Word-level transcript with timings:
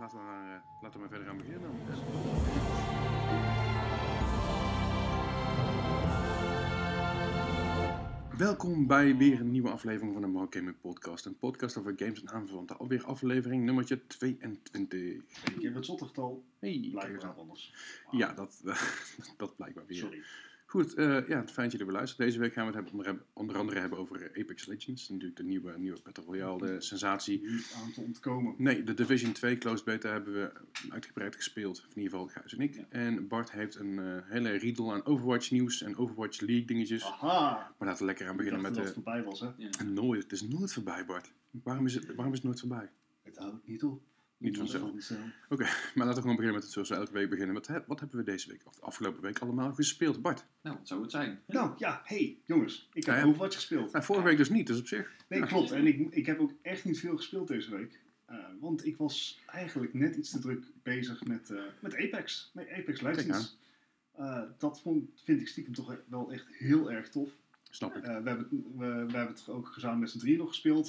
Laten 0.00 0.18
we, 0.18 0.24
maar, 0.24 0.54
eh, 0.54 0.60
laten 0.80 0.92
we 0.92 0.98
maar 0.98 1.08
verder 1.08 1.26
gaan 1.26 1.36
beginnen 1.36 1.62
dan. 1.62 1.74
Welkom 8.38 8.86
bij 8.86 9.16
weer 9.16 9.40
een 9.40 9.50
nieuwe 9.50 9.70
aflevering 9.70 10.12
van 10.12 10.22
de 10.22 10.28
Mark 10.28 10.54
Gaming 10.54 10.80
Podcast. 10.80 11.26
Een 11.26 11.38
podcast 11.38 11.76
over 11.76 11.92
games 11.96 12.22
en 12.22 12.30
aanverwanten. 12.30 12.78
Alweer 12.78 13.04
aflevering 13.04 13.64
nummertje 13.64 14.06
22. 14.06 15.00
Een 15.00 15.58
keer 15.58 15.74
het 15.74 15.86
zottertal, 15.86 16.44
Hey, 16.58 16.88
blijkbaar 16.90 17.34
anders. 17.34 17.74
Ja, 18.10 18.32
dat, 18.32 18.62
dat 19.36 19.56
blijkbaar 19.56 19.86
weer. 19.86 19.98
Sorry. 19.98 20.22
Goed, 20.74 20.94
eh, 20.94 21.28
ja, 21.28 21.46
fijn 21.46 21.46
dat 21.54 21.70
jullie 21.70 21.86
weer 21.86 21.94
luisteren. 21.94 22.26
Deze 22.26 22.38
week 22.38 22.52
gaan 22.52 22.66
we 22.66 22.76
het 22.76 22.84
hebben, 22.84 23.06
onder, 23.06 23.24
onder 23.32 23.56
andere 23.56 23.80
hebben 23.80 23.98
over 23.98 24.30
Apex 24.38 24.66
Legends. 24.66 25.08
Natuurlijk 25.08 25.36
de 25.36 25.44
nieuwe, 25.44 25.78
nieuwe 25.78 25.98
Battle 26.02 26.24
Royale, 26.24 26.66
de 26.66 26.80
sensatie. 26.80 27.42
Niet 27.42 27.74
aan 27.82 27.92
te 27.92 28.00
ontkomen. 28.00 28.54
Nee, 28.58 28.82
de 28.82 28.94
Division 28.94 29.32
2 29.32 29.58
Closed 29.58 29.84
Beta 29.84 30.10
hebben 30.10 30.32
we 30.32 30.52
uitgebreid 30.88 31.36
gespeeld. 31.36 31.78
Of 31.78 31.94
in 31.94 32.02
ieder 32.02 32.18
geval 32.18 32.26
Gijs 32.26 32.54
en 32.54 32.60
ik. 32.60 32.74
Ja. 32.74 32.86
En 32.88 33.28
Bart 33.28 33.52
heeft 33.52 33.74
een 33.74 33.98
eh, 33.98 34.18
hele 34.24 34.50
riedel 34.50 34.92
aan 34.92 35.04
Overwatch 35.04 35.50
nieuws 35.50 35.82
en 35.82 35.96
Overwatch 35.96 36.40
League 36.40 36.64
dingetjes. 36.64 37.04
Aha! 37.04 37.74
Maar 37.78 37.88
laten 37.88 38.00
we 38.00 38.06
lekker 38.06 38.28
aan 38.28 38.36
beginnen 38.36 38.60
met 38.60 38.74
dat 38.74 38.80
de... 38.82 38.86
het 38.86 38.94
voorbij 38.94 39.22
was, 39.22 39.40
hè? 39.40 39.84
Nooit, 39.84 40.22
het 40.22 40.32
is 40.32 40.42
nooit 40.42 40.72
voorbij 40.72 41.04
Bart. 41.04 41.32
Waarom 41.50 41.86
is 41.86 41.94
het, 41.94 42.14
waarom 42.14 42.32
is 42.32 42.38
het 42.38 42.46
nooit 42.46 42.60
voorbij? 42.60 42.90
Het 43.22 43.36
houdt 43.36 43.66
niet 43.66 43.84
op. 43.84 44.02
Niet 44.44 44.56
vanzelf. 44.56 44.90
Oké, 45.48 45.62
maar 45.94 46.06
laten 46.06 46.14
we 46.14 46.20
gewoon 46.20 46.36
beginnen 46.36 46.52
met 46.54 46.62
het 46.62 46.72
zoals 46.72 46.88
we 46.88 46.94
elke 46.94 47.12
week 47.12 47.30
beginnen. 47.30 47.54
Wat, 47.54 47.66
he- 47.66 47.84
wat 47.86 48.00
hebben 48.00 48.18
we 48.18 48.24
deze 48.24 48.48
week, 48.48 48.60
of 48.66 48.74
de 48.74 48.82
afgelopen 48.82 49.22
week, 49.22 49.38
allemaal 49.38 49.72
gespeeld? 49.74 50.22
Bart? 50.22 50.44
Nou, 50.62 50.76
wat 50.76 50.88
zou 50.88 51.02
het 51.02 51.10
zijn? 51.10 51.40
Nou, 51.46 51.74
ja, 51.78 52.00
hey, 52.04 52.36
jongens. 52.44 52.88
Ik 52.92 53.04
heb 53.04 53.14
Ja, 53.14 53.20
ja. 53.20 53.26
Overwatch 53.26 53.54
gespeeld. 53.54 53.92
Nou, 53.92 54.04
vorige 54.04 54.24
week 54.26 54.36
dus 54.36 54.50
niet, 54.50 54.66
dus 54.66 54.78
op 54.78 54.86
zich. 54.86 55.12
Nee, 55.28 55.40
Ja. 55.40 55.46
klopt. 55.46 55.70
En 55.70 55.86
ik, 55.86 56.10
ik 56.14 56.26
heb 56.26 56.38
ook 56.40 56.52
echt 56.62 56.84
niet 56.84 56.98
veel 57.00 57.16
gespeeld 57.16 57.48
deze 57.48 57.70
week. 57.76 58.00
Eh, 58.26 58.36
want 58.60 58.86
ik 58.86 58.96
was 58.96 59.40
eigenlijk 59.46 59.94
net 59.94 60.16
iets 60.16 60.30
te 60.30 60.38
druk 60.38 60.64
bezig 60.82 61.24
met, 61.24 61.50
eh, 61.50 61.62
met 61.80 61.94
Apex. 61.96 62.50
Met 62.54 62.68
Apex 62.70 63.00
Legends. 63.00 63.58
Eh, 64.12 64.42
dat 64.58 64.80
vond, 64.80 65.10
vind 65.24 65.40
ik 65.40 65.48
stiekem 65.48 65.74
toch 65.74 65.96
wel 66.08 66.32
echt 66.32 66.46
heel 66.50 66.90
erg 66.92 67.08
tof. 67.08 67.30
Snap 67.70 67.96
ik. 67.96 68.02
Eh, 68.02 68.08
we, 68.22 68.28
hebben, 68.28 68.38
het- 68.38 68.50
we, 68.50 68.86
we 68.86 69.16
hebben 69.16 69.26
het 69.34 69.48
ook 69.48 69.66
gezamenlijk 69.66 70.00
met 70.00 70.10
z'n 70.10 70.18
drieën 70.18 70.38
nog 70.38 70.48
gespeeld 70.48 70.88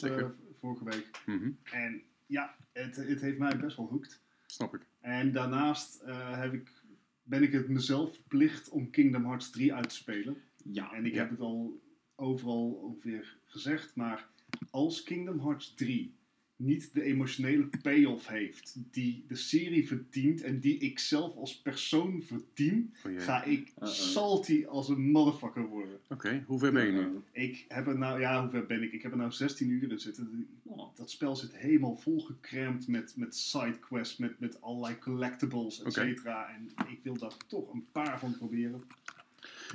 vorige 0.59 0.83
week. 0.83 1.09
Mhm, 1.25 1.49
En 1.63 2.01
ja, 2.25 2.55
het, 2.73 2.95
het 2.95 3.21
heeft 3.21 3.37
mij 3.37 3.57
best 3.57 3.77
wel 3.77 3.87
hooked. 3.87 4.21
Snap 4.45 4.75
ik. 4.75 4.81
En 4.99 5.31
daarnaast 5.31 6.01
eh, 6.01 6.39
heb 6.39 6.53
ik, 6.53 6.71
ben 7.23 7.43
ik 7.43 7.51
het 7.51 7.67
mezelf 7.69 8.13
verplicht 8.13 8.69
om 8.69 8.89
Kingdom 8.89 9.25
Hearts 9.25 9.49
3 9.49 9.73
uit 9.73 9.89
te 9.89 9.95
spelen. 9.95 10.37
Ja. 10.63 10.91
En 10.93 11.05
ik 11.05 11.13
Ja. 11.13 11.19
heb 11.19 11.29
het 11.29 11.39
al 11.39 11.81
overal 12.15 12.71
ongeveer 12.71 13.37
gezegd, 13.45 13.95
maar 13.95 14.27
als 14.69 15.03
Kingdom 15.03 15.39
Hearts 15.39 15.73
3 15.73 16.15
niet 16.57 16.93
de 16.93 17.01
emotionele 17.03 17.69
payoff 17.81 18.27
heeft 18.27 18.75
die 18.91 19.23
de 19.27 19.35
serie 19.35 19.87
verdient 19.87 20.41
en 20.41 20.59
die 20.59 20.77
ik 20.77 20.99
zelf 20.99 21.35
als 21.35 21.61
persoon 21.61 22.21
verdien, 22.21 22.93
Oh, 23.05 23.11
ga 23.21 23.43
ik 23.43 23.73
salty 23.81 24.65
als 24.65 24.89
een 24.89 25.11
motherfucker 25.11 25.65
worden. 25.67 25.99
Oké, 26.09 26.43
hoe 26.47 26.59
ver 26.59 26.71
ben 26.71 26.85
je 26.85 26.91
nu? 26.91 27.07
Ik 27.31 27.65
heb 27.67 27.87
er 27.87 27.97
nou, 27.97 28.19
ja, 28.19 28.41
hoe 28.41 28.49
ver 28.49 28.65
ben 28.65 28.83
ik? 28.83 28.91
Ik 28.93 29.01
heb 29.01 29.11
er 29.11 29.17
nou 29.17 29.31
16 29.31 29.69
uur 29.69 29.91
in 29.91 29.99
zitten. 29.99 30.47
Oh, 30.63 30.95
Dat 30.95 31.11
spel 31.11 31.35
zit 31.35 31.55
helemaal 31.55 31.95
volgecramd 31.95 32.87
met, 32.87 33.13
met 33.17 33.35
sidequests, 33.35 34.17
met, 34.17 34.39
met 34.39 34.61
allerlei 34.61 34.97
collectibles, 34.99 35.81
et 35.83 35.93
cetera. 35.93 36.49
En 36.55 36.69
ik 36.89 36.99
wil 37.03 37.17
daar 37.17 37.33
toch 37.47 37.73
een 37.73 37.85
paar 37.91 38.19
van 38.19 38.37
proberen. 38.37 38.83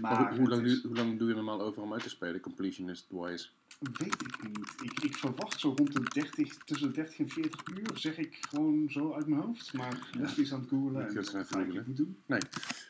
Maar 0.00 0.12
Maar 0.12 0.36
hoe, 0.38 0.48
lang, 0.48 0.66
is- 0.66 0.82
hoe 0.82 0.96
lang 0.96 1.18
doe 1.18 1.28
je 1.28 1.34
normaal 1.34 1.60
over 1.60 1.82
om 1.82 1.92
uit 1.92 2.02
te 2.02 2.08
spelen, 2.08 2.40
completionist-wise? 2.40 3.48
Weet 3.80 4.20
ik 4.22 4.42
niet. 4.48 4.72
Ik, 4.82 5.00
ik 5.02 5.16
verwacht 5.16 5.60
zo 5.60 5.72
rond 5.76 5.92
de 5.92 6.00
30, 6.02 6.56
tussen 6.56 6.88
de 6.88 6.94
30 6.94 7.18
en 7.18 7.28
40 7.28 7.66
uur, 7.76 7.90
zeg 7.98 8.18
ik 8.18 8.38
gewoon 8.48 8.90
zo 8.90 9.12
uit 9.12 9.26
mijn 9.26 9.40
hoofd. 9.42 9.72
Maar 9.72 10.08
Leslie 10.18 10.44
is 10.44 10.52
aan 10.52 10.60
het 10.60 10.68
googlen 10.68 11.00
Ik 11.02 11.08
en 11.08 11.12
ga 11.12 11.20
het 11.20 11.32
dat 11.32 11.34
even 11.42 11.46
ga 11.54 11.58
ik 11.60 11.64
googlen. 11.66 11.84
niet 11.86 11.96
doen. 11.96 12.16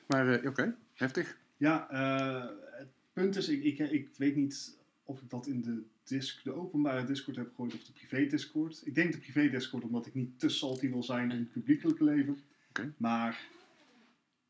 Maar 0.07 0.29
eh, 0.29 0.49
oké, 0.49 0.77
heftig. 0.95 1.39
Ja, 1.57 1.91
eh, 1.91 2.49
het 2.79 2.89
punt 3.13 3.37
is, 3.37 3.49
ik, 3.49 3.63
ik, 3.65 3.79
ik 3.91 4.09
weet 4.17 4.37
niet 4.37 4.79
of 5.05 5.21
ik 5.23 5.31
dat 5.31 5.47
in 5.47 5.61
de, 5.63 5.83
disc, 6.05 6.45
de 6.45 6.53
openbare 6.55 7.05
Discord 7.05 7.37
heb 7.37 7.49
gegooid 7.49 7.75
of 7.75 7.85
de 7.85 7.93
privé 7.93 8.27
Discord. 8.27 8.83
Ik 8.85 8.95
denk 8.95 9.13
de 9.13 9.19
privé 9.19 9.49
Discord, 9.49 9.85
omdat 9.85 10.07
ik 10.07 10.15
niet 10.15 10.39
te 10.39 10.49
salty 10.49 10.91
wil 10.91 11.03
zijn 11.03 11.31
in 11.31 11.39
het 11.39 11.51
publiekelijke 11.53 12.05
leven. 12.05 12.39
Oké. 12.69 12.93
Maar 12.97 13.41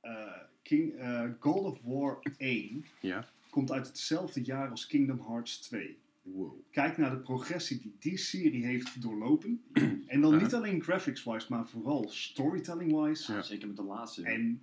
eh, 0.01 0.37
King, 0.63 0.95
God 1.39 1.65
of 1.65 1.79
War 1.83 2.19
1 2.37 2.85
Ja. 3.01 3.29
komt 3.51 3.73
uit 3.73 3.87
hetzelfde 3.87 4.43
jaar 4.43 4.71
als 4.71 4.87
Kingdom 4.87 5.21
Hearts 5.27 5.61
2. 5.61 5.99
Wow. 6.23 6.53
Kijk 6.71 6.97
naar 6.97 7.11
de 7.11 7.17
progressie 7.19 7.79
die 7.81 7.95
die 7.99 8.17
serie 8.17 8.65
heeft 8.65 9.03
doorlopen. 9.03 9.63
En 10.07 10.21
dan 10.21 10.35
Ja. 10.35 10.41
niet 10.43 10.55
alleen 10.55 10.83
graphics-wise, 10.83 11.47
maar 11.49 11.69
vooral 11.69 12.09
storytelling-wise 12.09 13.33
Ja. 13.33 13.43
Zeker 13.43 13.67
met 13.69 13.77
de 13.77 13.83
laatste. 13.83 14.23
en 14.23 14.63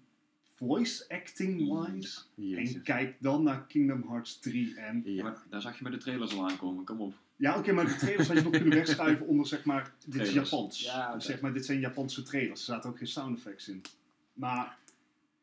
voice 0.55 1.05
acting-wise. 1.09 2.19
En 2.35 2.81
kijk 2.83 3.15
dan 3.19 3.43
naar 3.43 3.65
Kingdom 3.67 4.03
Hearts 4.07 4.39
3. 4.39 4.75
En 4.75 5.01
Ja. 5.05 5.23
Maar 5.23 5.43
daar 5.49 5.61
zag 5.61 5.77
je 5.77 5.83
met 5.83 5.91
de 5.93 5.97
trailers 5.99 6.33
al 6.35 6.49
aankomen, 6.49 6.83
kom 6.83 7.01
op. 7.01 7.13
ja, 7.35 7.57
oké, 7.57 7.71
maar 7.71 7.85
de 7.85 7.95
trailers 7.95 8.27
had 8.27 8.37
je 8.37 8.43
nog 8.43 8.51
kunnen 8.51 8.69
wegschuiven 8.73 9.27
onder 9.31 9.47
zeg 9.47 9.63
maar, 9.65 9.93
dit 10.05 10.21
is. 10.21 10.33
Japans. 10.33 10.81
Ja, 10.81 11.09
oké. 11.09 11.19
Zeg 11.19 11.41
maar, 11.41 11.53
dit 11.53 11.65
zijn 11.65 11.79
Japanse 11.79 12.21
trailers. 12.23 12.59
Er 12.59 12.65
zaten 12.65 12.89
ook 12.89 12.97
geen 12.97 13.07
sound 13.07 13.37
effects 13.37 13.67
in. 13.67 13.81
Maar 14.33 14.77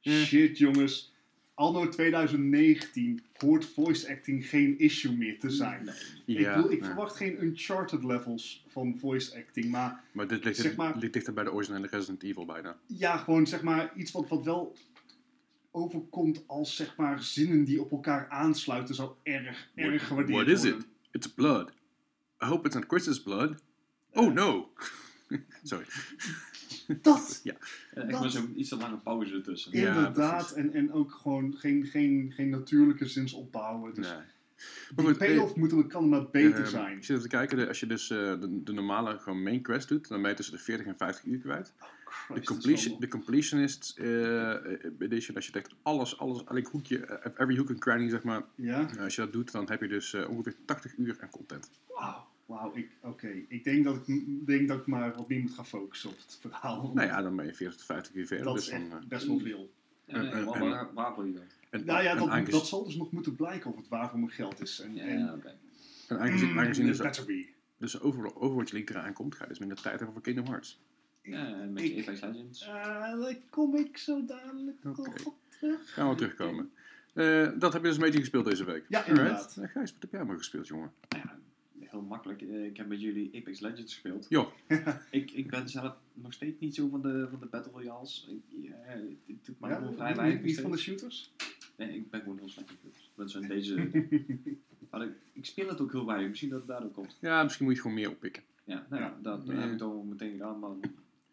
Ja. 0.01 0.13
shit 0.25 0.59
jongens, 0.59 1.13
anno 1.55 1.89
2019 1.89 3.23
hoort 3.37 3.65
voice 3.65 4.11
acting 4.11 4.47
geen 4.49 4.79
issue 4.79 5.17
meer 5.17 5.39
te 5.39 5.51
zijn. 5.51 5.85
Nee. 5.85 6.37
ik 6.39 6.47
bedoel, 6.55 6.71
ik 6.73 6.81
ja. 6.81 6.87
verwacht 6.87 7.17
geen 7.17 7.43
Uncharted 7.43 8.05
levels 8.05 8.65
van 8.69 8.99
voice 8.99 9.37
acting, 9.37 9.71
maar 9.71 10.05
Maar 10.13 10.29
dit 10.29 10.45
ligt, 10.45 10.59
zeg 10.59 10.77
maar- 10.77 10.97
ligt 10.99 11.13
dichter 11.13 11.33
bij 11.35 11.45
de 11.45 11.53
originele 11.53 11.87
Resident 11.87 12.23
Evil 12.23 12.45
bijna. 12.45 12.77
ja, 12.87 13.17
gewoon 13.17 13.47
zeg 13.47 13.63
maar 13.63 13.93
iets 13.97 14.13
wat, 14.13 14.29
wat 14.29 14.45
wel 14.45 14.77
overkomt 15.71 16.45
als 16.47 16.77
zeg 16.77 16.97
maar 16.97 17.23
zinnen 17.23 17.65
die 17.65 17.81
op 17.81 17.91
elkaar 17.91 18.29
aansluiten 18.29 18.95
zou 18.95 19.13
erg, 19.23 19.71
erg 19.75 20.07
gewaardeerd 20.07 20.37
What 20.39 20.49
is 20.57 20.63
worden. 20.63 20.79
it? 20.81 20.87
It's 21.11 21.27
blood. 21.35 21.71
I 22.43 22.47
hope 22.47 22.67
it's 22.67 22.75
not 22.77 22.85
Chris's 22.87 23.23
blood. 23.23 23.63
Oh 24.13 24.33
no! 24.33 24.73
Sorry. 25.63 25.85
Dat! 27.03 27.41
Ja, 27.45 27.53
echt 27.95 28.11
Dat- 28.11 28.21
maar 28.21 28.31
zo'n 28.31 28.53
iets 28.61 28.69
te 28.69 28.77
lange 28.77 28.97
pauze 28.97 29.35
ertussen. 29.35 29.79
Ja, 29.79 29.95
Inderdaad, 29.97 30.51
en, 30.53 30.73
en 30.73 30.93
ook 30.93 31.13
gewoon 31.13 31.55
geen, 31.57 31.87
geen, 31.87 32.33
geen 32.35 32.49
natuurlijke 32.51 33.07
zinsopbouwen. 33.07 33.95
Dus 33.95 34.07
Nee. 34.09 34.17
Maar 34.97 35.05
goed, 35.05 35.19
payoff 35.19 35.55
moet, 35.57 35.73
er- 35.73 35.87
kan 35.87 36.09
maar 36.09 36.31
beter 36.31 36.61
Ehm, 36.61 36.69
zijn. 36.71 36.97
Ik 36.97 37.05
zit 37.05 37.21
te 37.23 37.29
kijken, 37.29 37.57
de- 37.57 37.69
als 37.69 37.81
je 37.81 37.87
dus 37.87 38.11
eh, 38.11 38.19
de, 38.19 38.63
de 38.63 38.73
normale 38.73 39.19
gewoon 39.19 39.43
main 39.43 39.63
quest 39.63 39.89
doet, 39.89 40.09
dan 40.09 40.21
ben 40.21 40.31
je 40.31 40.37
tussen 40.37 40.55
de 40.57 40.61
40 40.63 40.87
en 40.87 40.97
50 40.97 41.25
uur 41.25 41.39
kwijt. 41.39 41.73
Oh, 41.79 41.89
De, 42.29 42.33
Christ, 42.35 42.47
completion, 42.49 43.01
de 43.01 43.09
completionist 43.09 43.99
eh, 43.99 44.55
edition, 44.99 45.37
als 45.37 45.47
je 45.47 45.53
echt 45.53 45.75
alles, 45.83 46.19
alles, 46.19 46.45
elk 46.45 46.67
hoekje, 46.67 46.99
eh, 47.07 47.33
every 47.37 47.57
hook 47.57 47.69
and 47.71 47.79
cranny 47.79 48.09
zeg 48.09 48.23
maar, 48.23 48.43
Ja? 48.55 48.91
eh, 48.91 49.03
als 49.03 49.15
je 49.15 49.21
dat 49.21 49.33
doet, 49.33 49.53
dan 49.53 49.69
heb 49.71 49.81
je 49.81 49.89
dus 49.89 50.15
eh, 50.15 50.29
ongeveer 50.31 50.55
80 50.65 50.97
uur 50.97 51.17
aan 51.21 51.31
content. 51.31 51.71
Wauw. 51.89 52.27
Wauw, 52.47 52.75
ik, 52.75 52.91
oké. 53.03 53.33
Ik 53.49 53.65
denk 53.65 53.85
dat 53.85 54.09
ik, 54.09 54.25
denk 54.47 54.69
dat 54.69 54.79
ik 54.81 54.87
maar 54.87 55.15
wat 55.17 55.29
meer 55.29 55.41
moet 55.41 55.53
gaan 55.55 55.67
focussen 55.67 56.11
op 56.11 56.17
het 56.17 56.39
verhaal. 56.41 56.91
Nou 56.95 57.09
ja, 57.09 57.23
dan 57.23 57.37
ben 57.37 57.47
je 57.47 57.55
40 57.55 57.77
tot 57.77 57.87
50 57.87 58.15
uur 58.15 58.27
verder. 58.27 58.45
dat 58.45 58.55
dus 58.55 58.67
is 58.67 58.73
echt 58.73 58.89
eh, 58.91 58.97
best 59.09 59.27
wel 59.27 59.39
veel. 59.39 59.71
En- 60.07 60.31
waar, 60.31 60.33
en- 60.33 60.95
waar, 60.95 61.27
je 61.27 61.33
dan? 61.33 61.43
en, 61.71 61.85
Nou 61.85 62.03
ja, 62.03 62.11
en 62.11 62.17
dat, 62.19 62.29
aangezien, 62.29 62.53
dat 62.59 62.67
zal 62.67 62.85
dus 62.85 62.97
nog 62.97 63.11
moeten 63.13 63.35
blijken 63.37 63.71
of 63.71 63.77
het 63.77 63.89
waar 63.89 64.11
voor 64.11 64.19
mijn 64.19 64.31
geld 64.31 64.61
is. 64.61 64.81
En, 64.81 64.95
Ja, 64.95 65.03
en, 65.03 65.19
ja, 65.19 65.35
oké. 65.35 65.55
en 66.09 66.19
aangezien, 66.21 66.51
Mm, 66.51 66.59
aangezien 66.59 66.85
it 66.85 66.91
dus, 66.91 66.99
better 67.01 67.25
be. 67.25 67.47
dus 67.77 68.01
Over- 68.01 68.37
Overwatch 68.37 68.73
League 68.73 68.97
eraan 68.97 69.13
komt, 69.13 69.35
ga 69.35 69.43
je 69.43 69.49
dus 69.49 69.59
minder 69.59 69.77
tijd 69.81 69.95
hebben 69.95 70.13
voor 70.13 70.23
Kingdom 70.23 70.47
Hearts. 70.47 70.81
Ja, 71.23 71.61
en 71.61 71.73
met 71.73 71.83
je 71.87 72.01
Apex 72.03 72.21
Legends. 72.21 72.63
Eh, 72.67 72.75
daar 73.21 73.37
kom 73.51 73.77
ik 73.77 73.97
zo 73.99 74.25
dadelijk 74.25 74.77
nog 74.83 74.99
Oké. 74.99 75.23
op 75.25 75.35
terug. 75.49 75.93
Gaan 75.95 76.09
we 76.09 76.15
terugkomen. 76.15 76.71
Eh, 77.15 77.49
dat 77.59 77.73
heb 77.73 77.83
je 77.83 77.89
dus 77.89 77.97
een 77.97 78.03
beetje 78.03 78.19
gespeeld 78.19 78.45
deze 78.45 78.65
week. 78.65 78.85
Ja, 78.89 79.05
inderdaad. 79.05 79.57
Eh, 79.61 79.69
Gijs, 79.69 79.93
wat 79.93 80.01
heb 80.01 80.11
jij 80.13 80.25
maar 80.25 80.37
gespeeld, 80.37 80.67
jongen? 80.67 80.93
Nou 81.09 81.23
ja, 81.24 81.24
heel 81.95 82.03
makkelijk. 82.09 82.43
Eh, 82.43 82.65
Ik 82.65 82.77
heb 82.77 82.87
met 82.87 83.01
jullie 83.01 83.31
Apex 83.37 83.61
Legends 83.61 83.93
gespeeld. 83.93 84.27
Ja. 84.29 84.47
ik, 85.11 85.31
ik 85.31 85.51
ben 85.51 85.69
zelf 85.69 85.97
nog 86.13 86.33
steeds 86.33 86.61
niet 86.61 86.75
zo 86.75 86.89
van 86.89 87.03
de, 87.03 87.27
van 87.31 87.41
de 87.41 87.47
Battle 87.47 87.73
Royales. 87.73 88.29
Ik, 88.31 88.63
ja, 88.69 88.75
het 89.27 89.45
doet 89.45 89.61
mij 89.61 89.71
Ja, 89.71 89.77
gewoon 89.77 89.95
vrij 89.95 90.09
niet- 90.09 90.17
weinig. 90.17 90.39
niet, 90.39 90.47
niet 90.47 90.61
van 90.61 90.71
de 90.71 90.77
shooters? 90.79 91.33
Nee, 91.77 91.95
ik 91.97 92.11
ben 92.11 92.21
gewoon 92.21 92.39
heel 92.39 92.49
slecht 92.49 92.71
in 92.71 92.77
shooters. 92.83 93.11
Dat 93.15 93.29
is 93.29 93.35
een 93.39 93.49
deze... 93.49 93.75
maar 94.91 95.03
ik, 95.03 95.13
ik 95.33 95.45
speel 95.47 95.69
het 95.69 95.81
ook 95.81 95.93
heel 95.93 96.07
weinig. 96.07 96.29
Misschien 96.29 96.51
dat 96.51 96.59
het 96.59 96.69
daardoor 96.69 96.91
komt. 96.91 97.17
Ja, 97.21 97.43
misschien 97.43 97.65
moet 97.65 97.75
je 97.75 97.81
gewoon 97.81 97.97
meer 97.97 98.11
oppikken. 98.11 98.43
Ja, 98.65 98.87
nou 98.91 99.03
ja, 99.03 99.09
Ja. 99.09 99.17
dat, 99.23 99.47
heb 99.47 99.71
ik 99.73 99.79
dan 99.79 100.09
meteen 100.09 100.31
gedaan. 100.31 100.59
Maar 100.59 100.71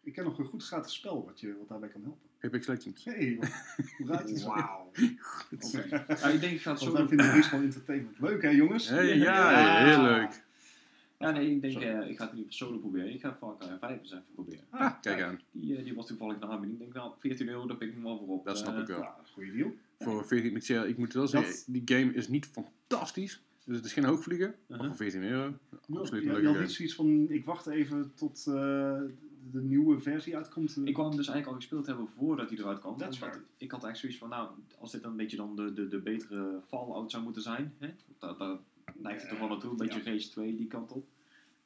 Ik 0.02 0.12
ken 0.12 0.24
nog 0.24 0.38
een 0.38 0.44
goed 0.44 0.64
gratis 0.64 0.94
spel 0.94 1.24
wat, 1.24 1.40
je, 1.40 1.56
wat 1.58 1.68
daarbij 1.68 1.88
kan 1.88 2.02
helpen. 2.02 2.30
Apex 2.40 2.66
Legends. 2.66 3.04
Hey, 3.04 3.38
hoe 3.98 4.06
gaat 4.06 4.28
het? 4.30 4.42
Wauw. 4.42 4.90
Oké. 5.50 5.78
ik 6.32 6.40
denk 6.40 6.52
ik 6.52 6.60
ga 6.60 6.70
het 6.70 6.80
zo 6.80 6.90
wij 6.92 7.00
doen. 7.00 7.08
vinden 7.08 7.32
Respawn 7.32 7.62
Entertainment 7.64 8.18
leuk, 8.20 8.42
hè 8.42 8.48
jongens? 8.48 8.88
Hey, 8.88 9.16
Ja. 9.18 9.50
ja, 9.50 9.84
heel 9.84 10.02
leuk. 10.02 10.41
Ja, 11.22 11.30
nee, 11.30 11.50
ik 11.50 11.60
denk 11.60 11.74
eh, 11.74 12.08
ik 12.10 12.16
ga 12.16 12.24
het 12.24 12.30
geval 12.34 12.44
solo 12.48 12.78
proberen. 12.78 13.12
Ik 13.12 13.20
ga 13.20 13.34
Far 13.34 13.56
Cry 13.58 13.76
5 13.80 14.00
eens 14.00 14.10
even 14.12 14.24
proberen. 14.34 14.64
Ah, 14.70 15.00
kijk 15.00 15.22
aan. 15.22 15.40
Die, 15.50 15.76
eh, 15.76 15.84
die 15.84 15.94
was 15.94 16.06
toevallig 16.06 16.38
naar 16.40 16.48
aanbieding. 16.50 16.80
Ik 16.80 16.92
denk, 16.92 17.04
nou, 17.04 17.12
14 17.18 17.48
euro, 17.48 17.66
daar 17.66 17.76
pik 17.76 17.88
ik 17.88 17.94
hem 17.94 18.02
wel 18.02 18.18
voor 18.18 18.28
op. 18.28 18.44
Dat 18.44 18.58
snap 18.58 18.74
Eh, 18.74 18.80
ik 18.80 18.86
wel. 18.86 18.98
Ja, 19.00 19.16
goede 19.32 19.52
deal. 19.52 19.72
Voor 19.98 20.26
14, 20.26 20.56
ik, 20.56 20.62
zeg, 20.62 20.84
ik 20.84 20.98
moet 20.98 21.12
wel 21.12 21.26
zeggen, 21.28 21.50
Dat- 21.52 21.64
die 21.68 21.82
game 21.84 22.12
is 22.14 22.28
niet 22.28 22.46
fantastisch. 22.46 23.42
Dus 23.64 23.76
het 23.76 23.84
is 23.84 23.92
geen 23.92 24.04
hoogvlieger. 24.04 24.46
Maar 24.48 24.78
Uh-huh. 24.78 24.86
voor 24.86 24.96
14 24.96 25.22
euro, 25.22 25.54
absoluut 25.94 26.24
een 26.24 26.32
Ja, 26.32 26.38
je 26.38 26.46
had 26.46 26.60
niet 26.60 26.70
zoiets 26.72 26.94
van, 26.94 27.26
ik 27.30 27.44
wacht 27.44 27.66
even 27.66 28.12
tot 28.14 28.44
eh, 28.46 28.52
de 29.50 29.60
nieuwe 29.62 30.00
versie 30.00 30.36
uitkomt. 30.36 30.76
Ik 30.84 30.94
kwam 30.94 31.06
hem 31.08 31.16
dus 31.16 31.26
eigenlijk 31.28 31.46
al 31.46 31.54
gespeeld 31.54 31.86
hebben 31.86 32.08
voordat 32.16 32.48
hij 32.50 32.58
eruit 32.58 32.78
kwam. 32.78 32.98
Dat 32.98 33.12
is 33.12 33.20
Omdat 33.20 33.34
waar. 33.36 33.44
Ik 33.56 33.70
had 33.70 33.84
eigenlijk 33.84 33.96
zoiets 33.96 34.18
van, 34.18 34.28
nou, 34.28 34.48
als 34.78 34.92
dit 34.92 35.02
dan 35.02 35.10
een 35.10 35.16
beetje 35.16 35.36
dan 35.36 35.56
de, 35.56 35.72
de, 35.72 35.88
de 35.88 35.98
betere 35.98 36.60
Fallout 36.68 37.10
zou 37.10 37.22
moeten 37.22 37.42
zijn. 37.42 37.74
Hè? 37.78 37.88
Daar, 38.18 38.36
daar 38.38 38.56
neigt 38.94 39.20
het 39.20 39.30
toch 39.30 39.38
wel 39.38 39.48
naartoe. 39.48 39.70
Een 39.70 39.76
beetje 39.76 40.02
Rage 40.02 40.28
2, 40.30 40.56
die 40.56 40.66
kant 40.66 40.92
op. 40.92 41.06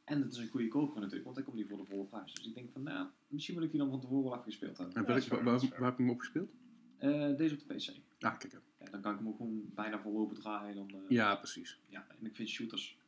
En 0.05 0.23
het 0.23 0.33
is 0.33 0.39
een 0.39 0.49
goede 0.49 0.69
koper 0.69 0.97
natuurlijk, 0.97 1.25
want 1.25 1.37
hij 1.37 1.45
komt 1.45 1.57
niet 1.57 1.69
voor 1.69 1.77
de 1.79 1.85
volle 1.85 2.05
prijs. 2.05 2.33
Dus 2.35 2.47
ik 2.47 2.55
denk 2.55 2.71
van, 2.73 2.83
nou, 2.83 3.07
misschien 3.29 3.55
moet 3.55 3.65
ik 3.65 3.71
die 3.71 3.81
dan 3.81 3.91
van 3.91 4.01
tevoren 4.01 4.23
wel 4.25 4.33
even 4.33 4.45
gespeeld 4.45 4.77
hebben. 4.79 4.95
En 4.97 5.01
Ja, 5.03 5.07
welk- 5.09 5.21
dat 5.21 5.29
waar, 5.43 5.45
dat 5.45 5.61
heb 5.63 5.97
je 5.97 6.03
hem 6.03 6.11
opgespeeld? 6.11 6.51
Eh, 6.97 7.37
deze 7.37 7.55
op 7.55 7.61
de 7.69 7.75
PC. 7.75 7.89
Ah, 8.25 8.39
kijk. 8.39 8.53
Ja, 8.79 8.91
dan 8.91 9.01
kan 9.01 9.13
ik 9.13 9.19
hem 9.19 9.29
ook 9.29 9.37
gewoon 9.37 9.71
bijna 9.75 10.01
vol 10.01 10.19
open 10.19 10.37
draaien. 10.37 10.75
Dan, 10.77 10.89
eh, 10.91 11.01
Ja, 11.09 11.35
precies. 11.37 11.79
ja. 11.89 12.07
En 12.21 12.27
ik 12.27 12.35
vind 12.37 12.49
shooters, 12.49 12.99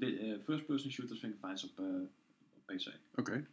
eh, 0.00 0.38
first-person 0.44 0.90
shooters 0.90 1.20
vind 1.20 1.32
ik 1.32 1.38
fijn 1.38 1.58
op, 1.64 1.78
eh, 1.78 2.00
op 2.56 2.62
PC. 2.66 2.98
Oké. 3.14 3.46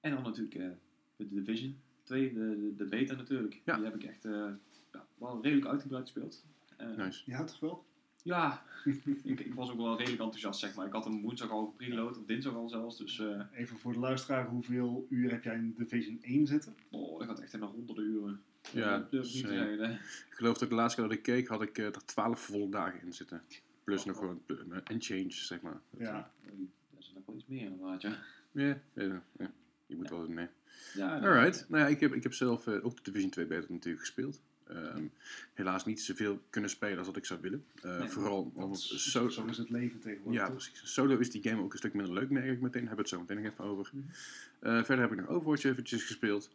En 0.00 0.10
dan 0.14 0.22
natuurlijk 0.22 0.54
eh, 0.54 0.68
de 1.16 1.28
Division 1.28 1.76
2, 2.02 2.32
de, 2.32 2.72
de, 2.76 2.84
beta 2.84 3.14
natuurlijk. 3.14 3.60
Ja. 3.64 3.74
Die 3.76 3.84
heb 3.84 3.94
ik 3.94 4.02
echt 4.04 4.24
eh, 4.24 4.32
ja, 4.92 5.06
wel 5.18 5.42
redelijk 5.42 5.66
uitgebreid 5.66 6.02
gespeeld. 6.10 6.44
Eh, 6.76 6.96
Nice. 6.96 7.22
Ja, 7.26 7.44
toch 7.44 7.60
wel? 7.60 7.84
Ja, 8.22 8.62
ik, 9.24 9.40
ik 9.40 9.54
was 9.54 9.70
ook 9.70 9.76
wel 9.76 9.96
redelijk 9.96 10.22
enthousiast 10.22 10.60
zeg 10.60 10.74
maar. 10.74 10.86
Ik 10.86 10.92
had 10.92 11.04
hem 11.04 11.22
woensdag 11.22 11.50
al 11.50 11.66
gepreload, 11.66 12.18
of 12.18 12.24
dinsdag 12.24 12.54
al 12.54 12.68
zelfs. 12.68 12.98
Dus 12.98 13.18
eh, 13.18 13.40
Even 13.52 13.78
voor 13.78 13.92
de 13.92 13.98
luisteraar, 13.98 14.48
hoeveel 14.48 15.06
uur 15.08 15.30
heb 15.30 15.44
jij 15.44 15.54
in 15.54 15.74
Division 15.76 16.18
1 16.22 16.46
zitten? 16.46 16.74
oh, 16.90 17.18
dat 17.18 17.28
gaat 17.28 17.40
echt 17.40 17.52
in 17.52 17.60
de 17.60 17.66
honderden 17.66 18.04
uren. 18.04 18.42
Ja, 18.72 18.98
dat 18.98 19.10
durf 19.10 19.26
ik 19.26 19.34
niet 19.34 19.44
te. 19.44 19.98
Ik 20.30 20.36
geloof 20.36 20.58
dat 20.58 20.68
de 20.68 20.74
laatste 20.74 21.00
keer 21.00 21.08
dat 21.08 21.18
ik 21.18 21.24
keek, 21.24 21.48
had 21.48 21.62
ik 21.62 21.78
eh, 21.78 21.84
er 21.84 22.04
12 22.04 22.40
volle 22.40 22.68
dagen 22.68 23.02
in 23.02 23.12
zitten. 23.12 23.42
Plus 23.84 24.00
Oh, 24.00 24.06
nog 24.06 24.16
oh. 24.16 24.22
gewoon 24.22 24.42
eh, 24.46 24.76
en 24.84 25.00
change, 25.02 25.30
zeg 25.30 25.60
maar. 25.60 25.80
Ja. 25.98 26.30
Dat 26.90 27.00
is 27.00 27.12
nog 27.14 27.26
wel 27.26 27.36
iets 27.36 27.46
meer 27.46 27.70
inderdaad, 27.70 28.02
ja. 28.02 28.16
Ja, 28.52 28.80
ja, 28.94 29.22
ja. 29.38 29.52
je 29.86 29.96
moet 29.96 30.10
wel 30.10 30.26
nee. 30.28 30.48
ja 30.94 31.18
Alright. 31.18 31.66
Nou 31.68 31.82
ja, 31.82 31.88
ik 31.88 32.00
heb, 32.00 32.12
ik 32.12 32.22
heb 32.22 32.32
zelf 32.32 32.66
eh, 32.66 32.84
ook 32.84 32.96
de 32.96 33.02
Division 33.02 33.30
2 33.30 33.46
beta 33.46 33.66
natuurlijk 33.72 34.00
gespeeld. 34.00 34.40
Ehm, 34.74 35.04
helaas 35.54 35.84
niet 35.84 36.00
zoveel 36.02 36.40
kunnen 36.50 36.70
spelen 36.70 36.98
als 36.98 37.06
dat 37.06 37.16
ik 37.16 37.24
zou 37.24 37.40
willen. 37.40 37.64
Eh, 37.82 37.98
Nee, 37.98 38.08
vooral 38.08 38.50
omdat 38.54 38.78
is- 38.78 39.10
zo, 39.10 39.28
zo 39.28 39.44
is 39.44 39.56
het 39.58 39.70
leven 39.70 40.00
tegenwoordig. 40.00 40.40
Ja, 40.40 40.46
toch? 40.46 40.54
precies. 40.56 40.92
Solo 40.92 41.18
is 41.18 41.30
die 41.30 41.42
game 41.42 41.62
ook 41.62 41.72
een 41.72 41.78
stuk 41.78 41.94
minder 41.94 42.14
leuk, 42.14 42.30
merk 42.30 42.44
ik 42.52 42.60
meteen. 42.60 42.86
Hebben 42.86 42.90
we 42.96 43.00
het 43.00 43.08
zo 43.08 43.20
meteen 43.20 43.42
nog 43.42 43.52
even 43.52 43.64
over. 43.64 43.90
Mhm. 43.94 44.04
Eh, 44.60 44.84
verder 44.84 45.00
heb 45.00 45.12
ik 45.12 45.18
nog 45.20 45.28
Overwatch 45.28 45.64
eventjes 45.64 46.02
gespeeld. 46.04 46.50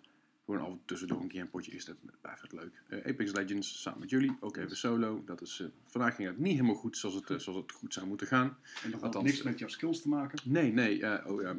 Gewoon 0.45 0.61
af 0.61 0.67
en 0.67 0.79
tussendoor 0.85 1.21
een 1.21 1.27
keer 1.27 1.41
een 1.41 1.49
potje 1.49 1.71
is 1.71 1.85
dat 1.85 1.95
blijft 2.21 2.41
het 2.41 2.51
leuk. 2.51 2.81
Eh, 2.87 3.05
Apex 3.11 3.31
Legends 3.31 3.81
samen 3.81 3.99
met 3.99 4.09
jullie, 4.09 4.37
ook 4.39 4.57
even 4.57 4.77
solo. 4.77 5.23
Dat 5.25 5.41
is, 5.41 5.63
vandaag 5.85 6.15
ging 6.15 6.27
het 6.27 6.37
niet 6.37 6.51
helemaal 6.53 6.75
goed 6.75 6.97
zoals 6.97 7.15
het, 7.15 7.41
zoals 7.41 7.59
het 7.59 7.71
goed 7.71 7.93
zou 7.93 8.07
moeten 8.07 8.27
gaan. 8.27 8.57
En 8.83 8.91
dat 8.91 9.01
had 9.01 9.23
niks 9.23 9.41
met 9.43 9.59
jouw 9.59 9.67
skills 9.67 10.01
te 10.01 10.09
maken. 10.09 10.39
Nee, 10.43 10.71
nee, 10.73 11.25
oh, 11.27 11.41
ja, 11.41 11.55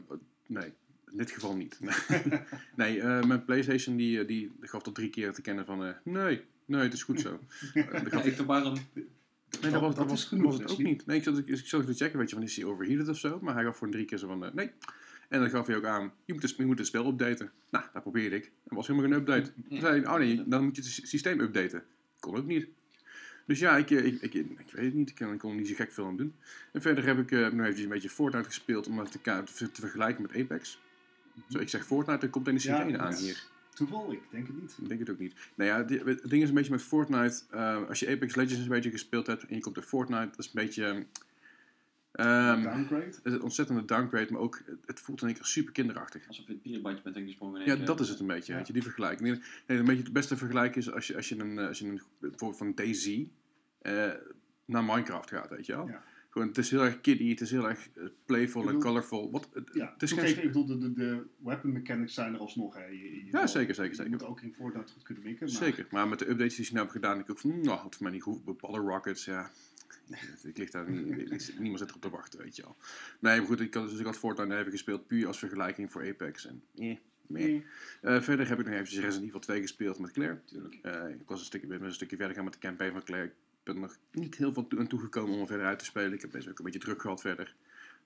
nee. 0.47 0.73
In 1.17 1.23
dit 1.23 1.31
geval 1.31 1.57
niet. 1.57 1.79
nee, 2.75 3.01
eh, 3.01 3.23
mijn 3.25 3.45
PlayStation 3.45 3.97
die, 3.97 4.21
eh, 4.21 4.27
die 4.27 4.53
gaf 4.61 4.83
tot 4.83 4.95
drie 4.95 5.11
keer 5.11 5.33
te 5.33 5.43
kennen 5.43 5.65
van 5.65 5.85
eh, 5.85 5.93
nee, 6.05 6.43
nee, 6.65 6.81
het 6.81 6.93
is 6.93 7.03
goed 7.03 7.21
zo. 7.21 7.31
Dat 7.75 8.13
gaf 8.13 8.47
maar 8.47 8.65
een... 8.65 8.79
Nee, 9.61 9.71
dat 9.71 9.81
was, 9.81 9.95
dat 9.95 10.05
is 10.05 10.11
was, 10.11 10.25
genoeg, 10.25 10.45
was 10.45 10.55
het 10.55 10.63
ook 10.63 10.69
Leslie. 10.69 10.87
niet. 10.87 11.07
Nee, 11.07 11.17
ik 11.17 11.23
zat, 11.23 11.39
ik 11.39 11.67
zat 11.67 11.87
te 11.87 11.95
checken, 11.95 12.19
weet 12.19 12.29
je, 12.31 12.35
van 12.37 12.45
is 12.45 12.57
hij 12.57 12.65
overheated 12.65 13.09
of 13.09 13.19
zo? 13.19 13.39
Maar 13.43 13.55
hij 13.55 13.65
gaf 13.65 13.77
voor 13.77 13.91
drie 13.91 14.05
keer 14.05 14.19
zo 14.19 14.27
van, 14.27 14.51
nee. 14.55 14.71
En 15.29 15.41
dan 15.41 15.51
gaf 15.51 15.67
hij 15.67 15.77
ook 15.77 15.85
aan, 15.85 16.13
je 16.25 16.33
moet, 16.33 16.43
het, 16.43 16.57
je 16.57 16.67
moet 16.67 16.79
het 16.79 16.87
spel 16.87 17.07
updaten. 17.07 17.51
Nou, 17.71 17.85
dat 17.93 18.03
probeerde 18.03 18.37
ik. 18.37 18.45
Er 18.45 18.75
was 18.77 18.87
helemaal 18.87 19.09
geen 19.11 19.19
update. 19.19 19.53
Toen 19.69 19.81
zei 19.81 20.01
hij, 20.01 20.11
oh 20.13 20.19
nee, 20.19 20.43
dan 20.47 20.65
moet 20.65 20.77
je 20.77 20.83
het 20.83 20.91
sy- 20.91 21.07
systeem 21.07 21.41
updaten. 21.41 21.83
Kon 22.21 22.37
ook 22.37 22.47
niet. 22.47 22.67
Dus 23.47 23.59
ja, 23.59 23.77
ik, 23.77 23.91
ik, 23.91 24.23
ik, 24.23 24.35
ik 24.35 24.71
weet 24.73 24.85
het 24.85 24.95
niet. 24.95 25.09
Ik 25.11 25.17
kon, 25.17 25.33
ik 25.33 25.39
kon 25.39 25.57
niet 25.57 25.69
zo 25.69 25.75
gek 25.75 25.93
veel 25.93 26.07
aan 26.07 26.17
doen. 26.17 26.35
En 26.73 26.83
verder 26.83 27.05
heb 27.07 27.19
ik 27.19 27.31
eh, 27.31 27.39
nog 27.41 27.61
eventjes 27.61 27.83
een 27.83 27.89
beetje 27.89 28.11
Fortnite 28.11 28.47
gespeeld 28.47 28.87
om 28.87 28.99
het 28.99 29.11
te, 29.13 29.43
te, 29.55 29.71
te 29.71 29.81
vergelijken 29.81 30.23
met 30.23 30.37
Apex. 30.37 30.79
Zo, 31.49 31.59
ik 31.59 31.69
zeg 31.69 31.87
Fortnite, 31.87 32.27
er 32.27 32.31
komt 32.33 32.47
een 32.47 32.53
Ja, 32.53 32.59
sirene 32.61 32.99
aan 32.99 33.11
dat 33.11 33.19
is 33.19 33.25
hier. 33.25 33.43
Toeval? 33.75 34.13
Ik 34.13 34.21
denk 34.31 34.47
het 34.47 34.61
niet. 34.61 34.77
Ik 34.81 34.89
denk 34.89 35.01
het 35.01 35.11
ook 35.11 35.19
niet. 35.19 35.35
Nou 35.55 35.71
ja, 35.71 35.83
di- 35.83 35.99
het 36.05 36.31
ding 36.31 36.43
is 36.43 36.49
een 36.49 36.55
beetje 36.55 36.71
met 36.71 36.83
Fortnite. 36.83 37.43
eh, 37.51 37.89
als 37.89 38.01
je 38.01 38.09
Apex 38.09 38.35
Legends 38.35 38.63
een 38.63 38.69
beetje 38.69 38.91
gespeeld 38.91 39.27
hebt 39.27 39.47
en 39.47 39.55
je 39.55 39.61
komt 39.61 39.77
in 39.77 39.83
Fortnite, 39.83 40.27
dat 40.31 40.39
is 40.39 40.47
een 40.47 40.53
beetje. 40.55 41.07
ehm, 42.13 42.63
Downgrade? 42.63 43.05
het 43.05 43.21
is 43.25 43.33
een 43.33 43.43
ontzettende 43.43 43.85
downgrade, 43.85 44.33
maar 44.33 44.41
ook 44.41 44.63
het- 44.87 45.01
voelt 45.01 45.21
in 45.21 45.27
één 45.27 45.37
keer 45.37 45.45
super 45.47 45.73
kinderachtig. 45.73 46.29
Alsof 46.29 46.47
je 46.47 46.53
het 46.53 46.63
bierbadje 46.63 47.03
bent 47.03 47.17
ingesprongen. 47.17 47.61
in 47.61 47.67
Ja, 47.67 47.77
keer. 47.77 47.85
dat 47.87 48.01
is 48.01 48.09
het 48.09 48.21
een 48.21 48.27
beetje, 48.27 48.53
Ja. 48.53 48.59
weet 48.59 48.67
je, 48.67 48.73
die 48.73 48.83
vergelijking. 48.83 49.29
Nee, 49.29 49.41
nee, 49.67 49.79
een 49.79 49.85
beetje 49.85 50.03
het 50.03 50.13
beste 50.13 50.37
vergelijk 50.37 50.77
is 50.77 50.93
als 50.93 51.07
je, 51.07 51.17
als 51.17 51.29
je, 51.29 51.39
een, 51.39 51.59
eh, 51.59 51.67
als 51.67 51.79
je 51.79 51.87
een, 51.87 52.01
bijvoorbeeld 52.19 52.57
van 52.59 52.75
DayZ 52.75 53.23
eh, 53.83 54.11
naar 54.65 54.85
Minecraft 54.85 55.31
gaat, 55.31 55.51
weet 55.51 55.67
je 55.67 55.73
wel. 55.77 55.89
Ja. 55.89 56.03
Gewoon, 56.37 56.51
het 56.51 56.59
is 56.59 56.71
heel 56.71 56.85
erg 56.85 57.01
kiddie, 57.01 57.31
het 57.31 57.41
is 57.41 57.51
heel 57.51 57.69
erg 57.69 57.89
eh, 57.95 58.05
playful 58.27 58.69
en 58.69 58.79
colorful. 58.79 59.31
Wat, 59.31 59.49
het, 59.53 59.71
Ja, 59.73 59.91
het 59.93 60.03
is 60.03 60.13
geen... 60.13 60.25
even, 60.25 60.43
ik 60.43 60.53
bedoel, 60.53 60.67
de, 60.67 60.79
de, 60.79 60.93
de 60.93 61.23
weapon 61.39 61.73
mechanics 61.73 62.15
zijn 62.15 62.35
er 62.35 62.41
alsnog. 62.41 62.75
Hè. 62.75 62.85
Je, 62.85 63.25
je 63.25 63.29
Ja, 63.31 63.47
zeker, 63.47 63.75
zeker, 63.75 63.91
Je 63.91 63.97
zeker. 63.97 64.11
moet 64.11 64.25
ook 64.25 64.41
in 64.41 64.55
Fortnite 64.55 64.93
goed 64.93 65.03
kunnen 65.03 65.25
mikken. 65.25 65.47
Maar 65.47 65.57
Zeker, 65.57 65.87
maar 65.91 66.09
met 66.09 66.19
de 66.19 66.29
updates 66.31 66.57
die 66.57 66.65
ze 66.65 66.73
nu 66.73 66.79
hebben 66.79 66.95
gedaan, 66.97 67.15
denk 67.15 67.25
ik 67.25 67.31
ook 67.31 67.39
van, 67.39 67.51
"Hmm, 67.51 67.63
nou, 67.63 67.79
had 67.79 67.95
voor 67.95 68.03
mij 68.03 68.13
niet 68.13 68.23
goed. 68.23 68.45
Bepaalde 68.45 68.79
rockets, 68.79 69.25
ja. 69.25 69.51
Ik 70.43 70.59
lig 70.59 70.71
daar 70.71 70.91
niet, 70.91 71.55
niemand 71.59 71.79
zit 71.79 71.89
erop 71.89 72.03
te 72.03 72.11
wachten, 72.11 72.41
weet 72.41 72.57
je 72.57 72.65
al. 72.65 72.77
Nee, 73.21 73.39
maar 73.39 73.47
goed, 73.47 73.61
ik 73.61 73.75
had, 73.75 73.91
dus 73.91 73.99
ik 73.99 74.05
had 74.05 74.19
Fortnite 74.19 74.57
even 74.57 74.71
gespeeld, 74.71 75.07
puur 75.07 75.27
als 75.27 75.39
vergelijking 75.39 75.93
voor 75.93 76.09
Apex. 76.09 76.47
En, 76.47 76.63
eh. 76.75 76.97
Nee. 77.27 77.65
Eh, 78.01 78.21
verder 78.21 78.49
heb 78.49 78.59
ik 78.59 78.65
nog 78.65 78.75
eventjes 78.75 79.01
Resident 79.01 79.29
Evil 79.29 79.41
2 79.41 79.61
gespeeld 79.61 79.99
met 79.99 80.11
Claire. 80.11 80.41
Eh, 80.83 81.09
ik 81.09 81.29
was 81.29 81.41
een 81.41 81.47
stukje, 81.47 81.67
ben 81.67 81.83
een 81.83 81.95
stukje 81.95 82.17
verder 82.17 82.35
gaan 82.35 82.45
met 82.45 82.53
de 82.53 82.59
campaign 82.59 82.93
van 82.93 83.03
Claire. 83.03 83.33
Ik 83.67 83.73
ben 83.75 83.83
er 83.83 83.89
nog 83.89 83.99
niet 84.13 84.37
heel 84.37 84.53
veel 84.53 84.67
toe- 84.67 84.79
aan 84.79 84.87
toegekomen 84.87 85.35
om 85.35 85.41
er 85.41 85.47
verder 85.47 85.67
uit 85.67 85.79
te 85.79 85.85
spelen. 85.85 86.13
Ik 86.13 86.21
heb 86.21 86.31
best 86.31 86.49
ook 86.49 86.59
een 86.59 86.65
beetje 86.65 86.81
druk 86.81 87.01
gehad 87.01 87.21
verder. 87.21 87.55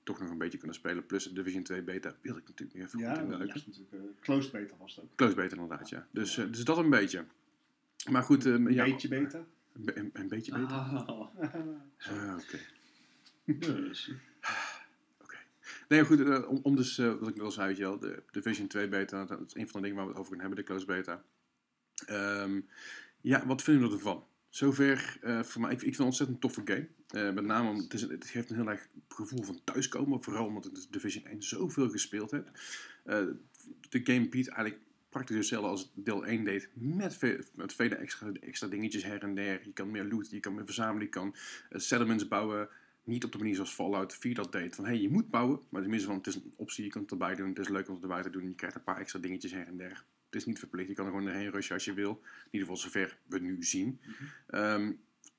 Toch 0.02 0.20
nog 0.20 0.30
een 0.30 0.38
beetje 0.38 0.58
kunnen 0.58 0.76
spelen. 0.76 1.06
Plus 1.06 1.24
de 1.24 1.32
Division 1.32 1.62
2 1.62 1.82
beta 1.82 2.14
wil 2.20 2.36
ik 2.36 2.48
natuurlijk 2.48 2.78
nog 2.78 2.86
even 2.86 2.98
Ja, 2.98 3.14
goed 3.14 3.22
induiken. 3.22 3.54
is 3.56 3.66
natuurlijk 3.66 3.92
eh, 3.92 4.00
closed 4.20 4.52
beta 4.52 4.74
was 4.78 4.94
het 4.96 5.04
ook. 5.04 5.10
Close 5.16 5.34
beter 5.34 5.58
inderdaad, 5.58 5.88
ja. 5.88 6.06
Dus, 6.10 6.38
eh, 6.38 6.44
dus 6.50 6.64
dat 6.64 6.78
een 6.78 6.90
beetje. 6.90 7.24
Maar 8.10 8.22
goed, 8.22 8.46
eh, 8.46 8.52
Een 8.52 8.72
ja, 8.72 8.84
beetje 8.84 9.08
beta. 9.08 9.38
Een, 9.72 9.84
be- 9.84 9.96
een, 9.98 10.10
een 10.12 10.28
beetje 10.28 10.52
beter? 10.52 10.76
Ah, 10.76 11.08
Ah, 11.08 12.36
Oké. 12.38 12.58
dus. 13.86 14.10
Nee, 15.88 16.04
goed, 16.04 16.46
om, 16.46 16.58
om 16.62 16.76
dus, 16.76 16.96
wat 16.96 17.28
ik 17.28 17.34
net 17.34 17.40
al 17.44 17.50
zei, 17.50 17.66
weet 17.68 17.76
je 17.76 17.82
wel, 17.82 17.98
de 17.98 18.22
Division 18.30 18.66
2 18.66 18.88
beta, 18.88 19.24
dat 19.24 19.40
is 19.46 19.54
een 19.54 19.68
van 19.68 19.80
de 19.80 19.86
dingen 19.88 19.96
waar 19.96 20.04
we 20.06 20.10
het 20.10 20.20
over 20.20 20.36
kunnen 20.36 20.46
hebben, 20.46 20.64
de 20.64 20.70
close 20.72 20.86
beta. 20.86 21.22
Ehm, 22.06 22.60
ja, 23.20 23.46
wat 23.46 23.62
vinden 23.62 23.88
we 23.88 23.94
ervan? 23.94 24.24
Zover, 24.50 25.18
eh, 25.20 25.42
voor 25.42 25.60
mij, 25.60 25.70
ik, 25.70 25.76
ik 25.76 25.82
vind 25.82 25.90
het 25.90 25.98
een 25.98 26.04
ontzettend 26.04 26.40
toffe 26.40 26.62
game. 26.64 26.88
Eh, 27.08 27.34
met 27.34 27.44
name, 27.44 27.68
omdat 27.68 28.00
het, 28.00 28.10
het 28.10 28.26
geeft 28.26 28.50
een 28.50 28.56
heel 28.56 28.68
erg 28.68 28.88
gevoel 29.08 29.42
van 29.42 29.60
thuiskomen, 29.64 30.22
vooral 30.22 30.46
omdat 30.46 30.66
ik 30.66 30.92
Division 30.92 31.24
1 31.24 31.42
zoveel 31.42 31.88
gespeeld 31.88 32.30
heb. 32.30 32.50
Eh, 33.04 33.24
de 33.88 34.00
game 34.04 34.28
biedt 34.28 34.48
eigenlijk 34.48 34.80
praktisch 35.08 35.36
hetzelfde 35.36 35.68
als 35.68 35.92
deel 35.94 36.26
1 36.26 36.44
deed, 36.44 36.68
met, 36.74 37.18
met 37.54 37.74
vele 37.74 37.94
extra, 37.94 38.32
extra 38.32 38.68
dingetjes 38.68 39.04
her 39.04 39.22
en 39.22 39.34
der. 39.34 39.60
Je 39.64 39.72
kan 39.72 39.90
meer 39.90 40.04
loot, 40.04 40.30
je 40.30 40.40
kan 40.40 40.54
meer 40.54 40.64
verzamelen, 40.64 41.02
je 41.02 41.08
kan 41.08 41.34
settlements 41.70 42.28
bouwen. 42.28 42.68
Niet 43.04 43.24
op 43.24 43.32
de 43.32 43.38
manier 43.38 43.54
zoals 43.54 43.72
Fallout 43.72 44.16
4 44.16 44.34
dat 44.34 44.52
deed. 44.52 44.74
Van 44.74 44.84
hé, 44.84 44.90
hey, 44.90 45.00
je 45.00 45.10
moet 45.10 45.30
bouwen, 45.30 45.60
maar 45.68 45.80
tenminste 45.80 46.08
van 46.08 46.16
het 46.16 46.26
is 46.26 46.34
een 46.34 46.52
optie, 46.56 46.84
je 46.84 46.90
kan 46.90 47.02
het 47.02 47.10
erbij 47.10 47.34
doen. 47.34 47.48
Het 47.48 47.58
is 47.58 47.68
leuk 47.68 47.88
om 47.88 47.94
het 47.94 48.02
erbij 48.02 48.22
te 48.22 48.30
doen. 48.30 48.44
Je 48.44 48.54
krijgt 48.54 48.76
een 48.76 48.82
paar 48.82 48.98
extra 48.98 49.18
dingetjes 49.20 49.52
her 49.52 49.66
en 49.66 49.76
der. 49.76 50.04
Het 50.30 50.40
is 50.40 50.46
niet 50.46 50.58
verplicht, 50.58 50.88
je 50.88 50.94
kan 50.94 51.04
er 51.06 51.10
gewoon 51.10 51.26
erheen 51.26 51.50
rushen 51.50 51.74
als 51.74 51.84
je 51.84 51.94
wil. 51.94 52.10
In 52.10 52.48
ieder 52.50 52.68
geval 52.68 52.76
zover 52.76 53.18
we 53.26 53.38
nu 53.38 53.62
zien. 53.62 54.00
Ehm, 54.46 54.92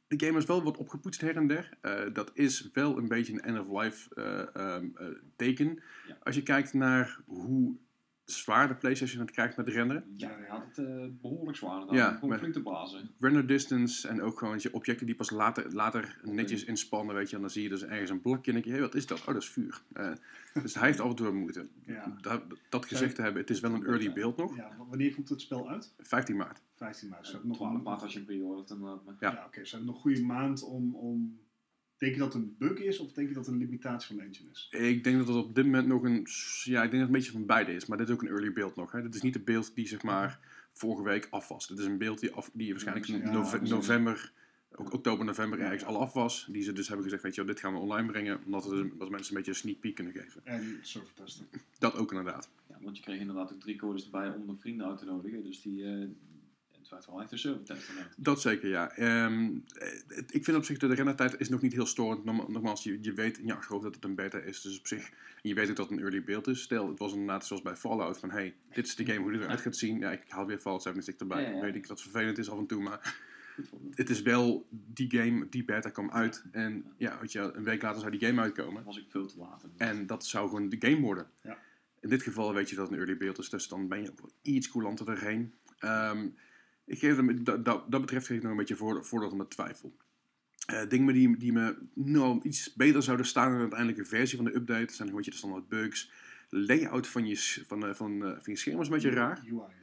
de 0.08 0.26
game 0.26 0.38
is 0.38 0.46
wel 0.46 0.64
wat 0.64 0.78
opgepoetst 0.78 1.22
her 1.22 1.36
en 1.36 1.48
der. 1.48 1.70
Eh, 1.82 2.14
dat 2.14 2.32
is 2.34 2.70
wel 2.74 2.98
een 2.98 3.08
beetje 3.08 3.34
een 3.34 3.42
end-of-life 3.42 4.16
eh, 4.16 4.56
ehm, 4.56 4.90
eh, 4.96 5.08
teken. 5.36 5.80
Ja. 6.08 6.18
Als 6.24 6.36
je 6.36 6.44
kijkt 6.44 6.74
naar 6.74 7.20
hoe 7.26 7.76
zwaar 8.26 8.68
de 8.68 8.76
PlayStation 8.76 9.22
het 9.22 9.32
krijgt 9.32 9.58
met 9.58 9.68
renderen. 9.68 10.14
Ja, 10.16 10.30
hij 10.30 10.48
had 10.48 10.64
het 10.66 10.78
eh, 10.88 11.06
behoorlijk 11.22 11.58
zwaar 11.58 11.80
gedaan. 11.82 11.96
Ja, 11.96 12.04
Ja, 12.08 12.14
Gewoon 12.14 12.30
maar- 12.30 12.38
flink 12.40 12.54
te 12.54 12.62
blazen. 12.62 13.10
Render 13.20 13.48
distance 13.48 14.08
en 14.08 14.22
ook 14.22 14.40
gewoon 14.40 14.58
je, 14.62 14.74
objecten 14.74 15.06
die 15.06 15.16
pas 15.16 15.30
later, 15.30 15.74
later 15.74 16.20
netjes 16.24 16.64
inspannen, 16.64 17.16
weet 17.16 17.30
je. 17.30 17.36
En 17.36 17.42
dan 17.42 17.52
zie 17.52 17.64
je 17.64 17.70
dus 17.70 17.84
ergens 17.84 18.10
een 18.10 18.22
blokje 18.22 18.52
en 18.52 18.62
denk 18.62 18.66
je, 18.66 18.72
hé, 18.74 18.80
wat 18.80 18.96
is 18.96 19.06
dat? 19.08 19.20
Oh, 19.20 19.26
dat 19.26 19.42
is 19.42 19.50
vuur. 19.50 19.82
Eh, 19.94 20.12
dus 20.64 20.74
hij 20.74 20.88
heeft 20.88 21.00
af 21.00 21.10
en 21.10 21.16
toe 21.16 21.32
moeite. 21.32 21.68
Ja. 21.86 22.16
Dat, 22.22 22.42
dat 22.70 22.86
gezegd 22.86 23.16
te 23.16 23.22
hebben, 23.22 23.42
het 23.42 23.50
is 23.50 23.60
wel 23.60 23.74
een 23.74 23.86
early 23.86 24.14
build 24.14 24.38
nog. 24.38 24.56
Ja, 24.56 24.76
wanneer 24.90 25.14
komt 25.16 25.30
het 25.30 25.42
spel 25.42 25.70
uit? 25.70 25.94
15 26.00 26.36
maart. 26.36 26.62
15 26.76 27.10
maart. 27.10 27.26
Ze 27.28 27.32
Nog 27.34 27.42
hebben 27.42 27.50
nog 27.50 27.58
12 27.58 27.76
een 27.78 27.84
maart 27.84 28.02
als 28.02 28.14
je 28.14 28.20
pre-ordert 28.22 28.70
inderdaad. 28.70 29.02
Ja. 29.20 29.32
Ja, 29.32 29.44
oké. 29.46 29.66
Ze 29.66 29.76
hebben 29.76 29.94
nog 29.94 29.96
een 29.96 30.02
goede 30.16 30.24
maand 30.34 30.64
om, 30.64 30.96
om... 30.96 31.40
Denk 32.02 32.14
je 32.14 32.20
dat 32.20 32.34
het 32.34 32.42
een 32.44 32.56
bug 32.58 32.78
is 32.80 33.00
of 33.00 33.12
denk 33.12 33.28
je 33.28 33.34
dat 33.34 33.46
het 33.46 33.54
een 33.54 33.60
limitatie 33.62 34.08
van 34.08 34.16
de 34.18 34.24
engine 34.24 34.50
is? 34.52 34.68
Ik 34.72 35.04
denk 35.04 35.18
dat 35.18 35.28
het 35.28 35.36
op 35.36 35.56
dit 35.56 35.66
moment 35.66 35.88
nog 35.88 36.04
een, 36.04 36.28
ja, 36.64 36.84
ik 36.84 36.92
denk 36.92 36.92
dat 36.92 36.92
het 36.92 37.02
een 37.02 37.12
beetje 37.12 37.32
van 37.32 37.46
beide 37.46 37.74
is. 37.74 37.86
Maar 37.86 37.98
dit 37.98 38.08
is 38.08 38.14
ook 38.14 38.22
een 38.22 38.28
early 38.28 38.54
build 38.54 38.76
nog. 38.76 38.92
Hè. 38.92 39.02
Dit 39.02 39.16
is 39.16 39.22
niet 39.22 39.34
de 39.34 39.40
beeld 39.40 39.76
die 39.76 39.88
zeg 39.88 40.04
maar 40.04 40.40
vorige 40.72 41.04
week 41.04 41.28
af 41.30 41.48
was. 41.48 41.68
Dit 41.68 41.80
is 41.80 41.86
een 41.86 41.98
beeld 41.98 42.20
die, 42.20 42.32
af, 42.32 42.50
die 42.54 42.72
waarschijnlijk 42.72 43.08
in 43.08 43.18
Ja, 43.18 43.32
nove- 43.32 43.50
precies. 43.58 43.70
november, 43.70 44.32
ook 44.72 44.94
oktober, 44.94 45.26
november 45.26 45.60
Ja, 45.60 45.66
ergens 45.66 45.84
al 45.84 46.00
af 46.00 46.14
was. 46.14 46.48
Die 46.52 46.64
ze 46.64 46.74
dus 46.74 46.88
hebben 46.88 47.04
gezegd, 47.06 47.24
weet 47.24 47.36
je 47.36 47.42
wel, 47.44 47.54
dit 47.54 47.60
gaan 47.64 47.74
we 47.74 47.80
online 47.80 48.08
brengen. 48.12 48.40
Omdat 48.46 48.66
we 48.68 48.76
dus- 48.76 48.92
dat 48.98 49.10
mensen 49.10 49.30
een 49.32 49.38
beetje 49.38 49.52
een 49.52 49.58
sneak 49.58 49.80
peek 49.80 49.96
kunnen 49.96 50.14
geven. 50.14 50.42
En 50.46 50.78
server 50.82 51.14
testen. 51.14 51.46
Dat 51.80 51.96
ook 51.96 52.10
inderdaad. 52.12 52.50
Ja, 52.70 52.78
want 52.82 52.98
je 52.98 53.04
kreeg 53.04 53.20
inderdaad 53.20 53.54
ook 53.54 53.60
drie 53.60 53.76
codes 53.76 54.04
erbij 54.06 54.30
om 54.30 54.48
de 54.48 54.56
vrienden 54.60 54.88
uit 54.88 54.98
te 54.98 55.06
nodigen. 55.06 55.44
Dus 55.44 55.62
die, 55.62 55.84
eh, 55.86 56.08
wel 57.06 57.22
echt 57.22 57.44
een. 57.44 57.62
Dat 58.18 58.42
zeker, 58.42 58.70
ja. 58.70 58.92
Ehm, 58.92 59.50
eh, 59.74 59.88
het- 60.08 60.34
ik 60.34 60.44
vind 60.44 60.58
op 60.58 60.66
zich 60.66 60.78
de 60.78 60.94
rendertijd 60.94 61.40
is 61.40 61.50
nog 61.50 61.62
niet 61.62 61.74
heel 61.74 61.86
storend. 61.86 62.24
Nogmaals, 62.26 62.84
je, 62.84 62.98
je 63.02 63.14
weet 63.14 63.38
in 63.38 63.46
je 63.46 63.54
achterhoofd 63.54 63.84
dat 63.84 63.96
het 63.96 64.04
een 64.04 64.16
beta 64.16 64.38
is. 64.38 64.62
Dus 64.62 64.80
op 64.80 64.88
zich, 64.88 65.10
en 65.10 65.50
je 65.50 65.54
weet 65.54 65.70
ook 65.70 65.76
dat 65.76 65.90
het 65.90 65.98
een 65.98 66.04
early 66.04 66.24
beeld 66.24 66.48
is. 66.48 66.62
Stel, 66.62 66.88
het 66.90 67.00
was 67.00 67.12
inderdaad 67.12 67.46
zoals 67.46 67.62
bij 67.62 67.76
Fallout 67.76 68.20
van... 68.20 68.32
Hey, 68.32 68.56
dit 68.74 68.86
is 68.88 68.96
de 68.96 69.06
game 69.06 69.20
hoe 69.20 69.32
die 69.32 69.42
eruit 69.42 69.62
gaat 69.62 69.76
zien. 69.76 70.00
Ja, 70.00 70.12
ik 70.12 70.24
haal 70.28 70.46
weer 70.46 70.60
Fallout 70.60 70.82
76 70.82 71.28
erbij. 71.30 71.54
Ja. 71.54 71.62
Weet 71.62 71.76
ik 71.76 71.88
dat 71.88 72.00
het 72.00 72.10
vervelend 72.10 72.38
is 72.38 72.50
af 72.50 72.58
en 72.58 72.66
toe, 72.68 72.82
maar... 72.82 73.30
Het 73.92 74.10
is 74.10 74.22
wel, 74.22 74.68
die 74.70 75.10
game, 75.12 75.48
die 75.50 75.66
beta 75.66 75.90
kwam 75.90 76.12
uit. 76.12 76.44
En 76.52 76.86
ja, 76.98 77.18
weet 77.22 77.32
je, 77.32 77.40
een 77.40 77.64
week 77.64 77.82
later 77.82 78.00
zou 78.00 78.12
die 78.18 78.28
game 78.28 78.42
uitkomen. 78.42 78.84
Was 78.84 78.98
ik 78.98 79.06
veel 79.10 79.26
te 79.28 79.38
laat. 79.38 79.66
En 79.78 80.08
dat 80.08 80.26
zou 80.26 80.48
gewoon 80.50 80.70
de 80.70 80.78
game 80.80 81.00
worden. 81.02 81.28
Ja. 81.44 81.58
In 82.00 82.10
dit 82.10 82.24
geval 82.24 82.54
weet 82.54 82.70
je 82.70 82.76
dat 82.76 82.84
het 82.86 82.94
een 82.94 83.00
early 83.00 83.18
beeld 83.18 83.38
is, 83.38 83.50
dus 83.50 83.68
dan 83.68 83.88
ben 83.88 84.02
je 84.02 84.10
ook 84.10 84.20
wel 84.20 84.32
iets 84.42 84.70
coulanter 84.70 85.10
erheen. 85.10 85.54
Ehm, 85.80 86.28
ik 86.92 87.00
geef 87.00 87.16
hem, 87.16 87.44
dat, 87.44 87.66
dat, 87.66 87.92
dat 87.92 88.02
betreft 88.02 88.26
geef 88.26 88.36
ik 88.38 88.42
nog 88.44 88.52
een 88.52 88.58
beetje 88.58 88.76
voor, 88.76 89.06
voordat 89.06 89.34
met 89.36 89.50
twijfel. 89.50 89.96
Eh 90.66 90.90
dingen 90.90 91.14
die, 91.14 91.38
die 91.38 91.52
me 91.54 91.76
nou 91.94 92.40
iets 92.44 92.74
beter 92.74 93.04
zouden 93.04 93.26
staan 93.26 93.48
in 93.48 93.54
de 93.56 93.60
uiteindelijke 93.62 94.06
versie 94.06 94.38
van 94.38 94.46
de 94.46 94.56
update 94.56 94.94
zijn 94.94 95.08
gewoon 95.08 95.24
de 95.24 95.32
standaard 95.34 95.68
bugs. 95.68 96.12
Layout 96.50 97.08
van 97.08 97.28
je, 97.28 97.64
van, 97.68 97.86
eh, 97.88 97.94
van, 97.94 98.12
eh, 98.26 98.30
van 98.30 98.54
je 98.54 98.56
scherm 98.56 98.80
is 98.82 98.88
een 98.88 98.94
beetje 98.94 99.10
raar. 99.10 99.42
UI. 99.48 99.80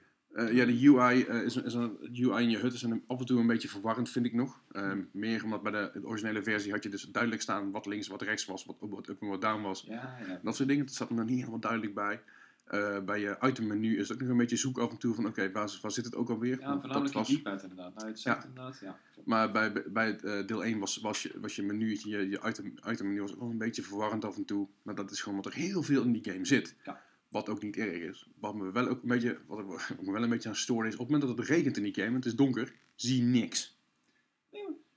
Ja, 0.55 0.65
de 0.65 0.87
UI, 0.89 1.21
is, 1.45 1.55
een- 1.55 1.65
is 1.65 1.75
een, 1.75 1.97
de 2.11 2.31
UI 2.31 2.43
in 2.45 2.51
je 2.51 2.59
hut 2.59 2.73
is 2.73 2.83
een, 2.83 3.03
af 3.07 3.19
en 3.21 3.27
toe 3.27 3.41
een 3.41 3.47
beetje 3.47 3.69
verwarrend, 3.69 4.11
vind 4.11 4.27
ik 4.27 4.33
nog. 4.33 4.61
Ehm, 4.73 5.01
meer 5.13 5.45
omdat 5.45 5.63
bij 5.63 5.73
de, 5.73 5.91
de 6.01 6.07
originele 6.07 6.43
versie 6.43 6.73
had 6.73 6.83
je 6.83 6.89
dus 6.89 7.03
duidelijk 7.03 7.43
staan 7.43 7.71
wat 7.71 7.87
links, 7.87 8.09
wat 8.09 8.23
rechts 8.23 8.45
was, 8.45 8.65
wat, 8.65 8.77
wat 8.81 9.09
up 9.09 9.21
en 9.23 9.29
wat 9.29 9.41
down 9.41 9.63
was. 9.63 9.85
Ja, 9.89 10.19
ja. 10.27 10.41
Dat 10.43 10.57
soort 10.57 10.69
dingen, 10.69 10.87
dat 10.87 10.95
staat 10.95 11.09
er 11.09 11.15
nog 11.15 11.27
niet 11.27 11.39
helemaal 11.39 11.61
duidelijk 11.61 11.95
bij. 11.95 12.21
Eh, 12.69 13.01
bij 13.05 13.21
je 13.21 13.37
itemmenu 13.41 13.99
is 13.99 14.09
het 14.09 14.13
ook 14.13 14.21
nog 14.21 14.31
een 14.31 14.37
beetje 14.37 14.57
zoek 14.57 14.79
af 14.79 14.91
en 14.91 14.99
toe 14.99 15.15
van 15.15 15.27
oké, 15.27 15.51
waar, 15.53 15.79
waar 15.83 15.91
zit 15.91 16.05
het 16.05 16.15
ook 16.15 16.31
alweer? 16.31 16.61
Ja, 16.61 16.81
voornamelijk 16.81 17.15
was, 17.15 17.29
keypad 17.29 17.63
inderdaad. 17.63 17.95
Nou, 17.95 18.09
het 18.09 18.21
zegt 18.21 18.45
inderdaad, 18.45 18.79
ja. 18.81 18.99
maar 19.25 19.53
bij, 19.53 19.73
bij 19.87 20.07
het, 20.07 20.25
eh, 20.25 20.47
deel 20.47 20.65
1 20.65 20.79
was, 20.79 20.97
was, 20.97 21.23
je, 21.23 21.41
was 21.41 21.57
je 21.57 21.63
menu, 21.63 21.99
je, 22.03 22.29
je 22.29 22.41
item, 22.45 22.75
itemmenu 22.91 23.21
was 23.21 23.33
ook 23.33 23.41
wel 23.41 23.51
een 23.51 23.59
beetje 23.59 23.83
verwarrend 23.83 24.25
af 24.25 24.37
en 24.37 24.45
toe. 24.45 24.69
Maar 24.83 24.95
dat 24.95 25.11
is 25.11 25.21
gewoon 25.21 25.39
omdat 25.39 25.53
er 25.53 25.59
heel 25.59 25.83
veel 25.83 26.03
in 26.03 26.13
die 26.13 26.33
game 26.33 26.45
zit. 26.45 26.77
Ja. 26.85 27.01
Wat 27.29 27.49
ook 27.49 27.63
niet 27.63 27.77
erg 27.77 28.03
is. 28.03 28.29
Wat 28.41 28.55
me 28.55 28.73
wel 28.73 28.89
ook 28.89 29.03
een 29.03 29.09
beetje, 29.09 29.39
wat, 29.47 29.67
me 30.03 30.13
wel 30.13 30.23
een 30.23 30.29
beetje 30.29 30.49
aan 30.49 30.55
is, 30.55 30.71
op 30.71 30.79
het 30.79 30.99
moment 30.99 31.21
dat 31.21 31.39
het 31.39 31.49
regent 31.49 31.77
in 31.77 31.83
die 31.83 31.95
game 31.95 32.07
en 32.07 32.15
het 32.15 32.27
is 32.27 32.35
donker, 32.35 32.73
zie 32.95 33.17
je 33.17 33.23
niks. 33.23 33.78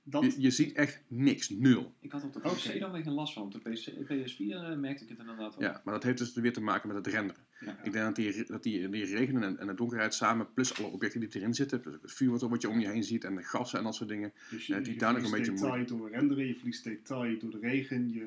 Dat, 0.04 0.22
Je, 0.24 0.40
je 0.40 0.50
ziet 0.50 0.72
echt 0.72 1.02
niks, 1.08 1.48
nul. 1.48 1.94
Ik 2.00 2.12
had 2.12 2.22
op 2.24 2.32
de 2.32 2.38
PC 2.40 2.80
dan 2.80 2.92
weer 2.92 3.02
geen 3.02 3.12
last 3.12 3.32
van. 3.32 3.42
Op 3.42 3.52
de 3.52 3.58
PC, 3.58 3.90
PS4 3.90 4.36
eh, 4.38 4.76
merkte 4.76 5.02
ik 5.04 5.08
het 5.10 5.18
inderdaad 5.18 5.56
wel. 5.56 5.68
Ja, 5.68 5.80
maar 5.84 5.94
dat 5.94 6.02
heeft 6.02 6.18
dus 6.18 6.34
weer 6.34 6.52
te 6.52 6.60
maken 6.60 6.88
met 6.88 6.96
het 6.96 7.06
renderen. 7.14 7.42
Ja. 7.60 7.76
Ik 7.82 7.92
denk 7.92 8.04
dat 8.04 8.16
die, 8.16 8.44
dat 8.46 8.62
die, 8.62 8.88
die 8.88 9.04
regen 9.04 9.42
en, 9.42 9.58
en 9.58 9.66
de 9.66 9.74
donkerheid 9.74 10.14
samen, 10.14 10.52
plus 10.54 10.78
alle 10.78 10.88
objecten 10.88 11.20
die 11.20 11.28
erin 11.32 11.54
zitten, 11.54 11.80
plus 11.80 11.94
ook 11.94 12.02
het 12.02 12.12
vuur 12.12 12.30
wat, 12.30 12.40
wat 12.40 12.62
je 12.62 12.68
om 12.68 12.80
je 12.80 12.88
heen 12.88 13.04
ziet 13.04 13.24
en 13.24 13.34
de 13.34 13.42
gassen 13.42 13.78
en 13.78 13.84
dat 13.84 13.94
soort 13.94 14.08
dingen. 14.08 14.32
dus 14.50 14.66
je, 14.66 14.74
Ja, 14.74 14.80
die 14.80 14.92
je 14.92 14.98
daar 14.98 15.12
nog 15.12 15.22
een 15.22 15.28
verliest 15.28 15.50
beetje 15.50 15.66
detail 15.66 15.86
door 15.86 16.10
renderen, 16.10 16.46
je 16.46 16.54
verliest 16.54 16.84
detail 16.84 17.38
door 17.38 17.50
de 17.50 17.58
regen, 17.58 18.12
je, 18.12 18.20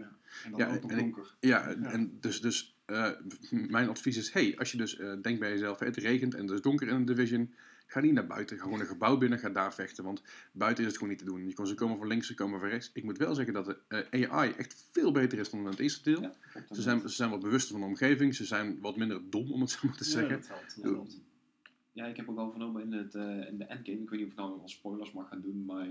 en 0.43 0.51
dan 0.51 0.59
Ja, 0.59 0.75
ook 0.75 0.81
nog 0.81 0.91
ik- 0.91 0.97
donker. 0.97 1.35
Ja, 1.39 1.69
Ja. 1.69 1.75
en 1.91 2.17
dus, 2.19 2.41
dus 2.41 2.75
eh, 2.85 3.09
mijn 3.49 3.89
advies 3.89 4.17
is, 4.17 4.31
hey, 4.31 4.57
als 4.57 4.71
je 4.71 4.77
dus 4.77 4.97
eh, 4.97 5.13
denkt 5.21 5.39
bij 5.39 5.49
jezelf, 5.49 5.79
het 5.79 5.97
regent 5.97 6.33
en 6.33 6.41
het 6.41 6.51
is 6.51 6.61
donker 6.61 6.87
in 6.87 7.05
de 7.05 7.13
Division, 7.13 7.53
ga 7.95 8.01
niet 8.01 8.13
naar 8.13 8.27
buiten, 8.27 8.57
ga 8.57 8.63
gewoon 8.63 8.79
een 8.79 8.85
gebouw 8.85 9.17
binnen, 9.17 9.39
ga 9.39 9.49
daar 9.49 9.73
vechten, 9.73 10.03
want 10.03 10.21
buiten 10.51 10.83
is 10.83 10.89
het 10.89 10.97
gewoon 10.99 11.13
niet 11.13 11.19
te 11.23 11.25
doen. 11.31 11.47
Je 11.47 11.53
kon, 11.53 11.67
ze 11.67 11.75
komen 11.75 11.97
van 11.97 12.07
links, 12.07 12.27
ze 12.27 12.33
komen 12.33 12.59
van 12.59 12.69
rechts. 12.69 12.89
Ik 12.93 13.03
moet 13.03 13.17
wel 13.17 13.35
zeggen 13.35 13.53
dat 13.53 13.65
de 13.65 14.05
eh, 14.09 14.31
AI 14.31 14.51
echt 14.51 14.89
veel 14.91 15.11
beter 15.11 15.39
is 15.39 15.49
dan 15.49 15.59
in 15.59 15.65
het 15.65 15.79
eerste 15.79 16.03
deel. 16.11 16.21
Ja, 16.21 16.33
Ze 16.71 16.81
zijn, 16.81 16.99
ze 16.99 17.09
zijn 17.15 17.29
wat 17.29 17.39
bewuster 17.39 17.71
van 17.71 17.81
de 17.81 17.87
omgeving, 17.87 18.35
ze 18.35 18.45
zijn 18.45 18.79
wat 18.79 18.97
minder 18.97 19.29
dom, 19.29 19.51
om 19.51 19.61
het 19.61 19.69
zo 19.69 19.79
maar 19.83 19.97
te 19.97 20.03
Ja, 20.03 20.09
zeggen. 20.09 20.39
dat 20.39 20.47
helpt. 20.47 20.75
Dat 20.81 20.93
helpt. 20.93 21.21
Ja, 21.91 22.05
ik 22.05 22.15
heb 22.15 22.29
ook 22.29 22.37
al 22.37 22.49
vernomen 22.49 22.81
in, 22.81 22.91
het, 22.91 23.15
eh, 23.15 23.47
in 23.47 23.57
de 23.57 23.63
endgame. 23.63 24.01
Ik 24.01 24.09
weet 24.09 24.19
niet 24.19 24.27
of 24.27 24.31
ik 24.33 24.37
nou 24.37 24.61
al 24.61 24.69
spoilers 24.69 25.11
mag 25.11 25.27
gaan 25.29 25.41
doen, 25.41 25.65
maar 25.65 25.87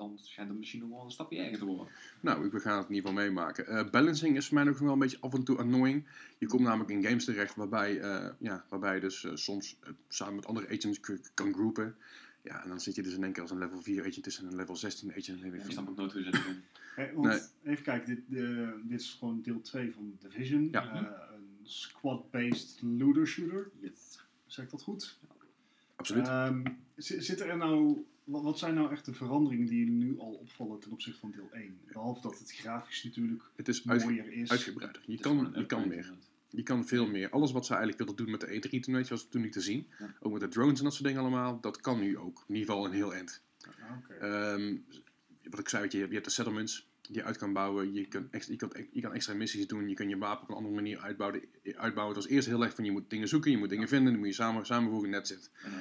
dan 0.00 0.18
schijnt 0.22 0.50
het 0.50 0.58
misschien 0.58 0.80
nog 0.80 0.88
wel 0.90 1.04
een 1.04 1.10
stapje 1.10 1.38
erger 1.38 1.58
te 1.58 1.64
worden. 1.64 1.86
Nou, 2.20 2.50
we 2.50 2.60
gaan 2.60 2.78
het 2.78 2.88
in 2.88 2.94
ieder 2.94 3.10
geval 3.10 3.24
meemaken. 3.24 3.66
Eh, 3.66 3.90
balancing 3.90 4.36
is 4.36 4.46
voor 4.46 4.54
mij 4.54 4.64
nog 4.64 4.78
wel 4.78 4.92
een 4.92 4.98
beetje 4.98 5.20
af 5.20 5.34
en 5.34 5.44
toe 5.44 5.58
annoying. 5.58 6.06
Je 6.38 6.46
komt 6.46 6.62
namelijk 6.62 6.90
in 6.90 7.02
games 7.04 7.24
terecht 7.24 7.54
waarbij, 7.54 8.00
eh, 8.00 8.30
ja, 8.38 8.64
waarbij 8.68 8.94
je 8.94 9.00
dus 9.00 9.24
eh, 9.24 9.30
soms 9.34 9.76
samen 10.08 10.34
met 10.34 10.46
andere 10.46 10.68
agents 10.68 11.00
kan 11.34 11.52
groepen. 11.52 11.96
Ja, 12.42 12.62
en 12.62 12.68
dan 12.68 12.80
zit 12.80 12.94
je 12.94 13.02
dus 13.02 13.14
in 13.14 13.22
één 13.24 13.32
keer 13.32 13.42
als 13.42 13.50
een 13.50 13.58
level 13.58 13.82
4 13.82 14.00
agent 14.06 14.22
tussen 14.22 14.46
een 14.46 14.56
level 14.56 14.76
16 14.76 15.10
agent. 15.16 15.42
En 15.42 15.54
ik 15.54 15.60
snap 15.68 15.88
ook 15.88 15.96
nooit 15.96 16.12
hoe 16.12 16.22
ze 16.22 16.30
dat 16.30 16.42
doen. 16.42 16.62
Even 17.64 17.84
kijken, 17.84 18.06
dit, 18.14 18.40
dit 18.88 19.00
is 19.00 19.16
gewoon 19.18 19.42
deel 19.42 19.60
2 19.60 19.92
van 19.92 20.16
Division. 20.18 20.68
Ja. 20.70 20.92
Eh, 20.92 21.34
een 21.34 21.58
squad-based 21.62 22.78
looter 22.82 23.26
shooter. 23.26 23.70
Yes. 23.80 24.20
Zeg 24.46 24.64
ik 24.64 24.70
dat 24.70 24.82
goed? 24.82 25.18
absoluut. 25.96 26.26
Ehm, 26.26 26.62
zi- 26.96 27.20
zit 27.20 27.40
er 27.40 27.56
nou, 27.56 28.04
wat, 28.30 28.42
wat 28.42 28.58
zijn 28.58 28.74
nou 28.74 28.90
echt 28.92 29.04
de 29.04 29.12
veranderingen 29.14 29.66
die 29.66 29.84
je 29.84 29.90
nu 29.90 30.18
al 30.18 30.32
opvallen 30.32 30.80
ten 30.80 30.90
opzichte 30.90 31.20
van 31.20 31.30
deel 31.30 31.48
1? 31.52 31.78
Behalve 31.92 32.20
dat 32.22 32.38
het 32.38 32.52
grafisch 32.52 33.04
natuurlijk 33.04 33.42
het 33.56 33.68
is 33.68 33.88
uitge- 33.88 34.06
mooier 34.06 34.32
is. 34.32 34.50
uitgebreider. 34.50 35.02
Je 35.06 35.10
Het 35.12 35.20
is 35.20 35.26
gewoon 35.26 35.44
kan, 35.44 35.54
een 35.54 35.60
je 35.60 35.66
kan 35.66 35.88
meer. 35.88 36.12
Je 36.48 36.62
kan 36.62 36.86
veel 36.86 37.06
meer. 37.06 37.30
Alles 37.30 37.52
wat 37.52 37.66
ze 37.66 37.74
eigenlijk 37.74 38.02
wilden 38.04 38.24
doen 38.24 38.30
met 38.30 38.40
de 38.40 38.46
E3 38.78 38.80
toen, 38.80 38.94
weet 38.94 39.04
je, 39.08 39.14
was 39.14 39.26
toen 39.28 39.42
niet 39.42 39.52
te 39.52 39.60
zien. 39.60 39.86
Ja. 39.98 40.14
Ook 40.20 40.32
met 40.32 40.40
de 40.40 40.48
drones 40.48 40.78
en 40.78 40.84
dat 40.84 40.92
soort 40.94 41.04
dingen 41.06 41.20
allemaal. 41.20 41.60
Dat 41.60 41.80
kan 41.80 42.00
nu 42.00 42.18
ook. 42.18 42.44
In 42.48 42.54
ieder 42.54 42.68
geval 42.70 42.86
een 42.86 42.92
heel 42.92 43.14
eind. 43.14 43.42
Ah, 43.66 43.96
oké. 43.98 44.14
Ehm, 44.14 44.76
wat 45.50 45.58
ik 45.60 45.68
zei, 45.68 45.82
weet 45.82 45.92
je, 45.92 45.98
je 45.98 46.06
hebt 46.12 46.24
de 46.24 46.30
settlements 46.30 46.88
die 47.02 47.14
je 47.14 47.24
uit 47.24 47.36
kan 47.36 47.52
bouwen. 47.52 47.92
Je 47.92 48.06
kan, 48.06 48.28
extra, 48.30 48.52
je, 48.52 48.58
kan, 48.58 48.70
je 48.92 49.00
kan 49.00 49.12
extra 49.14 49.34
missies 49.34 49.66
doen. 49.66 49.88
Je 49.88 49.94
kan 49.94 50.08
je 50.08 50.18
wapen 50.18 50.42
op 50.42 50.48
een 50.48 50.54
andere 50.54 50.74
manier 50.74 50.98
uitbouwen. 50.98 51.40
uitbouwen. 51.76 52.14
Het 52.16 52.24
was 52.24 52.34
eerst 52.34 52.48
heel 52.48 52.62
erg 52.64 52.74
van 52.74 52.84
je 52.84 52.90
moet 52.90 53.10
dingen 53.10 53.28
zoeken, 53.28 53.50
je 53.50 53.56
moet 53.58 53.68
dingen 53.68 53.88
vinden. 53.88 54.10
Dan 54.10 54.18
moet 54.18 54.28
je 54.28 54.34
samen, 54.34 54.66
samenvoegen, 54.66 55.10
net 55.10 55.26
zit. 55.26 55.50
En 55.62 55.70
dat 55.70 55.80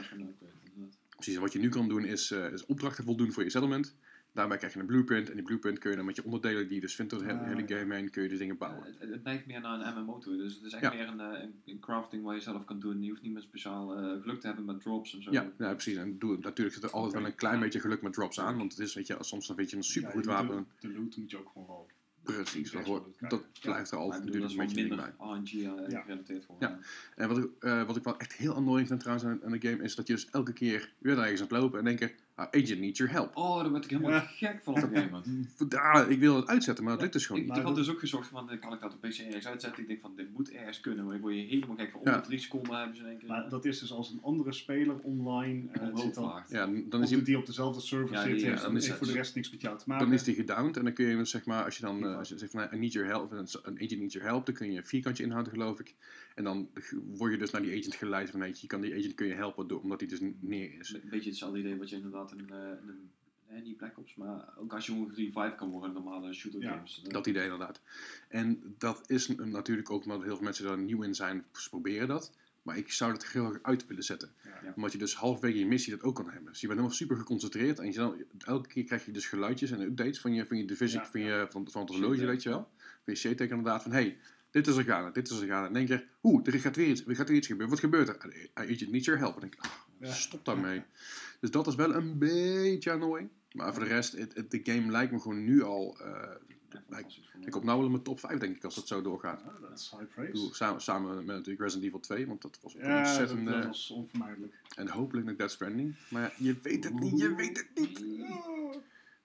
is. 0.89 0.97
Precies, 1.19 1.37
wat 1.37 1.53
je 1.53 1.59
nu 1.59 1.69
kan 1.69 1.87
doen 1.87 2.05
is, 2.05 2.31
eh, 2.31 2.51
is 2.51 2.65
opdrachten 2.65 3.03
voldoen 3.03 3.31
voor 3.31 3.43
je 3.43 3.49
settlement. 3.49 3.95
Daarbij 4.33 4.57
krijg 4.57 4.73
je 4.73 4.79
een 4.79 4.85
blueprint. 4.85 5.29
En 5.29 5.35
die 5.35 5.43
blueprint 5.43 5.79
kun 5.79 5.89
je 5.89 5.95
dan 5.95 6.05
met 6.05 6.15
je 6.15 6.23
onderdelen 6.23 6.65
die 6.65 6.75
je 6.75 6.81
dus 6.81 6.95
vindt 6.95 7.11
door 7.11 7.19
de 7.21 7.25
hele, 7.25 7.61
Ah, 7.61 7.67
game 7.79 7.95
heen, 7.95 8.09
kun 8.09 8.23
je 8.23 8.29
dus 8.29 8.37
dingen 8.37 8.55
Ja, 8.59 8.67
bouwen. 8.67 8.95
het, 8.99 9.09
het 9.09 9.23
neigt 9.23 9.45
meer 9.45 9.61
naar 9.61 9.79
een 9.79 10.03
MMO 10.03 10.17
toe. 10.17 10.37
Dus 10.37 10.53
het 10.55 10.63
is 10.63 10.73
echt 10.73 10.81
Ja. 10.83 10.93
meer 10.93 11.07
een, 11.07 11.19
eh, 11.19 11.41
een, 11.41 11.61
een 11.65 11.79
crafting 11.79 12.23
waar 12.23 12.35
je 12.35 12.41
zelf 12.41 12.65
kan 12.65 12.79
doen. 12.79 13.03
Je 13.03 13.09
hoeft 13.09 13.21
niet 13.21 13.33
meer 13.33 13.41
speciaal 13.41 13.95
eh, 13.97 14.21
geluk 14.21 14.39
te 14.39 14.47
hebben 14.47 14.65
met 14.65 14.79
drops 14.81 15.15
en 15.15 15.23
zo. 15.23 15.31
Ja, 15.31 15.51
ja, 15.57 15.71
precies. 15.73 15.95
En 15.97 16.19
doe, 16.19 16.37
natuurlijk 16.37 16.75
zit 16.75 16.83
er 16.83 16.91
altijd 16.91 17.13
wel 17.13 17.25
een 17.25 17.35
klein 17.35 17.59
beetje 17.59 17.79
geluk 17.79 18.01
met 18.01 18.13
drops 18.13 18.39
aan. 18.39 18.57
Want 18.57 18.71
het 18.71 18.81
is, 18.81 18.93
weet 18.93 19.07
je, 19.07 19.17
soms 19.19 19.47
dan 19.47 19.55
weet 19.55 19.69
je 19.69 19.75
een 19.77 19.83
supergoed 19.83 20.25
wapen. 20.25 20.67
De, 20.79 20.87
de 20.87 20.93
loot 20.93 21.17
moet 21.17 21.31
je 21.31 21.37
ook 21.37 21.49
gewoon 21.53 21.67
wel. 21.67 21.87
Precies, 22.23 22.71
dat, 22.71 22.85
hoort- 22.85 23.07
dat 23.29 23.43
blijft 23.61 23.91
er 23.91 23.97
altijd 23.97 24.23
natuurlijk 24.25 24.51
een 24.51 24.57
beetje 24.57 24.75
bij. 24.75 24.83
minder 24.83 25.13
RNG 25.19 25.51
eh, 25.83 25.89
Ja. 25.91 26.01
gerelateerd 26.01 26.45
voor. 26.45 26.55
Ja. 26.59 26.79
En 27.15 27.27
wat 27.27 27.37
ik, 27.37 27.49
eh, 27.59 27.83
wat 27.83 27.95
ik 27.95 28.03
wel 28.03 28.17
echt 28.19 28.33
heel 28.33 28.53
annoying 28.53 28.87
vind 28.87 28.99
trouwens 28.99 29.27
aan, 29.27 29.43
aan 29.43 29.51
de 29.59 29.67
game 29.69 29.83
is 29.83 29.95
dat 29.95 30.07
je 30.07 30.13
dus 30.13 30.29
elke 30.29 30.53
keer 30.53 30.93
weer 30.99 31.17
ergens 31.19 31.41
aan 31.41 31.47
het 31.47 31.57
lopen 31.57 31.79
en 31.79 31.85
denken, 31.85 32.11
agent 32.51 32.79
needs 32.79 32.99
your 32.99 33.13
help. 33.13 33.35
Oh, 33.37 33.61
daar 33.61 33.71
werd 33.71 33.83
ik 33.83 33.89
helemaal 33.89 34.11
Ja. 34.11 34.19
gek 34.19 34.59
van 34.63 34.73
op 34.75 34.81
een 34.83 34.89
gegeven 34.89 35.11
moment. 35.11 35.73
Ah, 35.79 36.09
ik 36.09 36.19
wil 36.19 36.35
het 36.35 36.47
uitzetten, 36.47 36.83
maar 36.83 36.93
dat 36.93 37.01
lukt 37.01 37.13
dus 37.13 37.25
gewoon 37.25 37.41
Ik, 37.41 37.47
niet. 37.47 37.57
ik 37.57 37.63
had 37.63 37.75
dus 37.75 37.89
ook 37.89 37.99
gezocht 37.99 38.27
van, 38.27 38.51
eh, 38.51 38.59
kan 38.59 38.73
ik 38.73 38.79
dat 38.79 38.93
op 38.93 38.99
PC 39.01 39.17
ergens 39.17 39.47
uitzetten? 39.47 39.81
Ik 39.81 39.87
denk 39.87 40.01
van, 40.01 40.13
dit 40.15 40.33
moet 40.33 40.51
ergens 40.51 40.79
kunnen, 40.79 41.05
maar 41.05 41.15
ik 41.15 41.21
word 41.21 41.35
je 41.35 41.41
helemaal 41.41 41.75
gek 41.75 41.91
van. 41.91 42.01
Ja. 42.03 42.15
Om 42.15 42.21
de 42.21 42.27
drie 42.27 42.39
seconden 42.39 42.77
hebben 42.77 42.95
ze 42.95 43.01
in 43.01 43.07
één 43.09 43.17
keer... 43.17 43.27
Maar 43.27 43.49
dat 43.49 43.65
is 43.65 43.79
dus 43.79 43.91
als 43.93 44.11
een 44.11 44.19
andere 44.21 44.51
speler 44.53 44.99
online 45.01 45.67
eh, 45.71 45.81
omhoog 45.81 46.01
zit 46.01 46.13
dan. 46.15 46.41
Ja, 46.49 46.69
dan 46.89 47.01
is 47.03 47.09
hij 47.11 47.23
die 47.23 47.37
op 47.37 47.45
dezelfde 47.45 47.81
server 47.81 48.15
Ja, 48.15 48.21
zit, 48.23 48.35
die- 48.35 48.43
heeft 48.45 48.55
ja, 48.57 48.63
dan 48.63 48.73
dan 48.73 48.81
is 48.81 48.87
het- 48.87 48.97
voor 48.97 49.07
de 49.07 49.13
rest 49.13 49.35
niks 49.35 49.51
met 49.51 49.61
jou 49.61 49.77
te 49.77 49.83
maken. 49.87 50.05
dan 50.05 50.15
is 50.15 50.23
die 50.23 50.35
gedowned 50.35 50.77
en 50.77 50.83
dan 50.83 50.93
kun 50.93 51.05
je 51.05 51.15
dus 51.17 51.29
zeg 51.29 51.45
maar, 51.45 51.63
als 51.63 51.75
je 51.77 51.81
dan 51.81 51.95
eh, 51.95 52.01
Revive. 52.01 52.17
als 52.19 52.29
je 52.29 52.37
zegt 52.37 52.51
van, 52.51 52.67
I 52.73 52.77
need 52.77 52.93
your 52.93 53.07
help, 53.07 53.31
en 53.31 53.37
een 53.37 53.47
een 53.63 53.75
agent 53.75 53.99
needs 53.99 54.13
your 54.13 54.27
help, 54.29 54.45
dan 54.45 54.55
kun 54.55 54.71
je 54.71 54.77
een 54.77 54.85
vierkantje 54.85 55.23
inhouden 55.23 55.51
geloof 55.53 55.79
ik. 55.79 55.95
En 56.39 56.45
dan 56.45 56.69
word 57.17 57.31
je 57.31 57.37
dus 57.37 57.51
naar 57.51 57.61
die 57.61 57.79
agent 57.79 57.95
geleid 57.95 58.29
van, 58.29 58.39
weet 58.39 58.55
je, 58.55 58.61
je 58.61 58.67
kan 58.67 58.81
die 58.81 58.95
agent 58.95 59.13
kun 59.13 59.27
je 59.27 59.33
helpen 59.33 59.67
door, 59.67 59.81
omdat 59.81 59.99
hij 59.99 60.09
dus 60.09 60.19
neer 60.39 60.79
is. 60.79 60.93
Een 60.93 61.09
beetje 61.09 61.29
hetzelfde 61.29 61.59
idee 61.59 61.77
wat 61.77 61.89
je 61.89 61.95
inderdaad 61.95 62.31
in, 62.31 62.49
eh, 62.49 62.55
in 62.57 62.89
een... 62.89 63.09
Nee, 63.49 63.61
niet 63.61 63.77
Black 63.77 63.97
Ops, 63.97 64.15
maar 64.15 64.53
ook 64.57 64.73
als 64.73 64.85
je 64.85 64.91
gewoon 64.91 65.11
revive 65.15 65.53
kan 65.57 65.69
worden 65.69 65.89
in 65.89 65.95
normale 65.95 66.33
shooter 66.33 66.61
Ja, 66.61 66.71
games. 66.71 67.01
Dat 67.03 67.27
idee 67.27 67.43
inderdaad. 67.43 67.81
En 68.27 68.75
dat 68.77 69.09
is 69.09 69.27
natuurlijk 69.27 69.89
ook 69.91 70.03
omdat 70.03 70.23
heel 70.23 70.35
veel 70.35 70.43
mensen 70.43 70.65
daar 70.65 70.77
nieuw 70.77 71.03
in 71.03 71.15
zijn, 71.15 71.45
ze 71.51 71.69
proberen 71.69 72.07
dat. 72.07 72.31
Maar 72.63 72.77
ik 72.77 72.91
zou 72.91 73.11
het 73.11 73.27
heel 73.27 73.45
erg 73.45 73.59
uit 73.61 73.87
willen 73.87 74.03
zetten. 74.03 74.31
Ja. 74.43 74.73
Omdat 74.75 74.91
je 74.91 74.97
dus 74.97 75.15
halverwege 75.15 75.59
je 75.59 75.67
missie 75.67 75.95
dat 75.95 76.03
ook 76.03 76.15
kan 76.15 76.29
hebben. 76.29 76.51
Dus 76.51 76.61
je 76.61 76.67
bent 76.67 76.79
helemaal 76.79 76.99
super 76.99 77.17
geconcentreerd. 77.17 77.79
En 77.79 77.85
je 77.85 77.93
dan, 77.93 78.23
elke 78.37 78.67
keer 78.67 78.83
krijg 78.83 79.05
je 79.05 79.11
dus 79.11 79.27
geluidjes 79.27 79.71
en 79.71 79.81
updates 79.81 80.19
van 80.19 80.33
je, 80.33 80.45
van 80.45 80.57
je 80.57 80.65
divisie, 80.65 80.99
Ja, 80.99 81.05
van, 81.05 81.21
je, 81.21 81.47
van, 81.49 81.67
van 81.71 81.81
het 81.81 81.91
horloge, 81.91 82.25
weet 82.25 82.43
je 82.43 82.49
wel. 82.49 82.69
Van 82.77 83.13
je 83.13 83.15
shit-teken 83.15 83.57
inderdaad. 83.57 83.83
Van 83.83 83.91
hey, 83.91 84.17
dit 84.51 84.67
is 84.67 84.75
er 84.75 84.83
gaande, 84.83 85.11
dit 85.11 85.29
is 85.29 85.39
er 85.39 85.47
gaande. 85.47 85.67
En 85.67 85.73
dan 85.73 85.85
denk 85.85 86.01
je, 86.01 86.07
oeh, 86.23 86.47
er 86.47 86.59
gaat 86.59 86.75
weer 86.75 86.87
iets, 86.87 87.05
er 87.05 87.15
gaat 87.15 87.27
weer 87.27 87.37
iets 87.37 87.47
gebeuren. 87.47 87.69
Wat 87.69 87.79
gebeurt 87.83 88.07
er? 88.07 88.35
I 88.35 88.49
agent 88.53 88.91
needs 88.91 89.05
your 89.05 89.19
help. 89.19 89.33
En 89.35 89.39
dan 89.41 89.49
denk 89.49 89.63
ik, 89.63 89.71
ah, 90.09 90.13
stop 90.13 90.45
daarmee. 90.45 90.81
Dus 91.39 91.51
dat 91.51 91.67
is 91.67 91.75
wel 91.75 91.93
een 91.95 92.17
beetje 92.17 92.91
annoying. 92.91 93.29
Maar 93.51 93.73
voor 93.73 93.83
de 93.83 93.89
rest, 93.89 94.11
de 94.51 94.59
game 94.63 94.91
lijkt 94.91 95.11
me 95.11 95.19
gewoon 95.19 95.43
nu 95.43 95.63
al... 95.63 95.97
eh, 95.99 96.31
ik 97.45 97.51
kom 97.51 97.65
nou 97.65 97.77
wel 97.77 97.85
in 97.85 97.91
mijn 97.91 98.03
top 98.03 98.19
5 98.19 98.39
denk 98.39 98.55
ik 98.55 98.63
als 98.63 98.75
het 98.75 98.87
zo 98.87 99.01
doorgaat. 99.01 99.41
Ja, 99.45 99.67
dat 99.67 99.79
is 99.79 99.93
high 99.97 100.13
praise. 100.13 100.49
samen, 100.51 100.81
samen 100.81 101.15
met 101.15 101.25
natuurlijk 101.25 101.59
Resident 101.59 101.87
Evil 101.87 101.99
2, 101.99 102.27
want 102.27 102.41
dat 102.41 102.59
was 102.61 102.73
een 102.73 102.81
Ja, 102.81 102.87
dat, 102.87 103.07
ontzettend... 103.07 103.45
dat 103.45 103.55
eh, 103.55 103.65
was 103.65 103.91
onvermijdelijk. 103.91 104.53
en 104.75 104.87
hopelijk 104.87 105.27
nog 105.27 105.35
Death 105.35 105.51
Stranding. 105.51 105.95
Maar 106.09 106.21
ja, 106.21 106.31
je 106.37 106.55
weet 106.61 106.83
het 106.83 106.99
niet, 106.99 107.19
je 107.19 107.35
weet 107.35 107.57
het 107.57 107.67
niet. 107.75 107.99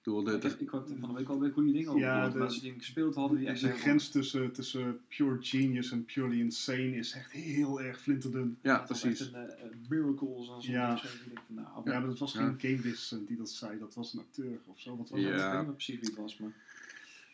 Bedoel, 0.05 0.23
de, 0.25 0.33
Ik, 0.33 0.43
heb- 0.43 0.61
ik 0.61 0.69
hoorde 0.69 0.97
van 1.01 1.09
de 1.09 1.15
week 1.15 1.29
al 1.29 1.41
weer 1.41 1.53
goede 1.53 1.73
dingen 1.73 1.89
over. 1.89 2.01
Ja, 2.01 2.29
de- 2.29 2.39
mensen 2.39 2.61
die 2.61 2.71
hem 2.71 2.79
gespeeld 2.79 3.15
hadden, 3.15 3.39
die 3.39 3.47
echt 3.49 3.61
De 3.61 3.71
grens 3.73 4.09
tussen, 4.09 4.53
tussen 4.53 5.01
pure 5.09 5.37
genius 5.41 5.91
en 5.91 6.05
purely 6.05 6.39
insane 6.41 6.97
is 6.97 7.13
echt 7.13 7.31
heel 7.33 7.81
erg 7.81 8.01
flinterdun. 8.01 8.57
ja, 8.61 8.79
dat 8.79 8.89
was 8.89 9.01
precies. 9.01 9.21
echt 9.21 9.35
een 9.35 9.49
eh, 9.49 9.65
een 9.71 9.85
miracle. 9.89 10.45
Zo'n 10.45 10.63
zo'n 10.63 10.73
Ja. 10.73 10.89
denk 10.89 11.01
van, 11.47 11.55
nou, 11.55 11.91
Ja, 11.91 11.99
maar 11.99 12.09
dat 12.09 12.19
was 12.19 12.33
Ja. 12.33 12.39
geen 12.41 12.61
gamebiz 12.61 13.15
die 13.27 13.37
dat 13.37 13.51
zei, 13.51 13.79
dat 13.79 13.95
was 13.95 14.13
een 14.15 14.21
acteur 14.21 14.59
of 14.67 14.81
zo. 14.81 14.97
Wat 14.97 15.11
was 15.11 15.21
Ja. 15.21 15.27
dat? 15.31 15.35
Ik 15.37 15.43
weet 15.47 15.57
niet 15.57 15.67
meer 15.67 15.75
precies 15.75 15.99
wie 16.01 16.09
het 16.09 16.19
was, 16.19 16.37
maar... 16.39 16.51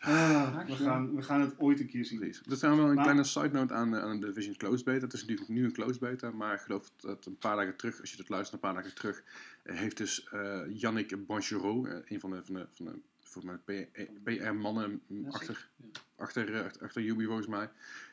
Ah, 0.01 0.67
we, 0.67 0.77
gaan, 0.77 1.15
we 1.15 1.23
gaan 1.23 1.41
het 1.41 1.59
ooit 1.59 1.81
een 1.81 1.87
keer 1.87 2.05
zien. 2.05 2.19
Precies. 2.19 2.43
Er 2.47 2.57
staat 2.57 2.77
wel 2.77 2.87
een 2.89 2.95
Maar- 2.95 3.03
kleine 3.03 3.25
side 3.25 3.49
note 3.49 3.75
aan, 3.75 3.97
aan 3.97 4.21
de 4.21 4.27
Division 4.27 4.57
Closed 4.57 4.85
Beta. 4.85 5.05
Het 5.05 5.13
is 5.13 5.21
natuurlijk 5.21 5.49
nu 5.49 5.65
een 5.65 5.73
closed 5.73 6.01
beta, 6.01 6.31
maar 6.31 6.55
ik 6.55 6.61
geloof 6.61 6.91
dat 6.97 7.27
een 7.27 7.39
paar 7.39 7.57
dagen 7.57 7.77
terug, 7.77 8.01
als 8.01 8.11
je 8.11 8.17
het 8.17 8.29
luistert, 8.29 8.55
een 8.55 8.69
paar 8.69 8.83
dagen 8.83 8.95
terug, 8.95 9.23
eh, 9.63 9.77
heeft 9.77 9.97
dus 9.97 10.29
eh 10.29 10.61
Yannick 10.69 11.27
Bongereau, 11.27 11.89
eh, 11.89 11.97
een 12.05 12.21
van 12.21 12.31
de, 12.31 12.45
van 12.45 12.55
de, 12.55 12.67
van 12.73 12.85
de 12.87 12.99
volgens 13.21 13.55
mij 13.67 13.89
PR-mannen 14.25 15.03
achter, 15.29 15.47
zeker. 15.47 15.69
Ja. 15.77 16.01
achter, 16.17 16.65
achter, 16.65 16.83
achter 16.83 17.03
Ubi 17.03 17.25
volgens 17.25 17.47
mij, 17.47 17.71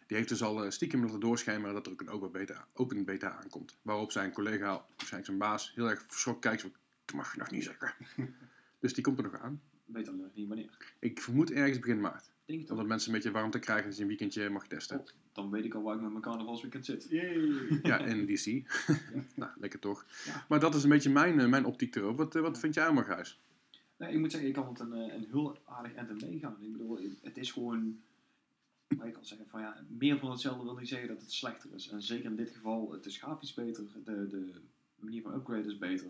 die 0.07 0.17
heeft 0.17 0.29
dus 0.29 0.43
al 0.43 0.63
eh, 0.63 0.69
stiekem 0.69 1.03
laten 1.03 1.19
doorschemeren 1.19 1.73
dat 1.73 1.85
er 1.85 1.91
ook 1.91 2.01
een 2.01 2.09
open 2.09 2.31
beta, 2.31 2.67
open 2.73 3.05
beta 3.05 3.39
aankomt. 3.41 3.77
Waarop 3.81 4.11
zijn 4.11 4.31
collega, 4.31 4.67
waarschijnlijk 4.67 5.25
zijn 5.25 5.37
baas, 5.37 5.71
heel 5.75 5.89
erg 5.89 6.03
verschrokken 6.07 6.43
kijkt, 6.49 6.61
zo, 6.61 6.71
dat 7.05 7.15
mag 7.15 7.31
je 7.33 7.39
nog 7.39 7.51
niet 7.51 7.63
zeggen. 7.63 7.93
dus 8.79 8.93
die 8.93 9.03
komt 9.03 9.17
er 9.17 9.23
nog 9.23 9.39
aan. 9.41 9.61
Weet 9.87 10.07
alleen 10.07 10.21
nog 10.21 10.33
niet 10.33 10.47
wanneer. 10.47 10.77
Ik 10.99 11.21
vermoed 11.21 11.51
ergens 11.51 11.79
begin 11.79 11.99
maart. 11.99 12.31
Denk 12.45 12.59
ik 12.61 12.67
Dat 12.67 12.77
toch. 12.77 12.87
mensen 12.87 13.09
een 13.09 13.15
beetje 13.15 13.31
warmte 13.31 13.59
krijgen 13.59 13.85
als 13.85 13.95
je 13.95 14.01
een 14.01 14.07
weekendje 14.07 14.49
mag 14.49 14.67
testen. 14.67 14.99
Oh, 14.99 15.05
dan 15.31 15.49
weet 15.51 15.65
ik 15.65 15.73
al 15.73 15.81
waar 15.81 15.95
ik 15.95 16.01
met 16.01 16.09
mijn 16.09 16.21
carnavalsweekend 16.23 16.85
zit. 16.85 17.07
Yay! 17.09 17.79
Ja, 17.83 17.97
in 17.99 18.25
DC. 18.25 18.45
nou, 19.35 19.51
lekker 19.59 19.79
toch. 19.79 20.05
Ja. 20.25 20.45
Maar 20.49 20.59
dat 20.59 20.75
is 20.75 20.83
een 20.83 20.89
beetje 20.89 21.09
mijn, 21.09 21.39
eh, 21.39 21.47
mijn 21.47 21.65
optiek 21.65 21.95
erop. 21.95 22.17
Wat, 22.17 22.35
eh, 22.35 22.41
wat 22.41 22.53
Ja. 22.55 22.59
vind 22.59 22.73
jij 22.73 22.85
allemaal, 22.85 23.03
Gijs? 23.03 23.39
Nee, 23.97 24.13
ik 24.13 24.19
moet 24.19 24.31
zeggen, 24.31 24.49
ik 24.49 24.55
kan 24.55 24.67
het 24.67 24.79
een, 24.79 24.93
eh, 24.93 25.13
een 25.13 25.27
heel 25.31 25.57
aardig 25.65 25.93
end 25.93 26.21
meegaan. 26.21 26.57
Ik 26.61 26.71
bedoel, 26.71 26.99
het 27.21 27.37
is 27.37 27.51
gewoon... 27.51 27.99
Maar 28.97 29.07
ik 29.07 29.13
kan 29.13 29.25
zeggen 29.25 29.47
van 29.47 29.61
ja, 29.61 29.83
meer 29.87 30.19
van 30.19 30.31
hetzelfde 30.31 30.63
wil 30.63 30.75
niet 30.75 30.87
zeggen 30.87 31.07
dat 31.07 31.21
het 31.21 31.31
slechter 31.31 31.69
is. 31.75 31.89
En 31.89 32.01
zeker 32.01 32.25
in 32.29 32.35
dit 32.35 32.49
geval, 32.49 32.91
het 32.91 33.05
is 33.05 33.17
grafisch 33.17 33.53
beter, 33.53 33.83
de, 34.03 34.27
de 34.27 34.51
manier 34.95 35.21
van 35.21 35.33
upgrade 35.33 35.67
is 35.67 35.77
beter. 35.77 36.07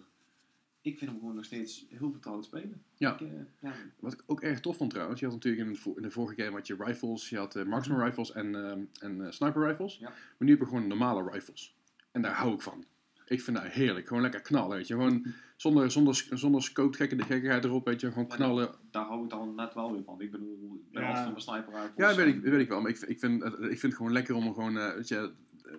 Ik 0.88 0.98
vind 0.98 1.12
hem 1.12 1.20
gewoon 1.20 1.36
nog 1.36 1.46
steeds 1.46 1.86
heel 1.89 2.12
vertrouwd 2.12 2.46
spelen. 2.46 2.82
Ja. 2.98 3.13
Ik, 3.13 3.22
eh, 3.22 3.27
ja, 3.60 3.74
Wat 4.00 4.13
ik 4.13 4.24
ook 4.25 4.41
erg 4.41 4.60
tof 4.60 4.77
vond 4.77 4.89
trouwens. 4.91 5.20
Je 5.20 5.25
had 5.25 5.36
natuurlijk 5.36 5.67
in 5.67 5.74
de, 5.74 5.94
in 5.96 6.01
de 6.01 6.12
vorige 6.12 6.41
game 6.44 6.56
had 6.56 6.67
je 6.67 6.75
rifles. 6.79 7.29
Je 7.29 7.38
had 7.38 7.56
eh, 7.56 7.63
marksman 7.65 8.03
rifles 8.03 8.32
en, 8.32 8.56
ehm, 8.56 8.82
en 9.00 9.25
eh, 9.25 9.32
sniper 9.32 9.67
rifles. 9.67 9.98
Ja. 9.98 10.10
Maar 10.10 10.15
nu 10.38 10.50
heb 10.50 10.60
je 10.60 10.65
gewoon 10.65 10.88
normale 10.88 11.29
rifles. 11.32 11.75
En 12.12 12.22
daar 12.22 12.34
hou 12.34 12.53
ik 12.53 12.62
van. 12.62 12.86
Ik 13.25 13.41
vind 13.41 13.58
dat 13.58 13.65
heerlijk. 13.65 14.08
Gewoon 14.08 14.22
lekker 14.22 14.41
knallen, 14.41 14.77
weet 14.77 14.88
je. 14.88 14.94
Gewoon 14.94 15.25
zonder, 15.56 15.91
zonder, 15.91 16.27
zonder 16.34 16.62
gekke, 16.74 17.24
gekkigheid 17.24 17.63
erop, 17.63 17.86
weet 17.86 18.01
je. 18.01 18.12
Gewoon 18.12 18.25
Ja, 18.29 18.36
knallen. 18.36 18.70
daar 18.91 19.06
hou 19.06 19.24
ik 19.24 19.29
dan 19.29 19.56
net 19.56 19.74
wel 19.74 19.91
weer 19.94 20.03
van. 20.03 20.22
Ik 20.22 20.32
bedoel, 20.32 20.82
ik 20.88 20.91
ben 20.91 21.03
altijd 21.03 21.24
van 21.24 21.32
mijn 21.32 21.44
sniper 21.44 21.74
rifles. 21.74 21.91
Ja, 22.10 22.15
weet 22.15 22.36
ik, 22.36 22.41
weet 22.41 22.60
ik 22.60 22.67
wel. 22.70 22.82
Maar 22.82 22.91
ik, 22.91 23.00
ik, 23.00 23.20
vind, 23.20 23.44
het- 23.44 23.53
ik 23.60 23.60
vind 23.79 23.82
het 23.82 23.96
gewoon 23.96 24.12
lekker 24.12 24.36
om 24.36 24.53
gewoon, 24.53 24.74
weet 24.74 25.08
je, 25.08 25.32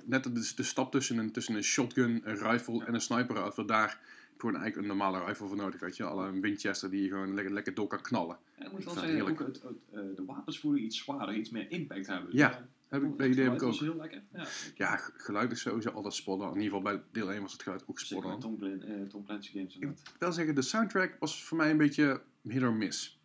net 0.05 0.25
de, 0.25 0.53
de 0.57 0.63
stap 0.63 0.91
tussen 0.93 1.19
een, 1.19 1.33
tussen 1.33 1.55
een 1.55 1.63
shotgun, 1.65 2.21
een 2.25 2.37
rifle 2.51 2.85
en 2.85 2.95
een 2.95 3.01
sniper 3.01 3.45
rifle, 3.45 3.65
daar 3.65 4.01
gewoon 4.41 4.57
eigenlijk 4.57 4.77
een 4.91 4.97
normale 4.97 5.25
rifle 5.25 5.47
voor 5.47 5.57
nodig, 5.57 5.81
weet 5.81 5.97
je. 5.97 6.05
Al 6.05 6.25
een 6.25 6.41
Winchester 6.41 6.91
die 6.91 7.03
je 7.03 7.09
gewoon 7.09 7.35
lekker, 7.35 7.53
lekker 7.53 7.75
door 7.75 7.87
kan 7.87 8.01
knallen. 8.01 8.37
Ik 8.59 8.73
moet 8.73 8.85
wel 8.85 8.95
zeggen, 8.95 9.21
ook 9.29 9.39
het, 9.39 9.63
het, 9.63 9.77
eh, 9.93 10.01
de 10.17 10.25
wapens 10.27 10.59
voelen 10.61 10.83
iets 10.85 10.99
zwaarder, 10.99 11.35
iets 11.35 11.51
meer 11.51 11.71
impact 11.71 12.07
hebben. 12.07 12.29
Ja, 12.37 12.67
Heb 12.89 13.03
ik, 13.03 13.11
het 13.17 13.27
idee 13.27 13.45
heb 13.45 13.55
ik 13.55 13.63
ook. 13.63 13.75
heel 13.75 13.97
lekker. 13.97 14.23
Ja, 14.35 14.47
Ja, 14.75 14.97
ge- 14.97 15.13
geluid 15.17 15.53
is 15.53 15.61
sowieso 15.61 15.91
altijd 15.91 16.15
spot 16.15 16.41
on. 16.41 16.47
In 16.55 16.61
ieder 16.61 16.65
geval 16.77 16.83
bij 16.83 17.03
deel 17.13 17.33
1 17.33 17.43
was 17.43 17.53
het 17.53 17.63
geluid 17.63 17.83
ook 17.87 17.99
spot 17.99 18.09
Zeker 18.09 18.25
on. 18.25 18.31
met 18.31 18.41
Tom, 18.41 18.59
Glen- 18.59 18.83
eh, 18.83 19.09
Tom 19.09 19.25
Clancy 19.25 19.53
games 19.53 19.77
Ik 19.79 19.89
wel 20.19 20.33
zeggen, 20.33 20.55
de 20.55 20.63
soundtrack 20.63 21.17
was 21.19 21.45
voor 21.45 21.57
mij 21.57 21.71
een 21.71 21.77
beetje 21.77 22.21
hit 22.43 22.63
or 22.63 22.73
miss. 22.73 23.18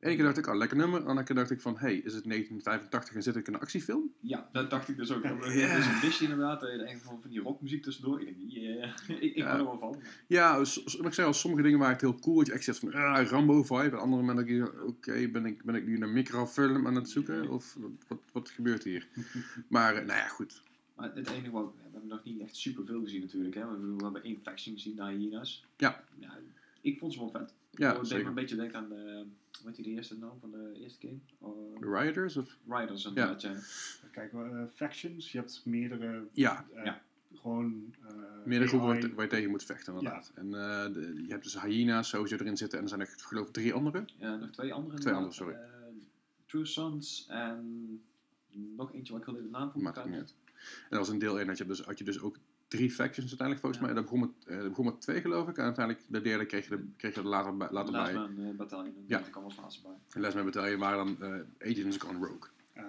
Eén 0.00 0.16
keer 0.16 0.24
dacht 0.24 0.38
ik, 0.38 0.46
oh, 0.46 0.56
lekker 0.56 0.76
nummer. 0.76 1.00
Andere 1.04 1.26
keer 1.26 1.36
dacht 1.36 1.50
ik 1.50 1.60
van, 1.60 1.76
hey, 1.78 1.94
is 1.94 2.14
het 2.14 2.24
1985 2.24 3.14
en 3.14 3.22
zit 3.22 3.36
ik 3.36 3.46
in 3.46 3.54
een 3.54 3.60
actiefilm? 3.60 4.12
Ja, 4.20 4.48
dat 4.52 4.70
dacht 4.70 4.88
ik 4.88 4.96
dus 4.96 5.12
ook. 5.12 5.22
Het 5.22 5.44
is 5.44 5.86
een 5.86 6.00
misje 6.02 6.22
inderdaad, 6.22 6.60
denkt 6.60 7.02
van, 7.02 7.20
van 7.20 7.30
die 7.30 7.40
rockmuziek 7.40 7.82
tussendoor. 7.82 8.20
Ik 8.20 8.26
denk, 8.26 8.50
yeah. 8.50 8.96
ik, 9.08 9.20
ik 9.20 9.36
Ja. 9.36 9.46
hou 9.46 9.58
er 9.58 9.64
wel 9.64 9.78
van. 9.78 10.02
Ja, 10.26 10.58
ik 11.04 11.12
zei 11.12 11.26
al, 11.26 11.32
sommige 11.32 11.62
dingen 11.62 11.78
waren 11.78 11.92
echt 11.92 12.00
heel 12.00 12.18
cool. 12.18 12.36
Dat 12.36 12.46
je 12.46 12.52
echt 12.52 12.64
zegt 12.64 12.78
van, 12.78 12.92
ah, 12.94 13.26
Rambo-vibe. 13.26 13.96
En 13.96 13.98
andere 13.98 14.22
momenten 14.22 14.46
denk 14.46 14.58
je, 14.58 14.86
oké, 14.86 15.28
ben, 15.28 15.46
ik, 15.46 15.64
ben 15.64 15.74
ik 15.74 15.86
nu 15.86 16.00
een 16.00 16.12
microfilm 16.12 16.86
aan 16.86 16.94
het 16.94 17.10
zoeken? 17.10 17.48
Of 17.48 17.76
wat, 18.08 18.18
wat, 18.32 18.50
gebeurt 18.50 18.84
hier? 18.84 19.08
Maar, 19.68 19.94
eh, 19.94 20.06
nou 20.06 20.18
ja, 20.18 20.26
goed. 20.26 20.62
Maar 20.94 21.14
het 21.14 21.30
enige 21.30 21.50
wat, 21.50 21.72
we 21.76 21.82
hebben 21.92 22.08
nog 22.08 22.24
niet 22.24 22.40
echt 22.40 22.56
super 22.56 22.84
veel 22.86 23.02
gezien 23.02 23.20
natuurlijk. 23.20 23.54
Hè. 23.54 23.66
We, 23.66 24.02
hebben 24.02 24.22
één 24.22 24.38
faction 24.42 24.74
gezien 24.74 24.94
naar 24.94 25.12
hyena's. 25.12 25.64
Ja. 25.76 26.04
ja. 26.18 26.38
Ik 26.80 26.98
vond 26.98 27.12
ze 27.12 27.18
wel 27.18 27.30
vet. 27.30 27.54
Ja, 27.70 27.94
ik 27.94 28.08
denk 28.08 28.26
een 28.26 28.34
beetje 28.34 28.56
denk 28.56 28.74
aan 28.74 28.88
de, 28.88 29.26
weet 29.64 29.76
je 29.76 29.82
de 29.82 29.88
eerste 29.90 30.18
naam 30.18 30.38
van 30.40 30.50
de 30.50 30.72
eerste 30.82 31.06
game? 31.06 31.18
Oh, 31.38 31.78
The 31.80 31.86
Rioters? 31.98 32.36
Of? 32.36 32.56
Riders 32.68 33.04
inderdaad, 33.04 33.42
ja. 33.42 33.54
Kijk, 34.12 34.32
eh, 34.32 34.62
factions, 34.74 35.32
je 35.32 35.38
hebt 35.38 35.62
meerdere, 35.64 36.28
Ja, 36.32 36.66
eh, 36.74 36.84
Ja. 36.84 37.02
gewoon... 37.34 37.94
eh, 38.08 38.14
meerdere 38.44 38.68
groepen 38.70 38.88
waar, 39.00 39.14
waar 39.14 39.24
je 39.24 39.30
tegen 39.30 39.50
moet 39.50 39.64
vechten, 39.64 39.94
inderdaad. 39.94 40.32
En 40.34 40.46
eh, 40.54 40.92
de- 40.92 41.22
je 41.26 41.30
hebt 41.30 41.42
dus 41.44 41.60
hyena's 41.62 42.08
sowieso 42.08 42.36
erin 42.36 42.56
zitten. 42.56 42.78
En 42.78 42.84
er 42.84 42.90
zijn 42.90 43.00
er, 43.00 43.14
geloof 43.16 43.46
ik, 43.46 43.52
drie 43.52 43.72
andere. 43.74 44.04
Ja, 44.18 44.36
nog 44.36 44.50
twee 44.50 44.72
andere. 44.72 44.98
Twee 44.98 45.14
andere, 45.14 45.52
Eh, 45.52 45.58
True 46.46 46.64
Sons 46.64 47.26
en 47.28 48.02
nog 48.76 48.92
eentje 48.92 49.12
waar 49.12 49.20
ik 49.22 49.26
heel 49.28 49.36
even 49.36 49.50
de 49.52 49.58
naam 49.58 49.70
van 49.70 49.82
Maakt 49.82 50.04
niet 50.04 50.14
uit. 50.14 50.34
En 50.44 50.86
dat 50.88 50.98
was 50.98 51.08
een 51.08 51.18
deel 51.18 51.38
1 51.40 51.48
had 51.48 51.58
je 51.58 51.66
dus, 51.66 51.80
had 51.80 51.98
je 51.98 52.04
dus 52.04 52.20
ook 52.20 52.36
drie 52.70 52.90
factions 52.90 53.28
uiteindelijk 53.28 53.60
volgens 53.60 53.80
Ja. 53.80 53.86
mij. 53.86 53.94
Dat 53.94 54.04
begon, 54.04 54.20
met, 54.20 54.58
dat 54.60 54.68
begon 54.68 54.84
met 54.84 55.00
twee 55.00 55.20
geloof 55.20 55.48
ik. 55.48 55.56
En 55.58 55.64
uiteindelijk 55.64 56.06
de 56.08 56.20
derde 56.20 56.46
kreeg 56.46 56.68
je, 56.68 56.76
de, 56.76 56.84
kreeg 56.96 57.14
je 57.14 57.20
er 57.20 57.26
later, 57.26 57.56
bij- 57.56 57.68
later 57.70 57.92
bij. 57.92 58.14
Last 58.14 58.28
Man 58.36 58.46
eh, 58.46 58.54
Battalion, 58.56 58.94
Ja. 59.06 59.18
ja. 59.18 59.24
ik 59.24 59.30
kwam 59.32 59.44
als 59.44 59.56
laatste 59.56 59.82
bij. 59.82 59.92
En 60.10 60.20
Les 60.20 60.34
met 60.34 60.44
Battalion 60.44 60.78
waren 60.78 61.16
dan 61.18 61.32
eh, 61.60 61.70
Agents 61.70 61.96
Gone 61.96 62.18
Rogue. 62.26 62.48
Ah, 62.76 62.84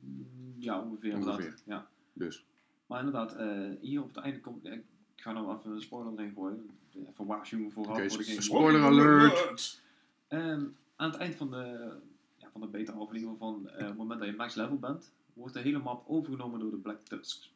Mm, 0.00 0.26
Ja, 0.58 0.80
ongeveer, 0.80 1.14
Ongeveer. 1.14 1.30
inderdaad. 1.34 1.62
Ja. 1.66 1.86
Dus, 2.12 2.44
Maar 2.86 2.98
inderdaad, 3.04 3.36
hier 3.80 4.02
op 4.02 4.08
het 4.14 4.16
einde 4.24 4.40
komt... 4.40 4.64
Ik 4.66 4.82
ga 5.16 5.32
nou 5.32 5.58
even 5.58 5.70
een 5.70 5.80
spoiler 5.80 6.12
erin 6.18 6.32
gooien. 6.34 6.70
Even 7.08 7.26
waarschuwen 7.26 7.70
vooraf 7.72 7.96
Oké, 7.96 8.10
voor 8.10 8.22
game. 8.24 8.42
Spoiler 8.42 8.82
alert! 8.82 9.80
Ehm, 10.28 10.62
aan 10.96 11.10
het 11.10 11.16
eind 11.20 11.34
van 11.34 11.50
de, 11.50 11.92
ja, 12.36 12.48
van 12.52 12.60
de 12.60 12.66
beta, 12.66 12.92
of 12.98 13.08
in 13.08 13.14
ieder 13.16 13.30
geval 13.30 13.52
van 13.52 13.70
het 13.86 13.96
moment 13.96 14.20
dat 14.20 14.28
je 14.28 14.34
max 14.36 14.54
level 14.54 14.78
bent, 14.78 15.10
wordt 15.34 15.54
de 15.54 15.60
hele 15.60 15.78
map 15.78 16.04
overgenomen 16.08 16.60
door 16.60 16.70
de 16.70 16.76
Black 16.76 16.98
Tusks. 17.04 17.53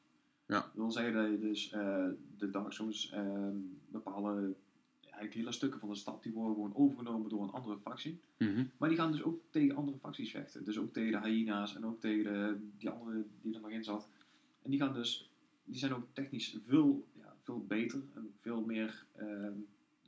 Ja. 0.48 0.61
Dat 0.61 0.70
wil 0.74 0.90
zeggen 0.90 1.12
dat 1.12 1.30
je 1.30 1.38
dus 1.38 1.70
eh, 1.70 2.08
de 2.37 2.50
Dark 2.50 2.72
Souls 2.72 3.11
ehm, 3.11 3.56
bepaalde, 3.88 4.54
eigenlijk 5.00 5.34
hele 5.34 5.52
stukken 5.52 5.80
van 5.80 5.88
de 5.88 5.94
stad, 5.94 6.22
die 6.22 6.32
worden 6.32 6.54
gewoon 6.54 6.76
overgenomen 6.76 7.28
door 7.28 7.42
een 7.42 7.50
andere 7.50 7.78
factie. 7.78 8.20
Mhm. 8.38 8.64
Maar 8.76 8.88
die 8.88 8.98
gaan 8.98 9.12
dus 9.12 9.22
ook 9.22 9.40
tegen 9.50 9.76
andere 9.76 9.98
facties 9.98 10.30
vechten. 10.30 10.64
Dus 10.64 10.78
ook 10.78 10.92
tegen 10.92 11.22
de 11.22 11.28
hyena's 11.28 11.76
en 11.76 11.87
ook 11.87 12.00
tegen 12.00 12.32
de, 12.32 12.68
die 12.78 12.90
andere 12.90 13.24
die 13.42 13.54
er 13.54 13.61
nog 13.61 13.70
in 13.70 13.84
zat. 13.84 14.08
En 14.62 14.70
die 14.70 14.80
gaan 14.80 14.94
dus, 14.94 15.30
die 15.64 15.78
zijn 15.78 15.94
ook 15.94 16.06
technisch 16.12 16.58
veel, 16.66 17.06
ja, 17.12 17.37
veel 17.42 17.64
beter 17.66 18.02
en 18.14 18.32
veel 18.40 18.61
meer, 18.61 19.06
ehm 19.16 19.52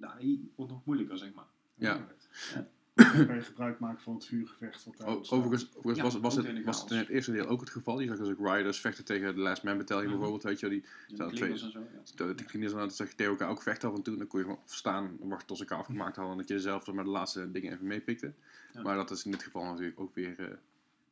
nou, 0.01 0.19
die 0.19 0.51
wordt 0.55 0.73
nog 0.73 0.85
moeilijker 0.85 1.19
zeg 1.19 1.35
maar. 1.35 1.49
Ja. 1.75 2.07
Ja. 2.55 2.69
Dan 3.13 3.27
kan 3.27 3.35
je 3.37 3.43
gebruik 3.43 3.79
maken 3.79 4.03
van 4.03 4.15
het 4.15 4.27
vuurgevecht. 4.27 4.85
Wat 4.85 4.97
daar 4.97 5.09
O- 5.09 5.13
overigens 5.19 5.69
overigens 5.77 5.97
Ja, 5.97 6.03
was, 6.03 6.19
was, 6.21 6.39
ook 6.39 6.45
in 6.45 6.57
het, 6.57 6.65
was 6.65 6.81
het 6.81 6.91
in 6.91 6.97
het 6.97 7.09
eerste 7.09 7.33
deel 7.33 7.47
ook 7.47 7.61
het 7.61 7.71
geval. 7.71 8.01
Je 8.01 8.07
zag 8.07 8.19
dus 8.19 8.29
ook 8.29 8.55
Riders 8.55 8.81
vechten 8.81 9.05
tegen 9.05 9.35
de 9.35 9.41
Last 9.41 9.63
Man 9.63 9.77
Battalion 9.77 10.05
Mhm. 10.11 10.13
bijvoorbeeld. 10.19 10.43
Weet 10.43 10.61
je, 10.61 10.69
die, 10.69 10.85
twee- 11.33 11.51
en 11.51 11.59
zo. 11.59 11.69
Ja. 11.79 12.27
de, 12.27 12.35
de 12.35 12.45
klinisch 12.45 12.73
dat 12.73 12.97
zag 12.97 13.09
je 13.09 13.15
tegen 13.15 13.33
elkaar 13.33 13.49
ook 13.51 13.63
vechten 13.63 13.89
af 13.91 13.97
en 13.97 14.03
toe. 14.03 14.17
Dan 14.17 14.27
kon 14.27 14.39
je 14.41 14.45
gewoon 14.47 14.61
staan 14.65 15.17
en 15.21 15.29
wachten 15.29 15.47
tot 15.47 15.57
ze 15.57 15.63
elkaar 15.63 15.79
afgemaakt 15.79 16.17
hadden. 16.17 16.33
En 16.33 16.39
dat 16.41 16.49
je 16.49 16.61
zelf 16.61 16.93
met 16.93 17.05
de 17.05 17.11
laatste 17.11 17.51
dingen 17.51 17.73
even 17.73 17.87
meepikte. 17.87 18.33
Ja. 18.73 18.83
Maar 18.83 18.97
dat 18.97 19.11
is 19.11 19.25
in 19.25 19.31
dit 19.31 19.43
geval 19.43 19.65
natuurlijk 19.65 20.01
ook 20.01 20.15
weer... 20.15 20.35
eh, 20.39 20.47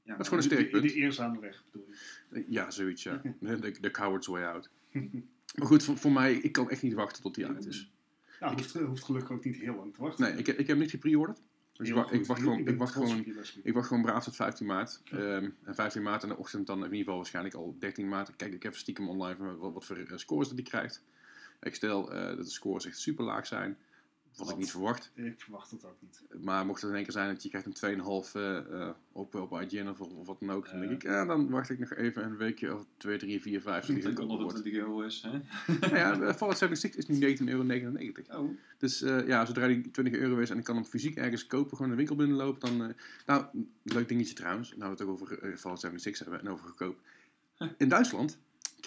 Ja, 0.02 0.16
Dat 0.16 0.20
is 0.20 0.28
gewoon 0.28 0.42
een 0.44 0.48
De- 0.48 0.54
sterk 0.54 0.70
punt. 0.70 0.82
de 0.82 0.92
eerzame 0.94 1.40
weg, 1.40 1.64
bedoel 1.70 1.86
je. 2.30 2.36
Eh, 2.38 2.44
Ja, 2.48 2.70
zoiets, 2.70 3.02
ja. 3.02 3.20
De, 3.40 3.58
de, 3.58 3.76
de 3.80 3.90
coward's 3.90 4.26
way 4.26 4.42
out. 4.44 4.70
Maar 5.58 5.66
goed, 5.66 5.82
voor, 5.82 5.96
voor 5.96 6.12
mij, 6.12 6.34
ik 6.34 6.52
kan 6.52 6.70
echt 6.70 6.82
niet 6.82 6.92
wachten 6.94 7.22
tot 7.22 7.34
die 7.34 7.46
uit 7.46 7.66
is. 7.66 7.90
Nou, 8.40 8.52
hoeft, 8.54 8.74
hoeft 8.74 9.04
gelukkig 9.04 9.30
ook 9.36 9.44
niet 9.44 9.56
heel 9.56 9.74
lang 9.74 9.94
te 9.94 10.00
wachten. 10.02 10.24
Nee, 10.24 10.38
ik, 10.38 10.46
heb- 10.46 10.54
ik 10.58 10.66
heb 10.66 10.68
hem 10.68 10.78
niet 10.78 10.90
gepreorderd. 10.90 11.40
Dus 11.78 11.88
ik, 11.88 11.94
wacht 12.26 12.40
gewoon, 12.40 12.58
ik 12.58 12.78
wacht 12.78 12.92
gewoon, 12.92 13.24
ik 13.62 13.74
wacht 13.74 13.86
gewoon 13.86 14.02
braaf 14.02 14.24
tot 14.24 14.36
15 14.36 14.66
maart. 14.66 15.00
Ehm, 15.10 15.48
en 15.64 15.74
15 15.74 16.02
maart 16.02 16.22
in 16.22 16.28
de 16.28 16.36
ochtend 16.36 16.66
dan 16.66 16.78
in 16.78 16.84
ieder 16.84 16.98
geval 16.98 17.16
waarschijnlijk 17.16 17.54
al 17.54 17.76
13 17.78 18.08
maart. 18.08 18.36
Kijk 18.36 18.52
ik 18.54 18.64
even 18.64 18.78
stiekem 18.78 19.08
online 19.08 19.36
van 19.36 19.58
wat, 19.58 19.72
wat 19.72 19.84
voor 19.84 19.96
eh, 19.96 20.16
scores 20.16 20.48
dat 20.48 20.56
hij 20.56 20.66
krijgt. 20.66 21.02
Ik 21.60 21.74
stel 21.74 22.12
eh, 22.12 22.36
dat 22.36 22.44
de 22.44 22.50
scores 22.50 22.86
echt 22.86 22.98
super 22.98 23.24
laag 23.24 23.46
zijn. 23.46 23.76
Wat 24.38 24.50
ik 24.50 24.56
niet 24.56 24.70
verwacht. 24.70 25.10
Ik 25.14 25.40
verwacht 25.40 25.70
het 25.70 25.84
ook 25.84 25.96
niet. 26.00 26.22
Maar 26.40 26.66
mocht 26.66 26.80
het 26.80 26.90
in 26.90 26.96
één 26.96 27.04
keer 27.04 27.12
zijn 27.12 27.32
dat 27.32 27.42
je 27.42 27.48
krijgt 27.48 27.82
een 27.82 28.00
2,5 28.00 28.32
eh 28.32 28.56
eh, 28.56 28.90
op, 29.12 29.34
op 29.34 29.60
IGN 29.60 29.88
of, 29.88 30.00
of 30.00 30.26
wat 30.26 30.40
dan 30.40 30.50
ook. 30.50 30.70
Dan 30.70 30.80
denk 30.80 30.92
ik, 30.92 31.02
ja, 31.02 31.24
dan 31.24 31.50
wacht 31.50 31.70
ik 31.70 31.78
nog 31.78 31.94
even 31.94 32.24
een 32.24 32.36
weekje 32.36 32.74
of 32.74 32.84
2, 32.96 33.18
3, 33.18 33.40
4, 33.42 33.60
5. 33.60 33.88
Als 33.94 34.04
het 34.04 34.18
onder 34.18 34.38
de 34.38 34.46
20 34.46 34.72
euro 34.72 35.00
is. 35.00 35.26
Hè? 35.26 35.30
Nou 35.80 35.96
ja, 35.96 36.12
eh, 36.20 36.34
Fallout 36.34 36.58
76 36.58 37.00
is 37.00 37.18
nu 37.18 37.36
19,99 37.36 37.46
euro. 38.26 38.42
Oh, 38.42 38.50
Dus 38.78 39.02
eh, 39.02 39.26
ja, 39.26 39.44
zodra 39.44 39.66
die 39.66 39.90
20 39.90 40.14
euro 40.14 40.38
is 40.38 40.50
en 40.50 40.58
ik 40.58 40.64
kan 40.64 40.74
hem 40.74 40.84
fysiek 40.84 41.16
ergens 41.16 41.46
kopen, 41.46 41.70
gewoon 41.70 41.84
in 41.84 41.90
de 41.90 41.96
winkel 41.96 42.16
binnenlopen, 42.16 42.60
dan... 42.60 42.88
eh, 42.88 42.94
nou, 43.26 43.44
leuk 43.82 44.08
dingetje 44.08 44.34
trouwens, 44.34 44.68
nou 44.70 44.82
we 44.82 44.88
het 44.88 45.02
ook 45.02 45.08
over 45.08 45.38
eh, 45.38 45.56
Fallout 45.56 45.80
76 45.80 46.26
hebben 46.26 46.46
en 46.46 46.52
over 46.52 46.64
goedkoop. 46.64 46.98
In 47.76 47.88
Duitsland 47.88 48.38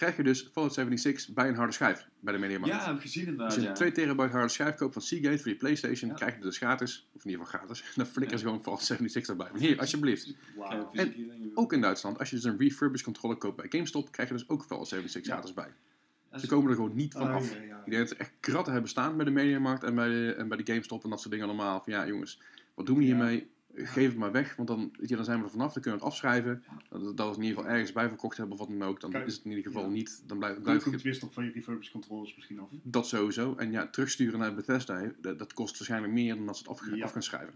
krijg 0.01 0.15
je 0.17 0.23
dus 0.23 0.49
Fallout 0.51 0.73
76 0.73 1.33
bij 1.33 1.47
een 1.47 1.55
harde 1.55 1.73
schijf 1.73 2.07
bij 2.19 2.33
de 2.33 2.39
Mediamarkt. 2.39 2.75
Ja, 2.75 2.85
heb 2.85 2.95
ik 2.95 3.01
gezien 3.01 3.23
Als 3.23 3.31
inderdaad. 3.31 3.55
je 3.55 3.61
Ja. 3.61 3.67
een 3.69 3.73
2 3.73 3.91
terabyte 3.91 4.31
harde 4.31 4.47
schijf 4.49 4.75
koopt 4.75 4.93
van 4.93 5.01
Seagate 5.01 5.37
voor 5.39 5.51
je 5.51 5.55
Playstation, 5.57 6.09
Ja. 6.09 6.15
krijg 6.15 6.35
je 6.35 6.41
dus 6.41 6.57
gratis, 6.57 7.07
of 7.13 7.23
in 7.23 7.29
ieder 7.29 7.45
geval 7.45 7.59
gratis, 7.59 7.83
dan 7.95 8.05
flikkeren 8.05 8.39
ze 8.39 8.45
Ja. 8.45 8.49
gewoon 8.51 8.63
Fallout 8.63 8.83
76 8.83 9.29
erbij. 9.37 9.59
Hier, 9.59 9.79
alsjeblieft. 9.79 10.23
Fysiek 10.23 11.15
dingen. 11.15 11.51
Ook 11.53 11.73
in 11.73 11.81
Duitsland, 11.81 12.19
als 12.19 12.29
je 12.29 12.35
dus 12.35 12.45
een 12.45 12.57
refurbished 12.57 13.05
controller 13.05 13.37
koopt 13.37 13.55
bij 13.55 13.65
GameStop, 13.69 14.11
krijg 14.11 14.29
je 14.29 14.35
dus 14.35 14.49
ook 14.49 14.63
Fallout 14.63 14.87
76 14.87 15.31
Ja. 15.31 15.37
gratis 15.37 15.53
bij. 15.53 16.39
Ze 16.39 16.47
komen 16.47 16.69
er 16.69 16.75
gewoon 16.75 16.95
niet 16.95 17.13
van 17.13 17.27
Ah, 17.27 17.33
af. 17.35 17.53
ja, 17.53 17.61
ja. 17.61 17.81
Ik 17.85 17.91
denk 17.91 18.07
dat 18.07 18.11
er 18.11 18.17
echt 18.19 18.31
kratten 18.39 18.71
hebben 18.73 18.89
staan 18.91 19.15
bij 19.15 19.25
de 19.25 19.31
Mediamarkt 19.31 19.83
en 19.83 19.95
bij 19.95 20.07
de, 20.09 20.33
en 20.37 20.47
bij 20.47 20.57
de 20.57 20.71
GameStop 20.71 21.03
en 21.03 21.09
dat 21.09 21.19
soort 21.19 21.31
dingen 21.31 21.47
allemaal. 21.47 21.81
Van 21.83 21.93
ja, 21.93 22.07
jongens, 22.07 22.39
wat 22.73 22.85
doen 22.85 22.97
we 22.97 23.01
Ja. 23.05 23.07
hiermee? 23.15 23.49
Geef 23.75 24.07
het 24.07 24.17
maar 24.17 24.31
weg, 24.31 24.55
want 24.55 24.67
dan, 24.67 24.91
je, 25.01 25.15
dan 25.15 25.25
zijn 25.25 25.37
we 25.39 25.43
er 25.43 25.49
vanaf, 25.51 25.73
dan 25.73 25.81
kunnen 25.81 25.99
we 25.99 26.05
het 26.05 26.13
afschrijven. 26.13 26.63
Dat, 26.89 27.01
dat 27.01 27.17
we 27.17 27.23
het 27.23 27.35
in 27.37 27.43
ieder 27.43 27.57
geval 27.57 27.71
ergens 27.71 27.91
bij 27.91 28.07
verkocht 28.07 28.37
hebben 28.37 28.53
of 28.59 28.67
wat 28.67 28.79
dan 28.79 28.87
ook. 28.87 28.99
Dan 29.01 29.11
Kijk, 29.11 29.25
is 29.25 29.35
het 29.35 29.43
in 29.45 29.49
ieder 29.49 29.65
geval 29.65 29.83
ja. 29.83 29.89
niet, 29.89 30.23
dan 30.27 30.37
blijft, 30.37 30.55
Dan 30.55 30.63
blijft 30.63 30.83
komt 30.83 30.95
het 30.95 31.03
wist 31.03 31.21
nog 31.21 31.33
van 31.33 31.43
je 31.43 31.51
refurbished 31.51 31.91
controllers 31.93 32.35
misschien 32.35 32.59
af. 32.59 32.69
dat 32.83 33.07
sowieso. 33.07 33.55
En 33.55 33.71
ja, 33.71 33.87
terugsturen 33.87 34.39
naar 34.39 34.53
Bethesda, 34.55 35.11
dat, 35.21 35.39
dat 35.39 35.53
kost 35.53 35.77
waarschijnlijk 35.77 36.13
meer 36.13 36.35
dan 36.35 36.45
dat 36.45 36.57
ze 36.57 36.61
het 36.69 36.71
af, 36.71 36.95
Ja. 36.95 37.03
af 37.03 37.11
gaan 37.11 37.23
schrijven. 37.23 37.53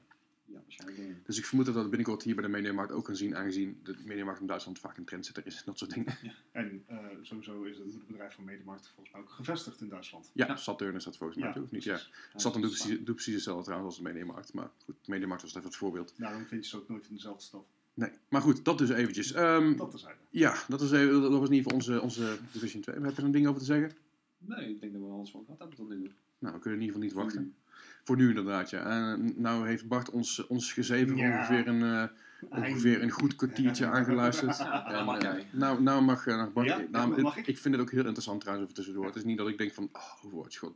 Ja. 0.67 0.86
Dus 1.25 1.38
ik 1.38 1.45
vermoed 1.45 1.65
dat 1.65 1.75
we 1.75 1.82
dat 1.82 1.89
binnenkort 1.89 2.23
hier 2.23 2.36
bij 2.36 2.43
de 2.43 2.49
Mediamarkt 2.49 2.91
ook 2.91 3.06
gaan 3.06 3.15
zien, 3.15 3.36
aangezien 3.36 3.80
de 3.84 3.95
Mediamarkt 4.06 4.39
in 4.41 4.47
Duitsland 4.47 4.80
vaak 4.80 4.97
een 4.97 5.06
trendsetter 5.06 5.45
is 5.45 5.56
en 5.56 5.62
dat 5.65 5.78
soort 5.78 5.93
dingen. 5.93 6.17
En 6.51 6.84
eh, 6.88 6.97
sowieso 7.21 7.63
is 7.63 7.78
het 7.78 7.86
moederbedrijf 7.88 8.34
van 8.34 8.43
Mediamarkt 8.43 8.88
volgens 8.88 9.12
mij 9.15 9.21
ook 9.23 9.30
gevestigd 9.30 9.82
in 9.82 9.89
Duitsland. 9.89 10.32
Ja, 10.34 10.47
Ja. 10.47 10.56
Saturn 10.56 10.95
is 10.95 11.04
dat 11.04 11.17
volgens 11.17 11.39
mij, 11.39 11.54
toch? 11.54 11.63
Of 11.63 11.71
niet? 11.71 11.84
Ja. 11.84 11.99
Saturn 12.36 12.62
doet 12.62 12.78
Ja, 12.78 12.84
precies, 12.84 13.06
doet 13.06 13.15
precies 13.15 13.34
hetzelfde 13.34 13.63
trouwens 13.63 13.95
als 13.95 14.04
de 14.04 14.10
Mediamarkt. 14.12 14.54
Maar 14.54 14.69
goed, 14.86 14.95
Mediamarkt 15.08 15.43
was 15.43 15.51
even 15.56 15.67
het 15.67 15.75
voorbeeld. 15.75 16.13
Daarom 16.17 16.45
vind 16.45 16.63
je 16.63 16.69
ze 16.69 16.78
ook 16.78 16.89
nooit 16.89 17.08
in 17.08 17.13
dezelfde 17.15 17.43
stad. 17.43 17.65
Nee, 17.93 18.10
maar 18.30 18.41
goed, 18.41 18.65
dat 18.65 18.78
dus 18.78 18.89
eventjes. 18.89 19.32
Ehm, 19.32 19.75
Dat 19.78 19.89
terzijde. 19.89 20.17
ja, 20.30 20.63
dat, 20.67 20.82
is 20.82 20.91
even, 20.91 21.21
dat 21.21 21.32
was 21.39 21.49
in 21.49 21.56
ieder 21.56 21.71
geval 21.71 21.73
onze, 21.73 22.01
onze 22.01 22.38
Division 22.51 22.82
2. 22.82 22.95
Heb 22.95 23.12
je 23.12 23.17
er 23.17 23.23
een 23.23 23.32
ding 23.32 23.47
over 23.47 23.60
te 23.60 23.65
zeggen? 23.65 23.91
Nee, 24.38 24.69
ik 24.69 24.80
denk 24.82 24.93
dat 24.93 25.01
we 25.01 25.08
alles 25.08 25.32
van 25.32 25.43
gehad 25.43 25.60
hebben 25.60 25.78
tot 25.78 25.89
nu 25.89 26.01
toe. 26.01 26.12
Nou, 26.39 26.54
we 26.54 26.60
kunnen 26.60 26.80
in 26.80 26.86
ieder 26.86 27.01
geval 27.01 27.01
niet 27.01 27.34
wachten. 27.34 27.56
Voor 28.05 28.15
nu 28.15 28.29
inderdaad, 28.29 28.69
ja. 28.69 28.85
En 28.85 29.33
nou 29.35 29.67
heeft 29.67 29.87
Bart 29.87 30.09
ons, 30.09 30.47
ons 30.47 30.73
gezeven 30.73 31.15
Ja. 31.15 31.37
ongeveer, 31.37 31.67
een, 31.67 31.83
eh, 31.83 32.03
ongeveer 32.49 33.01
een 33.01 33.09
goed 33.09 33.35
kwartiertje 33.35 33.85
aangeluisterd. 33.85 34.59
En, 34.85 35.05
mag 35.05 35.17
eh, 35.17 35.21
jij. 35.21 35.47
Nou, 35.51 35.81
nou 35.81 36.01
mag 36.01 36.25
uh, 36.25 36.45
Bart. 36.53 36.67
Ja, 36.67 36.85
nou, 36.91 37.21
mag 37.21 37.37
ik? 37.37 37.47
ik 37.47 37.57
vind 37.57 37.75
het 37.75 37.83
ook 37.83 37.91
heel 37.91 38.05
interessant 38.05 38.39
trouwens 38.41 38.65
even 38.65 38.83
tussendoor. 38.83 39.05
Het 39.05 39.15
is 39.15 39.23
niet 39.23 39.37
dat 39.37 39.47
ik 39.47 39.57
denk 39.57 39.73
van, 39.73 39.89
oh, 39.91 40.25
Overwatch, 40.25 40.57
god. 40.57 40.75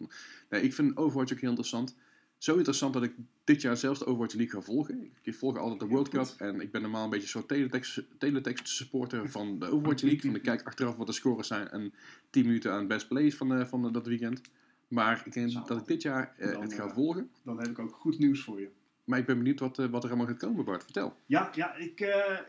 Nee, 0.50 0.62
ik 0.62 0.74
vind 0.74 0.98
Overwatch 0.98 1.34
ook 1.34 1.40
heel 1.40 1.50
interessant. 1.50 1.96
Zo 2.38 2.56
interessant 2.56 2.94
dat 2.94 3.04
ik 3.04 3.14
dit 3.44 3.62
jaar 3.62 3.78
zelfs 3.78 4.00
de 4.00 4.06
Overwatch 4.06 4.36
League 4.36 4.60
ga 4.60 4.66
volgen. 4.66 5.10
Ik 5.22 5.36
volg 5.36 5.58
altijd 5.58 5.80
de 5.80 5.86
World. 5.86 6.10
Cup. 6.10 6.34
En 6.38 6.62
ik 6.62 6.72
ben 6.72 6.82
normaal 6.82 7.04
een 7.04 7.10
beetje 7.10 7.26
een 7.26 7.32
soort 7.32 7.48
teletext, 7.48 8.04
teletext 8.18 8.68
supporter 8.68 9.30
van 9.30 9.60
de 9.60 9.66
Overwatch 9.66 10.02
League. 10.02 10.22
Van 10.22 10.36
ik 10.36 10.44
kijk 10.50 10.64
achteraf 10.64 10.96
wat 10.96 11.08
de 11.08 11.14
scores 11.14 11.48
zijn 11.48 11.70
en 11.70 11.94
10 12.30 12.46
minuten 12.46 12.72
aan 12.72 12.88
best 12.88 13.08
plays 13.08 13.36
van, 13.36 13.54
eh, 13.54 13.66
van 13.66 13.86
eh, 13.86 13.94
dat 13.94 14.08
weekend. 14.08 14.42
Maar 14.90 15.24
ik 15.26 15.34
denk 15.34 15.68
dat 15.68 15.82
ik 15.82 15.88
dit 15.88 16.02
jaar 16.02 16.34
eh, 16.38 16.52
Dan, 16.52 16.62
het 16.62 16.74
ga 16.74 16.84
eh, 16.84 16.94
volgen. 16.94 17.30
Dan 17.44 17.58
heb 17.58 17.68
ik 17.68 17.80
ook 17.80 17.96
goed 17.96 18.20
nieuws 18.20 18.44
voor 18.44 18.60
je. 18.60 18.70
Maar 19.04 19.20
ik 19.20 19.26
ben 19.26 19.38
benieuwd 19.38 19.60
wat, 19.60 19.80
eh, 19.80 19.86
wat 19.86 20.04
er 20.04 20.10
allemaal 20.10 20.28
gaat 20.28 20.38
komen, 20.38 20.66
Bart. 20.66 20.84
Vertel. 20.84 21.16
Ja, 21.26 21.52
ja 21.56 21.76
ik, 21.76 22.00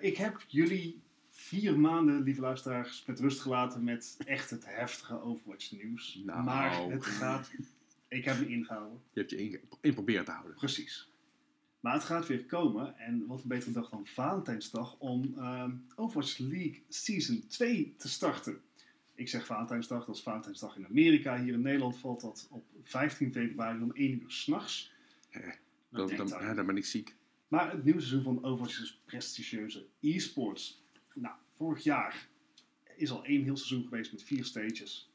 ik 0.01 0.17
heb 0.17 0.45
jullie 0.47 1.01
vier 1.31 1.79
maanden, 1.79 2.23
lieve 2.23 2.41
luisteraars, 2.41 3.05
met 3.07 3.21
rust 3.21 3.41
gelaten 3.41 3.85
met 3.85 4.17
echt 4.27 4.51
het 4.51 4.65
heftige 4.67 5.23
Overwatch 5.23 5.73
nieuws. 5.73 6.21
Nou. 6.25 6.45
Maar 6.45 6.83
het 6.91 7.07
gaat... 7.07 7.51
Ik 8.09 8.25
heb 8.25 8.39
me 8.39 8.49
ingehouden. 8.49 9.01
Je 9.13 9.21
hebt 9.21 9.31
je 9.31 9.37
in, 9.37 9.61
in 9.81 9.95
proberen 9.95 10.25
te 10.25 10.31
houden. 10.31 10.55
Precies. 10.55 11.11
Maar 11.81 11.93
het 11.93 12.05
gaat 12.05 12.27
weer 12.27 12.45
komen. 12.45 12.99
En 12.99 13.27
wat 13.27 13.43
een 13.43 13.49
betere 13.49 13.73
dag 13.73 13.89
dan 13.89 14.07
Valentijnsdag 14.07 14.97
om 14.99 15.35
ehm, 15.37 15.71
Overwatch 15.97 16.39
League 16.39 16.83
Season 16.89 17.45
2 17.49 17.95
te 17.97 18.09
starten. 18.09 18.61
Ik 19.21 19.29
zeg 19.29 19.47
Valentijnsdag, 19.47 20.05
dat 20.05 20.15
is 20.15 20.23
Valentijnsdag 20.23 20.77
in 20.77 20.87
Amerika. 20.87 21.43
Hier 21.43 21.53
in 21.53 21.61
Nederland 21.61 21.97
valt 21.97 22.21
dat 22.21 22.49
op 22.51 22.65
15 22.83 23.33
februari 23.33 23.83
om 23.83 23.93
1 23.93 24.21
uur 24.23 24.31
s'nachts. 24.31 24.93
Dan, 25.89 26.17
dan, 26.17 26.29
dan. 26.29 26.67
ben 26.67 26.77
ik 26.77 26.85
ziek. 26.85 27.15
Maar 27.49 27.71
het 27.71 27.85
nieuwe 27.85 28.01
seizoen 28.01 28.23
van 28.23 28.45
Overwatch 28.45 28.83
is 28.83 29.01
prestigieuze 29.05 29.87
e-sports. 30.01 30.83
Nou, 31.15 31.35
vorig 31.57 31.83
jaar 31.83 32.29
is 32.97 33.11
al 33.11 33.25
één 33.25 33.43
heel 33.43 33.57
seizoen 33.57 33.89
geweest 33.89 34.13
met 34.13 34.23
vier 34.23 34.45
stages. 34.45 35.11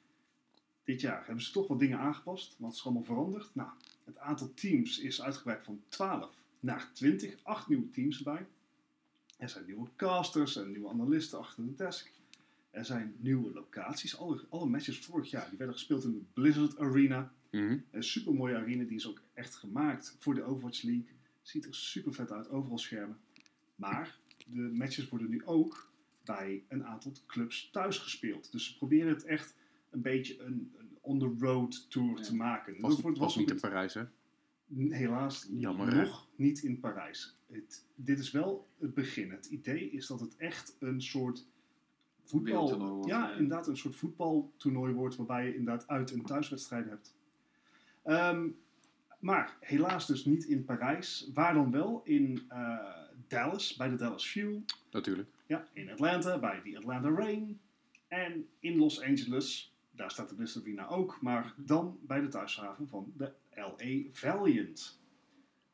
Dit 0.84 1.02
jaar 1.02 1.26
hebben 1.26 1.44
ze 1.44 1.52
toch 1.52 1.68
wat 1.68 1.80
dingen 1.80 2.00
aangepast. 2.00 2.56
Wat 2.60 2.74
is 2.74 2.80
er 2.80 2.86
allemaal 2.86 3.04
veranderd? 3.04 3.50
Nou, 3.54 3.70
het 4.04 4.18
aantal 4.18 4.54
teams 4.54 5.00
is 5.00 5.22
uitgebreid 5.22 5.64
van 5.64 5.82
12 5.88 6.42
naar 6.60 6.90
20. 6.94 7.36
Acht 7.44 7.68
nieuwe 7.68 7.90
teams 7.90 8.18
erbij. 8.18 8.46
Er 9.38 9.50
zijn 9.50 9.66
nieuwe 9.66 9.90
casters 9.96 10.56
en 10.56 10.72
nieuwe 10.72 10.90
analisten 10.90 11.40
achter 11.40 11.66
de 11.66 11.76
desk. 11.76 12.12
Er 12.76 12.86
zijn 12.86 13.16
nieuwe 13.18 13.52
locaties. 13.54 14.18
Alle, 14.18 14.46
alle 14.50 14.66
matches 14.66 15.00
vorig 15.00 15.30
jaar 15.30 15.48
die 15.50 15.58
werden 15.58 15.76
gespeeld 15.76 16.04
in 16.04 16.12
de 16.12 16.22
Blizzard 16.34 16.78
Arena. 16.80 17.34
Mhm. 17.52 17.78
Een 17.92 18.04
super 18.04 18.34
mooie 18.34 18.56
arena, 18.56 18.84
die 18.84 18.96
is 18.96 19.08
ook 19.08 19.22
echt 19.34 19.56
gemaakt 19.56 20.16
voor 20.20 20.36
de 20.36 20.44
Overwatch 20.44 20.82
League. 20.84 21.06
Ziet 21.42 21.66
er 21.66 21.76
super 21.76 22.14
vet 22.14 22.32
uit, 22.32 22.50
overal 22.50 22.78
schermen. 22.78 23.18
Maar 23.76 24.20
de 24.48 24.62
matches 24.74 25.10
worden 25.10 25.30
nu 25.30 25.46
ook 25.46 25.92
bij 26.24 26.64
een 26.68 26.86
aantal 26.86 27.12
clubs 27.28 27.70
thuis 27.72 27.98
gespeeld. 27.98 28.52
Dus 28.52 28.66
ze 28.66 28.78
proberen 28.78 29.14
het 29.14 29.24
echt 29.26 29.56
een 29.90 30.02
beetje 30.02 30.40
een, 30.42 30.74
een 30.78 30.98
on-the-road 31.02 31.90
tour 31.92 32.18
Ja. 32.18 32.24
te 32.24 32.36
maken. 32.36 32.76
Was, 32.82 33.02
Dat 33.02 33.18
was 33.18 33.36
niet 33.36 33.50
in 33.52 33.60
Parijs, 33.60 33.94
hè? 33.94 34.04
helaas 34.90 35.48
Jammer, 35.52 35.88
hè? 35.88 36.02
nog 36.06 36.28
niet 36.36 36.64
in 36.64 36.80
Parijs. 36.80 37.38
Het, 37.48 37.86
dit 37.96 38.20
is 38.20 38.32
wel 38.32 38.68
het 38.80 38.94
begin. 38.94 39.32
Het 39.32 39.46
idee 39.46 39.90
is 39.92 40.08
dat 40.08 40.20
het 40.20 40.36
echt 40.36 40.76
een 40.80 41.02
soort 41.02 41.48
voetbal... 42.26 42.80
wordt, 42.80 43.08
Ja, 43.10 43.30
ja. 43.30 43.32
inderdaad 43.32 43.68
een 43.68 43.78
soort 43.78 43.96
voetbaltoernooi 43.96 44.94
wordt 44.94 45.16
waarbij 45.16 45.46
je 45.46 45.56
inderdaad 45.56 45.88
uit- 45.88 46.12
en 46.12 46.22
thuiswedstrijden 46.22 46.90
hebt. 46.90 47.16
Ehm, 48.04 48.48
maar 49.20 49.58
helaas 49.60 50.08
dus 50.08 50.26
niet 50.26 50.44
in 50.46 50.66
Parijs. 50.66 51.30
Waar 51.34 51.54
dan 51.54 51.72
wel? 51.72 52.02
In 52.04 52.46
eh, 52.50 52.78
Dallas, 53.28 53.76
bij 53.76 53.90
de 53.90 53.96
Dallas 53.96 54.28
Fuel. 54.28 54.64
Natuurlijk. 54.92 55.30
Ja, 55.46 55.68
in 55.74 55.92
Atlanta, 55.92 56.40
bij 56.40 56.62
de 56.64 56.78
Atlanta 56.78 57.10
Rain. 57.10 57.60
En 58.08 58.48
in 58.60 58.78
Los 58.78 59.02
Angeles, 59.02 59.76
daar 59.92 60.12
staat 60.12 60.38
de 60.38 60.60
Arena 60.62 60.88
ook. 60.88 61.22
Maar 61.22 61.54
dan 61.58 62.00
bij 62.02 62.22
de 62.22 62.28
thuishaven 62.28 62.88
van 62.88 63.14
de 63.18 63.32
LA 63.56 64.10
Valiant. 64.12 65.00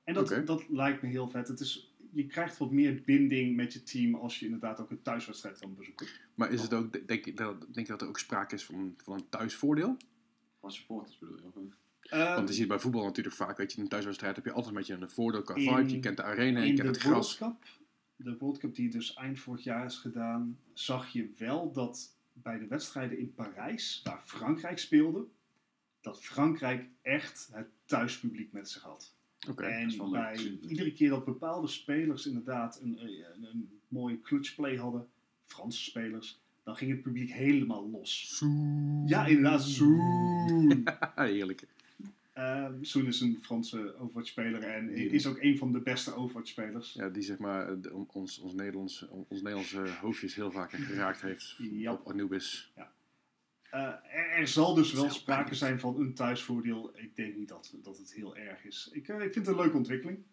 En 0.04 0.14
dat, 0.14 0.42
dat 0.46 0.70
lijkt 0.70 1.02
me 1.02 1.10
heel 1.10 1.28
vet. 1.28 1.48
Het 1.48 1.60
is, 1.60 1.91
je 2.14 2.26
krijgt 2.26 2.58
wat 2.58 2.72
meer 2.72 3.02
binding 3.06 3.56
met 3.56 3.74
je 3.74 3.84
team 3.84 4.16
als 4.16 4.40
je 4.40 4.46
inderdaad 4.46 4.80
ook 4.80 4.92
een 4.92 5.02
thuiswedstrijd 5.02 5.60
kan 5.60 5.76
bezoeken. 5.76 6.08
Maar 6.36 6.52
is 6.52 6.62
het 6.62 6.74
ook, 6.74 7.08
denk 7.08 7.26
je, 7.26 7.34
dat, 7.34 7.60
denk 7.60 7.86
je 7.88 7.92
dat 7.92 8.02
er 8.02 8.08
ook 8.08 8.20
sprake 8.20 8.56
is 8.56 8.66
van, 8.66 8.94
van 8.98 9.14
een 9.14 9.30
thuisvoordeel? 9.30 9.98
Van 10.60 10.72
supporters 10.72 11.18
bedoel 11.18 11.38
je? 11.38 11.44
Of, 11.44 11.56
eh? 12.12 12.36
Want 12.36 12.48
je 12.48 12.54
ziet 12.54 12.68
bij 12.68 12.80
voetbal 12.80 13.04
natuurlijk 13.04 13.36
vaak, 13.36 13.58
weet 13.58 13.72
je, 13.72 13.78
in 13.78 13.84
een 13.84 13.90
thuiswedstrijd 13.90 14.36
heb 14.36 14.46
je 14.46 14.52
altijd 14.52 14.74
met 14.74 14.88
je 14.88 14.94
een 14.94 15.10
voordeel 15.10 15.42
qua 15.42 15.56
In- 15.56 15.76
vibe. 15.76 15.90
Je 15.90 16.00
kent 16.00 16.18
de 16.18 16.24
arena, 16.24 16.62
je 16.62 16.74
kent 16.74 16.88
het 16.88 17.04
World 17.04 17.26
gras. 17.26 17.38
Cup, 17.38 17.68
de 18.16 18.38
World 18.38 18.58
Cup 18.58 18.76
die 18.76 18.90
dus 18.90 19.14
eind 19.14 19.40
vorig 19.40 19.64
jaar 19.64 19.86
is 19.86 19.98
gedaan, 19.98 20.60
zag 20.74 21.08
je 21.08 21.34
wel 21.38 21.72
dat 21.72 22.16
bij 22.34 22.60
de 22.60 22.68
wedstrijden 22.68 23.18
in 23.18 23.34
Parijs, 23.34 24.02
waar 24.04 24.22
Frankrijk 24.26 24.80
speelde, 24.80 25.28
dat 26.02 26.24
Frankrijk 26.24 26.90
echt 27.02 27.50
het 27.52 27.68
thuispubliek 27.86 28.52
met 28.52 28.70
zich 28.70 28.82
had. 28.82 29.16
En 29.48 29.90
leuk 29.90 30.10
bij 30.12 30.58
iedere 30.68 30.94
keer 30.94 31.10
dat 31.10 31.26
bepaalde 31.26 31.68
spelers 31.68 32.26
inderdaad 32.26 32.80
een, 32.82 32.98
een, 33.02 33.44
een 33.52 33.70
mooie 33.88 34.22
clutchplay 34.22 34.76
hadden, 34.76 35.08
Franse 35.46 35.84
spelers, 35.84 36.40
dan 36.64 36.76
ging 36.76 36.92
het 36.92 37.02
publiek 37.02 37.32
helemaal 37.32 37.90
los. 37.90 38.36
Soe. 38.38 39.04
Ja, 39.06 39.26
inderdaad, 39.26 39.64
Zoen. 39.64 40.84
Heerlijk. 41.16 41.68
Ehm 42.34 42.74
Soen 42.84 43.06
is 43.06 43.22
een 43.22 43.38
Franse 43.42 43.96
Overwatch-speler 44.00 44.64
en 44.64 44.90
is 44.90 45.26
ook 45.28 45.38
een 45.42 45.58
van 45.58 45.72
de 45.72 45.80
beste 45.80 46.14
Overwatch-spelers. 46.16 46.94
Ja, 46.94 47.10
die 47.10 47.24
zeg 47.24 47.38
maar 47.38 47.68
eh, 47.70 47.96
ons, 48.16 48.40
ons, 48.40 48.54
Nederlands, 48.54 49.08
ons 49.10 49.42
Nederlandse 49.42 49.88
hoofdjes 50.02 50.36
heel 50.36 50.52
vaak 50.52 50.72
geraakt 50.72 51.22
heeft 51.22 51.56
Ja. 51.58 51.92
op 51.94 52.10
Anubis. 52.10 52.72
Eh, 52.76 52.84
er, 53.72 54.30
er 54.38 54.48
zal 54.48 54.74
dus 54.74 54.94
wel 54.94 55.10
sprake 55.10 55.56
zijn 55.56 55.80
van 55.80 56.00
een 56.00 56.14
thuisvoordeel. 56.14 56.92
Ik 56.96 57.16
denk 57.16 57.36
niet 57.36 57.50
dat, 57.50 57.74
dat 57.82 57.98
het 57.98 58.14
heel 58.14 58.36
erg 58.36 58.66
is. 58.66 58.90
Ik, 58.92 59.08
eh, 59.08 59.16
ik 59.16 59.34
vind 59.34 59.46
het 59.46 59.48
een 59.48 59.62
leuke 59.62 59.78
ontwikkeling. 59.78 60.24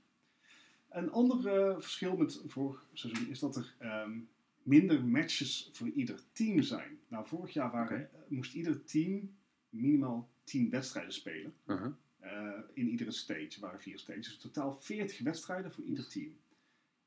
Een 0.89 1.11
ander 1.11 1.47
eh, 1.47 1.75
verschil 1.81 2.17
met 2.17 2.43
vorig 2.47 2.87
seizoen 2.93 3.29
is 3.29 3.39
dat 3.39 3.57
er 3.57 3.75
ehm, 3.79 4.19
minder 4.63 5.05
matches 5.05 5.71
voor 5.73 5.89
ieder 5.89 6.21
team 6.33 6.63
zijn. 6.63 6.99
Nou, 7.09 7.27
vorig 7.27 7.53
jaar 7.53 7.71
waren, 7.71 8.13
eh, 8.13 8.21
moest 8.29 8.55
ieder 8.55 8.85
team 8.85 9.37
minimaal 9.69 10.31
10 10.45 10.71
wedstrijden 10.71 11.13
spelen. 11.13 11.55
Uh-huh. 11.67 11.93
Eh, 12.19 12.61
in 12.75 12.89
iedere 12.89 13.11
stage 13.11 13.49
er 13.55 13.61
waren 13.61 13.81
vier 13.81 13.99
stages. 13.99 14.39
Totaal 14.39 14.77
40 14.81 15.19
wedstrijden 15.19 15.73
voor 15.73 15.85
ieder 15.85 16.09
team. 16.09 16.37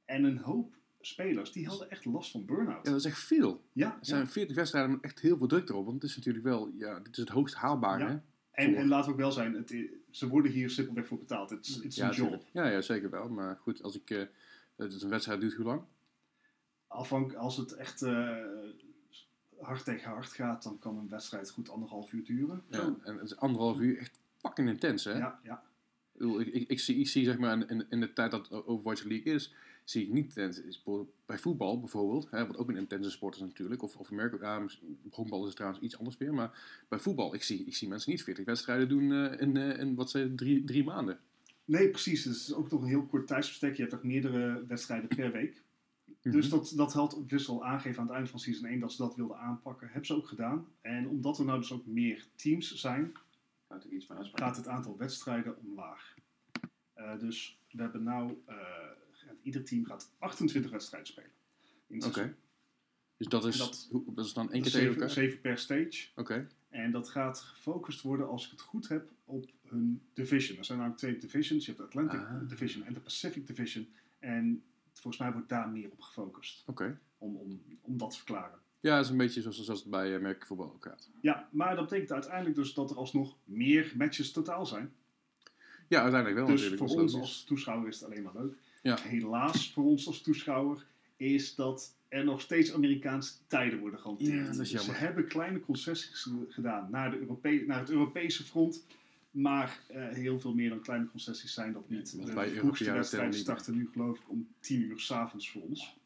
En 0.06 0.24
een 0.24 0.38
hoop 0.38 0.76
spelers 1.02 1.52
die 1.52 1.68
hadden 1.68 1.90
echt 1.90 2.06
last 2.06 2.32
van 2.32 2.46
burn-out. 2.46 2.86
Ja, 2.86 2.92
dat 2.92 3.00
is 3.00 3.06
echt 3.06 3.20
veel. 3.20 3.62
Ja, 3.74 3.92
Er 3.92 4.06
zijn 4.06 4.28
40 4.28 4.56
wedstrijden 4.56 4.92
met 4.92 5.02
echt 5.02 5.20
heel 5.20 5.38
veel 5.38 5.48
druk 5.48 5.70
erop. 5.70 5.86
Want 5.86 6.02
het 6.02 6.10
is 6.12 6.18
natuurlijk 6.18 6.46
wel, 6.46 6.72
ja, 6.78 7.00
dit 7.00 7.12
is 7.12 7.18
het 7.18 7.30
hoogst 7.30 7.56
haalbare. 7.56 8.04
Ja. 8.04 8.10
hè? 8.10 8.18
En, 8.52 8.76
en 8.76 8.88
laten 8.88 9.06
we 9.06 9.12
ook 9.12 9.20
wel 9.20 9.32
zijn, 9.32 9.54
het, 9.54 9.70
i- 9.72 9.90
ze 10.10 10.28
worden 10.28 10.52
hier 10.52 10.70
simpelweg 10.70 11.08
voor 11.08 11.18
betaald. 11.20 11.50
Het 11.50 11.68
is 11.84 11.98
een 11.98 12.12
job. 12.12 12.46
ja, 12.54 12.68
ja, 12.68 12.82
zeker 12.82 13.10
wel. 13.10 13.30
Maar 13.30 13.58
goed, 13.62 13.84
als 13.84 13.96
ik, 14.00 14.10
eh, 14.10 14.24
het 14.76 14.94
is 14.94 15.02
een 15.02 15.10
wedstrijd 15.10 15.40
duurt 15.42 15.54
hoe 15.54 15.66
lang? 15.66 15.82
Afhankelijk 16.88 17.40
als 17.40 17.58
het 17.58 17.72
echt 17.76 18.02
eh, 18.02 18.38
hard 19.60 19.84
tegen 19.86 20.12
hard 20.12 20.28
gaat, 20.32 20.64
dan 20.64 20.80
kan 20.80 20.98
een 20.98 21.10
wedstrijd 21.10 21.50
goed 21.52 21.70
anderhalf 21.70 22.12
uur 22.14 22.24
duren. 22.24 22.64
Ja, 22.70 22.96
en 23.04 23.16
het 23.18 23.24
is 23.26 23.38
anderhalf 23.38 23.80
uur 23.80 23.98
echt 23.98 24.20
fucking 24.38 24.70
intens, 24.70 25.04
hè? 25.04 25.18
Ja, 25.18 25.40
ja. 25.44 25.64
Ik, 26.40 26.48
ik, 26.48 26.70
ik, 26.70 26.80
zie, 26.80 26.96
ik 26.98 27.08
zie 27.08 27.26
zeg 27.26 27.38
maar 27.38 27.70
in, 27.70 27.86
in 27.90 28.00
de 28.00 28.14
tijd 28.14 28.32
dat 28.32 28.52
Overwatch 28.52 29.04
League 29.04 29.34
is, 29.34 29.54
zie 29.84 30.06
ik 30.06 30.14
niet 30.14 30.34
Bij 31.26 31.38
voetbal 31.38 31.80
bijvoorbeeld, 31.80 32.32
hè, 32.32 32.48
wat 32.48 32.58
ook 32.58 32.70
een 32.70 32.78
intense 32.78 33.12
sport 33.12 33.36
is 33.36 33.42
natuurlijk, 33.42 33.82
of, 33.82 33.96
of 33.96 34.10
ja, 34.42 34.60
misschien- 34.60 35.00
honkbal 35.12 35.40
is 35.40 35.46
het 35.48 35.56
trouwens 35.56 35.82
iets 35.84 35.98
anders 35.98 36.18
weer, 36.18 36.34
maar 36.34 36.84
bij 36.90 37.00
voetbal, 37.00 37.34
ik 37.34 37.44
zie, 37.44 37.66
ik 37.66 37.76
zie 37.76 37.88
mensen 37.88 38.12
niet 38.12 38.24
40 38.24 38.46
wedstrijden 38.46 38.90
doen 38.90 39.12
eh, 39.12 39.42
in, 39.42 39.58
eh, 39.58 39.80
in 39.80 39.96
wat 39.96 40.10
ze 40.10 40.34
drie, 40.36 40.64
drie 40.64 40.84
maanden. 40.84 41.20
Nee, 41.66 41.90
precies. 41.90 42.24
Dus 42.24 42.38
het 42.40 42.48
is 42.48 42.54
ook 42.54 42.72
nog 42.72 42.82
een 42.82 42.88
heel 42.88 43.06
kort 43.06 43.28
tijdsbestek. 43.28 43.76
Je 43.76 43.82
hebt 43.82 43.94
ook 43.94 44.04
meerdere 44.04 44.66
wedstrijden 44.68 45.08
per 45.08 45.32
week. 45.42 45.64
Dus 46.22 46.48
Mhm. 46.48 46.56
dat, 46.56 46.74
dat 46.76 46.94
had 46.94 47.24
dus 47.28 47.50
al 47.50 47.66
aangegeven 47.66 48.00
aan 48.02 48.08
het 48.08 48.16
eind 48.16 48.30
van 48.30 48.40
season 48.40 48.66
1 48.70 48.80
dat 48.80 48.92
ze 48.92 48.98
dat 49.02 49.16
wilden 49.16 49.38
aanpakken. 49.38 49.88
Hebben 49.88 50.06
ze 50.06 50.16
ook 50.16 50.28
gedaan. 50.28 50.68
En 50.82 51.08
omdat 51.08 51.40
er 51.40 51.46
nou 51.46 51.60
dus 51.60 51.72
ook 51.72 51.86
meer 51.86 52.26
teams 52.36 52.76
zijn, 52.76 53.12
Gaat 53.68 53.84
er 53.84 53.90
iets 53.90 54.06
gaat 54.34 54.58
het 54.58 54.68
aantal 54.68 54.98
wedstrijden 54.98 55.58
omlaag. 55.58 56.16
Eh, 56.94 57.20
dus 57.20 57.60
we 57.72 57.82
hebben 57.82 58.04
nou, 58.04 58.38
eh, 58.46 58.56
ieder 59.44 59.64
team 59.64 59.86
gaat 59.86 60.12
28 60.20 60.72
wedstrijden 60.72 61.08
spelen. 61.10 61.32
Oké. 62.06 62.36
Dus 63.18 63.28
dat 63.28 63.46
is, 63.46 63.58
Dat- 63.58 63.90
is 64.16 64.34
dan 64.34 64.52
één 64.52 64.62
keer 64.62 64.72
tegen 64.72 64.72
zeven, 64.72 64.94
elkaar? 64.94 65.10
zeven 65.10 65.42
per 65.42 65.58
stage. 65.58 66.08
Oké. 66.16 66.48
En 66.70 66.92
dat 66.92 67.10
gaat 67.10 67.40
gefocust 67.40 68.02
worden, 68.02 68.28
als 68.28 68.46
ik 68.46 68.52
het 68.52 68.62
goed 68.62 68.88
heb, 68.88 69.10
op 69.26 69.50
hun 69.68 70.02
division. 70.14 70.58
Er 70.58 70.66
zijn 70.66 70.78
namelijk 70.78 71.02
twee 71.04 71.18
divisions. 71.18 71.66
Je 71.66 71.72
hebt 71.72 71.84
de 71.84 71.88
Atlantic 72.00 72.20
Ah. 72.20 72.50
Division 72.50 72.84
en 72.86 72.94
de 72.94 73.00
Pacific 73.00 73.48
Division. 73.48 73.88
En 74.20 74.64
volgens 74.94 75.18
mij 75.24 75.32
wordt 75.32 75.50
daar 75.50 75.70
meer 75.70 75.92
op 75.92 76.02
gefocust. 76.02 76.64
Oké. 76.66 77.00
Om, 77.18 77.36
om, 77.36 77.62
om 77.82 77.98
dat 77.98 78.10
te 78.12 78.18
verklaren. 78.18 78.60
Ja, 78.80 78.96
dat 78.96 79.06
is 79.06 79.12
een 79.12 79.18
beetje 79.18 79.42
zoals, 79.42 79.64
zoals 79.64 79.80
het 79.80 79.90
bij 79.90 80.16
uh, 80.16 80.22
merkvoetbal 80.22 80.74
ook 80.74 80.84
gaat. 80.84 81.10
Ja, 81.22 81.50
maar 81.52 81.76
dat 81.76 81.84
betekent 81.84 82.12
uiteindelijk 82.12 82.56
dus 82.56 82.74
dat 82.74 82.90
er 82.92 82.98
alsnog 82.98 83.38
meer 83.44 83.94
matches 83.98 84.32
totaal 84.32 84.66
zijn. 84.66 84.94
Ja, 85.88 86.02
uiteindelijk 86.02 86.40
wel 86.40 86.48
dus 86.48 86.62
natuurlijk. 86.62 86.92
voor 86.92 87.04
is 87.04 87.14
ons 87.14 87.22
als 87.22 87.44
toeschouwer 87.44 87.88
is 87.88 88.00
het 88.00 88.10
alleen 88.10 88.24
maar 88.24 88.34
leuk. 88.34 88.54
Ja. 88.82 88.98
Helaas 89.02 89.72
voor 89.74 89.84
ons 89.84 90.08
als 90.08 90.22
toeschouwer 90.22 90.86
is 91.18 91.56
dat 91.56 91.96
er 92.10 92.24
nog 92.24 92.42
steeds 92.42 92.74
Amerikaanse 92.74 93.34
tijden 93.48 93.80
worden 93.80 94.00
gehanteerd. 94.00 94.32
Ja, 94.34 94.40
dat 94.44 94.50
is 94.52 94.58
Dus 94.58 94.72
jammer. 94.72 94.96
Ze 94.96 95.02
hebben 95.02 95.28
kleine 95.28 95.60
concessies 95.60 96.22
ge- 96.22 96.46
gedaan 96.50 96.88
naar, 96.92 97.12
de 97.12 97.64
naar 97.68 97.80
het 97.80 97.90
Europese 97.90 98.44
front. 98.44 98.86
Maar 99.32 99.80
eh, 99.88 100.08
heel 100.08 100.40
veel 100.40 100.54
meer 100.54 100.70
dan 100.70 100.82
kleine 100.82 101.08
concessies 101.10 101.54
zijn 101.54 101.74
dat 101.74 101.90
niet. 101.90 102.14
want 102.16 102.28
de 102.28 102.50
vroegste 102.50 102.92
wedstrijden 102.92 103.34
starten 103.40 103.76
nu 103.76 103.90
geloof 103.92 104.18
ik 104.18 104.30
om 104.30 104.48
10 104.60 104.82
uur 104.82 105.00
s'avonds 105.00 105.52
voor 105.52 105.62
ons. 105.62 105.98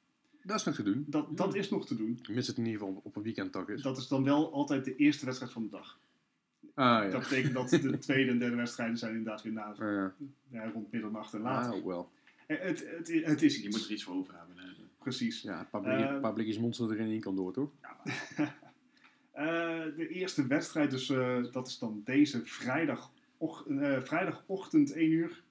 Dat 0.44 0.60
is 0.60 0.64
nog 0.66 0.76
te 0.76 0.84
doen. 0.84 1.06
Dat, 1.08 1.38
dat 1.38 1.56
is 1.56 1.70
nog 1.70 1.86
te 1.88 1.96
doen. 1.96 2.20
Mits 2.30 2.48
het 2.48 2.58
in 2.58 2.66
ieder 2.66 2.80
geval 2.80 3.02
op 3.04 3.16
een 3.16 3.22
weekenddag 3.24 3.68
is. 3.68 3.82
Dat 3.82 3.98
is 3.98 4.08
dan 4.08 4.24
wel 4.24 4.52
altijd 4.54 4.86
de 4.86 4.96
eerste 4.96 5.26
wedstrijd 5.26 5.52
van 5.52 5.64
de 5.64 5.70
dag. 5.70 6.00
ah, 6.74 7.04
ja. 7.04 7.10
Dat 7.10 7.22
betekent 7.22 7.54
dat 7.54 7.70
de 7.70 7.98
tweede 7.98 8.32
en 8.32 8.40
derde 8.40 8.56
wedstrijden 8.56 8.98
zijn 8.98 9.16
inderdaad 9.16 9.42
weer 9.42 9.54
na, 9.54 9.64
Ah, 9.80 10.12
ja, 10.52 10.70
rond 10.72 10.92
middernacht 10.92 11.34
en 11.34 11.42
later. 11.42 11.74
ah, 11.74 11.86
wel. 11.86 12.12
Eh, 12.48 12.60
Het, 12.60 12.86
het, 12.98 13.26
het 13.26 13.42
is 13.42 13.62
Je 13.62 13.70
moet 13.70 13.86
er 13.86 13.92
iets 13.92 14.04
voor 14.04 14.16
over 14.16 14.34
hebben. 14.38 14.58
Hè. 14.58 14.66
Precies. 15.00 15.42
Ja, 15.42 15.68
Eh, 15.72 16.20
paar 16.20 16.34
blikjes 16.34 16.58
monster 16.60 16.92
erin 16.92 17.10
je 17.10 17.20
kan 17.20 17.36
door, 17.36 17.54
toch? 17.54 17.72
Eh, 19.32 19.84
de 19.96 20.08
eerste 20.08 20.48
wedstrijd, 20.48 20.92
dus 20.92 21.10
eh, 21.10 21.44
dat 21.52 21.68
is 21.68 21.80
dan 21.80 22.02
deze 22.06 22.46
vrijdag, 22.46 23.12
vrijdagochtend 24.00 24.92
1 24.94 25.12
uur, 25.12 25.44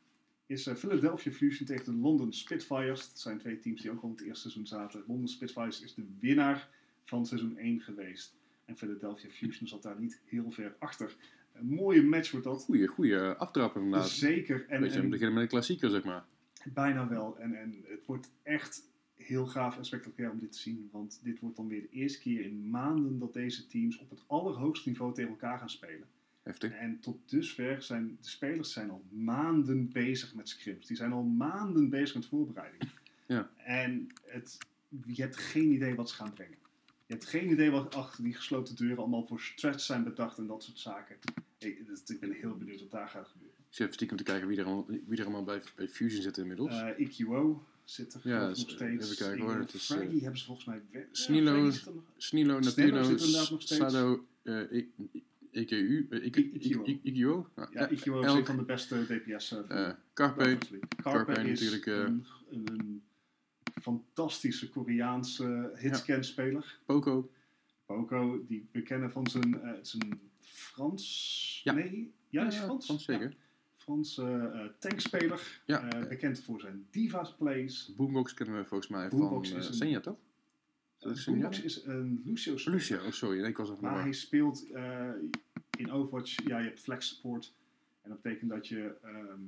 is 0.46 0.68
Philadelphia 0.76 1.32
Fusion 1.32 1.66
tegen 1.66 1.84
de 1.84 1.92
London 2.00 2.32
Spitfires. 2.32 3.08
Dat 3.08 3.18
zijn 3.20 3.38
twee 3.38 3.58
teams 3.58 3.82
die 3.82 3.90
ook 3.90 4.02
al 4.02 4.08
in 4.08 4.14
het 4.14 4.24
eerste 4.24 4.40
seizoen 4.40 4.66
zaten. 4.66 5.04
London 5.06 5.28
Spitfires 5.28 5.82
is 5.82 5.94
de 5.94 6.06
winnaar 6.20 6.68
van 7.04 7.26
seizoen 7.26 7.56
1 7.56 7.80
geweest. 7.80 8.34
En 8.64 8.76
Philadelphia 8.76 9.30
Fusion 9.30 9.68
zat 9.68 9.82
daar 9.82 10.00
niet 10.00 10.20
heel 10.24 10.50
ver 10.50 10.76
achter. 10.78 11.16
Een 11.52 11.66
mooie 11.66 12.02
match 12.02 12.30
wordt 12.30 12.46
dat. 12.46 12.64
Goeie, 12.64 12.86
goeie 12.86 13.18
aftrapper 13.18 13.82
inderdaad. 13.82 14.08
Zeker. 14.08 14.66
En, 14.68 14.80
Beetje 14.80 15.00
en 15.00 15.10
beginnen 15.10 15.34
met 15.34 15.42
een 15.42 15.48
klassieker, 15.48 15.90
zeg 15.90 16.04
maar. 16.04 16.24
Bijna 16.72 17.08
wel. 17.08 17.38
En, 17.38 17.54
en 17.54 17.84
het 17.88 18.06
wordt 18.06 18.30
echt 18.42 18.82
heel 19.14 19.46
gaaf 19.46 19.76
en 19.76 19.84
spectaculair 19.84 20.32
om 20.32 20.38
dit 20.38 20.52
te 20.52 20.58
zien. 20.58 20.88
Want 20.92 21.20
dit 21.22 21.40
wordt 21.40 21.56
dan 21.56 21.68
weer 21.68 21.80
de 21.80 21.90
eerste 21.90 22.20
keer 22.20 22.44
in 22.44 22.70
maanden 22.70 23.18
dat 23.18 23.32
deze 23.32 23.66
teams 23.66 23.98
op 23.98 24.10
het 24.10 24.24
allerhoogste 24.26 24.88
niveau 24.88 25.14
tegen 25.14 25.30
elkaar 25.30 25.58
gaan 25.58 25.70
spelen. 25.70 26.08
Heftig. 26.42 26.72
En 26.72 27.00
tot 27.00 27.30
dusver 27.30 27.82
zijn 27.82 28.16
de 28.20 28.28
spelers 28.28 28.72
zijn 28.72 28.90
al 28.90 29.04
maanden 29.10 29.92
bezig 29.92 30.34
met 30.34 30.48
scripts. 30.48 30.86
Die 30.86 30.96
zijn 30.96 31.12
al 31.12 31.22
maanden 31.22 31.88
bezig 31.88 32.14
met 32.14 32.26
voorbereiding. 32.26 32.82
Ja. 33.26 33.50
En 33.56 34.06
het, 34.24 34.58
je 35.06 35.22
hebt 35.22 35.36
geen 35.36 35.72
idee 35.72 35.94
wat 35.94 36.08
ze 36.08 36.14
gaan 36.14 36.32
brengen. 36.32 36.58
Je 37.06 37.12
hebt 37.12 37.24
geen 37.24 37.50
idee 37.50 37.70
wat 37.70 37.94
achter 37.94 38.24
die 38.24 38.34
gesloten 38.34 38.76
deuren 38.76 38.98
allemaal 38.98 39.26
voor 39.26 39.40
stretch 39.40 39.80
zijn 39.80 40.04
bedacht 40.04 40.38
en 40.38 40.46
dat 40.46 40.62
soort 40.62 40.78
zaken. 40.78 41.16
Ik, 41.64 41.86
dus 41.86 42.02
ik 42.06 42.20
ben 42.20 42.32
heel 42.32 42.56
benieuwd 42.56 42.80
wat 42.80 42.90
daar 42.90 43.08
gaat 43.08 43.28
gebeuren. 43.28 43.56
Ik 43.58 43.64
zit 43.70 43.80
even 43.80 43.94
stiekem 43.94 44.16
te 44.16 44.22
kijken 44.24 44.48
wie 44.48 44.58
er 44.58 44.64
allemaal, 44.64 44.86
wie 45.06 45.18
er 45.18 45.22
allemaal 45.24 45.44
bij, 45.44 45.62
bij 45.76 45.88
Fusion 45.88 46.22
zit 46.22 46.36
inmiddels. 46.36 46.80
Eh 46.80 46.98
IQO 46.98 47.62
zit 47.84 48.14
er 48.14 48.20
Ja, 48.24 48.38
nog 48.48 48.48
eh, 48.48 48.54
steeds. 48.54 49.04
even 49.12 49.26
kijken 49.26 49.44
hoor, 49.44 49.58
het 49.58 49.74
is, 49.74 49.90
eh, 49.90 49.98
hebben 49.98 50.38
ze 50.38 50.44
volgens 50.44 50.66
mij 50.66 50.82
weg. 50.90 51.04
Snilo- 51.12 51.70
Snilo, 52.16 52.58
Natuno. 52.58 53.16
Sado, 53.58 54.26
eh, 54.42 54.72
I- 54.72 54.92
EKU, 55.50 56.06
eh, 56.10 56.24
IQ, 56.24 56.36
IQO. 57.02 57.48
Ja, 57.56 57.68
Ja, 57.72 57.90
IQO 57.90 58.20
is 58.20 58.32
een 58.32 58.46
van 58.46 58.56
de 58.56 58.62
beste 58.64 59.04
DPS. 59.06 59.52
eh, 59.52 59.88
eh, 59.88 59.94
Carpe. 60.14 60.58
Carpe, 61.02 61.32
is 61.32 61.60
natuurlijk, 61.60 61.86
eh, 61.86 62.12
een, 62.50 63.02
fantastische 63.82 64.68
Koreaanse 64.70 65.72
hitscan-speler. 65.74 66.78
Poco. 66.84 67.30
Poco, 67.86 68.44
die 68.46 68.68
we 68.72 68.82
kennen 68.82 69.10
van 69.10 69.26
zijn, 69.26 69.60
eh, 69.62 69.72
zijn 69.82 70.20
Frans... 70.74 71.60
Ja. 71.64 71.72
Nee? 71.72 72.12
Ja, 72.28 72.46
is 72.46 72.56
Frans? 72.56 72.84
Frans 72.86 73.04
zeker. 73.04 73.28
Ja. 73.28 73.36
Frans 73.76 74.18
eh, 74.18 74.44
eh, 74.44 74.70
tankspeler. 74.78 75.60
Ja. 75.66 75.88
Eh, 75.88 76.08
bekend 76.08 76.40
voor 76.42 76.60
zijn 76.60 76.86
Diva's 76.90 77.34
Plays. 77.34 77.92
Boombox 77.96 78.34
kennen 78.34 78.56
we 78.56 78.64
volgens 78.64 78.90
mij 78.90 79.08
Boombox 79.08 79.48
van 79.48 79.58
is 79.58 79.64
uh, 79.64 79.70
een- 79.70 79.76
Senja, 79.76 80.00
toch? 80.00 80.16
Is 80.98 81.22
Senja? 81.22 81.40
Boombox 81.40 81.62
is 81.62 81.84
een 81.84 82.22
Lucio 82.24 82.56
speler. 82.56 82.78
Lucia, 82.78 82.96
oh 83.04 83.10
sorry, 83.10 83.40
nee, 83.40 83.48
ik 83.50 83.56
was 83.56 83.80
Maar 83.80 84.00
hij 84.00 84.12
speelt 84.12 84.66
in 85.78 85.90
Overwatch, 85.92 86.36
ja, 86.46 86.58
je 86.58 86.64
hebt 86.64 86.80
flex 86.80 87.08
support. 87.08 87.52
En 88.02 88.10
dat 88.10 88.22
betekent 88.22 88.50
dat 88.50 88.68
je 88.68 88.94
ehm, 89.02 89.40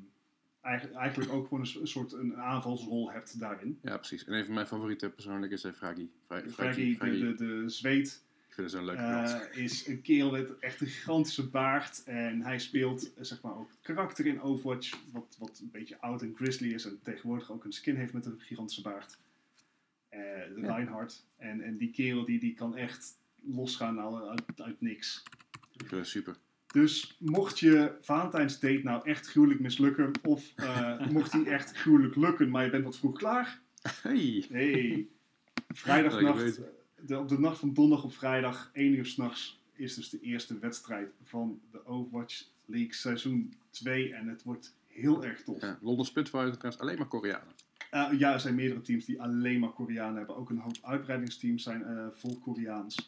eigen- 0.60 0.94
eigenlijk 0.94 1.32
ook 1.32 1.48
gewoon 1.48 1.66
een, 1.74 1.86
soort 1.86 2.12
een 2.12 2.36
aanvalsrol 2.36 3.12
hebt 3.12 3.38
daarin. 3.40 3.78
Ja, 3.82 3.96
precies. 3.96 4.24
En 4.24 4.32
een 4.32 4.44
van 4.44 4.54
mijn 4.54 4.66
favorieten 4.66 5.14
persoonlijk 5.14 5.52
is 5.52 5.66
Fragi. 5.74 6.10
Fra- 6.20 6.42
Fraggy, 6.48 6.98
de, 6.98 7.18
de, 7.20 7.34
de 7.34 7.68
zweet, 7.68 8.24
vind 8.56 8.70
het 8.70 8.70
zo'n 8.70 8.84
leuke 8.84 9.02
eh, 9.02 9.62
is 9.62 9.86
een 9.86 10.02
kerel 10.02 10.30
met 10.30 10.58
echt 10.58 10.80
een 10.80 10.86
gigantische 10.86 11.48
baard. 11.48 12.02
En 12.04 12.42
hij 12.42 12.58
speelt 12.58 13.14
eh, 13.14 13.24
zeg 13.24 13.40
maar 13.42 13.56
ook 13.56 13.70
karakter 13.82 14.26
in 14.26 14.40
Overwatch, 14.40 14.98
wat, 15.12 15.36
wat 15.38 15.58
een 15.62 15.70
beetje 15.70 16.00
oud 16.00 16.22
en 16.22 16.34
grizzly 16.36 16.72
is. 16.72 16.84
En 16.84 16.98
tegenwoordig 17.02 17.50
ook 17.50 17.64
een 17.64 17.72
skin 17.72 17.96
heeft 17.96 18.12
met 18.12 18.26
een 18.26 18.40
gigantische 18.40 18.82
baard. 18.82 19.18
Eh 20.08 20.20
de 20.54 20.60
Ja. 20.60 20.74
Reinhardt. 20.74 21.26
En, 21.36 21.60
en 21.60 21.76
die 21.76 21.90
kerel 21.90 22.24
die, 22.24 22.38
die 22.38 22.54
kan 22.54 22.76
echt 22.76 23.18
losgaan 23.42 24.00
uit, 24.00 24.28
uit, 24.28 24.60
uit 24.60 24.80
niks. 24.80 25.22
Het 25.86 26.06
super. 26.06 26.36
Dus 26.66 27.16
mocht 27.18 27.58
je 27.58 27.96
Valentijns 28.00 28.60
date 28.60 28.80
nou 28.82 29.08
echt 29.08 29.26
gruwelijk 29.26 29.60
mislukken, 29.60 30.10
of 30.22 30.52
eh, 30.56 31.06
mocht 31.16 31.32
die 31.32 31.50
echt 31.50 31.76
gruwelijk 31.76 32.16
lukken, 32.16 32.50
maar 32.50 32.64
je 32.64 32.70
bent 32.70 32.84
wat 32.84 32.98
vroeg 32.98 33.18
klaar. 33.18 33.60
Hey! 34.02 34.44
Hey, 34.50 35.06
vrijdagnacht, 35.68 36.60
de, 37.06 37.18
op 37.18 37.28
de 37.28 37.38
nacht 37.38 37.58
van 37.58 37.74
donderdag 37.74 38.04
op 38.04 38.12
vrijdag, 38.12 38.70
1 38.72 38.94
uur 38.94 39.06
s'nachts, 39.06 39.60
is 39.72 39.94
dus 39.94 40.10
de 40.10 40.20
eerste 40.20 40.58
wedstrijd 40.58 41.08
van 41.22 41.60
de 41.70 41.86
Overwatch 41.86 42.44
League 42.64 42.94
seizoen 42.94 43.54
2. 43.70 44.14
En 44.14 44.28
het 44.28 44.42
wordt 44.42 44.74
heel 44.86 45.24
erg 45.24 45.42
tof. 45.42 45.60
Ja, 45.60 45.78
London 45.82 46.04
Spitfire 46.04 46.42
zijn 46.42 46.58
trouwens 46.58 46.82
alleen 46.82 46.98
maar 46.98 47.08
Koreanen. 47.08 47.54
Eh, 47.90 48.18
ja, 48.18 48.32
er 48.32 48.40
zijn 48.40 48.54
meerdere 48.54 48.80
teams 48.80 49.04
die 49.04 49.22
alleen 49.22 49.60
maar 49.60 49.72
Koreanen 49.72 50.16
hebben. 50.16 50.36
Ook 50.36 50.50
een 50.50 50.58
hoop 50.58 50.76
uitbreidingsteams 50.82 51.62
zijn 51.62 51.84
eh, 51.84 52.06
vol 52.12 52.38
Koreaans. 52.38 53.04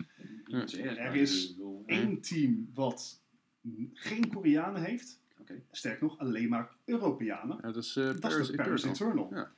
Ja. 0.47 0.67
Er 0.97 1.15
is 1.15 1.55
bedoel, 1.55 1.83
Eén 1.87 2.21
team 2.21 2.71
wat 2.75 3.21
geen 3.93 4.29
Koreanen 4.29 4.83
heeft. 4.83 5.21
Oké. 5.41 5.63
Sterk 5.71 6.01
nog, 6.01 6.19
alleen 6.19 6.49
maar 6.49 6.71
Europeanen. 6.85 7.59
Ja, 7.63 7.73
dat 7.73 7.85
is 7.85 7.97
uh, 7.97 8.05
Dat 8.05 8.15
is 8.15 8.21
Paris 8.21 8.47
de 8.47 8.57
Paris 8.57 8.85
Eternal. 8.85 9.25
Eternal. 9.25 9.49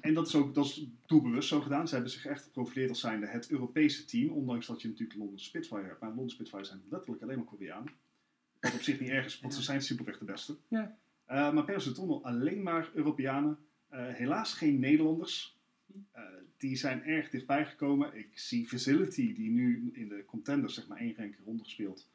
En 0.00 0.14
dat 0.14 0.26
is 0.26 0.34
ook 0.34 0.54
dat 0.54 0.64
is 0.64 0.86
doelbewust 1.06 1.48
zo 1.48 1.60
gedaan. 1.60 1.88
Ze 1.88 1.94
hebben 1.94 2.12
zich 2.12 2.26
echt 2.26 2.42
geprofileerd 2.42 2.88
als 2.88 3.00
zijnde 3.00 3.26
het 3.26 3.50
Europese 3.50 4.04
team. 4.04 4.30
Ondanks 4.30 4.66
dat 4.66 4.82
je 4.82 4.88
natuurlijk 4.88 5.18
London 5.18 5.38
Spitfire 5.38 5.82
hebt. 5.82 6.00
Maar 6.00 6.08
London 6.08 6.30
Spitfire 6.30 6.64
zijn 6.64 6.82
letterlijk 6.90 7.22
alleen 7.22 7.36
maar 7.36 7.46
Koreanen. 7.46 7.92
Wat 8.60 8.74
op 8.74 8.80
zich 8.80 9.00
niet 9.00 9.08
erg 9.08 9.26
is, 9.26 9.40
want 9.40 9.54
ze 9.54 9.62
zijn 9.62 9.82
simpelweg 9.82 10.18
de 10.18 10.24
beste. 10.24 10.56
Ja. 10.68 10.98
Eh, 11.24 11.52
maar 11.52 11.64
Paris 11.64 11.88
Eternal 11.88 12.24
alleen 12.24 12.62
maar 12.62 12.90
Europeanen. 12.94 13.58
Eh, 13.88 14.06
helaas 14.08 14.54
geen 14.54 14.78
Nederlanders. 14.78 15.58
Eh, 16.12 16.22
die 16.56 16.76
zijn 16.76 17.04
erg 17.04 17.30
dichtbij 17.30 17.66
gekomen. 17.66 18.14
Ik 18.14 18.38
zie 18.38 18.68
Facility, 18.68 19.34
die 19.34 19.50
nu 19.50 19.90
in 19.92 20.08
de 20.08 20.24
contenders 20.24 20.74
zeg 20.74 20.86
maar 20.86 20.98
één 20.98 21.14
rank 21.16 21.34
ronde 21.44 21.64
speelt. 21.64 22.08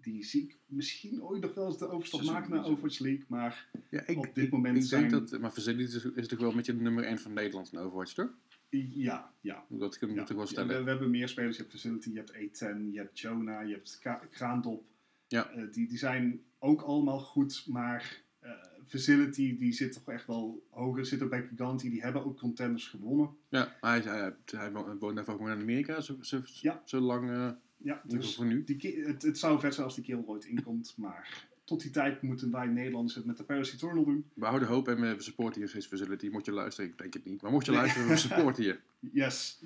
Die 0.00 0.24
zie 0.24 0.42
ik 0.42 0.56
misschien 0.66 1.22
ooit 1.22 1.42
nog 1.42 1.54
wel 1.54 1.66
eens 1.66 1.78
de 1.78 1.88
overstap 1.88 2.22
maken 2.22 2.50
naar. 2.50 2.64
Overwatch 2.64 2.98
League. 2.98 3.24
Maar 3.28 3.68
Ja, 3.90 4.06
ik, 4.06 4.18
Op 4.18 4.34
dit 4.34 4.44
ik- 4.44 4.50
moment 4.50 4.76
ik 4.76 4.82
zijn- 4.82 5.08
denk 5.08 5.28
dat, 5.28 5.40
maar 5.40 5.50
Facility 5.50 5.96
is, 5.96 6.04
is 6.04 6.28
toch 6.28 6.38
wel 6.38 6.52
met 6.52 6.66
je 6.66 6.72
nummer 6.74 7.04
1 7.04 7.18
van 7.18 7.32
Nederland 7.32 7.72
in 7.72 7.78
Overwatch, 7.78 8.12
toch? 8.12 8.30
Ja, 8.70 9.32
ja. 9.40 9.64
Dat 9.68 9.96
ja. 10.00 10.06
me 10.06 10.14
toch 10.14 10.28
wel 10.28 10.38
Ja, 10.40 10.46
stellen. 10.46 10.76
we, 10.76 10.82
we 10.82 10.90
hebben 10.90 11.10
meer 11.10 11.28
spelers. 11.28 11.56
Je 11.56 11.62
hebt 11.62 11.74
Facility, 11.74 12.10
je 12.10 12.16
hebt 12.16 12.32
E10, 12.34 12.90
je 12.92 12.98
hebt 12.98 13.18
Jonah, 13.20 13.66
je 13.68 13.72
hebt 13.74 13.98
Ka- 14.02 14.22
Kraantop. 14.30 14.84
Ja. 15.26 15.50
Eh, 15.50 15.72
die, 15.72 15.88
die 15.88 15.98
zijn 15.98 16.40
ook 16.58 16.82
allemaal 16.82 17.20
goed, 17.20 17.64
maar 17.68 18.22
eh, 18.38 18.50
Facility 18.86 19.58
die 19.58 19.72
zit 19.72 19.92
toch 19.92 20.08
echt 20.08 20.26
wel 20.26 20.66
hoger. 20.70 21.06
Zit 21.06 21.22
ook 21.22 21.30
bij 21.30 21.42
Giganti, 21.46 21.90
die 21.90 22.02
hebben 22.02 22.24
ook 22.24 22.38
contenders 22.38 22.86
gewonnen. 22.88 23.30
Ja, 23.48 23.76
hij, 23.80 24.00
hij, 24.00 24.34
hij 24.46 24.72
woont 24.72 25.14
daarvoor 25.16 25.34
gewoon 25.36 25.50
in 25.52 25.60
Amerika, 25.60 26.00
zo, 26.00 26.16
zo, 26.20 26.40
Ja. 26.44 26.82
zo 26.84 27.00
lang, 27.00 27.30
eh, 27.30 27.50
Ja, 27.82 28.02
dus 28.04 28.34
voor 28.36 28.44
nu. 28.46 28.64
die, 28.64 29.04
het, 29.06 29.22
het 29.22 29.38
zou 29.38 29.60
vet 29.60 29.74
zijn 29.74 29.86
als 29.86 29.94
die 29.94 30.04
kerel 30.04 30.24
ooit 30.26 30.44
inkomt, 30.44 30.94
maar 30.96 31.46
tot 31.64 31.80
die 31.82 31.90
tijd 31.90 32.22
moeten 32.22 32.50
wij 32.50 32.66
Nederlanders 32.66 33.14
het 33.14 33.24
met 33.24 33.36
de 33.36 33.44
Paris 33.44 33.72
Eternal 33.74 34.04
doen. 34.04 34.24
We 34.34 34.44
houden 34.46 34.68
hoop 34.68 34.88
en 34.88 35.00
we 35.00 35.14
supporten 35.18 35.68
steeds 35.68 35.86
Facility. 35.86 36.28
Mocht 36.28 36.44
je 36.44 36.52
luisteren, 36.52 36.90
ik 36.90 36.98
denk 36.98 37.14
het 37.14 37.24
niet. 37.24 37.42
Maar 37.42 37.50
mocht 37.50 37.64
je 37.64 37.70
Nee. 37.70 37.80
luisteren, 37.80 38.08
we 38.08 38.16
supporten 38.26 38.64
je. 38.64 38.78
Yes. 39.12 39.62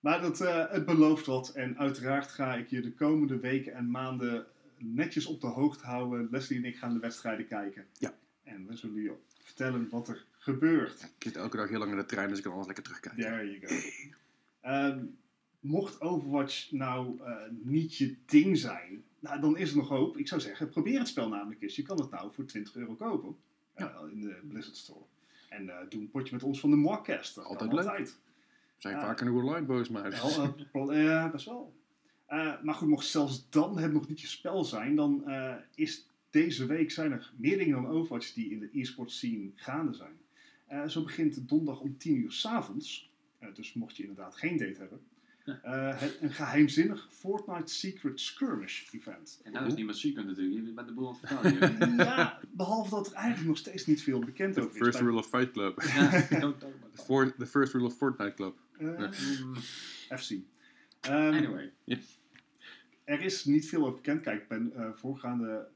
Maar 0.00 0.20
dat, 0.20 0.40
eh, 0.40 0.70
het 0.70 0.84
belooft 0.84 1.26
wat. 1.26 1.48
En 1.54 1.78
uiteraard 1.78 2.28
ga 2.28 2.54
ik 2.54 2.68
je 2.68 2.80
de 2.80 2.92
komende 2.92 3.38
weken 3.38 3.74
en 3.74 3.90
maanden 3.90 4.46
netjes 4.78 5.26
op 5.26 5.40
de 5.40 5.46
hoogte 5.46 5.86
houden. 5.86 6.28
Leslie 6.30 6.58
en 6.58 6.64
ik 6.64 6.76
gaan 6.76 6.92
de 6.92 6.98
wedstrijden 7.00 7.46
kijken. 7.46 7.86
Ja. 7.98 8.14
En 8.44 8.66
we 8.66 8.76
zullen 8.76 9.02
je 9.02 9.12
vertellen 9.42 9.88
wat 9.90 10.08
er 10.08 10.24
gebeurt. 10.38 11.02
Ik 11.02 11.22
zit 11.24 11.36
elke 11.36 11.56
dag 11.56 11.68
heel 11.68 11.78
lang 11.78 11.90
in 11.90 11.96
de 11.96 12.06
trein, 12.06 12.28
dus 12.28 12.38
ik 12.38 12.44
kan 12.44 12.52
alles 12.52 12.66
lekker 12.66 12.84
terugkijken. 12.84 13.22
There 13.22 13.58
you 13.58 13.66
go. 13.66 13.74
Ehm, 14.60 15.04
mocht 15.68 16.00
Overwatch 16.00 16.72
nou 16.72 17.20
eh, 17.24 17.36
niet 17.50 17.96
je 17.96 18.16
ding 18.26 18.58
zijn, 18.58 19.04
nou, 19.18 19.40
dan 19.40 19.56
is 19.56 19.70
er 19.70 19.76
nog 19.76 19.88
hoop. 19.88 20.16
Ik 20.16 20.28
zou 20.28 20.40
zeggen, 20.40 20.68
probeer 20.68 20.98
het 20.98 21.08
spel 21.08 21.28
namelijk 21.28 21.62
eens. 21.62 21.76
Je 21.76 21.82
kan 21.82 22.00
het 22.00 22.10
nou 22.10 22.32
voor 22.34 22.44
20 22.44 22.74
euro 22.76 22.94
kopen 22.94 23.36
eh, 23.74 23.86
in 24.10 24.20
de 24.20 24.40
Blizzard 24.48 24.76
Store. 24.76 25.04
En 25.48 25.68
eh, 25.68 25.88
doe 25.88 26.00
een 26.00 26.10
potje 26.10 26.34
met 26.34 26.42
ons 26.42 26.60
van 26.60 26.70
de 26.70 26.76
Mockcast. 26.76 27.38
Altijd 27.38 27.72
leuk. 27.72 27.86
altijd. 27.86 28.08
We 28.08 28.84
zijn 28.84 28.94
Ja. 28.94 29.00
vaak 29.00 29.18
genoeg 29.18 29.42
online 29.42 29.66
boos, 29.66 29.88
maar... 29.88 30.12
Eh, 30.12 31.30
best 31.30 31.44
wel. 31.44 31.76
Eh, 32.26 32.62
maar 32.62 32.74
goed, 32.74 32.88
mocht 32.88 33.06
zelfs 33.06 33.50
dan 33.50 33.78
het 33.78 33.92
nog 33.92 34.08
niet 34.08 34.20
je 34.20 34.26
spel 34.26 34.64
zijn, 34.64 34.96
dan 34.96 35.28
eh, 35.28 35.54
is 35.74 36.06
deze 36.30 36.66
week 36.66 36.90
zijn 36.90 37.12
er 37.12 37.32
meer 37.36 37.58
dingen 37.58 37.82
dan 37.82 37.86
Overwatch 37.86 38.32
die 38.32 38.50
in 38.50 38.58
de 38.60 38.68
e-sport 38.72 39.10
scene 39.10 39.50
gaande 39.54 39.92
zijn. 39.94 40.18
Eh, 40.66 40.86
zo 40.86 41.02
begint 41.02 41.48
donderdag 41.48 41.80
om 41.82 41.98
10 41.98 42.16
uur 42.16 42.32
s'avonds, 42.32 43.10
uh, 43.42 43.54
dus 43.54 43.72
mocht 43.72 43.96
je 43.96 44.02
inderdaad 44.02 44.36
geen 44.36 44.56
date 44.56 44.78
hebben, 44.78 45.00
eh, 45.62 45.98
het, 46.00 46.18
een 46.20 46.32
geheimzinnig 46.32 47.08
Fortnite 47.10 47.74
Secret 47.74 48.20
Skirmish 48.20 48.92
event. 48.92 49.40
En 49.44 49.52
dat 49.52 49.66
is 49.66 49.74
niet 49.74 49.86
met 49.86 49.96
secret 49.96 50.26
natuurlijk. 50.26 50.66
Je 50.66 50.72
bent 50.72 50.88
de 50.88 50.94
boel 50.94 51.08
aan 51.08 51.18
het 51.20 51.56
vertellen. 51.56 51.96
ja, 52.06 52.40
behalve 52.50 52.90
dat 52.90 53.06
er 53.06 53.12
eigenlijk 53.12 53.46
nog 53.48 53.56
steeds 53.58 53.86
niet 53.86 54.02
veel 54.02 54.18
bekend 54.18 54.54
The 54.54 54.60
over 54.60 54.72
is. 54.76 54.78
first 54.82 54.98
Bij- 54.98 55.06
rule 55.06 55.18
of 55.18 55.26
Fight 55.28 55.50
Club. 55.52 55.82
Ja, 55.82 56.10
don't 56.40 56.60
talk 56.60 56.72
about 56.74 56.94
The, 56.96 57.02
for, 57.04 57.34
the 57.36 57.46
first 57.46 57.72
rule 57.72 57.86
of 57.86 57.96
Fortnite 57.96 58.34
Club. 58.34 58.56
eh, 58.78 59.10
FC. 60.18 60.30
Ehm, 61.00 61.14
Anyway. 61.34 61.72
Er 63.04 63.20
is 63.20 63.44
niet 63.44 63.68
veel 63.68 63.80
over 63.82 63.94
bekend. 63.94 64.20
Kijk, 64.22 64.42
ik 64.42 64.48
ben 64.48 64.72
eh, 64.74 64.88
voorgaande 64.94 65.68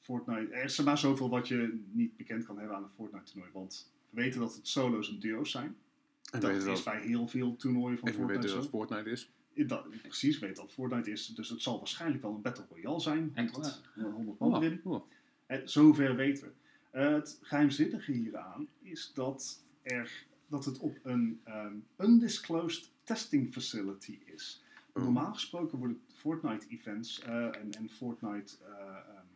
Fortnite. 0.00 0.52
Er 0.52 0.64
is 0.64 0.78
er 0.78 0.84
maar 0.84 0.98
zoveel 0.98 1.28
wat 1.28 1.48
je 1.48 1.80
niet 1.92 2.16
bekend 2.16 2.44
kan 2.44 2.58
hebben 2.58 2.76
aan 2.76 2.82
een 2.82 2.88
Fortnite 2.96 3.24
toernooi. 3.32 3.50
Want 3.52 3.92
we 4.10 4.20
weten 4.20 4.40
dat 4.40 4.54
het 4.54 4.68
solo's 4.68 5.08
en 5.10 5.18
duo's 5.20 5.50
zijn. 5.50 5.76
En 6.32 6.40
Dat 6.40 6.50
is 6.52 6.82
bij 6.82 7.00
heel 7.00 7.28
veel 7.28 7.56
toernooien 7.56 7.98
van 7.98 8.08
en 8.08 8.14
Fortnite 8.14 8.40
dat 8.54 8.64
zo. 8.64 8.68
Fortnite 8.68 9.10
is. 9.10 9.30
Dat, 9.66 9.86
precies, 10.02 10.38
weet 10.38 10.56
dat 10.56 10.72
Fortnite 10.72 11.10
is. 11.10 11.26
Dus 11.26 11.48
het 11.48 11.62
zal 11.62 11.78
waarschijnlijk 11.78 12.22
wel 12.22 12.34
een 12.34 12.42
Battle 12.42 12.64
Royale 12.70 13.00
zijn. 13.00 13.30
Echt 13.34 13.50
100, 13.54 13.80
100 13.94 14.38
man 14.38 14.54
Oh, 14.54 14.62
erin. 14.64 14.80
oh. 14.84 15.02
Zover 15.64 16.16
weten 16.16 16.44
we. 16.44 16.98
Het 16.98 17.38
geheimzinnige 17.42 18.12
hieraan 18.12 18.68
is 18.82 19.12
dat, 19.14 19.62
er, 19.82 20.26
dat 20.46 20.64
het 20.64 20.78
op 20.78 20.98
een 21.02 21.40
ehm, 21.44 21.74
undisclosed 21.98 22.90
testing 23.02 23.52
facility 23.52 24.18
is. 24.24 24.62
Oh. 24.92 25.02
Normaal 25.02 25.32
gesproken 25.34 25.78
worden 25.78 26.00
Fortnite-events 26.14 27.20
eh, 27.20 27.44
en, 27.44 27.70
en 27.78 27.90
Fortnite 27.90 28.56
eh, 28.64 28.70
ehm, 28.86 29.26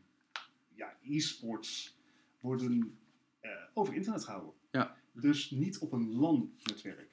ja, 0.74 0.94
e-sports 1.02 1.96
worden 2.40 2.98
eh, 3.40 3.50
over 3.74 3.94
internet 3.94 4.24
gehouden. 4.24 4.52
Ja. 4.70 4.96
Dus 5.12 5.50
niet 5.50 5.78
op 5.78 5.92
een 5.92 6.16
LAN-netwerk. 6.18 7.08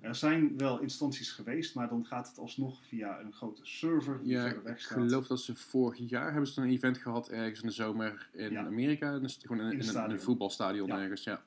Er 0.00 0.14
zijn 0.14 0.58
wel 0.58 0.80
instanties 0.80 1.30
geweest, 1.32 1.74
maar 1.74 1.88
dan 1.88 2.06
gaat 2.06 2.28
het 2.28 2.38
alsnog 2.38 2.80
via 2.86 3.20
een 3.20 3.32
grote 3.32 3.60
server 3.64 4.18
die 4.22 4.28
Ja, 4.32 4.40
verder 4.42 4.58
ik 4.58 4.64
weg 4.64 4.80
staat. 4.80 4.98
geloof 4.98 5.26
dat 5.26 5.40
ze 5.40 5.54
vorig 5.54 6.08
jaar 6.10 6.30
hebben 6.32 6.50
ze 6.50 6.60
een 6.60 6.68
event 6.68 6.98
gehad 6.98 7.28
ergens 7.28 7.60
in 7.60 7.66
de 7.66 7.72
zomer 7.74 8.28
in 8.32 8.50
Ja. 8.50 8.64
Amerika. 8.66 9.18
Dus 9.18 9.38
gewoon 9.42 9.58
in, 9.58 9.64
In 9.64 9.70
in, 9.72 9.78
een, 9.78 9.80
in 9.82 9.86
een 9.88 9.92
stadion. 9.94 10.20
voetbalstadion 10.20 10.88
Ja. 10.88 11.00
ergens, 11.00 11.24
ja. 11.24 11.42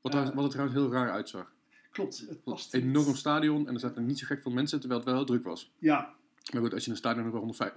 Wat, 0.00 0.14
Eh, 0.14 0.26
er, 0.26 0.34
wat 0.34 0.44
er 0.44 0.50
trouwens 0.50 0.78
heel 0.78 0.90
raar 0.92 1.10
uitzag. 1.10 1.52
Klopt, 1.90 2.18
het 2.18 2.28
Een 2.30 2.40
past 2.42 2.72
niet. 2.72 2.82
enorm 2.82 3.14
stadion 3.14 3.68
en 3.68 3.74
er 3.74 3.80
zaten 3.80 4.06
niet 4.06 4.18
zo 4.18 4.26
gek 4.26 4.42
veel 4.42 4.52
mensen, 4.52 4.78
terwijl 4.80 5.00
het 5.00 5.08
wel 5.08 5.18
heel 5.18 5.26
druk 5.28 5.44
was. 5.44 5.72
Ja, 5.78 6.14
Maar 6.52 6.62
goed, 6.62 6.72
als 6.72 6.80
je 6.80 6.86
in 6.86 6.92
een 6.92 6.98
stadion 6.98 7.24
nog 7.24 7.32
wel 7.32 7.72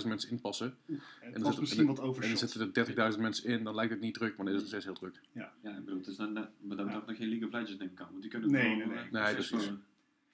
140.000 0.00 0.06
mensen 0.08 0.30
inpassen 0.30 0.76
het 0.86 1.32
dan 1.32 1.42
was 1.42 1.50
zit- 1.52 1.60
misschien 1.60 1.86
wat 1.86 1.96
en 1.98 2.02
er 2.02 2.08
overshot. 2.08 2.38
zitten 2.38 2.60
er 2.60 3.12
30.000 3.14 3.20
mensen 3.20 3.48
in, 3.48 3.64
dan 3.64 3.74
lijkt 3.74 3.92
het 3.92 4.00
niet 4.00 4.14
druk, 4.14 4.36
maar 4.36 4.46
dan 4.46 4.54
is 4.54 4.60
het 4.60 4.68
steeds 4.70 4.84
heel 4.84 4.94
druk. 4.94 5.20
Ja, 5.32 5.52
ik 5.62 5.84
bedoel, 5.84 5.96
het 5.98 6.06
is 6.06 6.16
dan, 6.16 6.32
maar 6.32 6.76
dan 6.76 6.86
Ja. 6.86 7.02
nog 7.06 7.16
geen 7.16 7.28
League 7.28 7.46
of 7.46 7.52
Legends 7.52 7.82
ik 7.84 8.00
aan. 8.00 8.08
Want 8.10 8.22
die 8.22 8.30
kunnen 8.30 8.50
Nee, 8.50 8.62
gewoon, 8.62 8.78
nee, 8.78 8.86
nee. 9.10 9.10
Nee, 9.22 9.34
precies. 9.34 9.64
voor- 9.64 9.78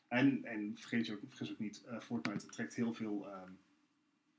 En, 0.08 0.44
en 0.44 0.72
vergeet 0.78 1.06
je 1.06 1.12
ook, 1.12 1.20
vergeet 1.28 1.50
ook 1.50 1.58
niet, 1.58 1.82
eh, 1.86 2.00
Fortnite 2.00 2.46
trekt 2.46 2.74
heel 2.74 2.94
veel 2.94 3.26
ehm, 3.30 3.50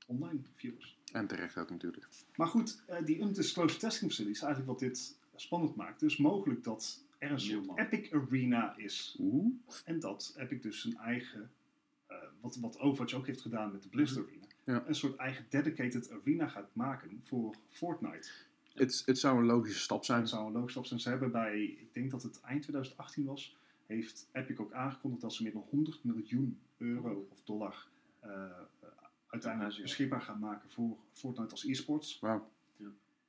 online 0.06 0.38
viewers. 0.54 0.98
En 1.12 1.26
terecht 1.26 1.56
ook 1.58 1.70
natuurlijk. 1.70 2.06
Maar 2.36 2.46
goed, 2.46 2.82
eh, 2.86 3.04
die 3.04 3.20
undisclosed 3.20 3.80
testing 3.80 4.10
facility 4.10 4.34
is 4.36 4.42
eigenlijk 4.42 4.72
wat 4.72 4.80
dit 4.88 5.18
spannend 5.36 5.74
maakt. 5.76 6.00
Dus 6.00 6.16
mogelijk 6.16 6.64
dat 6.64 7.04
er 7.18 7.30
een 7.30 7.40
soort. 7.40 7.78
Epic 7.78 8.12
Arena 8.12 8.76
is. 8.76 9.16
Oeh. 9.20 9.52
En 9.84 10.00
dat 10.00 10.34
Epic 10.38 10.62
dus 10.62 10.80
zijn 10.80 10.96
eigen, 10.96 11.50
wat, 12.40 12.56
wat 12.56 12.78
Overwatch 12.78 13.14
ook 13.14 13.26
heeft 13.26 13.40
gedaan 13.40 13.72
met 13.72 13.82
de 13.82 13.88
Blizzard 13.88 14.26
Arena, 14.26 14.44
Ja. 14.64 14.84
een 14.86 14.94
soort 14.94 15.16
eigen 15.16 15.46
dedicated 15.48 16.10
arena 16.10 16.48
gaat 16.48 16.74
maken 16.74 17.20
voor 17.24 17.54
Fortnite. 17.70 18.28
Het, 18.74 19.02
het 19.06 19.18
zou 19.18 19.38
een 19.38 19.44
logische 19.46 19.80
stap 19.80 20.04
zijn. 20.04 20.20
Dat 20.20 20.28
zou 20.28 20.46
een 20.46 20.52
logisch 20.52 20.70
stap 20.72 20.86
zijn. 20.86 21.00
Ze 21.00 21.08
hebben 21.08 21.30
bij, 21.32 21.62
ik 21.62 21.94
denk 21.94 22.10
dat 22.10 22.22
het 22.22 22.40
eind 22.40 22.62
2018 22.62 23.24
was, 23.24 23.56
heeft 23.86 24.28
Epic 24.32 24.58
ook 24.58 24.72
aangekondigd 24.72 25.22
dat 25.22 25.34
ze 25.34 25.42
meer 25.42 25.52
dan 25.52 25.66
100 25.70 26.04
miljoen 26.04 26.58
euro 26.76 27.26
of 27.30 27.42
dollar 27.44 27.86
eh, 28.20 28.30
uiteindelijk 29.26 29.76
Ja, 29.76 29.82
beschikbaar 29.82 30.20
gaan 30.22 30.38
maken 30.38 30.70
voor 30.70 30.96
Fortnite 31.12 31.50
als 31.50 31.64
e-sports. 31.64 32.20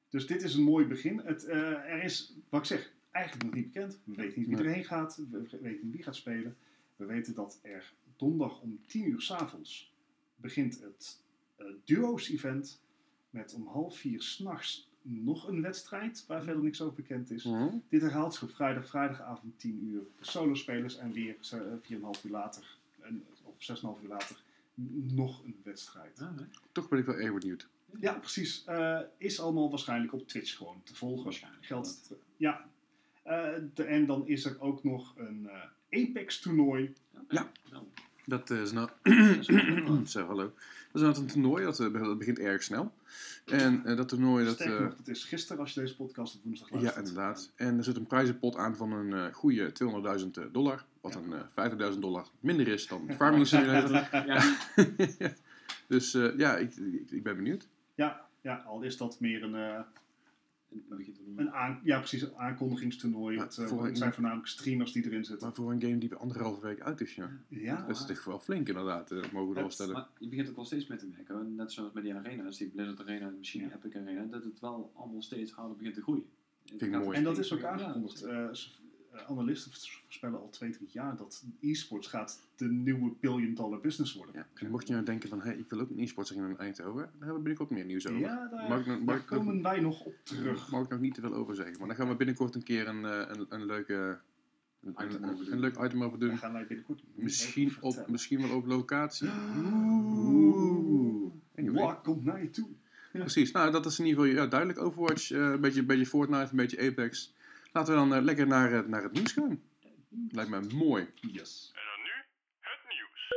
Dus 0.10 0.28
dit 0.28 0.42
is 0.44 0.56
een 0.56 0.64
mooi 0.64 0.86
begin. 0.86 1.18
Het, 1.20 1.44
eh, 1.46 1.58
er 1.72 2.04
is, 2.04 2.34
wat 2.50 2.60
ik 2.60 2.66
zeg, 2.66 2.92
eigenlijk 3.12 3.46
nog 3.46 3.54
niet 3.54 3.72
bekend. 3.74 4.00
We 4.04 4.16
weten 4.16 4.40
niet 4.40 4.48
wie 4.48 4.58
Nee. 4.58 4.66
erheen 4.68 4.84
gaat. 4.86 5.16
We 5.32 5.42
we 5.50 5.58
weten 5.62 5.86
niet 5.86 5.96
wie 5.96 6.04
gaat 6.04 6.16
spelen. 6.16 6.58
We 6.96 7.06
weten 7.06 7.34
dat 7.34 7.60
er 7.62 7.94
donderdag 8.22 8.60
om 8.62 8.80
10 8.88 9.08
uur 9.10 9.22
s'avonds 9.22 9.92
begint 10.36 10.80
het 10.82 11.22
eh, 11.56 11.66
duo's-event. 11.86 12.82
Met 13.30 13.54
om 13.54 13.68
half 13.68 13.98
vier 13.98 14.22
s'nachts 14.22 14.90
nog 15.02 15.48
een 15.48 15.62
wedstrijd 15.62 16.24
waar 16.28 16.44
verder 16.44 16.64
niks 16.64 16.82
over 16.82 16.96
bekend 16.96 17.32
is. 17.32 17.44
Mhm. 17.44 17.68
Dit 17.90 18.02
herhaalt 18.02 18.34
zich 18.34 18.44
op 18.44 18.52
vrijdag, 18.52 18.88
vrijdagavond 18.88 19.60
10 19.60 19.84
uur. 19.86 20.02
De 20.20 20.26
solo-spelers 20.26 20.98
en 20.98 21.12
weer 21.12 21.36
eh, 21.52 21.60
4,5 21.82 22.24
uur 22.26 22.32
later, 22.32 22.78
en, 23.00 23.24
of 23.44 23.78
6,5 23.98 24.04
uur 24.04 24.10
later, 24.10 24.42
nog 25.14 25.44
een 25.44 25.56
wedstrijd. 25.64 26.18
Ja? 26.20 26.34
Toch 26.72 26.90
ben 26.90 27.00
ik 27.00 27.06
wel 27.06 27.16
erg 27.16 27.34
benieuwd. 27.40 27.68
Ja, 28.00 28.14
precies. 28.14 28.64
Eh, 28.66 29.00
is 29.18 29.40
allemaal 29.40 29.70
waarschijnlijk 29.70 30.14
op 30.14 30.28
Twitch 30.28 30.58
gewoon 30.58 30.82
te 30.84 30.96
volgen. 30.96 31.24
Waarschijnlijk. 31.24 31.66
Geldt, 31.66 32.14
ja. 32.38 32.70
Eh, 33.24 33.50
de- 33.74 33.84
en 33.84 34.06
dan 34.06 34.28
is 34.28 34.46
er 34.46 34.62
ook 34.62 34.84
nog 34.84 35.18
een 35.18 35.50
eh, 35.50 35.64
Apex-toernooi. 36.08 36.94
Ja. 37.30 37.52
Nou, 37.72 37.86
Dat 38.32 38.50
is 38.50 38.72
nou... 38.72 38.90
dat 39.04 39.14
is 39.40 39.48
wel- 39.48 40.06
Zo, 40.16 40.26
hallo. 40.26 40.44
Dat 40.92 41.02
is 41.02 41.02
nou 41.02 41.16
een 41.18 41.26
toernooi, 41.28 41.64
dat, 41.64 41.80
eh, 41.80 41.94
dat 41.94 42.18
begint 42.18 42.40
erg 42.40 42.64
snel. 42.64 42.94
En 43.46 43.86
eh, 43.86 43.98
dat 43.98 44.08
toernooi, 44.08 44.46
dat... 44.46 44.54
Sterker 44.54 44.76
eh, 44.78 44.84
nog, 44.84 44.96
dat 44.96 45.08
is 45.08 45.24
gisteren 45.24 45.62
als 45.62 45.74
je 45.74 45.80
deze 45.80 45.96
podcast 45.96 46.36
op 46.36 46.44
woensdag 46.44 46.70
ja, 46.70 46.76
luistert. 46.76 47.08
inderdaad. 47.08 47.52
En 47.56 47.78
er 47.78 47.84
zit 47.84 47.96
een 47.96 48.08
prijzenpot 48.08 48.56
aan 48.56 48.76
van 48.76 48.92
een 48.92 49.14
eh 49.14 49.34
goede 49.34 49.72
200.000 50.46 50.52
dollar. 50.52 50.86
Wat 51.02 51.14
Ja. 51.14 51.20
een 51.20 51.70
eh 51.78 51.92
50.000 51.94 52.00
dollar 52.00 52.28
minder 52.40 52.68
is 52.68 52.88
dan 52.88 53.10
Farming 53.18 53.48
Simulator. 53.48 54.08
Ja, 54.28 54.44
dus 55.88 56.14
eh, 56.14 56.38
ja, 56.38 56.58
ik, 56.58 56.76
ik, 56.76 57.12
ik 57.12 57.24
ben 57.24 57.36
benieuwd. 57.36 57.68
Ja, 57.96 58.22
ja, 58.42 58.56
al 58.68 58.82
is 58.82 58.98
dat 58.98 59.20
meer 59.20 59.44
een, 59.44 59.86
het 60.76 61.20
een, 61.36 61.52
aan, 61.52 61.80
ja, 61.84 61.98
precies, 61.98 62.22
een 62.22 62.36
aankondigingstoernooi. 62.36 63.36
Ja, 63.36 63.44
het, 63.44 63.58
eh, 63.58 63.70
het 63.70 63.90
een- 63.90 63.96
zijn 63.96 64.14
voornamelijk 64.14 64.48
streamers 64.48 64.92
die 64.92 65.06
erin 65.06 65.26
zitten. 65.26 65.48
Maar 65.48 65.56
voor 65.56 65.72
een 65.72 65.82
game 65.82 65.98
die 65.98 66.10
bij 66.10 66.18
anderhalve 66.18 66.62
week 66.62 66.82
uit 66.82 67.02
is, 67.02 67.16
ja. 67.16 67.30
Ja, 67.48 67.86
Dat 67.88 67.96
is 67.96 68.06
toch 68.06 68.24
wel 68.24 68.40
flink 68.40 68.68
inderdaad, 68.68 69.12
eh, 69.12 69.18
mogen 69.32 69.48
we 69.50 69.54
wel 69.56 69.64
Het- 69.64 69.74
stellen. 69.74 69.94
Maar 69.94 70.08
je 70.20 70.28
begint 70.28 70.50
ook 70.50 70.56
wel 70.56 70.66
steeds 70.66 70.88
mee 70.88 70.98
te 70.98 71.08
merken, 71.08 71.56
net 71.56 71.72
zoals 71.72 71.94
met 71.94 72.04
die 72.04 72.14
arena's, 72.14 72.58
die 72.58 72.68
Blizzard 72.68 73.00
Arena 73.00 73.28
en 73.28 73.38
misschien 73.38 73.62
Ja. 73.62 73.72
Epic 73.76 73.96
Arena, 73.96 74.24
dat 74.24 74.44
het 74.44 74.60
wel 74.60 74.92
allemaal 74.96 75.22
steeds 75.22 75.52
harder 75.52 75.76
begint 75.78 75.96
te 75.96 76.02
groeien. 76.02 76.26
Het 76.72 76.82
ik 76.82 76.92
mooi. 76.92 77.18
En 77.18 77.24
dat 77.24 77.38
is 77.38 77.54
ook 77.54 77.60
meer- 77.62 77.68
ja, 77.70 77.74
aangekondigd. 77.76 78.22
Eh, 78.24 78.48
analisten 79.28 79.72
voorspellen 79.72 80.40
al 80.40 80.50
twee, 80.50 80.70
drie 80.72 80.88
jaar 80.92 81.16
dat 81.16 81.44
e-sports 81.62 82.08
gaat 82.08 82.40
de 82.56 82.68
nieuwe 82.68 83.12
billion 83.20 83.54
dollar 83.54 83.80
business 83.80 84.14
worden. 84.14 84.36
Ja. 84.36 84.48
En 84.54 84.70
mocht 84.72 84.88
je 84.88 84.94
nou 84.94 85.06
denken 85.06 85.30
van, 85.30 85.42
hé, 85.42 85.52
ik 85.52 85.70
wil 85.70 85.80
ook 85.80 85.90
een 85.90 86.00
e-sport 86.00 86.28
zeggen 86.28 86.50
in 86.50 86.58
Eindhoven, 86.58 87.02
daar 87.02 87.10
hebben 87.12 87.28
we 87.36 87.40
binnenkort 87.40 87.70
meer 87.70 87.86
nieuws 87.86 88.08
over. 88.08 88.20
Ja, 88.20 88.48
daar, 88.52 88.70
Mag 88.70 88.80
ik 88.80 88.86
nog- 88.86 88.98
mag 89.00 89.06
daar 89.06 89.16
ik 89.16 89.30
nog- 89.30 89.40
komen 89.40 89.62
wij 89.62 89.80
nog 89.80 90.02
op 90.06 90.14
terug. 90.24 90.60
Daar 90.62 90.72
mag 90.72 90.84
ik 90.84 90.90
nog 90.90 91.00
niet 91.00 91.14
te 91.14 91.22
veel 91.22 91.34
over 91.34 91.56
zeggen. 91.56 91.78
Maar 91.80 91.88
dan 91.88 91.96
gaan 91.98 92.08
we 92.10 92.16
binnenkort 92.16 92.56
een 92.56 92.64
keer 92.64 92.88
een, 92.88 93.06
eh, 93.06 93.22
een, 93.28 93.46
een 93.50 93.66
leuke 93.66 94.20
een, 94.84 94.96
Item 95.08 95.24
een- 95.24 95.60
leuk 95.60 95.78
item 95.78 96.04
over 96.04 96.20
doen. 96.20 96.38
gaan 96.38 96.54
wij 96.54 96.68
binnenkort 96.68 97.04
Misschien, 97.16 97.72
op, 97.82 98.08
misschien 98.08 98.42
wel 98.48 98.56
op 98.58 98.66
locatie. 98.66 99.30
Oeh. 100.12 101.32
Anyway. 101.58 101.84
Wat 101.84 102.02
komt 102.02 102.24
naar 102.24 102.42
je 102.42 102.50
toe? 102.50 102.68
Precies, 103.12 103.52
nou 103.52 103.72
dat 103.72 103.86
is 103.86 104.00
in 104.00 104.06
ieder 104.06 104.24
geval 104.24 104.38
ja, 104.44 104.48
duidelijk. 104.48 104.80
Overwatch, 104.80 105.32
eh, 105.32 105.40
een, 105.40 105.62
beetje, 105.62 105.80
een 105.80 105.86
beetje 105.86 106.06
Fortnite, 106.06 106.48
een 106.52 106.56
beetje 106.58 106.80
Apex. 106.92 107.34
Laten 107.72 107.94
we 107.94 108.00
dan 108.00 108.14
eh, 108.14 108.22
lekker 108.24 108.48
naar, 108.48 108.90
naar 108.90 109.04
het 109.04 109.12
nieuws 109.12 109.32
gaan. 109.32 109.62
Lijkt 110.30 110.50
me 110.50 110.62
mooi. 110.74 111.08
Yes. 111.16 111.72
En 111.74 111.82
dan 111.92 112.04
nu 112.04 112.12
het 112.60 112.80
nieuws. 112.90 113.30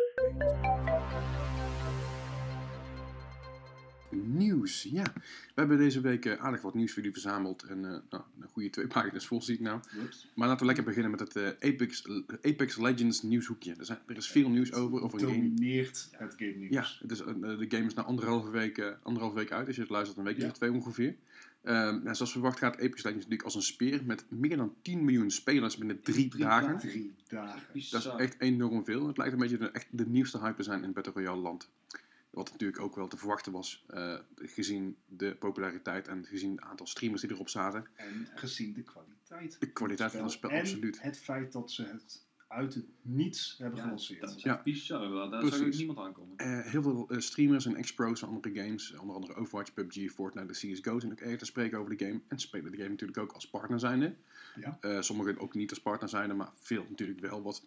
Nieuws, 4.37 4.83
ja. 4.83 5.13
We 5.15 5.21
hebben 5.55 5.79
deze 5.79 6.01
week 6.01 6.25
eh, 6.27 6.45
aardig 6.45 6.63
wat 6.63 6.75
nieuws 6.75 6.93
voor 6.93 7.03
jullie 7.03 7.21
verzameld. 7.21 7.63
En 7.63 7.85
eh, 7.85 7.91
nou, 8.11 8.23
een 8.41 8.49
goede 8.49 8.71
twee 8.71 8.87
pagina's 8.87 9.27
vol 9.27 9.43
zie 9.43 9.55
ik 9.55 9.61
nou. 9.61 9.81
Maar 10.35 10.47
laten 10.49 10.61
we 10.61 10.67
lekker 10.67 10.85
beginnen 10.85 11.11
met 11.11 11.21
het 11.21 11.37
Apex, 11.61 12.09
Apex 12.43 12.77
Legends 12.77 13.23
nieuwshoekje. 13.23 13.75
Er, 13.79 13.85
zijn, 13.85 13.99
er 14.07 14.17
is 14.17 14.29
veel 14.31 14.49
nieuws 14.49 14.73
over, 14.73 15.03
over 15.03 15.23
een 15.23 15.29
game. 15.59 15.77
Het 16.11 16.35
game 16.37 16.55
nieuws. 16.57 16.73
Ja, 16.73 16.87
het 16.99 17.11
is, 17.11 17.19
de 17.19 17.67
game 17.69 17.85
is 17.87 17.95
na 17.95 18.03
anderhalve 18.03 18.51
week, 18.51 18.97
anderhalve 19.03 19.37
week 19.37 19.53
uit. 19.53 19.67
Als 19.67 19.77
je 19.77 19.83
het 19.83 19.91
luistert, 19.91 20.19
een 20.19 20.25
week 20.25 20.39
Ja. 20.39 20.47
of 20.47 20.53
twee 20.53 20.73
ongeveer. 20.73 21.17
Ehm, 21.65 22.03
nou, 22.03 22.15
zoals 22.15 22.33
verwacht 22.33 22.59
gaat 22.59 22.75
Apex 22.75 23.03
Legends 23.03 23.15
natuurlijk 23.15 23.43
als 23.43 23.55
een 23.55 23.63
speer. 23.63 24.05
Met 24.05 24.25
meer 24.29 24.57
dan 24.57 24.75
10 24.83 25.05
miljoen 25.05 25.31
spelers 25.31 25.77
binnen 25.77 26.03
drie, 26.03 26.37
dagen. 26.37 26.79
Drie 26.79 27.15
dagen. 27.29 27.63
Dat 27.91 28.05
is 28.05 28.07
echt 28.07 28.41
enorm 28.41 28.85
veel. 28.85 29.07
Het 29.07 29.17
lijkt 29.17 29.33
een 29.33 29.39
beetje 29.39 29.59
de, 29.59 29.71
echt 29.71 29.87
de 29.91 30.07
nieuwste 30.07 30.39
hype 30.39 30.57
te 30.57 30.63
zijn 30.63 30.79
in 30.79 30.85
het 30.85 30.95
Battle 30.95 31.13
Royale 31.13 31.41
land. 31.41 31.71
Wat 32.31 32.51
natuurlijk 32.51 32.81
ook 32.81 32.97
wel 32.97 33.09
te 33.09 33.17
verwachten 33.17 33.53
was, 33.53 33.85
eh, 33.87 34.19
gezien 34.37 34.97
de 35.07 35.35
populariteit 35.35 36.09
en 36.09 36.25
gezien 36.25 36.51
het 36.51 36.61
aantal 36.61 36.87
streamers 36.87 37.21
die 37.23 37.31
erop 37.31 37.49
zaten. 37.49 37.87
En 37.95 38.29
gezien 38.35 38.73
de 38.73 38.83
kwaliteit. 38.83 39.61
De 39.61 39.71
kwaliteit 39.71 40.13
van 40.13 40.23
het 40.23 40.33
spel, 40.33 40.51
en 40.51 40.61
absoluut. 40.61 41.03
het 41.03 41.19
feit 41.19 41.53
dat 41.53 41.71
ze 41.71 41.83
het 41.83 42.25
uit 42.55 42.75
het 42.75 42.85
niets 43.03 43.55
hebben 43.59 43.77
Ja, 43.79 43.83
gelanceerd. 43.85 44.21
dat 44.21 44.37
is 44.37 44.43
Ja. 44.43 44.63
Daar 44.65 45.31
daar 45.31 45.47
zou 45.53 45.67
ook 45.67 45.75
niemand 45.75 45.99
aankomen. 45.99 46.37
Eh, 46.37 46.61
heel 46.61 46.83
veel 46.83 47.09
eh, 47.11 47.19
streamers 47.19 47.67
en 47.67 47.75
ex-pros 47.77 48.21
van 48.21 48.29
andere 48.29 48.55
games, 48.63 48.95
onder 48.97 49.15
andere 49.17 49.35
Overwatch, 49.35 49.73
PUBG, 49.75 50.11
Fortnite 50.13 50.47
en 50.69 50.73
CSGO, 50.73 51.01
zijn 51.01 51.13
ook 51.13 51.21
eerder 51.21 51.39
te 51.39 51.45
spreken 51.45 51.79
over 51.79 51.97
de 51.97 52.05
game. 52.05 52.21
En 52.29 52.39
spelen 52.39 52.71
de 52.71 52.77
game 52.77 52.89
natuurlijk 52.89 53.19
ook 53.19 53.33
als 53.33 53.51
partner 53.51 53.79
zijnde. 53.81 54.15
Ja. 54.61 54.79
Eh, 54.81 55.01
sommigen 55.01 55.39
ook 55.39 55.55
niet 55.55 55.71
als 55.71 55.81
partner 55.81 56.09
zijnde, 56.09 56.35
maar 56.35 56.51
veel 56.55 56.87
natuurlijk 56.89 57.21
wel. 57.21 57.43
Wat, 57.43 57.65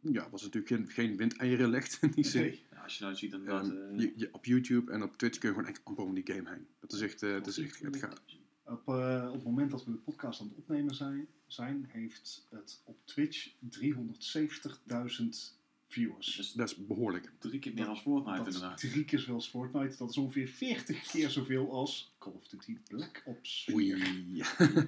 ja, 0.00 0.30
wat 0.30 0.42
natuurlijk 0.42 0.66
geen, 0.72 0.88
geen 0.88 1.16
windeieren 1.16 1.68
legt 1.70 1.98
in 2.02 2.10
die 2.10 2.24
zin. 2.24 2.42
Nee. 2.42 2.64
Ja, 2.70 2.82
als 2.82 2.98
je 2.98 3.04
nou 3.04 3.16
ziet 3.16 3.32
inderdaad... 3.32 3.68
Ehm, 3.68 3.76
eh, 3.94 3.98
je, 4.00 4.12
je- 4.16 4.28
op 4.32 4.44
YouTube 4.44 4.92
en 4.92 5.02
op 5.02 5.16
Twitch 5.16 5.38
kun 5.38 5.48
je 5.48 5.54
gewoon 5.54 5.70
echt 5.70 5.80
amper 5.84 6.04
om 6.04 6.14
die 6.14 6.26
game 6.34 6.50
heen. 6.50 6.66
Dat 6.80 6.92
is 6.92 7.00
echt, 7.00 7.22
eh, 7.22 7.32
het 7.34 7.46
is 7.46 7.58
echt 7.58 7.80
het 7.80 7.96
gaat. 7.96 8.22
Op, 8.66 8.88
eh, 8.88 9.24
op 9.28 9.32
het 9.34 9.44
moment 9.44 9.70
dat 9.70 9.84
we 9.84 9.90
de 9.90 9.96
podcast 9.96 10.40
aan 10.40 10.46
het 10.48 10.56
opnemen 10.56 10.94
zijn, 10.94 11.26
zijn 11.46 11.84
heeft 11.88 12.46
het 12.50 12.80
op 12.84 12.96
Twitch 13.04 13.48
370.000 13.58 15.54
viewers. 15.88 16.36
Dus 16.36 16.52
Dat 16.52 16.68
is 16.70 16.76
behoorlijk. 16.86 17.32
drie 17.38 17.58
keer 17.58 17.74
meer 17.74 17.86
als 17.86 18.00
Fortnite 18.00 18.36
dat 18.36 18.46
inderdaad. 18.46 18.78
drie 18.78 19.04
keer 19.04 19.18
zoveel 19.18 19.34
als 19.34 19.48
Fortnite. 19.48 19.96
Dat 19.96 20.10
is 20.10 20.16
ongeveer 20.16 20.48
40 20.48 21.06
keer 21.10 21.30
zoveel 21.30 21.72
als 21.72 22.14
Call 22.18 22.32
of 22.32 22.48
Duty 22.48 22.78
Black 22.88 23.22
Ops 23.26 23.64
4. 23.64 23.74
Oei. 23.76 24.40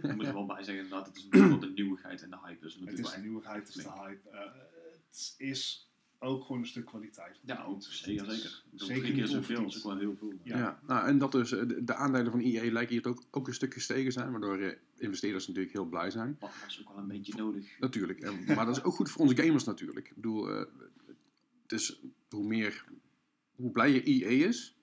Ik 0.03 0.14
moet 0.14 0.26
er 0.26 0.33
wel 0.33 0.47
bij 0.47 0.62
zeggen 0.64 0.83
inderdaad, 0.85 1.07
het 1.07 1.16
is 1.16 1.24
natuurlijk 1.24 1.51
wel 1.61 1.61
de 1.61 1.70
nieuwigheid 1.83 2.22
en 2.22 2.31
de 2.31 2.39
hype. 2.45 2.61
Dus 2.61 2.74
Het 2.74 2.99
is 2.99 3.11
de 3.11 3.20
nieuwigheid, 3.20 3.66
het 3.66 3.76
is 3.76 3.83
de 3.83 3.93
hype. 3.93 4.29
Eh, 4.31 4.41
het 5.09 5.35
is 5.39 5.88
ook 6.19 6.45
gewoon 6.45 6.61
een 6.61 6.66
stuk 6.66 6.87
kwaliteit. 6.87 7.41
Ja, 7.43 7.64
ook 7.64 7.83
zeker, 7.83 8.31
zeker. 8.31 8.62
Zeker 8.75 8.87
Drie 8.87 9.03
keer 9.03 9.14
niet 9.14 9.29
zoveel 9.29 9.66
is 9.66 9.77
ook 9.77 9.83
wel 9.83 9.99
heel 9.99 10.16
veel. 10.16 10.33
Ja. 10.43 10.59
Ja. 10.59 10.81
nou, 10.87 11.07
en 11.07 11.19
dat 11.19 11.33
dus, 11.33 11.53
eh, 11.53 11.69
de, 11.69 11.85
de 11.85 11.95
aandelen 11.95 12.31
van 12.31 12.41
EA 12.41 12.73
lijken 12.73 12.95
hier 12.95 13.07
ook, 13.07 13.25
ook 13.31 13.47
een 13.47 13.55
stuk 13.55 13.73
gestegen 13.73 14.12
zijn, 14.12 14.31
waardoor 14.31 14.59
eh, 14.59 14.77
investeerders 14.97 15.47
natuurlijk 15.47 15.75
heel 15.75 15.85
blij 15.85 16.11
zijn. 16.11 16.37
Wat 16.41 16.51
was 16.64 16.81
ook 16.81 16.89
wel 16.89 16.99
een 16.99 17.09
beetje 17.09 17.35
nodig. 17.37 17.79
Natuurlijk, 17.79 18.21
en, 18.21 18.45
maar 18.45 18.66
dat 18.66 18.77
is 18.77 18.83
ook 18.83 18.95
goed 18.95 19.11
voor 19.11 19.21
onze 19.21 19.43
gamers 19.43 19.64
natuurlijk. 19.64 20.09
Ik 20.09 20.14
bedoel, 20.14 20.51
eh, 20.51 20.64
het 21.62 21.73
is 21.73 22.03
hoe 22.29 22.47
meer, 22.47 22.85
hoe 23.57 23.71
blijer 23.71 24.03
EA 24.05 24.47
is, 24.49 24.77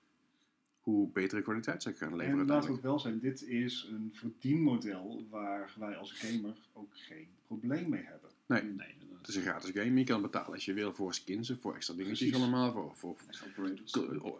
hoe 0.80 1.10
betere 1.10 1.42
kwaliteit 1.42 1.82
zij 1.82 1.94
gaan 1.94 2.16
leveren 2.16 2.40
En 2.40 2.46
laten 2.46 2.68
we 2.68 2.74
het 2.74 2.84
wel 2.84 2.98
zijn, 2.98 3.18
dit 3.18 3.42
is 3.42 3.88
een 3.90 4.10
verdienmodel 4.12 5.26
waar 5.30 5.74
wij 5.78 5.96
als 5.96 6.12
gamer 6.12 6.56
ook 6.72 6.90
geen 6.90 7.28
probleem 7.46 7.88
mee 7.88 8.02
hebben. 8.02 8.30
Nee, 8.46 8.62
Nee. 8.62 8.94
Het 9.26 9.34
is 9.36 9.36
een 9.36 9.42
gratis 9.50 9.70
game, 9.70 9.98
je 9.98 10.04
kan 10.04 10.22
betalen 10.22 10.52
als 10.52 10.64
je 10.64 10.72
wil 10.72 10.92
voor 10.94 11.14
skins, 11.14 11.50
en 11.50 11.58
voor 11.60 11.74
extra 11.74 11.94
dingetjes 11.94 12.18
Precies. 12.28 12.42
allemaal, 12.42 12.72
voor, 12.72 12.96
voor 12.96 13.16
Extra 13.28 13.46
operators. 13.46 13.92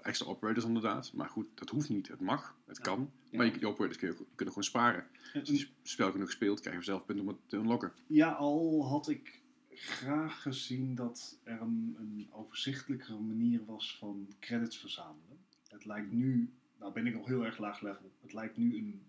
extra 0.03 0.26
operators 0.26 0.64
inderdaad. 0.64 1.12
Maar 1.12 1.28
goed, 1.28 1.47
dat 1.55 1.68
hoeft 1.70 1.89
niet, 1.89 2.09
het 2.09 2.20
mag, 2.20 2.57
het 2.66 2.76
Ja. 2.76 2.82
kan. 2.82 3.11
Ja. 3.30 3.37
Maar 3.37 3.47
je, 3.47 3.53
die 3.53 3.68
operators 3.68 3.99
kun 3.99 4.09
je, 4.09 4.14
kunnen 4.34 4.55
gewoon 4.55 4.64
sparen. 4.68 5.07
Als 5.34 5.49
je 5.49 5.57
het 5.59 5.68
spel 5.82 6.11
genoeg 6.11 6.30
speelt, 6.30 6.61
krijg 6.61 6.76
je 6.76 6.82
zelf 6.84 7.05
punten 7.05 7.24
om 7.26 7.30
het 7.30 7.41
te 7.47 7.57
unlocken. 7.57 7.93
Ja, 8.07 8.30
al 8.32 8.87
had 8.89 9.09
ik 9.09 9.43
graag 9.70 10.43
gezien 10.43 10.95
dat 10.95 11.39
er 11.43 11.61
een, 11.61 11.97
een 11.99 12.28
overzichtelijkere 12.32 13.18
manier 13.18 13.64
was 13.64 13.97
van 13.99 14.34
credits 14.41 14.78
verzamelen. 14.78 15.39
Het 15.68 15.84
lijkt 15.84 16.12
nu, 16.12 16.53
nou 16.78 16.93
ben 16.93 17.07
ik 17.07 17.16
al 17.16 17.26
heel 17.26 17.45
erg 17.45 17.59
laag 17.59 17.80
level, 17.80 18.12
het 18.20 18.32
lijkt 18.32 18.57
nu 18.57 18.76
een 18.76 19.03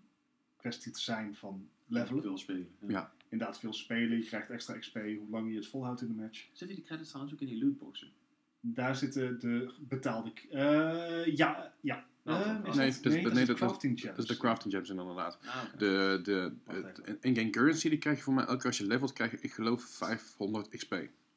kwestie 0.56 0.92
te 0.92 1.00
zijn 1.00 1.34
van 1.34 1.68
levelen. 1.86 2.22
Veel 2.22 2.38
spelen. 2.38 2.68
Ja. 2.86 3.12
Inderdaad 3.28 3.58
veel 3.58 3.72
spelen, 3.72 4.18
je 4.18 4.24
krijgt 4.24 4.50
extra 4.50 4.78
XP 4.78 4.94
hoe 4.94 5.26
lang 5.30 5.50
je 5.50 5.56
het 5.56 5.66
volhoudt 5.66 6.00
in 6.00 6.06
de 6.08 6.14
match. 6.14 6.46
Zitten 6.52 6.76
die 6.76 6.84
credits 6.84 7.08
trouwens 7.08 7.34
ook 7.34 7.40
in 7.40 7.46
die 7.46 7.64
lootboxen? 7.64 8.08
Daar 8.60 8.96
zitten 8.96 9.40
de 9.40 9.72
betaalde... 9.88 10.32
eh 10.50 11.36
ja, 11.36 11.72
ja. 11.80 12.06
Nou, 12.22 12.42
Eh, 12.42 12.52
nee, 12.52 12.62
dat 12.62 12.76
is- 12.86 13.00
nee, 13.00 13.26
nee, 13.26 13.44
dat 13.44 13.56
crafting 13.56 14.00
gems. 14.00 14.16
Dat 14.16 14.24
is 14.24 14.30
de 14.30 14.36
crafting 14.36 14.74
gems 14.74 14.88
inderdaad. 14.90 15.38
Ah. 15.44 15.64
De, 15.78 16.20
de, 16.22 16.52
in-game 17.20 17.50
currency 17.50 17.88
die 17.88 17.98
krijg 17.98 18.16
je 18.16 18.22
voor 18.22 18.34
mij 18.34 18.44
elke 18.44 18.56
keer 18.56 18.66
als 18.66 18.78
je 18.78 18.86
levelt, 18.86 19.12
krijg 19.12 19.30
je, 19.30 19.38
ik 19.40 19.52
geloof, 19.52 19.82
500 19.82 20.68
XP. 20.68 20.94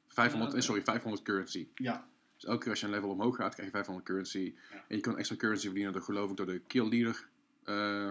500, 0.08 0.52
Ah, 0.52 0.58
eh, 0.58 0.64
sorry, 0.64 0.84
500 0.84 1.24
currency. 1.24 1.68
Ja, 1.76 2.08
Dus 2.36 2.46
elke 2.46 2.60
keer 2.62 2.70
als 2.70 2.80
je 2.80 2.86
een 2.86 2.92
level 2.92 3.10
omhoog 3.10 3.36
gaat, 3.36 3.54
krijg 3.54 3.68
je 3.70 3.74
500 3.76 4.06
currency. 4.08 4.54
Ja. 4.72 4.76
En 4.88 4.96
je 4.96 5.02
kan 5.02 5.18
extra 5.18 5.36
currency 5.36 5.66
verdienen 5.66 5.94
door, 5.94 6.02
geloof 6.02 6.30
ik, 6.32 6.38
door 6.38 6.46
de 6.46 6.62
kill 6.68 6.90
leader 6.90 7.28
eh. 7.64 8.10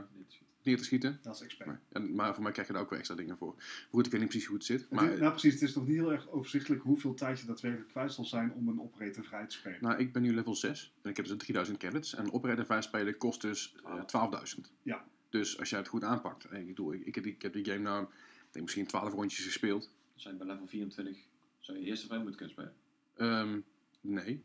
Neer 0.63 0.77
te 0.77 0.85
schieten. 0.85 1.19
dat 1.23 1.41
is 1.41 1.47
XP. 1.47 1.65
Maar, 1.65 1.81
en, 1.93 2.15
maar 2.15 2.35
voor 2.35 2.43
mij 2.43 2.53
krijg 2.53 2.67
je 2.67 2.73
daar 2.73 2.83
ook 2.83 2.91
weer 2.91 2.99
extra 2.99 3.17
dingen 3.17 3.37
voor. 3.37 3.55
Maar 3.57 3.89
goed, 3.91 4.07
ik 4.07 4.13
weet 4.13 4.21
niet 4.21 4.31
precies 4.31 4.47
hoe 4.49 4.57
het 4.57 4.65
zit. 4.67 4.81
Het 4.81 4.91
Maar 4.91 5.13
is- 5.13 5.19
nou 5.19 5.31
precies, 5.31 5.53
het 5.53 5.63
is 5.63 5.75
nog 5.75 5.87
niet 5.87 5.97
heel 5.97 6.13
erg 6.13 6.29
overzichtelijk 6.29 6.83
hoeveel 6.83 7.15
tijd 7.15 7.41
je 7.41 7.47
daadwerkelijk 7.47 7.91
kwijt 7.91 8.13
zal 8.13 8.25
zijn 8.25 8.53
om 8.53 8.69
een 8.69 8.81
operator 8.81 9.25
vrij 9.25 9.47
te 9.47 9.55
spelen. 9.57 9.79
nou, 9.81 9.99
ik 9.99 10.13
ben 10.13 10.23
nu 10.23 10.35
level 10.35 10.55
6 10.55 10.93
en 11.03 11.11
ik 11.11 11.17
heb 11.17 11.27
dus 11.27 11.37
3000 11.37 11.79
credits. 11.79 12.15
En 12.15 12.33
operator 12.33 12.65
5 12.67 12.85
spelen 12.85 13.17
kost 13.17 13.41
dus 13.41 13.75
eh, 13.85 14.05
12.000. 14.05 14.73
Ja. 14.83 15.05
Dus 15.29 15.59
als 15.59 15.71
jij 15.71 15.79
het 15.79 15.89
goed 15.89 16.05
aanpakt. 16.05 16.45
En 16.45 16.61
ik, 16.61 16.67
bedoel, 16.67 16.93
ik, 16.93 17.05
ik, 17.07 17.15
heb 17.15 17.25
die, 17.25 17.33
ik 17.33 17.43
heb 17.43 17.53
die 17.53 17.65
game 17.65 17.79
nou, 17.79 18.03
ik 18.05 18.09
denk 18.51 18.65
misschien 18.65 18.87
12 18.87 19.13
rondjes 19.13 19.45
gespeeld. 19.45 19.91
Dus 20.15 20.23
zijn 20.23 20.37
bij 20.37 20.47
level 20.47 20.67
24 20.67 21.17
zou 21.59 21.79
je 21.79 21.85
eerst 21.85 22.05
even 22.05 22.17
moeten 22.23 22.37
kunnen 22.37 22.55
spelen. 22.55 22.75
Ehm, 23.17 23.61
nee. 24.01 24.43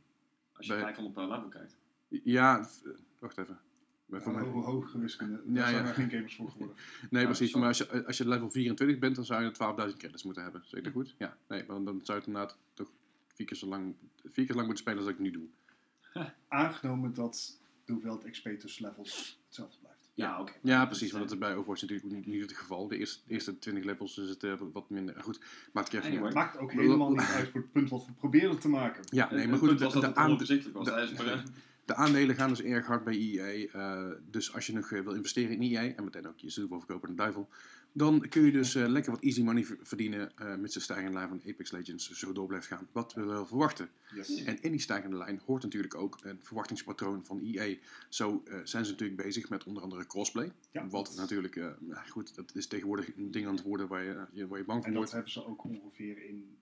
Als 0.53 0.65
je 0.67 0.73
Bij- 0.73 0.81
500 0.81 1.15
per 1.15 1.27
level 1.27 1.47
kijkt. 1.49 1.77
Ja, 2.07 2.67
wacht 3.19 3.37
even. 3.37 3.59
Maar 4.23 4.33
voor 4.43 4.51
mij- 4.51 4.63
hogere 4.63 4.99
wiskunde, 4.99 5.41
daar 5.45 5.55
Ja, 5.55 5.69
zijn 5.69 5.83
ja. 5.83 5.89
er 5.89 5.95
geen 5.95 6.09
gamers 6.09 6.35
voor 6.35 6.49
geworden. 6.51 6.75
nee, 7.09 7.21
Ja, 7.21 7.27
precies. 7.27 7.51
zo. 7.51 7.59
Maar 7.59 7.67
als 7.67 7.77
je, 7.77 8.05
als 8.05 8.17
je 8.17 8.27
level 8.27 8.49
24 8.51 8.99
bent, 8.99 9.15
dan 9.15 9.25
zou 9.25 9.43
je 9.43 9.51
12.000 9.91 9.97
credits 9.97 10.23
moeten 10.23 10.43
hebben. 10.43 10.63
Dat 10.69 10.91
goed? 10.93 11.15
Ja. 11.17 11.37
Nee, 11.47 11.63
maar 11.67 11.83
dan 11.83 11.99
zou 12.03 12.19
je 12.19 12.25
inderdaad 12.25 12.57
toch 12.73 12.91
vier 13.33 13.45
keer 13.45 13.57
zo 13.57 13.67
lang, 13.67 13.95
vier 14.23 14.45
keer 14.45 14.55
lang 14.55 14.67
moeten 14.67 14.83
spelen 14.83 14.99
als 14.99 15.09
ik 15.11 15.19
nu 15.19 15.31
doe. 15.31 15.47
Aangenomen 16.47 17.13
dat 17.13 17.59
de 17.85 17.91
hoeveelheid 17.93 18.29
XP 18.31 18.47
tussen 18.59 18.85
levels 18.85 19.39
hetzelfde 19.45 19.77
blijft. 19.79 19.93
Ja, 20.13 20.39
oké. 20.41 20.51
Ja, 20.61 20.85
precies. 20.85 21.11
Want 21.11 21.23
dat 21.23 21.31
is 21.33 21.37
bij 21.39 21.55
Overwatch 21.55 21.81
natuurlijk 21.81 22.11
niet, 22.13 22.25
niet 22.25 22.41
het 22.41 22.53
geval. 22.57 22.87
De 22.87 22.97
eerste, 22.97 23.19
de 23.27 23.33
eerste 23.33 23.59
20 23.59 23.83
levels 23.83 24.17
is 24.17 24.29
het 24.29 24.43
eh, 24.43 24.53
wat 24.73 24.89
minder. 24.89 25.21
Goed, 25.23 25.39
maakt 25.73 25.91
het 25.91 26.05
Anyway. 26.05 26.31
Maakt 26.33 26.57
ook 26.57 26.71
helemaal 26.71 27.09
niet 27.09 27.19
uit 27.21 27.49
voor 27.49 27.61
het 27.61 27.71
punt 27.71 27.89
wat 27.89 28.05
we 28.05 28.11
proberen 28.11 28.59
te 28.59 28.69
maken. 28.69 29.03
Ja, 29.09 29.29
nee, 29.29 29.39
Het- 29.39 29.49
maar 29.49 29.59
het 29.59 29.59
goed, 29.59 29.67
punt 29.67 29.79
was 29.79 29.93
de, 29.93 29.99
dat 29.99 30.15
de, 30.15 30.53
het 30.53 30.71
was. 30.71 30.87
de- 31.85 31.95
aandelen 31.95 32.35
gaan 32.35 32.49
dus 32.49 32.61
erg 32.61 32.85
hard 32.85 33.03
bij 33.03 33.13
EA. 33.17 33.67
eh, 33.71 34.11
dus 34.31 34.53
als 34.53 34.67
je 34.67 34.73
nog 34.73 34.91
eh, 34.91 35.01
wil 35.01 35.13
investeren 35.13 35.51
in 35.55 35.61
EA 35.61 35.93
en 35.95 36.03
meteen 36.03 36.27
ook 36.27 36.39
je 36.39 36.67
wil 36.67 36.79
verkopen 36.79 37.09
aan 37.09 37.15
de 37.15 37.21
duivel, 37.21 37.49
dan 37.91 38.25
kun 38.29 38.41
je 38.45 38.51
dus 38.51 38.75
eh, 38.75 38.87
lekker 38.87 39.11
wat 39.11 39.21
easy 39.21 39.41
money 39.41 39.63
ver- 39.65 39.77
verdienen 39.81 40.31
met 40.59 40.73
de 40.73 40.79
stijgende 40.79 41.13
lijn 41.13 41.27
van 41.29 41.41
Apex 41.47 41.71
Legends 41.71 42.11
zo 42.11 42.33
door 42.33 42.47
blijft 42.47 42.67
gaan. 42.67 42.87
Wat 42.91 43.13
we 43.13 43.23
wel 43.23 43.45
verwachten. 43.45 43.89
Yes. 44.15 44.43
En 44.43 44.61
in 44.61 44.71
die 44.71 44.79
stijgende 44.79 45.17
lijn 45.17 45.41
hoort 45.45 45.63
natuurlijk 45.63 45.95
ook 45.95 46.17
een 46.21 46.39
verwachtingspatroon 46.41 47.25
van 47.25 47.39
EA. 47.43 47.75
Zo 48.09 48.43
zijn 48.63 48.85
ze 48.85 48.91
natuurlijk 48.91 49.21
bezig 49.21 49.49
met 49.49 49.63
onder 49.63 49.83
andere 49.83 50.07
crossplay. 50.07 50.51
Ja, 50.71 50.87
wat 50.87 51.05
dat- 51.05 51.15
natuurlijk, 51.15 51.59
goed, 52.09 52.35
dat 52.35 52.51
is 52.55 52.67
tegenwoordig 52.67 53.15
een 53.17 53.31
ding 53.31 53.47
aan 53.47 53.55
het 53.55 53.63
worden 53.63 53.87
waar 53.87 54.03
je, 54.03 54.47
waar 54.47 54.57
je 54.59 54.65
bang 54.65 54.67
En 54.67 54.67
voor 54.67 54.81
dat 54.83 54.93
wordt. 54.93 55.11
hebben 55.11 55.31
ze 55.31 55.45
ook 55.45 55.63
ongeveer 55.63 56.23
in 56.25 56.57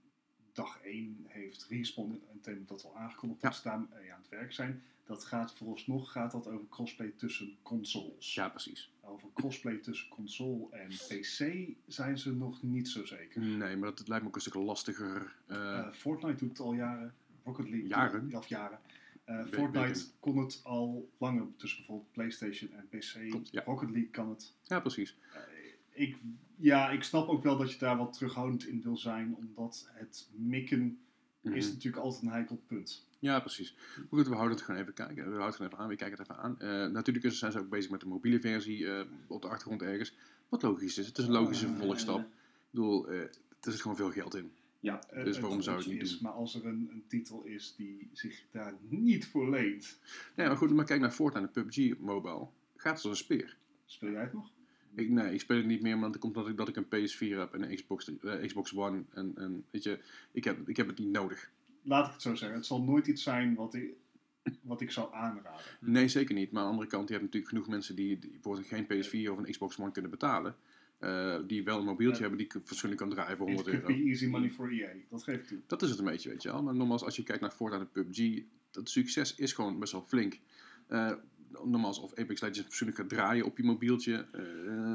dag 0.53 0.79
1 0.83 1.25
heeft 1.27 1.65
Respawn 1.69 2.21
en 2.43 2.63
dat 2.65 2.83
al 2.85 2.97
aangekondigd 2.97 3.41
Ja. 3.41 3.49
dat 3.49 3.57
ze 3.57 3.69
mee 3.99 4.13
aan 4.13 4.19
het 4.19 4.29
werk 4.29 4.53
zijn. 4.53 4.83
Dat 5.05 5.23
gaat 5.23 5.53
vooralsnog 5.53 6.11
gaat 6.11 6.31
dat 6.31 6.47
over 6.47 6.65
crossplay 6.69 7.13
tussen 7.15 7.55
consoles. 7.61 8.33
Ja, 8.33 8.49
precies. 8.49 8.91
Over 9.01 9.27
crossplay 9.33 9.75
tussen 9.77 10.09
console 10.09 10.67
en 10.71 10.87
PC 10.89 11.67
zijn 11.87 12.17
ze 12.17 12.33
nog 12.33 12.61
niet 12.63 12.87
zo 12.89 13.05
zeker. 13.05 13.41
Nee, 13.41 13.75
maar 13.75 13.95
dat 13.95 14.07
lijkt 14.07 14.23
me 14.23 14.29
ook 14.29 14.35
een 14.35 14.41
stuk 14.41 14.53
lastiger. 14.53 15.35
eh, 15.47 15.77
Eh, 15.79 15.93
Fortnite 15.93 16.35
doet 16.37 16.49
het 16.49 16.59
al 16.59 16.73
jaren. 16.73 17.13
Rocket 17.43 17.69
League 17.69 17.87
Jaren? 17.87 18.35
of 18.35 18.47
jaren. 18.47 18.79
Eh, 19.23 19.45
Fortnite 19.51 20.05
kon 20.19 20.37
het 20.37 20.59
al 20.63 21.09
langer 21.17 21.47
tussen 21.57 21.77
bijvoorbeeld 21.79 22.11
PlayStation 22.11 22.71
en 22.73 22.87
PC. 22.89 23.29
Klopt, 23.29 23.49
ja. 23.51 23.63
Rocket 23.63 23.89
League 23.89 24.09
kan 24.09 24.29
het. 24.29 24.53
ja, 24.63 24.79
precies. 24.79 25.15
Eh, 25.33 25.39
ik, 25.89 26.17
ja, 26.63 26.89
ik 26.89 27.03
snap 27.03 27.27
ook 27.27 27.43
wel 27.43 27.57
dat 27.57 27.71
je 27.71 27.79
daar 27.79 27.97
wat 27.97 28.13
terughoudend 28.13 28.65
in 28.67 28.81
wil 28.81 28.97
zijn, 28.97 29.35
omdat 29.35 29.89
het 29.93 30.29
mikken 30.35 30.97
Mhm. 31.41 31.55
is 31.55 31.67
natuurlijk 31.73 32.03
altijd 32.03 32.23
een 32.23 32.29
heikel 32.31 32.61
punt. 32.67 33.07
Ja, 33.19 33.39
precies. 33.39 33.75
Maar 33.95 34.05
goed, 34.09 34.27
we 34.27 34.33
houden 34.35 34.55
het 34.55 34.65
gewoon 34.65 34.81
even 34.81 34.93
kijken. 34.93 35.15
We 35.15 35.21
houden 35.21 35.45
het 35.45 35.55
gewoon 35.55 35.71
even 35.71 35.83
aan. 35.83 35.89
We 35.89 35.95
kijken 35.95 36.17
het 36.17 36.29
even 36.29 36.41
aan. 36.43 36.59
Eh, 36.59 36.91
natuurlijk 36.91 37.33
zijn 37.33 37.51
ze 37.51 37.59
ook 37.59 37.69
bezig 37.69 37.91
met 37.91 37.99
de 37.99 38.07
mobiele 38.07 38.39
versie 38.39 38.87
eh, 38.91 39.05
op 39.27 39.41
de 39.41 39.47
achtergrond 39.47 39.81
ergens. 39.81 40.15
Wat 40.49 40.61
logisch 40.61 40.97
is. 40.97 41.07
Het 41.07 41.17
is 41.17 41.25
een 41.25 41.31
logische 41.31 41.65
Eh, 41.65 41.71
vervolgstap. 41.71 42.19
Ik 42.19 42.25
bedoel, 42.69 43.07
eh, 43.07 43.19
er 43.19 43.71
zit 43.71 43.81
gewoon 43.81 43.97
veel 43.97 44.11
geld 44.11 44.35
in. 44.35 44.51
Ja, 44.79 45.03
Eh, 45.09 45.23
Dus 45.23 45.39
waarom 45.39 45.61
zou 45.61 45.77
het 45.77 45.87
niet 45.87 46.01
is, 46.01 46.11
doen? 46.11 46.19
Maar 46.21 46.31
als 46.31 46.55
er 46.55 46.65
een, 46.65 46.89
een 46.91 47.03
titel 47.07 47.43
is 47.43 47.73
die 47.77 48.09
zich 48.13 48.45
daar 48.51 48.73
niet 48.89 49.27
voor 49.27 49.49
leent, 49.49 49.99
Nee, 50.35 50.47
maar 50.47 50.57
goed, 50.57 50.71
maar 50.73 50.85
kijk 50.85 51.01
naar 51.01 51.11
Fortnite 51.11 51.45
en 51.45 51.51
PUBG 51.51 51.97
Mobile. 51.99 52.47
Gaat 52.75 52.93
als 52.93 53.03
een 53.03 53.15
speer. 53.15 53.57
speel 53.85 54.11
jij 54.11 54.21
het 54.21 54.33
nog? 54.33 54.51
Ik, 54.95 55.09
nee, 55.09 55.33
ik 55.33 55.39
speel 55.39 55.57
het 55.57 55.65
niet 55.65 55.81
meer, 55.81 55.97
maar 55.97 56.11
dat 56.11 56.19
komt 56.21 56.35
omdat 56.35 56.51
ik, 56.51 56.57
dat 56.57 56.67
ik 56.67 56.75
een 56.75 56.85
PS4 56.85 57.37
heb 57.37 57.53
en 57.53 57.61
een 57.69 57.75
Xbox, 57.75 58.15
eh, 58.21 58.45
Xbox 58.45 58.75
One. 58.75 59.03
En, 59.13 59.31
en 59.35 59.65
weet 59.71 59.83
je, 59.83 59.99
ik 60.31 60.43
heb, 60.43 60.69
ik 60.69 60.77
heb 60.77 60.87
het 60.87 60.97
niet 60.99 61.11
nodig. 61.11 61.51
Laat 61.83 62.05
ik 62.07 62.11
het 62.13 62.21
zo 62.21 62.35
zeggen. 62.35 62.57
Het 62.57 62.65
zal 62.67 62.81
nooit 62.83 63.07
iets 63.07 63.23
zijn 63.23 63.55
wat 63.55 63.73
ik, 63.73 63.93
wat 64.61 64.81
ik 64.81 64.91
zou 64.91 65.13
aanraden. 65.13 65.61
Nee, 65.79 66.07
zeker 66.07 66.35
niet. 66.35 66.51
Maar 66.51 66.61
aan 66.61 66.67
de 66.67 66.71
andere 66.73 66.91
kant, 66.91 67.07
je 67.07 67.13
hebt 67.13 67.25
natuurlijk 67.25 67.51
genoeg 67.53 67.67
mensen 67.67 67.95
die, 67.95 68.19
die 68.19 68.29
bijvoorbeeld 68.29 68.67
geen 68.67 68.83
PS4 68.85 69.31
of 69.31 69.37
een 69.37 69.51
Xbox 69.51 69.79
One 69.79 69.91
kunnen 69.91 70.11
betalen. 70.11 70.55
eh, 70.99 71.39
die 71.47 71.63
wel 71.63 71.79
een 71.79 71.85
mobieltje 71.85 72.23
Ja. 72.23 72.29
hebben 72.29 72.47
die 72.49 72.61
fatsoenlijk 72.63 73.01
kan 73.01 73.09
draaien 73.09 73.37
voor 73.37 73.49
It 73.49 73.53
100 73.55 73.77
could 73.77 73.95
euro. 73.97 74.07
easy 74.09 74.27
money 74.27 74.49
for 74.51 74.71
EA. 74.71 74.89
Dat 75.09 75.23
geef 75.23 75.35
ik 75.35 75.47
toe. 75.47 75.59
Dat 75.67 75.81
is 75.81 75.89
het 75.89 75.99
een 75.99 76.05
beetje, 76.05 76.29
weet 76.29 76.43
je 76.43 76.51
wel. 76.51 76.63
Maar 76.63 76.75
nogmaals, 76.75 77.03
als 77.03 77.15
je 77.15 77.23
kijkt 77.23 77.41
naar 77.41 77.51
Fortnite 77.51 77.83
en 77.83 77.91
PUBG, 77.91 78.43
dat 78.71 78.89
succes 78.89 79.35
is 79.35 79.53
gewoon 79.53 79.79
best 79.79 79.91
wel 79.91 80.01
flink. 80.07 80.39
Eh 80.87 81.11
nogmaals, 81.63 81.99
of 81.99 82.11
Apex 82.15 82.41
Legends 82.41 82.61
fatsoenlijk 82.61 82.99
gaat 82.99 83.09
draaien 83.09 83.45
op 83.45 83.57
je 83.57 83.63
mobieltje, 83.63 84.25
eh, 84.31 84.41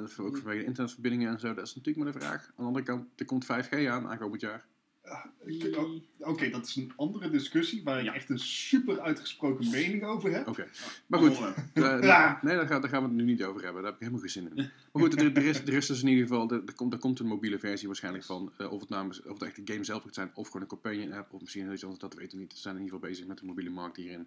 voor- 0.05 0.25
ook 0.27 0.37
vanwege 0.37 0.59
de 0.61 0.65
internetverbindingen 0.67 1.33
en 1.33 1.41
zo, 1.41 1.55
dat 1.55 1.67
is 1.67 1.75
natuurlijk 1.75 2.05
maar 2.05 2.13
de 2.13 2.19
vraag. 2.19 2.47
Aan 2.47 2.53
de 2.57 2.63
andere 2.63 2.85
kant, 2.85 3.07
er 3.17 3.25
komt 3.25 3.45
5G 3.45 3.87
aan 3.87 4.07
aankomend 4.09 4.41
jaar. 4.41 4.67
Ah, 5.05 5.25
ik- 5.45 5.79
Oké, 6.19 6.51
dat 6.51 6.67
is 6.67 6.77
een 6.77 6.93
andere 6.97 7.31
discussie 7.31 7.83
waar 7.85 7.99
ik 7.99 8.05
Ja. 8.05 8.15
echt 8.15 8.29
een 8.31 8.39
super 8.39 9.01
uitgesproken 9.01 9.71
mening 9.71 10.05
over 10.05 10.33
heb. 10.33 10.49
Oké, 10.49 10.67
maar 11.07 11.21
goed. 11.21 11.31
Oh, 11.37 11.47
Eh, 11.75 12.03
Ja. 12.03 12.39
Nee, 12.43 12.57
daar 12.57 12.67
gaan, 12.67 12.81
daar 12.81 12.91
gaan 12.91 13.03
we 13.03 13.09
het 13.09 13.17
nu 13.17 13.25
niet 13.25 13.45
over 13.45 13.63
hebben. 13.63 13.83
Daar 13.83 13.91
heb 13.93 14.01
ik 14.01 14.07
helemaal 14.07 14.21
geen 14.21 14.31
zin 14.43 14.51
in. 14.57 14.71
Maar 14.93 15.03
goed, 15.03 15.21
er, 15.21 15.37
er, 15.37 15.45
is, 15.45 15.59
er 15.61 15.73
is 15.75 15.87
dus 15.87 16.03
in 16.03 16.09
ieder 16.09 16.27
geval, 16.27 16.51
er, 16.51 16.63
er 16.67 16.75
komt, 16.75 16.93
er 16.93 16.99
komt 16.99 17.19
een 17.19 17.27
mobiele 17.27 17.59
versie 17.59 17.87
waarschijnlijk 17.87 18.25
van. 18.25 18.53
eh, 18.59 18.73
of, 18.73 18.81
het 18.81 18.89
namens, 18.89 19.23
of 19.23 19.33
het 19.39 19.43
echt 19.43 19.67
de 19.67 19.73
game 19.73 19.85
zelf 19.85 20.05
moet 20.05 20.15
zijn, 20.15 20.31
of 20.35 20.47
gewoon 20.47 20.63
een 20.63 20.69
companion 20.69 21.13
app, 21.13 21.33
of 21.33 21.41
misschien 21.41 21.73
iets 21.73 21.83
anders, 21.83 22.01
dat 22.03 22.15
weten 22.15 22.37
we 22.37 22.43
niet. 22.43 22.53
Ze 22.53 22.61
zijn 22.61 22.77
in 22.77 22.83
ieder 22.83 22.95
geval 22.97 23.11
bezig 23.11 23.27
met 23.27 23.39
de 23.39 23.47
mobiele 23.47 23.71
markt 23.71 23.97
hierin. 23.97 24.27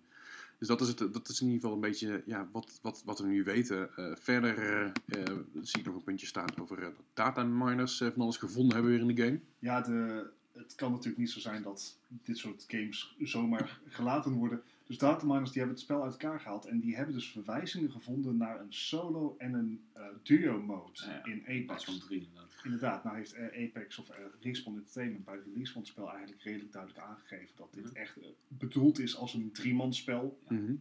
Dus 0.62 0.70
dat 0.70 0.82
is, 0.82 0.88
het, 0.88 1.14
dat 1.14 1.30
is 1.30 1.42
in 1.42 1.48
ieder 1.48 1.62
geval 1.62 1.76
een 1.76 1.90
beetje 1.90 2.24
ja, 2.26 2.50
wat, 2.52 2.80
wat, 2.82 3.02
wat 3.06 3.20
we 3.20 3.28
nu 3.28 3.44
weten. 3.44 3.96
Eh, 3.96 4.12
verder 4.16 4.58
eh, 5.06 5.38
zie 5.62 5.80
ik 5.80 5.86
nog 5.86 5.96
een 5.96 6.04
puntje 6.04 6.28
staan 6.28 6.50
over 6.60 6.78
eh, 6.78 6.84
dat 6.84 6.94
data 7.14 7.44
miners 7.44 7.98
van 7.98 8.22
alles 8.22 8.38
gevonden 8.38 8.74
hebben 8.74 8.92
weer 8.92 9.02
in 9.02 9.16
de 9.16 9.24
game. 9.24 9.40
Ja, 9.60 9.82
de, 9.82 10.30
het 10.54 10.76
kan 10.76 10.92
natuurlijk 10.92 11.18
niet 11.18 11.32
zo 11.32 11.40
zijn 11.40 11.64
dat 11.64 11.98
dit 12.08 12.38
soort 12.38 12.66
games 12.68 13.16
zomaar 13.20 13.80
gelaten 13.88 14.34
worden. 14.34 14.62
Dus 14.92 15.00
dataminers 15.00 15.50
die 15.52 15.58
hebben 15.60 15.76
het 15.78 15.86
spel 15.86 16.04
uit 16.04 16.12
elkaar 16.12 16.40
gehaald 16.40 16.66
en 16.66 16.80
die 16.80 16.96
hebben 16.96 17.14
dus 17.16 17.32
verwijzingen 17.32 17.92
gevonden 17.92 18.38
naar 18.38 18.60
een 18.60 18.74
solo 18.74 19.36
en 19.38 19.54
een 19.54 19.82
eh, 19.94 20.04
duo 20.24 20.62
mode 20.62 20.92
Ja, 21.06 21.12
ja. 21.12 21.26
in 21.26 21.42
Apex. 21.70 21.86
van 21.86 22.00
drie 22.00 22.20
inderdaad. 22.20 22.52
Inderdaad, 22.64 23.04
nou 23.04 23.16
heeft 23.18 23.34
eh, 23.34 23.68
Apex 23.68 23.98
of 23.98 24.10
eh, 24.10 24.18
Respawn 24.42 24.78
Entertainment 24.78 25.26
bij 25.26 25.36
de 25.36 25.44
release 25.44 25.72
van 25.72 25.82
het 25.82 25.92
spel 25.92 26.10
eigenlijk 26.12 26.42
redelijk 26.44 26.72
duidelijk 26.72 27.02
aangegeven 27.06 27.56
dat 27.56 27.74
dit 27.74 27.84
Mhm. 27.86 27.96
echt 27.96 28.18
bedoeld 28.48 29.00
is 29.00 29.16
als 29.18 29.34
een 29.34 29.52
driemanspel. 29.52 30.40
Ja. 30.50 30.56
Mhm. 30.56 30.74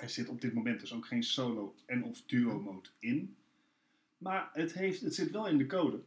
Er 0.00 0.10
zit 0.10 0.28
op 0.28 0.40
dit 0.40 0.52
moment 0.54 0.80
dus 0.80 0.92
ook 0.92 1.06
geen 1.06 1.22
solo 1.22 1.74
en 1.86 2.04
of 2.04 2.22
duo 2.26 2.60
mode 2.60 2.88
in. 2.98 3.36
Maar 4.18 4.50
het, 4.52 4.72
heeft, 4.72 5.00
het 5.00 5.14
zit 5.14 5.30
wel 5.30 5.48
in 5.48 5.58
de 5.58 5.66
code. 5.66 6.00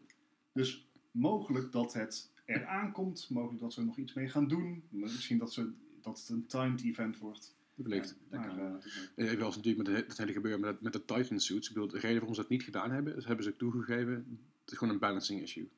Dus 0.51 0.87
mogelijk 1.11 1.71
dat 1.71 1.93
het 1.93 2.31
eraan 2.45 2.91
komt. 2.91 3.29
Mogelijk 3.29 3.61
dat 3.61 3.73
ze 3.73 3.79
er 3.79 3.85
nog 3.85 3.97
iets 3.97 4.13
mee 4.13 4.29
gaan 4.29 4.47
doen. 4.47 4.83
Misschien 4.89 5.37
dat, 5.37 5.53
ze, 5.53 5.71
dat 6.03 6.19
het 6.19 6.29
een 6.29 6.45
timed 6.45 6.83
event 6.83 7.17
wordt. 7.17 7.57
Wellicht. 7.75 8.15
Ja, 8.31 8.37
dat 8.37 8.39
Maar, 8.55 8.65
eh, 8.65 8.71
natuurlijk. 8.71 9.11
Eh, 9.15 9.25
Evenals 9.31 9.55
natuurlijk 9.55 9.87
met 9.87 9.97
het, 10.07 10.17
hele 10.17 10.31
gebeuren 10.31 10.59
met, 10.61 10.81
met 10.81 10.93
de 10.93 11.05
Titan 11.05 11.39
suits. 11.39 11.67
Ik 11.67 11.73
bedoel, 11.73 11.89
de 11.89 11.99
reden 11.99 12.17
waarom 12.17 12.33
ze 12.33 12.41
dat 12.41 12.49
niet 12.49 12.63
gedaan 12.63 12.91
hebben, 12.91 13.15
is 13.15 13.25
hebben 13.25 13.43
ze 13.45 13.55
toegegeven. 13.55 14.13
Het 14.61 14.71
is 14.71 14.77
gewoon 14.77 14.93
een 14.93 14.99
balancing 14.99 15.41
issue. 15.41 15.69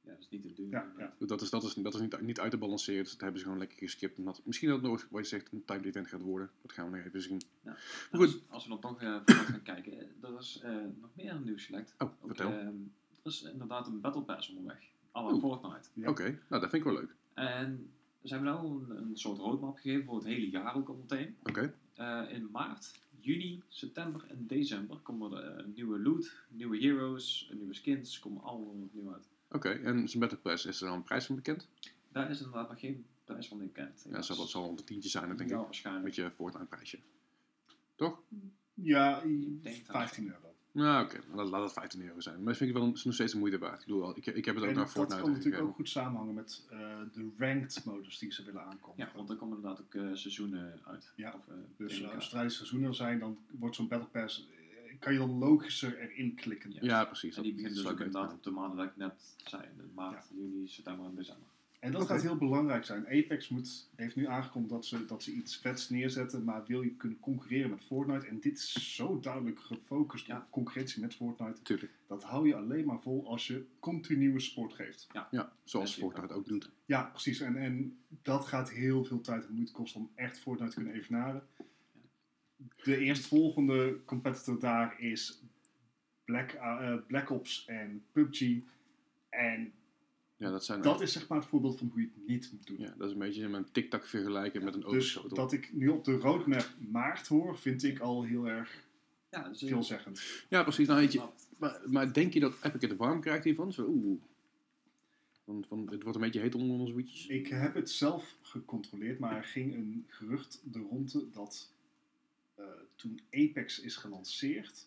Ja, 0.00 0.10
dat 0.12 0.20
is 0.20 0.28
niet 0.28 0.42
te 0.42 0.52
doen. 0.54 0.68
Ja. 0.70 1.14
Dat 1.18 1.42
is, 1.42 1.50
dat 1.50 1.62
is, 1.62 1.74
dat 1.74 1.94
is 1.94 2.00
niet, 2.00 2.20
niet 2.20 2.40
uit 2.40 2.50
te 2.50 2.56
balanceren, 2.58 3.02
dus 3.02 3.12
dat 3.12 3.20
hebben 3.20 3.38
ze 3.38 3.44
gewoon 3.44 3.60
lekker 3.60 3.78
geskipt. 3.78 4.18
En 4.18 4.24
dat, 4.24 4.40
misschien 4.44 4.68
dat 4.68 4.80
het 4.80 4.90
nog, 4.90 5.06
wat 5.10 5.22
je 5.22 5.28
zegt, 5.28 5.52
een 5.52 5.64
timed 5.64 5.84
event 5.84 6.08
gaat 6.08 6.20
worden. 6.20 6.50
Dat 6.62 6.72
gaan 6.72 6.90
we 6.90 6.96
nog 6.96 7.06
even 7.06 7.22
zien. 7.22 7.40
Ja. 7.62 7.70
Maar 7.70 7.80
Nou, 8.10 8.24
goed. 8.26 8.34
Als, 8.34 8.42
als 8.48 8.62
we 8.64 8.70
dan 8.70 8.80
toch 8.80 8.98
vooruit 8.98 9.30
gaan 9.30 9.62
kijken, 9.62 9.92
er 10.22 10.38
is 10.38 10.60
eh, 10.62 10.76
nog 11.00 11.10
meer 11.14 11.40
nieuws 11.40 11.64
gelekt. 11.66 11.94
Oh, 11.98 12.08
Ook, 12.08 12.16
vertel. 12.26 12.50
ehm, 12.52 12.66
er 13.22 13.30
is 13.30 13.42
inderdaad 13.42 13.86
een 13.86 14.00
Battle 14.00 14.22
Pass 14.22 14.48
onderweg. 14.48 14.84
Alle. 15.10 15.40
Fortnite. 15.40 15.88
Ja. 15.92 16.08
Oké, 16.08 16.22
nou 16.22 16.60
dat 16.60 16.70
vind 16.70 16.72
ik 16.72 16.84
wel 16.84 16.92
leuk. 16.92 17.14
En 17.34 17.90
ze 18.26 18.34
hebben 18.34 18.52
nou 18.52 18.84
een, 18.90 18.96
een 18.96 19.16
soort 19.16 19.38
roadmap 19.38 19.76
gegeven 19.76 20.04
voor 20.04 20.14
het 20.16 20.24
hele 20.24 20.50
jaar 20.50 20.76
ook 20.76 20.88
al 20.88 20.94
meteen. 20.94 21.36
Oké, 21.42 21.74
Eh, 21.94 22.22
in 22.28 22.48
maart, 22.50 23.00
juni, 23.20 23.62
september 23.68 24.24
en 24.28 24.46
december 24.46 24.96
komen 24.98 25.32
er 25.32 25.56
eh, 25.58 25.66
nieuwe 25.74 25.98
loot, 26.00 26.36
nieuwe 26.48 26.78
heroes, 26.78 27.50
nieuwe 27.54 27.74
skins, 27.74 28.18
komen 28.18 28.42
allemaal 28.42 28.68
opnieuw 28.82 29.12
uit. 29.12 29.28
oké. 29.50 29.68
En 29.68 30.08
zijn 30.08 30.20
Battle 30.20 30.38
Pass, 30.38 30.64
is 30.66 30.80
er 30.80 30.86
dan 30.86 30.96
een 30.96 31.02
prijs 31.02 31.26
van 31.26 31.34
bekend? 31.36 31.68
Daar 32.12 32.30
is 32.30 32.38
inderdaad 32.38 32.68
nog 32.68 32.80
geen 32.80 33.06
prijs 33.24 33.48
van 33.48 33.58
bekend. 33.58 34.02
Ja, 34.06 34.10
dat 34.12 34.24
zal, 34.26 34.36
dat 34.36 34.48
zal 34.48 34.62
wel 34.62 34.70
een 34.70 34.84
tientje 34.84 35.08
zijn, 35.08 35.26
denk 35.28 35.38
ja, 35.38 35.44
ik. 35.44 35.50
Een 35.52 35.58
waarschijnlijk. 35.58 36.04
beetje 36.04 36.30
Fortnite 36.30 36.66
prijsje. 36.66 36.98
Toch? 37.94 38.22
Ja, 38.74 39.22
Ik 39.22 39.62
denk 39.62 39.86
dat- 39.86 39.96
15 39.96 40.26
euro. 40.28 40.54
Nou 40.76 41.04
oké, 41.04 41.20
laat, 41.34 41.48
laat 41.48 41.62
het 41.62 41.72
15 41.72 42.02
euro 42.02 42.20
zijn. 42.20 42.36
Maar 42.36 42.46
dat 42.46 42.56
vind 42.56 42.70
ik 42.70 42.76
wel 42.76 42.92
is 42.92 43.04
nog 43.04 43.14
steeds 43.14 43.32
de 43.32 43.38
moeite 43.38 43.58
waard. 43.58 43.80
Ik 43.80 43.86
bedoel, 43.86 44.16
ik, 44.16 44.26
ik 44.26 44.44
heb 44.44 44.54
het 44.54 44.64
ook 44.64 44.70
En 44.70 44.74
naar 44.76 44.84
dat 44.84 44.92
Fortnite 44.92 45.22
kan 45.22 45.32
natuurlijk 45.32 45.62
ook 45.62 45.74
goed 45.74 45.88
samenhangen 45.88 46.34
met 46.34 46.66
eh, 46.70 46.78
de 47.12 47.30
ranked 47.38 47.82
modus 47.84 48.18
die 48.18 48.32
ze 48.32 48.44
willen 48.44 48.64
aankomen. 48.64 48.94
Ja, 48.96 49.10
want 49.14 49.30
er 49.30 49.36
komen 49.36 49.56
inderdaad 49.56 49.80
ook 49.80 49.94
eh, 49.94 50.14
seizoenen 50.14 50.80
uit. 50.84 51.12
Ja, 51.16 51.34
Of, 51.34 51.48
eh, 51.48 51.54
Dus 51.76 52.04
als 52.14 52.32
er 52.32 52.50
seizoenen 52.50 52.94
zijn, 52.94 53.18
dan 53.18 53.38
wordt 53.50 53.76
zo'n 53.76 53.88
Battle 53.88 54.08
Pass, 54.08 54.48
kan 54.98 55.12
je 55.12 55.18
dan 55.18 55.38
logischer 55.38 55.98
erin 55.98 56.34
klikken. 56.34 56.72
Ja. 56.72 56.78
Ja, 56.80 57.04
precies. 57.04 57.36
En 57.36 57.42
die 57.42 57.52
dat- 57.54 57.62
dat 57.64 57.74
dus 57.74 57.86
ook 57.86 58.00
inderdaad 58.00 58.32
op 58.32 58.42
de 58.42 58.50
maanden 58.50 58.76
dat 58.76 58.86
ik 58.86 58.96
net 58.96 59.34
zei. 59.44 59.62
in 59.62 59.90
Maart, 59.94 60.26
juni, 60.34 60.68
september 60.68 61.06
en 61.06 61.14
december. 61.14 61.46
En 61.80 61.92
dat 61.92 62.06
gaat 62.06 62.22
heel 62.22 62.36
belangrijk 62.36 62.84
zijn. 62.84 63.06
Apex 63.06 63.48
moet, 63.48 63.88
heeft 63.96 64.16
nu 64.16 64.26
aangekondigd 64.26 64.72
dat 64.74 64.86
ze, 64.86 65.04
dat 65.06 65.22
ze 65.22 65.32
iets 65.32 65.56
vets 65.56 65.88
neerzetten, 65.90 66.44
maar 66.44 66.64
wil 66.66 66.82
je 66.82 66.94
kunnen 66.94 67.20
concurreren 67.20 67.70
met 67.70 67.84
Fortnite, 67.84 68.26
en 68.26 68.40
dit 68.40 68.56
is 68.58 68.94
zo 68.94 69.20
duidelijk 69.20 69.60
gefocust 69.60 70.26
Ja. 70.26 70.36
op 70.36 70.50
concurrentie 70.50 71.00
met 71.00 71.14
Fortnite, 71.14 71.62
Tuurlijk. 71.62 71.92
dat 72.06 72.24
hou 72.24 72.46
je 72.48 72.54
alleen 72.56 72.84
maar 72.86 73.00
vol 73.00 73.28
als 73.28 73.46
je 73.46 73.64
continue 73.80 74.40
sport 74.40 74.72
geeft. 74.72 75.06
Ja, 75.30 75.52
zoals 75.64 75.94
Ja, 75.94 76.00
Fortnite 76.02 76.34
ook 76.34 76.46
doet. 76.46 76.70
Ja, 76.84 77.02
precies. 77.02 77.40
En, 77.40 77.56
en 77.56 77.98
dat 78.22 78.44
gaat 78.46 78.70
heel 78.70 79.04
veel 79.04 79.20
tijd 79.20 79.46
en 79.46 79.54
moeite 79.54 79.72
kosten 79.72 80.00
om 80.00 80.10
echt 80.14 80.38
Fortnite 80.38 80.70
te 80.74 80.76
kunnen 80.80 80.94
evenaren. 81.00 81.46
De 82.82 82.96
eerstvolgende 82.98 83.98
competitor 84.04 84.60
daar 84.60 85.00
is 85.00 85.42
Black, 86.24 86.50
eh, 86.52 86.94
Black 87.06 87.30
Ops 87.30 87.64
en 87.66 88.04
PUBG. 88.12 88.58
En 89.28 89.72
Ja, 90.36 90.50
dat 90.50 90.64
zijn... 90.64 90.82
dat 90.82 91.00
is 91.00 91.12
zeg 91.12 91.28
maar 91.28 91.38
het 91.38 91.46
voorbeeld 91.48 91.78
van 91.78 91.88
hoe 91.92 92.00
je 92.00 92.08
het 92.14 92.26
niet 92.26 92.52
moet 92.52 92.66
doen. 92.66 92.78
Ja, 92.78 92.94
dat 92.98 93.06
is 93.06 93.12
een 93.12 93.18
beetje 93.18 93.42
een 93.42 93.70
TikTok 93.72 94.06
vergelijken 94.06 94.64
met 94.64 94.74
een 94.74 94.80
Dus 94.80 94.88
overschotel. 94.88 95.36
dat 95.36 95.52
ik 95.52 95.72
nu 95.72 95.88
op 95.88 96.04
de 96.04 96.16
roadmap 96.16 96.68
maart 96.90 97.26
hoor, 97.28 97.58
vind 97.58 97.82
ik 97.82 97.98
al 97.98 98.22
heel 98.22 98.48
erg 98.48 98.84
Ja, 99.30 99.48
dus 99.48 99.58
veelzeggend. 99.58 100.44
Ja, 100.48 100.62
precies. 100.62 100.86
Nou, 100.86 101.00
weet 101.00 101.12
je, 101.12 101.22
maar, 101.56 101.80
maar 101.86 102.12
denk 102.12 102.32
je 102.32 102.40
dat 102.40 102.54
Epic 102.62 102.88
het 102.88 102.96
warm 102.96 103.20
krijgt 103.20 103.44
hiervan? 103.44 103.72
Zo, 103.72 103.84
oeh. 103.88 104.20
Van, 105.44 105.64
van, 105.68 105.88
het 105.90 106.02
wordt 106.02 106.16
een 106.16 106.24
beetje 106.24 106.40
heet 106.40 106.54
onder 106.54 106.78
onze 106.78 106.92
voetjes. 106.92 107.26
Ik 107.26 107.46
heb 107.46 107.74
het 107.74 107.90
zelf 107.90 108.36
gecontroleerd, 108.42 109.18
maar 109.18 109.36
er 109.36 109.44
ging 109.44 109.74
een 109.74 110.04
gerucht 110.08 110.60
de 110.64 110.78
ronde 110.78 111.30
dat 111.30 111.70
eh, 112.54 112.64
toen 112.96 113.20
Apex 113.30 113.80
is 113.80 113.96
gelanceerd, 113.96 114.86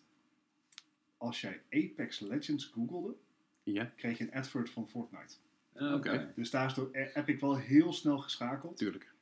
als 1.16 1.40
jij 1.40 1.62
Apex 1.70 2.20
Legends 2.20 2.64
googelde, 2.64 3.14
Ja, 3.62 3.84
kreeg 3.96 4.18
je 4.18 4.24
een 4.24 4.32
advert 4.32 4.70
van 4.70 4.88
Fortnite. 4.88 5.34
Oké. 5.74 5.94
Oké. 5.94 6.32
Dus 6.34 6.50
daar 6.50 6.66
is 6.66 6.74
door 6.74 6.88
E- 6.92 7.10
Epic 7.14 7.40
wel 7.40 7.56
heel 7.56 7.92
snel 7.92 8.18
geschakeld. 8.18 8.76
tuurlijk. 8.76 9.12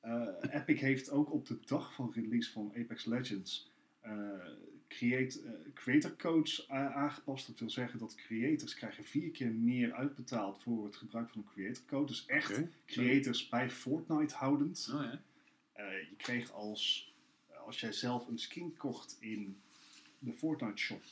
Eh, 0.00 0.28
Epic 0.50 0.80
heeft 0.80 1.10
ook 1.10 1.32
op 1.32 1.46
de 1.46 1.58
dag 1.64 1.94
van 1.94 2.12
release 2.14 2.52
van 2.52 2.72
Apex 2.76 3.04
Legends 3.04 3.70
eh, 4.00 4.12
create, 4.88 5.40
eh, 5.42 5.72
creator 5.74 6.16
codes 6.16 6.68
aangepast. 6.68 7.46
Dat 7.46 7.58
wil 7.58 7.70
zeggen 7.70 7.98
dat 7.98 8.14
creators 8.14 8.74
krijgen 8.74 9.04
vier 9.04 9.30
keer 9.30 9.52
meer 9.52 9.92
uitbetaald 9.92 10.62
voor 10.62 10.84
het 10.84 10.96
gebruik 10.96 11.30
van 11.30 11.38
een 11.40 11.52
creator 11.52 11.82
code. 11.86 12.06
Dus 12.06 12.26
echt 12.26 12.60
creators 12.86 13.48
bij 13.48 13.70
Fortnite 13.70 14.34
houdend. 14.34 14.90
Oh 14.94 15.02
ja. 15.02 15.20
Eh, 15.72 16.08
je 16.08 16.16
kreeg 16.16 16.52
als, 16.52 17.14
als 17.66 17.80
jij 17.80 17.92
zelf 17.92 18.28
een 18.28 18.38
skin 18.38 18.76
kocht 18.76 19.16
in 19.20 19.60
de 20.18 20.32
Fortnite 20.32 20.76
shop 20.76 21.02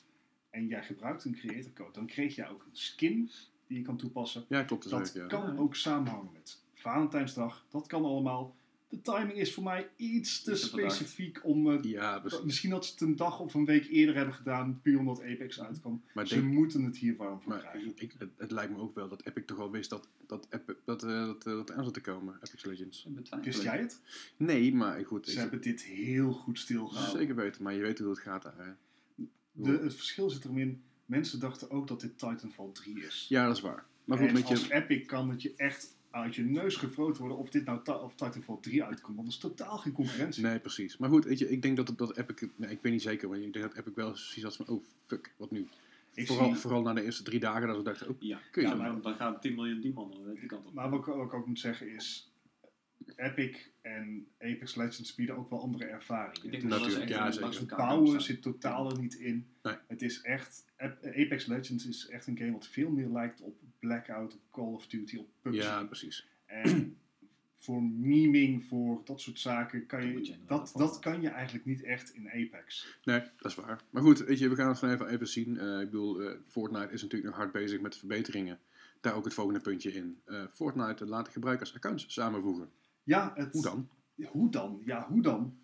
en 0.57 0.67
jij 0.67 0.83
gebruikt 0.85 1.25
een 1.25 1.35
creator 1.35 1.73
code, 1.73 1.93
dan 1.93 2.07
kreeg 2.07 2.35
jij 2.35 2.49
ook 2.49 2.63
een 2.63 2.77
skin 2.77 3.31
die 3.67 3.79
je 3.79 3.85
kan 3.85 3.97
toepassen. 3.97 4.45
Ja, 4.49 4.63
klopt. 4.63 4.91
Dat 4.91 5.13
Dat 5.15 5.27
kan 5.27 5.55
Ja. 5.55 5.59
ook 5.61 5.75
samenhangen 5.77 6.31
met 6.33 6.63
Valentijnsdag. 6.75 7.67
Dat 7.71 7.87
kan 7.87 8.05
allemaal. 8.05 8.55
de 8.89 9.01
timing 9.01 9.33
is 9.39 9.55
voor 9.55 9.63
mij 9.65 9.89
iets 9.97 10.43
te 10.43 10.57
specifiek 10.57 11.41
om... 11.45 11.71
eh, 11.71 11.83
Ja, 11.83 12.19
precies. 12.19 12.43
misschien 12.43 12.71
dat 12.71 12.85
ze 12.87 12.93
het 12.93 13.01
een 13.01 13.17
dag 13.17 13.41
of 13.41 13.55
een 13.55 13.65
week 13.65 13.89
eerder 13.89 14.15
hebben 14.15 14.35
gedaan, 14.35 14.81
puur 14.83 14.99
omdat 14.99 15.23
Apex 15.23 15.61
uitkwam. 15.61 16.03
Maar 16.15 16.27
Ze 16.27 16.35
denk, 16.35 16.53
moeten 16.53 16.83
het 16.85 16.97
hier 16.97 17.17
warm 17.17 17.41
voor 17.41 17.53
maar 17.53 17.61
krijgen. 17.61 17.93
ik, 17.97 18.15
het, 18.19 18.29
het 18.37 18.51
lijkt 18.51 18.73
me 18.73 18.79
ook 18.79 18.95
wel 18.95 19.09
dat 19.09 19.25
Epic 19.27 19.45
toch 19.47 19.59
al 19.59 19.71
wist 19.71 19.91
dat, 19.91 20.09
dat, 20.27 20.49
dat, 20.85 21.03
eh, 21.03 21.27
dat, 21.27 21.43
dat 21.43 21.69
er 21.71 21.77
aan 21.77 21.85
zat 21.85 21.95
te 21.95 22.01
komen, 22.01 22.35
Epic 22.43 22.65
Legends. 22.65 23.07
Wist 23.43 23.63
jij 23.63 23.79
het? 23.79 24.01
Nee, 24.37 24.75
maar 24.75 25.05
goed. 25.07 25.27
Ze 25.27 25.33
ik- 25.33 25.39
hebben 25.39 25.61
dit 25.61 25.83
heel 25.83 26.33
goed 26.33 26.59
stilgehouden. 26.59 27.19
Zeker 27.19 27.35
weten, 27.35 27.63
maar 27.63 27.75
je 27.75 27.81
weet 27.81 27.99
hoe 27.99 28.09
het 28.11 28.19
gaat 28.19 28.43
daar. 28.43 28.55
Hè? 28.67 28.71
De, 29.57 29.71
het 29.83 29.95
verschil 29.95 30.31
zit 30.31 30.45
erom 30.45 30.59
in, 30.59 30.83
mensen 31.07 31.41
dachten 31.41 31.71
ook 31.71 31.89
dat 31.89 32.01
dit 32.01 32.19
Titanfall 32.19 32.71
3 32.73 33.05
is. 33.05 33.27
Ja, 33.29 33.47
dat 33.47 33.57
is 33.57 33.63
waar. 33.63 33.85
Maar 34.05 34.19
goed, 34.19 34.27
en 34.27 34.33
met 34.33 34.45
als 34.45 34.67
je, 34.67 34.75
Epic 34.75 35.07
kan 35.07 35.31
het 35.31 35.43
je 35.43 35.55
echt 35.57 35.97
uit 36.11 36.35
je 36.35 36.43
neus 36.43 36.77
gefroten 36.77 37.21
worden 37.21 37.39
of 37.39 37.51
dit 37.51 37.65
nou 37.65 38.03
of 38.03 38.15
Titanfall 38.15 38.59
3 38.61 38.85
uitkomt. 38.85 39.17
Want 39.17 39.29
er 39.29 39.35
is 39.35 39.41
totaal 39.41 39.79
geen 39.79 39.93
concurrentie. 39.93 40.43
Nee, 40.43 40.59
precies. 40.59 40.97
Maar 40.97 41.09
goed, 41.09 41.25
weet 41.25 41.39
je, 41.39 41.51
ik 41.51 41.63
denk 41.63 41.77
dat, 41.77 41.93
dat 41.97 42.17
Epic, 42.17 42.49
nee, 42.57 42.71
ik 42.71 42.79
weet 42.83 42.93
niet 42.93 43.03
zeker, 43.03 43.29
maar 43.29 43.39
ik 43.39 43.53
denk 43.53 43.65
dat 43.65 43.77
Epic 43.77 43.95
wel 43.95 44.17
zoiets 44.17 44.43
had 44.43 44.57
van, 44.57 44.69
oh 44.69 44.85
fuck, 45.07 45.35
wat 45.37 45.51
nu? 45.51 45.67
Ik 46.15 46.27
Vooral, 46.27 46.47
zie- 46.49 46.57
vooral 46.57 46.83
na 46.83 46.93
de 46.95 47.03
eerste 47.03 47.23
drie 47.23 47.41
dagen 47.41 47.67
dat 47.67 47.77
we 47.77 47.83
dachten, 47.83 48.09
oh, 48.09 48.17
Ja, 48.19 48.41
kun 48.51 48.63
je 48.63 48.69
ja 48.69 48.75
maar 48.75 49.01
dan 49.01 49.15
gaan 49.15 49.41
10 49.41 49.55
miljoen 49.55 49.81
die 49.81 49.93
mannen 49.93 50.35
die 50.35 50.47
kant 50.47 50.67
op. 50.67 50.73
Maar 50.73 50.91
wat 50.91 51.01
ik 51.01 51.09
ook 51.09 51.47
moet 51.47 51.59
zeggen 51.59 51.95
is, 51.95 52.33
Epic 53.17 53.57
en 53.83 54.27
Apex 54.39 54.75
Legends 54.75 55.15
bieden 55.15 55.37
ook 55.37 55.51
wel 55.51 55.61
andere 55.61 55.85
ervaringen. 55.85 56.45
Ik 56.45 56.51
denk 56.51 56.63
Natuurlijk, 56.63 57.09
ja, 57.09 57.31
zeker. 57.31 57.77
bouwen 57.77 58.21
zit 58.23 58.43
totaal 58.43 58.91
er 58.91 59.01
niet 59.01 59.15
in. 59.15 59.47
Nee. 59.63 59.75
Het 59.89 60.03
is 60.03 60.21
echt, 60.21 60.65
Ap- 60.77 61.05
Apex 61.05 61.47
Legends 61.47 61.87
is 61.87 62.09
echt 62.09 62.27
een 62.27 62.39
game 62.39 62.53
wat 62.53 62.67
veel 62.69 62.91
meer 62.91 63.09
lijkt 63.09 63.41
op 63.41 63.57
Blackout, 63.79 64.35
op 64.35 64.41
Call 64.51 64.73
of 64.73 64.87
Duty, 64.87 65.17
op 65.17 65.29
PUBG. 65.43 65.63
Ja, 65.63 65.85
precies. 65.85 66.27
En 66.47 66.97
voor 67.59 67.83
meming, 67.83 68.65
voor 68.65 69.01
dat 69.05 69.21
soort 69.21 69.39
zaken, 69.39 69.87
kan 69.87 70.13
Dat 70.15 70.27
je, 70.27 70.35
dat, 70.47 70.73
dat 70.77 70.99
kan 70.99 71.21
je 71.21 71.29
eigenlijk 71.29 71.65
niet 71.65 71.83
echt 71.83 72.15
in 72.15 72.29
Apex. 72.31 72.99
Nee, 73.05 73.21
dat 73.21 73.51
is 73.51 73.55
waar. 73.55 73.81
Maar 73.91 74.03
goed, 74.03 74.19
weet 74.19 74.39
je, 74.39 74.49
we 74.49 74.55
gaan 74.57 74.69
het 74.69 74.79
van 74.79 74.91
even, 74.91 75.09
even 75.09 75.29
zien. 75.29 75.59
Eh, 75.59 75.81
ik 75.81 75.91
bedoel, 75.91 76.21
eh, 76.21 76.37
Fortnite 76.47 76.93
is 76.93 77.03
natuurlijk 77.03 77.31
nog 77.31 77.41
hard 77.41 77.53
bezig 77.53 77.81
met 77.81 77.97
verbeteringen. 77.97 78.59
Daar 79.01 79.15
ook 79.15 79.25
het 79.25 79.35
volgende 79.35 79.61
puntje 79.61 79.93
in. 79.93 80.19
Eh, 80.25 80.43
Fortnite 80.53 81.07
laat 81.07 81.25
de 81.27 81.33
gebruikers 81.33 81.75
accounts 81.75 82.05
samenvoegen. 82.13 82.71
Ja, 83.07 83.33
het, 83.35 83.53
Hoe 83.53 83.63
dan? 83.63 83.89
Hoe 84.29 84.51
dan? 84.51 84.83
Ja, 84.85 85.09
hoe 85.09 85.23
dan? 85.23 85.59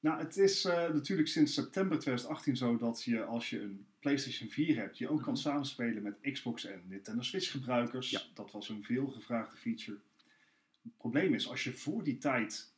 Nou, 0.00 0.18
het 0.20 0.36
is 0.36 0.64
eh, 0.64 0.88
natuurlijk 0.92 1.28
sinds 1.28 1.54
september 1.54 1.98
2018 1.98 2.56
zo 2.56 2.76
dat 2.76 3.02
je 3.04 3.24
als 3.24 3.50
je 3.50 3.60
een 3.60 3.86
PlayStation 3.98 4.48
4 4.48 4.76
hebt, 4.76 4.98
je 4.98 5.08
ook 5.08 5.22
kan 5.22 5.32
Mhm. 5.32 5.42
samenspelen 5.42 6.02
met 6.02 6.18
Xbox 6.32 6.64
en 6.64 6.82
Nintendo 6.88 7.22
Switch 7.22 7.50
gebruikers. 7.50 8.10
Ja. 8.10 8.20
Dat 8.34 8.50
was 8.50 8.68
een 8.68 8.84
veelgevraagde 8.84 9.56
feature. 9.56 9.98
Het 10.82 10.96
probleem 10.96 11.34
is, 11.34 11.48
als 11.48 11.64
je 11.64 11.72
voor 11.72 12.02
die 12.04 12.18
tijd 12.18 12.72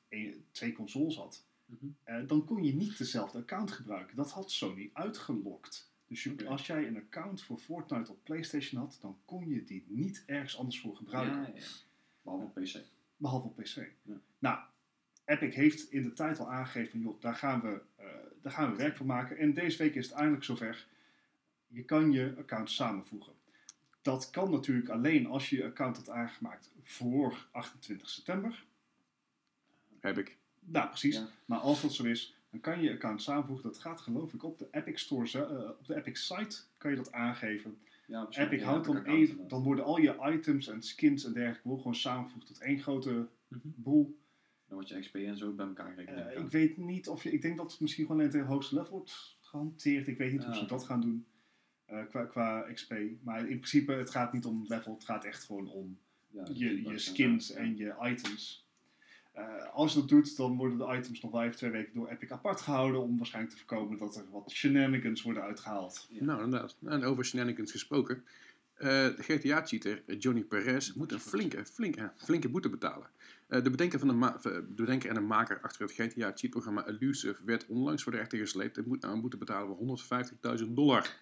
twee 0.50 0.72
consoles 0.72 1.16
had, 1.16 1.46
Mhm. 1.64 1.86
eh, 2.04 2.26
dan 2.26 2.44
kon 2.44 2.64
je 2.64 2.74
niet 2.74 2.98
dezelfde 2.98 3.38
account 3.38 3.70
gebruiken. 3.70 4.16
Dat 4.16 4.30
had 4.30 4.50
Sony 4.50 4.90
uitgelokt. 4.92 5.90
Dus 6.06 6.22
je- 6.22 6.46
als 6.46 6.66
jij 6.66 6.86
een 6.86 6.96
account 6.96 7.42
voor 7.42 7.58
Fortnite 7.58 8.10
op 8.12 8.24
PlayStation 8.24 8.80
had, 8.80 8.98
dan 9.00 9.18
kon 9.24 9.48
je 9.48 9.64
die 9.64 9.84
niet 9.88 10.22
ergens 10.26 10.56
anders 10.58 10.80
voor 10.80 10.96
gebruiken. 10.96 11.54
Ja. 11.54 11.62
Behalve 12.22 12.44
op 12.44 12.54
PC. 12.54 12.76
Behalve 13.22 13.46
op 13.46 13.56
PC. 13.56 13.76
Ja. 14.02 14.20
Nou, 14.38 14.58
Epic 15.24 15.54
heeft 15.54 15.92
in 15.92 16.02
de 16.02 16.12
tijd 16.12 16.38
al 16.38 16.50
aangegeven, 16.50 17.00
joh, 17.00 17.20
daar 17.20 17.34
gaan, 17.34 17.60
we, 17.60 17.82
eh, 17.96 18.06
daar 18.42 18.52
gaan 18.52 18.70
we 18.70 18.76
werk 18.76 18.96
van 18.96 19.06
maken. 19.06 19.38
En 19.38 19.54
deze 19.54 19.78
week 19.78 19.94
is 19.94 20.06
het 20.06 20.14
eindelijk 20.14 20.44
zover. 20.44 20.86
Je 21.66 21.84
kan 21.84 22.12
je 22.12 22.34
account 22.38 22.70
samenvoegen. 22.70 23.32
Dat 24.00 24.30
kan 24.30 24.50
natuurlijk 24.50 24.88
alleen 24.88 25.26
als 25.26 25.50
je 25.50 25.56
je 25.56 25.64
account 25.64 25.96
had 25.96 26.08
aangemaakt 26.08 26.72
voor 26.82 27.46
28 27.50 28.08
september. 28.08 28.64
Heb 30.00 30.18
ik. 30.18 30.36
Nou, 30.58 30.88
precies. 30.88 31.14
Ja. 31.16 31.28
Maar 31.44 31.58
als 31.58 31.82
dat 31.82 31.92
zo 31.92 32.04
is, 32.04 32.36
dan 32.50 32.60
kan 32.60 32.78
je 32.78 32.84
je 32.84 32.92
account 32.92 33.22
samenvoegen. 33.22 33.64
Dat 33.64 33.78
gaat 33.78 34.00
geloof 34.00 34.32
ik 34.32 34.42
op 34.42 34.58
de 34.58 34.68
Epic 34.70 35.00
Store, 35.00 35.46
eh, 35.46 35.68
op 35.68 35.86
de 35.86 35.96
Epic 35.96 36.24
site 36.24 36.60
kan 36.76 36.90
je 36.90 36.96
dat 36.96 37.12
aangeven. 37.12 37.78
Ja, 38.07 38.26
Epic 38.30 38.62
houdt 38.62 38.86
dan 38.86 39.07
inderdaad. 39.07 39.50
dan 39.50 39.62
worden 39.62 39.84
al 39.84 39.96
je 39.98 40.18
items 40.32 40.68
en 40.68 40.82
skins 40.82 41.24
en 41.24 41.32
dergelijke 41.32 41.76
gewoon 41.76 41.94
samengevoegd 41.94 42.46
tot 42.46 42.61
één 42.61 42.78
grote 42.78 43.28
Mhm. 43.48 43.59
boel. 43.62 44.20
Dan 44.66 44.74
wordt 44.80 44.88
je 44.88 45.00
XP 45.00 45.14
en 45.14 45.36
zo 45.36 45.53
bij 45.53 45.66
elkaar 45.66 45.90
gerekend. 45.92 46.18
Eh, 46.18 46.40
ik 46.42 46.50
weet 46.50 46.76
niet 46.76 47.09
of 47.09 47.22
je, 47.22 47.30
ik 47.32 47.42
denk 47.42 47.57
dat 47.57 47.70
het 47.72 47.80
misschien 47.80 48.07
gewoon 48.07 48.20
alleen 48.20 48.32
het 48.38 48.46
hoogste 48.46 48.74
level 48.74 48.90
wordt 48.90 49.36
gehanteerd. 49.40 50.07
Ik 50.09 50.18
weet 50.18 50.32
niet 50.32 50.40
hoe 50.40 50.50
Ah, 50.50 50.57
ze 50.57 50.61
oké. 50.64 50.74
dat 50.74 50.84
gaan 50.84 51.00
doen 51.00 51.26
eh, 51.84 52.07
qua, 52.09 52.24
qua 52.24 52.72
XP. 52.72 52.94
Maar 53.22 53.40
in 53.40 53.46
principe, 53.59 53.92
het 53.92 54.11
gaat 54.11 54.32
niet 54.32 54.44
om 54.44 54.64
level, 54.68 54.94
het 54.94 55.05
gaat 55.05 55.24
echt 55.24 55.44
gewoon 55.44 55.68
om 55.68 55.98
Ja, 56.30 56.44
je, 56.53 56.82
je 56.82 56.98
skins 56.98 57.50
en 57.53 57.76
je 57.76 57.94
items. 58.03 58.66
Eh, 59.32 59.44
als 59.74 59.92
je 59.92 59.98
dat 60.00 60.08
doet, 60.08 60.36
dan 60.36 60.56
worden 60.56 60.78
de 60.78 60.96
items 60.96 61.20
nog 61.20 61.30
wel 61.30 61.42
even 61.42 61.56
twee 61.56 61.70
weken 61.70 61.94
door 61.94 62.08
Epic 62.08 62.30
apart 62.30 62.60
gehouden. 62.60 63.00
Om 63.02 63.16
waarschijnlijk 63.16 63.54
te 63.54 63.64
voorkomen 63.66 63.98
dat 63.98 64.16
er 64.16 64.24
wat 64.30 64.50
shenanigans 64.50 65.22
worden 65.22 65.42
uitgehaald. 65.42 66.06
Ja. 66.10 66.24
Nou, 66.24 66.42
inderdaad. 66.44 66.76
En 66.84 67.04
over 67.04 67.24
shenanigans 67.24 67.70
gesproken. 67.70 68.24
Eh, 68.74 68.88
de 68.88 69.22
GTA-cheater 69.22 70.02
Johnny 70.18 70.42
Perez 70.42 70.92
moet 70.92 71.12
een 71.12 71.20
flinke, 71.20 71.64
flinke, 71.64 72.12
flinke 72.16 72.48
boete 72.48 72.68
betalen. 72.68 73.06
Eh, 73.46 73.62
de, 73.62 73.70
bedenker 73.70 73.98
van 73.98 74.08
de, 74.08 74.14
ma- 74.14 74.36
eh, 74.36 74.42
de 74.42 74.62
bedenker 74.74 75.08
en 75.08 75.14
de 75.14 75.20
maker 75.20 75.60
achter 75.62 75.82
het 75.82 75.92
GTA-cheatprogramma 75.92 76.86
Elusive 76.86 77.44
werd 77.44 77.66
onlangs 77.66 78.02
voor 78.02 78.12
de 78.12 78.18
rechter 78.18 78.38
gesleept 78.38 78.76
en 78.76 78.84
moet 78.86 79.00
nou 79.00 79.14
een 79.14 79.20
boete 79.20 79.36
betalen 79.36 79.76
van 79.76 79.98
150.000 80.58 80.74
dollar. 80.74 81.20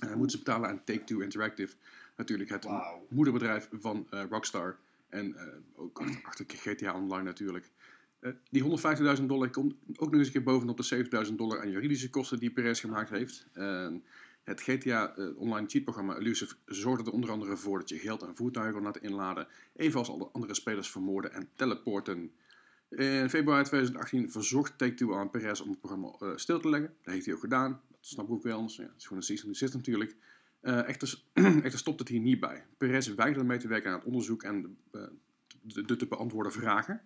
En 0.00 0.08
hij 0.08 0.16
moet 0.16 0.30
ze 0.30 0.38
betalen 0.38 0.68
aan 0.68 0.84
Take-Two 0.84 1.20
Interactive, 1.20 1.74
natuurlijk 2.16 2.50
het 2.50 2.66
moederbedrijf 3.08 3.68
van 3.72 4.06
eh, 4.10 4.22
Rockstar. 4.30 4.76
En 5.08 5.36
eh, 5.36 5.46
ook 5.74 6.02
achter, 6.22 6.44
GTA 6.48 6.94
Online 6.94 7.22
natuurlijk. 7.22 7.70
Eh, 8.20 8.32
die 8.50 8.62
150.000 9.18 9.26
dollar 9.26 9.50
komt 9.50 9.74
ook 9.96 10.10
nog 10.10 10.18
eens 10.18 10.26
een 10.26 10.32
keer 10.32 10.42
bovenop 10.42 10.76
de 10.76 11.26
7.000 11.28 11.34
dollar 11.34 11.60
aan 11.60 11.70
juridische 11.70 12.10
kosten 12.10 12.38
die 12.38 12.50
Perez 12.50 12.80
gemaakt 12.80 13.10
heeft. 13.10 13.46
Het 14.42 14.60
GTA 14.60 15.16
eh, 15.16 15.36
Online 15.36 15.68
cheatprogramma 15.68 16.16
Elusive 16.16 16.54
zorgde 16.66 17.04
er 17.04 17.12
onder 17.12 17.30
andere 17.30 17.56
voor 17.56 17.78
dat 17.78 17.88
je 17.88 17.98
geld 17.98 18.22
en 18.22 18.36
voertuigen 18.36 18.82
laten 18.82 19.02
inladen. 19.02 19.48
Evenals 19.76 20.08
alle 20.08 20.28
andere 20.32 20.54
spelers 20.54 20.90
vermoorden 20.90 21.32
en 21.32 21.48
teleporten. 21.54 22.32
In 22.88 23.30
februari 23.30 23.64
2018 23.64 24.30
verzocht 24.30 24.78
Take-Two 24.78 25.14
aan 25.14 25.30
Perez 25.30 25.60
om 25.60 25.68
het 25.70 25.78
programma 25.78 26.36
stil 26.36 26.60
te 26.60 26.68
leggen. 26.68 26.94
Dat 27.02 27.12
heeft 27.14 27.26
hij 27.26 27.34
ook 27.34 27.40
gedaan. 27.40 27.70
Dat 27.88 27.98
snap 28.00 28.26
ik 28.26 28.32
ook 28.32 28.42
wel. 28.42 28.56
anders, 28.56 28.76
ja, 28.76 28.82
het 28.82 28.92
is 28.96 29.06
gewoon 29.06 29.22
een 29.28 29.46
desist 29.46 29.74
natuurlijk. 29.74 30.16
Eh, 30.60 30.88
echter, 30.88 31.22
echter 31.62 31.78
stopt 31.78 31.98
het 31.98 32.08
hier 32.08 32.20
niet 32.20 32.40
bij. 32.40 32.66
Perez 32.78 33.14
weigerde 33.14 33.44
mee 33.44 33.58
te 33.58 33.68
werken 33.68 33.90
aan 33.90 33.96
het 33.98 34.06
onderzoek 34.06 34.42
en 34.42 34.78
eh, 34.92 35.02
de, 35.62 35.82
de 35.82 35.96
te 35.96 36.06
beantwoorden 36.06 36.52
vragen. 36.52 37.02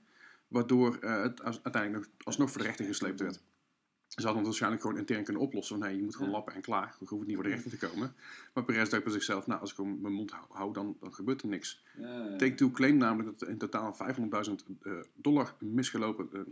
Waardoor 0.49 0.97
eh, 0.99 1.23
het 1.23 1.43
uiteindelijk 1.43 1.93
nog, 2.05 2.07
alsnog 2.25 2.51
voor 2.51 2.61
de 2.61 2.67
rechter 2.67 2.85
gesleept 2.87 3.21
werd. 3.21 3.43
Ze 4.07 4.19
hadden 4.19 4.37
het 4.37 4.45
waarschijnlijk 4.47 4.83
gewoon 4.83 4.99
intern 4.99 5.25
kunnen 5.25 5.43
oplossen. 5.43 5.79
Van, 5.79 5.87
nee, 5.87 5.97
je 5.97 6.03
moet 6.03 6.17
gewoon 6.17 6.31
lappen 6.33 6.55
en 6.55 6.61
klaar. 6.61 6.97
Je 7.01 7.07
hoeft 7.07 7.27
niet 7.27 7.35
voor 7.35 7.45
de 7.45 7.51
rechter 7.51 7.71
te 7.71 7.87
komen. 7.87 8.15
Maar 8.55 8.65
Perez 8.65 8.89
dacht 8.89 9.03
bij 9.05 9.13
zichzelf, 9.13 9.47
nou, 9.47 9.61
als 9.61 9.71
ik 9.71 9.77
gewoon 9.77 10.01
mijn 10.01 10.15
mond 10.15 10.31
hou, 10.49 10.73
dan, 10.73 10.97
dan 11.01 11.15
gebeurt 11.15 11.43
er 11.43 11.49
niks. 11.49 11.85
Ja, 11.97 12.25
ja. 12.25 12.37
Take-Two 12.37 12.71
claimt 12.71 12.99
namelijk 12.99 13.29
dat 13.31 13.41
er 13.43 13.49
in 13.49 13.59
totaal 13.59 13.97
500.000 14.49 14.55
eh, 14.83 14.93
dollar 15.15 15.55
misgelopen, 15.59 16.47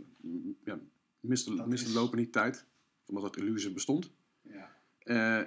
ja, 0.63 0.79
miste, 1.19 1.55
Dat 1.55 1.67
miste 1.67 1.87
is- 1.87 1.93
lopen 1.93 2.17
niet 2.17 2.31
tijd. 2.31 2.65
Omdat 3.05 3.23
het 3.23 3.35
illusie 3.37 3.71
bestond. 3.71 4.11
Ja. 4.41 4.69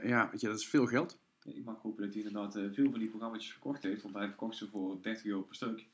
Ja, 0.03 0.29
weet 0.31 0.41
je, 0.41 0.47
dat 0.47 0.59
is 0.59 0.69
veel 0.69 0.87
geld. 0.87 1.19
Ik 1.45 1.65
mag 1.65 1.83
hopen 1.83 2.03
dat 2.05 2.15
hij 2.15 2.23
inderdaad 2.23 2.57
eh, 2.57 2.63
veel 2.73 2.91
van 2.91 2.99
die 2.99 3.09
programma's 3.09 3.51
verkocht 3.51 3.83
heeft, 3.83 4.03
want 4.03 4.15
hij 4.15 4.27
verkocht 4.27 4.57
ze 4.57 4.69
voor 4.69 4.99
30 5.03 5.25
euro 5.25 5.41
per 5.43 5.55
stuk. 5.55 5.87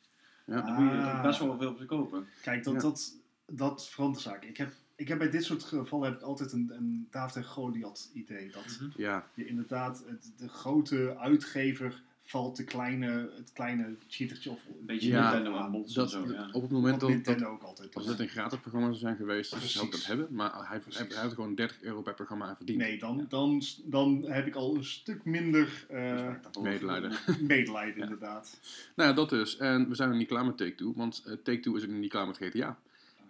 Ja. 0.46 0.61
Dan 0.61 0.74
moet 0.84 0.92
je 0.92 0.98
Ah. 0.98 1.16
er 1.16 1.22
best 1.22 1.38
wel 1.38 1.59
veel 1.59 1.76
voor 1.76 1.86
kopen. 1.86 2.26
Kijk, 2.42 2.64
dat, 2.64 2.74
Ja. 2.74 2.80
dat, 2.80 3.16
dat 3.46 3.88
verandert 3.88 4.24
de 4.24 4.30
zaak. 4.30 4.44
Ik 4.44 4.57
heb, 4.57 4.72
ik 4.96 5.09
heb 5.09 5.18
bij 5.18 5.30
dit 5.30 5.44
soort 5.44 5.62
gevallen 5.62 6.09
heb 6.09 6.16
ik 6.20 6.22
altijd 6.26 6.53
een, 6.53 6.70
een 6.76 7.07
David 7.11 7.36
en 7.36 7.44
Goliath 7.44 8.11
idee. 8.12 8.51
Dat 8.51 8.78
Mhm. 8.80 8.90
Ja, 9.01 9.26
je 9.34 9.46
inderdaad 9.46 10.05
het, 10.07 10.32
de 10.36 10.48
grote 10.48 11.16
uitgever 11.18 12.03
valt 12.31 12.57
de 12.57 12.64
kleine, 12.64 13.31
het 13.37 13.53
kleine 13.53 13.95
cheatertje 14.09 14.51
of 14.51 14.66
Een 14.66 14.87
beetje 14.87 15.09
Ja, 15.09 15.22
Nintendo 15.33 15.59
aan 15.59 15.70
bots 15.70 15.95
dat, 15.95 16.11
zo. 16.11 16.33
Ja. 16.33 16.49
op 16.53 16.62
het 16.62 16.70
moment 16.70 16.93
dat, 16.93 17.01
dat 17.01 17.09
Nintendo 17.11 17.47
ook 17.47 17.62
altijd 17.62 17.95
als 17.95 18.07
het 18.07 18.20
een 18.20 18.28
gratis 18.28 18.59
programma 18.59 18.87
zou 18.87 18.99
zijn 18.99 19.16
geweest, 19.16 19.51
dan 19.51 19.61
zou 19.61 19.87
ik 19.87 19.93
dat 19.93 20.05
hebben. 20.07 20.26
Maar 20.31 20.68
hij, 20.68 20.81
hij, 20.89 21.28
gewoon 21.28 21.55
30 21.55 21.83
euro 21.83 22.03
per 22.03 22.14
programma 22.14 22.47
aan 22.47 22.57
verdiend. 22.57 22.78
Nee, 22.78 22.99
dan, 22.99 23.16
Ja. 23.16 23.24
dan, 23.28 23.62
dan 23.85 24.24
heb 24.26 24.47
ik 24.47 24.55
al 24.55 24.74
een 24.76 24.85
stuk 24.85 25.24
minder 25.24 25.87
eh, 25.89 26.11
Respect 26.12 26.43
daarvoor. 26.43 26.62
medelijden. 26.62 27.12
medelijden 27.41 28.03
inderdaad. 28.03 28.59
Nou 28.95 29.09
ja, 29.09 29.14
dat 29.14 29.28
dus. 29.31 29.57
En 29.57 29.89
we 29.89 29.95
zijn 29.95 30.09
nog 30.09 30.18
niet 30.18 30.28
klaar 30.28 30.45
met 30.47 30.57
Take-Two, 30.57 30.93
want 30.97 31.22
eh, 31.26 31.33
Take-Two 31.43 31.74
is 31.74 31.83
ook 31.83 31.89
niet 31.91 32.11
klaar 32.11 32.26
met 32.26 32.37
GTA. 32.37 32.78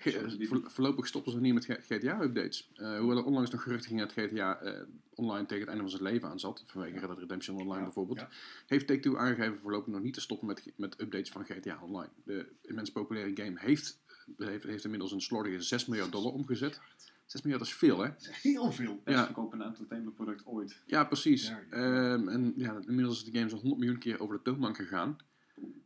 Eh, 0.05 0.61
voorlopig 0.64 1.07
stoppen 1.07 1.32
ze 1.32 1.40
niet 1.40 1.55
met 1.55 1.64
GTA-updates. 1.64 2.70
hoewel 2.74 3.16
er 3.16 3.24
onlangs 3.24 3.51
nog 3.51 3.62
geruchten 3.62 3.88
gingen 3.88 4.09
dat 4.09 4.16
GTA 4.16 4.61
eh, 4.61 4.82
online 5.14 5.46
tegen 5.46 5.61
het 5.61 5.68
einde 5.68 5.82
van 5.82 5.90
zijn 5.90 6.03
leven 6.12 6.28
aan 6.28 6.40
zat, 6.40 6.64
vanwege 6.66 6.98
Red 6.98 7.09
Dead 7.09 7.18
Redemption 7.18 7.57
Online 7.57 7.78
Ja, 7.78 7.84
bijvoorbeeld, 7.84 8.18
ja. 8.18 8.28
heeft 8.66 8.86
Take-Two 8.86 9.16
aangegeven 9.16 9.59
voorlopig 9.59 9.92
nog 9.92 10.03
niet 10.03 10.14
te 10.14 10.20
stoppen 10.20 10.46
met, 10.46 10.72
met 10.76 11.01
updates 11.01 11.30
van 11.30 11.44
GTA 11.44 11.78
Online. 11.82 12.11
De 12.24 12.46
immens 12.62 12.92
populaire 12.92 13.42
game 13.44 13.59
heeft, 13.61 14.01
eh, 14.38 14.46
heeft, 14.46 14.64
heeft 14.64 14.84
inmiddels 14.84 15.12
een 15.12 15.20
slordige 15.20 15.62
6 15.62 15.86
miljard 15.86 16.12
dollar 16.12 16.32
omgezet. 16.32 16.80
6 17.26 17.42
miljard 17.42 17.62
is 17.64 17.74
veel, 17.74 17.98
hè? 17.98 18.09
Dat 18.09 18.20
is 18.20 18.28
echt 18.28 18.42
heel 18.42 18.72
veel. 18.72 19.01
Best 19.05 19.18
Ja. 19.18 19.24
verkopende 19.24 19.64
entertainmentproduct 19.64 20.46
ooit. 20.46 20.82
Ja, 20.86 21.05
precies. 21.05 21.53
Ehm, 21.70 22.28
en 22.28 22.53
ja, 22.57 22.80
inmiddels 22.86 23.16
is 23.24 23.30
de 23.32 23.38
game 23.38 23.48
zo'n 23.51 23.59
100 23.59 23.80
miljoen 23.80 23.98
keer 23.98 24.20
over 24.20 24.36
de 24.36 24.42
toonbank 24.42 24.76
gegaan. 24.76 25.16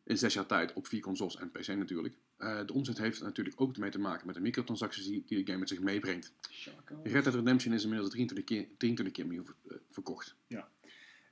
In 0.04 0.18
zes 0.18 0.34
jaar 0.34 0.46
tijd 0.46 0.72
op 0.72 0.86
vier 0.86 1.00
consoles 1.00 1.36
en 1.36 1.50
PC 1.50 1.66
natuurlijk. 1.66 2.14
Eh, 2.36 2.66
de 2.66 2.72
omzet 2.72 2.98
heeft 2.98 3.22
natuurlijk 3.22 3.60
ook 3.60 3.76
mee 3.76 3.90
te 3.90 3.98
maken 3.98 4.26
met 4.26 4.34
de 4.34 4.40
microtransacties 4.40 5.06
die, 5.06 5.22
die 5.26 5.38
de 5.38 5.46
game 5.46 5.58
met 5.58 5.68
zich 5.68 5.80
meebrengt. 5.80 6.32
Shaka. 6.50 6.94
Red 7.02 7.24
Dead 7.24 7.34
Redemption 7.34 7.74
is 7.74 7.82
inmiddels 7.82 8.10
23 8.10 8.44
keer, 8.56 8.66
23 8.76 9.14
keer 9.14 9.26
miljoen 9.26 9.46
ver- 9.46 9.54
eh, 9.68 9.76
verkocht. 9.90 10.36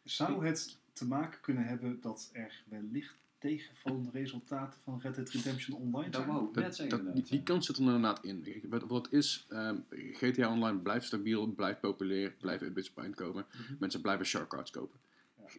Zou 0.05 0.47
het 0.47 0.79
te 0.93 1.07
maken 1.07 1.41
kunnen 1.41 1.65
hebben 1.67 2.01
dat 2.01 2.31
er 2.33 2.63
wellicht 2.69 3.15
tegenvallende 3.39 4.11
resultaten 4.11 4.81
van 4.85 5.01
Red 5.01 5.15
Dead 5.15 5.29
Redemption 5.31 5.79
Online 5.81 6.11
Dat 6.11 6.23
zijn? 6.25 6.37
Dat, 6.37 6.55
net 6.55 6.77
zeggen 6.77 7.05
dat- 7.05 7.15
die, 7.15 7.25
die 7.25 7.37
ja. 7.39 7.43
kans 7.45 7.67
zit 7.67 7.77
er 7.77 7.83
inderdaad 7.83 8.25
in. 8.25 8.45
Wat, 8.87 9.13
is, 9.13 9.47
ehm, 9.49 9.77
GTA 9.91 10.53
Online 10.53 10.79
blijft 10.79 11.07
stabiel, 11.07 11.47
blijft 11.47 11.81
populair, 11.81 12.35
blijven 12.41 12.67
updates 12.67 13.15
komen. 13.15 13.47
Mhm. 13.53 13.75
Mensen 13.79 14.01
blijven 14.01 14.27
shark 14.27 14.49
cards 14.49 14.71
kopen. 14.71 14.99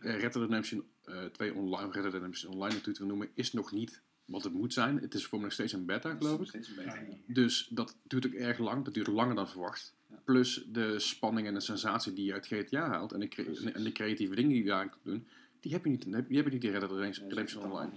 Eh, 0.01 0.19
Red 0.19 0.33
Dead 0.33 0.35
Redemption 0.35 0.83
eh 1.03 1.25
2 1.25 1.53
online, 1.53 1.91
Red 1.91 2.03
Dead 2.03 2.13
Redemption 2.13 2.51
Online 2.51 2.73
natuurlijk 2.73 2.97
te 2.97 3.05
noemen, 3.05 3.29
is 3.33 3.53
nog 3.53 3.71
niet 3.71 4.01
wat 4.25 4.43
het 4.43 4.53
moet 4.53 4.73
zijn. 4.73 4.97
Het 4.97 5.13
is 5.13 5.25
voor 5.25 5.37
me 5.37 5.43
nog 5.43 5.53
steeds 5.53 5.73
een 5.73 5.85
beta, 5.85 6.15
geloof 6.15 6.53
ik. 6.53 6.67
Dus 7.27 7.67
dat 7.67 7.97
duurt 8.03 8.25
ook 8.25 8.33
erg 8.33 8.57
lang. 8.57 8.85
Dat 8.85 8.93
duurt 8.93 9.07
langer 9.07 9.35
dan 9.35 9.49
verwacht. 9.49 9.95
Ja. 10.09 10.21
Plus 10.25 10.65
de 10.67 10.99
spanning 10.99 11.47
en 11.47 11.53
de 11.53 11.59
sensatie 11.59 12.13
die 12.13 12.25
je 12.25 12.33
uit 12.33 12.47
GTA 12.47 12.87
haalt 12.87 13.11
en 13.11 13.19
de, 13.19 13.71
en 13.73 13.83
de 13.83 13.91
creatieve 13.91 14.35
dingen 14.35 14.51
die 14.51 14.63
je 14.63 14.69
daar 14.69 14.89
kunt 14.89 15.03
doen, 15.03 15.27
die 15.59 15.71
heb 15.71 15.83
je 15.83 15.89
niet, 15.89 16.03
die 16.03 16.37
heb 16.37 16.45
je 16.45 16.51
niet 16.51 16.63
in 16.63 16.71
Red 16.71 16.79
Dead 16.79 17.17
Redemption 17.27 17.71
Online. 17.71 17.91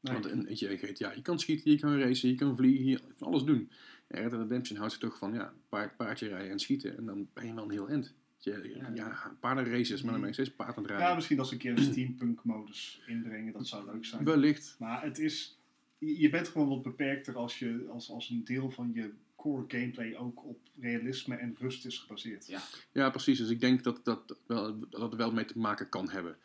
Nee. 0.00 0.12
Want 0.12 0.26
in, 0.26 0.56
GTA, 0.56 1.12
je 1.12 1.22
kan 1.22 1.38
schieten, 1.38 1.70
je 1.70 1.78
kan 1.78 1.98
racen, 1.98 2.28
je 2.28 2.34
kan 2.34 2.56
vliegen, 2.56 2.84
je 2.84 3.00
kan 3.18 3.28
alles 3.28 3.44
doen. 3.44 3.70
En 4.06 4.20
Red 4.22 4.30
Dead 4.30 4.42
Redemption 4.42 4.78
houdt 4.78 4.92
zich 4.92 5.00
toch 5.00 5.18
van 5.18 5.32
ja, 5.32 5.54
paard, 5.68 5.96
paardje 5.96 6.28
rijden 6.28 6.50
en 6.50 6.58
schieten. 6.58 6.96
En 6.96 7.06
dan 7.06 7.28
ben 7.32 7.46
je 7.46 7.54
wel 7.54 7.64
een 7.64 7.70
heel 7.70 7.88
end. 7.88 8.14
Je, 8.44 8.72
Ja. 8.74 8.90
ja, 8.94 9.36
paardenraces, 9.40 10.02
maar 10.02 10.10
dan 10.12 10.20
ben 10.20 10.28
je 10.28 10.34
steeds 10.34 10.54
paard 10.54 10.76
aan 10.76 10.82
het 10.82 10.92
Ja, 10.92 10.98
rijden. 10.98 11.14
misschien 11.16 11.38
als 11.38 11.48
ze 11.48 11.54
een 11.54 11.60
keer 11.60 11.70
een 11.70 11.82
steampunk-modus 11.92 13.02
inbrengen, 13.06 13.52
dat 13.52 13.66
zou 13.68 13.90
leuk 13.92 14.04
zijn. 14.04 14.24
Wellicht. 14.24 14.76
Maar 14.78 15.02
het 15.02 15.18
is, 15.18 15.58
je 15.98 16.30
bent 16.30 16.48
gewoon 16.48 16.68
wat 16.68 16.82
beperkter 16.82 17.36
als, 17.36 17.58
je, 17.58 17.86
als, 17.90 18.10
als 18.10 18.30
een 18.30 18.44
deel 18.44 18.70
van 18.70 18.90
je 18.94 19.10
core 19.36 19.64
gameplay 19.68 20.16
ook 20.16 20.44
op 20.44 20.58
realisme 20.80 21.34
en 21.34 21.56
rust 21.58 21.86
is 21.86 21.98
gebaseerd. 21.98 22.46
Ja. 22.46 22.60
Ja, 22.92 23.10
precies. 23.10 23.38
Dus 23.38 23.48
ik 23.48 23.60
denk 23.60 23.82
dat 23.82 24.00
dat, 24.04 24.36
wel, 24.46 24.78
dat 24.90 25.12
er 25.12 25.18
wel 25.18 25.32
mee 25.32 25.44
te 25.44 25.58
maken 25.58 25.88
kan 25.88 26.10
hebben. 26.10 26.36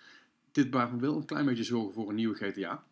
Dit 0.52 0.70
baart 0.70 0.92
me 0.92 1.00
wel 1.00 1.16
een 1.18 1.26
klein 1.26 1.46
beetje 1.46 1.64
zorgen 1.64 1.94
voor 1.94 2.10
een 2.10 2.16
nieuwe 2.16 2.36
GTA. 2.36 2.84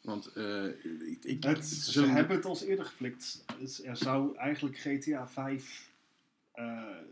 Want 0.00 0.26
eh, 0.26 0.64
ik, 1.10 1.24
ik, 1.24 1.42
Het, 1.44 1.66
ze 1.66 2.06
hebben 2.06 2.36
het 2.36 2.44
als 2.44 2.62
eerder 2.64 2.84
geflikt. 2.84 3.44
Dus 3.58 3.84
er 3.84 3.96
zou 3.96 4.36
eigenlijk 4.36 4.78
GTA 4.78 5.28
5 5.28 5.86
eh 5.87 5.87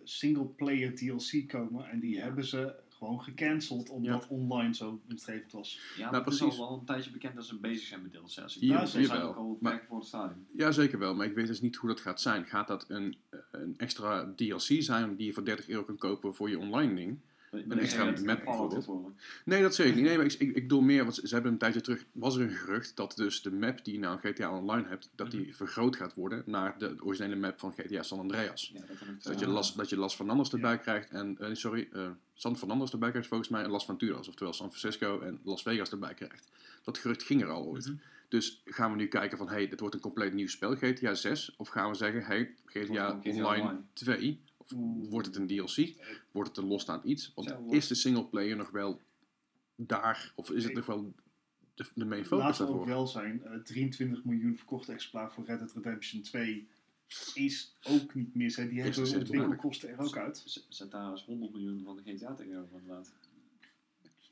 single-player 0.05 0.94
DLC 0.94 1.49
komen. 1.49 1.88
En 1.90 2.01
die 2.01 2.14
Ja. 2.14 2.22
hebben 2.22 2.44
ze 2.44 2.74
gewoon 2.88 3.22
gecanceld 3.22 3.90
omdat 3.90 4.26
online 4.28 4.74
zo 4.74 5.01
winstgevend 5.07 5.53
was. 5.53 5.74
Ja, 5.97 5.99
Nou, 6.01 6.11
maar 6.11 6.20
het 6.24 6.32
is 6.32 6.38
precies. 6.38 6.59
al 6.61 6.68
wel 6.68 6.78
een 6.78 6.84
tijdje 6.84 7.11
bekend 7.11 7.34
dat 7.34 7.44
ze 7.44 7.59
bezig 7.59 7.86
zijn 7.86 8.03
met 8.03 8.12
deel 8.12 8.28
6. 8.28 8.55
Hier- 8.55 8.70
Ja, 8.70 8.86
ze 8.86 8.90
zijn 9.05 9.05
jawel. 9.18 9.28
ook 9.28 9.36
al 9.36 9.59
Maar- 9.61 9.84
voor 9.88 9.99
het 9.99 10.07
stadion. 10.07 10.47
Ja, 10.55 10.70
zeker 10.70 10.99
wel. 10.99 11.14
Maar 11.14 11.26
ik 11.26 11.34
weet 11.34 11.47
dus 11.47 11.61
niet 11.61 11.76
hoe 11.76 11.88
dat 11.88 12.01
gaat 12.01 12.20
zijn. 12.20 12.44
Gaat 12.44 12.68
dat 12.68 12.84
een, 12.88 13.16
een 13.51 13.74
extra 13.76 14.32
DLC 14.36 14.82
zijn 14.82 15.16
die 15.16 15.26
je 15.26 15.32
voor 15.32 15.44
30 15.44 15.68
euro 15.68 15.82
kan 15.84 15.97
kopen 15.97 16.34
voor 16.34 16.51
je 16.51 16.59
online 16.59 16.94
ding? 16.94 17.18
Een 17.51 17.78
extra 17.78 18.05
map 18.05 18.44
bijvoorbeeld. 18.44 19.14
Nee, 19.44 19.62
dat 19.62 19.74
zeg 19.74 19.86
ik 19.86 19.94
niet. 19.94 20.05
Nee, 20.05 20.16
maar 20.16 20.26
ik, 20.26 20.32
ik, 20.32 20.49
ik 20.49 20.62
bedoel 20.62 20.80
meer, 20.80 21.03
want 21.03 21.20
ze 21.24 21.34
hebben 21.34 21.53
een 21.53 21.59
tijdje 21.59 21.80
terug, 21.80 22.05
was 22.12 22.36
er 22.36 22.42
een 22.42 22.51
gerucht 22.51 22.97
dat 22.97 23.16
dus 23.16 23.42
de 23.42 23.51
map 23.53 23.84
die 23.84 23.94
je 23.94 24.01
nou 24.01 24.18
in 24.22 24.32
GTA 24.32 24.57
Online 24.59 24.88
hebt, 24.88 25.11
dat 25.14 25.26
Mhm. 25.32 25.36
die 25.36 25.57
vergroot 25.57 25.97
gaat 25.97 26.14
worden 26.14 26.42
naar 26.47 26.78
de 26.78 26.97
originele 27.01 27.36
map 27.36 27.59
van 27.59 27.72
GTA 27.76 28.03
San 28.03 28.18
Andreas. 28.18 28.70
Ja, 28.74 28.80
dat 29.22 29.38
je, 29.38 29.49
Las, 29.49 29.74
dat 29.74 29.88
je 29.88 29.97
Las 29.97 30.14
Fernandes 30.14 30.53
erbij 30.53 30.78
krijgt 30.78 31.11
en, 31.11 31.36
eh, 31.38 31.49
sorry, 31.53 31.88
eh, 31.92 32.09
San 32.34 32.57
Fernandes 32.59 32.92
erbij 32.92 33.11
krijgt 33.11 33.28
volgens 33.28 33.49
mij 33.49 33.62
en 33.62 33.70
Las 33.70 33.84
Venturas, 33.84 34.28
oftewel 34.28 34.53
San 34.53 34.72
Francisco 34.72 35.20
en 35.20 35.40
Las 35.44 35.62
Vegas 35.62 35.90
erbij 35.90 36.14
krijgt. 36.14 36.51
Dat 36.84 36.99
gerucht 36.99 37.22
ging 37.22 37.42
er 37.42 37.49
al 37.49 37.64
ooit. 37.64 37.86
Mhm. 37.86 37.97
Dus 38.28 38.62
gaan 38.64 38.90
we 38.90 38.97
nu 38.97 39.07
kijken 39.07 39.38
van, 39.38 39.49
hey, 39.49 39.68
dit 39.68 39.80
wordt 39.80 39.94
een 39.94 40.01
compleet 40.01 40.32
nieuw 40.32 40.49
spel, 40.49 40.74
GTA 40.76 41.14
6, 41.14 41.55
of 41.57 41.68
gaan 41.68 41.90
we 41.90 41.97
zeggen, 41.97 42.22
hey, 42.24 42.55
GTA, 42.64 43.20
Online, 43.24 43.44
Online. 43.47 43.78
2, 43.92 44.14
of 44.16 44.20
Oeh. 44.22 44.36
Wordt 45.08 45.26
het 45.26 45.36
een 45.36 45.46
DLC, 45.46 45.94
wordt 46.30 46.48
het 46.48 46.58
een 46.58 46.66
losstaand 46.66 47.04
iets? 47.04 47.32
Want 47.34 47.54
is 47.70 47.86
de 47.86 47.94
singleplayer 47.94 48.56
nog 48.56 48.70
wel 48.70 49.00
daar, 49.76 50.32
of 50.34 50.50
is 50.50 50.54
het 50.64 50.66
Nee. 50.66 50.74
nog 50.74 50.86
wel 50.86 51.12
de, 51.74 51.86
de 51.94 52.04
main 52.04 52.24
focus 52.24 52.44
Laat 52.44 52.58
het 52.58 52.68
ook 52.68 52.74
daarvoor? 52.76 52.94
wel 52.94 53.06
zijn. 53.06 53.42
eh, 53.44 53.58
23 53.60 54.24
miljoen 54.24 54.56
verkochte 54.56 54.92
exemplaar 54.92 55.32
voor 55.32 55.44
Red 55.44 55.58
Dead 55.58 55.72
Redemption 55.72 56.22
2 56.22 56.68
is 57.34 57.74
ook 57.88 58.14
niet 58.14 58.34
mis. 58.34 58.56
Hè. 58.56 58.68
Die 58.68 58.82
Is 58.82 58.96
hebben 58.96 59.24
de 59.24 59.30
winkelkosten 59.38 59.88
er 59.88 59.98
ook 59.98 60.16
uit. 60.16 60.64
Zet 60.68 60.90
daar 60.90 61.10
eens 61.10 61.24
100 61.24 61.52
miljoen 61.52 61.82
van 61.84 61.96
de 61.96 62.02
GTA 62.12 62.34
tegenover 62.34 62.78
inderdaad. 62.78 63.12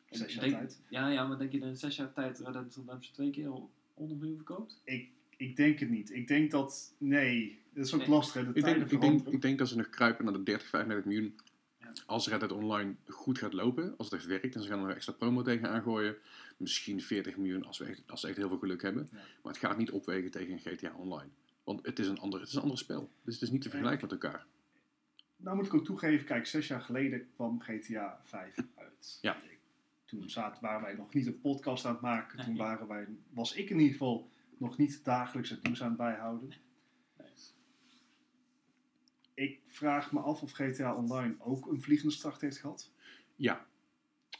En 0.08 0.18
Zes 0.18 0.34
jaar 0.34 0.44
denk- 0.44 0.56
tijd. 0.56 0.80
Ja, 0.88 1.08
ja, 1.08 1.26
maar 1.26 1.38
denk 1.38 1.52
je 1.52 1.58
dat 1.58 1.68
in 1.68 1.76
zes 1.76 1.96
jaar 1.96 2.12
tijd 2.12 2.38
Red 2.38 2.52
Dead 2.52 2.74
Redemption 2.76 3.14
twee 3.14 3.30
keer 3.30 3.48
100 3.94 4.18
miljoen 4.20 4.36
verkoopt? 4.36 4.80
Ik, 4.84 5.08
ik 5.36 5.56
denk 5.56 5.78
het 5.78 5.90
niet. 5.90 6.10
Ik 6.12 6.28
denk 6.28 6.50
dat... 6.50 6.94
Nee, 6.98 7.60
dat 7.74 7.84
is 7.86 7.94
ook 7.94 8.00
Nee. 8.00 8.08
lastig. 8.08 8.34
Hè. 8.34 8.52
De 8.52 8.58
Ik 8.58 8.64
denk, 8.64 8.76
ik, 8.76 8.88
denk, 8.88 9.02
veranderen. 9.02 9.32
ik 9.32 9.42
denk 9.42 9.58
dat 9.58 9.68
ze 9.68 9.76
nog 9.76 9.88
kruipen 9.88 10.24
naar 10.24 10.34
de 10.34 10.42
30, 10.42 10.68
35 10.68 11.06
miljoen. 11.12 11.34
Ja. 11.78 11.92
Als 12.06 12.28
Red 12.28 12.40
Dead 12.40 12.52
Online 12.52 12.94
goed 13.06 13.38
gaat 13.38 13.52
lopen, 13.52 13.94
als 13.96 14.10
het 14.10 14.18
echt 14.18 14.28
werkt 14.28 14.54
en 14.54 14.62
ze 14.62 14.68
gaan 14.68 14.84
er 14.88 14.94
extra 14.94 15.12
promo 15.12 15.42
tegen 15.42 15.70
aangooien, 15.70 16.16
misschien 16.56 17.00
40 17.00 17.36
miljoen 17.36 17.64
als, 17.64 17.78
we 17.78 17.84
echt, 17.84 18.02
als 18.06 18.20
ze 18.20 18.28
echt 18.28 18.36
heel 18.36 18.48
veel 18.48 18.58
geluk 18.58 18.82
hebben. 18.82 19.08
Ja. 19.12 19.18
Maar 19.42 19.52
het 19.52 19.62
gaat 19.62 19.78
niet 19.78 19.90
opwegen 19.90 20.30
tegen 20.30 20.52
een 20.52 20.58
GTA 20.58 20.94
Online. 20.96 21.30
Want 21.64 21.86
het 21.86 21.98
is 21.98 22.08
een 22.08 22.18
ander, 22.18 22.40
het 22.40 22.48
is 22.48 22.54
een 22.54 22.62
ander 22.62 22.78
spel. 22.78 23.10
Dus 23.22 23.34
het 23.34 23.42
is 23.42 23.50
niet 23.50 23.62
te 23.62 23.70
vergelijken 23.70 24.08
met 24.08 24.22
elkaar. 24.22 24.46
Nou 25.36 25.56
moet 25.56 25.66
ik 25.66 25.74
ook 25.74 25.84
toegeven, 25.84 26.26
kijk, 26.26 26.46
zes 26.46 26.66
jaar 26.66 26.80
geleden 26.80 27.26
kwam 27.34 27.60
GTA 27.60 28.20
5 28.24 28.56
uit. 28.76 29.18
Ja. 29.20 29.36
Toen 30.04 30.30
zaten, 30.30 30.62
waren 30.62 30.82
wij 30.82 30.94
nog 30.94 31.14
niet 31.14 31.26
een 31.26 31.40
podcast 31.40 31.84
aan 31.84 31.92
het 31.92 32.00
maken. 32.00 32.44
Toen 32.44 32.56
waren 32.56 32.88
wij, 32.88 33.06
was 33.30 33.54
ik 33.54 33.70
in 33.70 33.76
ieder 33.76 33.92
geval 33.92 34.30
nog 34.58 34.76
niet 34.76 35.04
dagelijks 35.04 35.50
het 35.50 35.62
nieuws 35.62 35.82
aan 35.82 35.88
het 35.88 35.96
bijhouden. 35.96 36.52
Ik 39.34 39.60
vraag 39.66 40.12
me 40.12 40.20
af 40.20 40.42
of 40.42 40.52
GTA 40.52 40.94
Online 40.94 41.34
ook 41.38 41.66
een 41.66 41.82
vliegende 41.82 42.14
start 42.14 42.40
heeft 42.40 42.58
gehad. 42.58 42.90
Ja. 43.36 43.66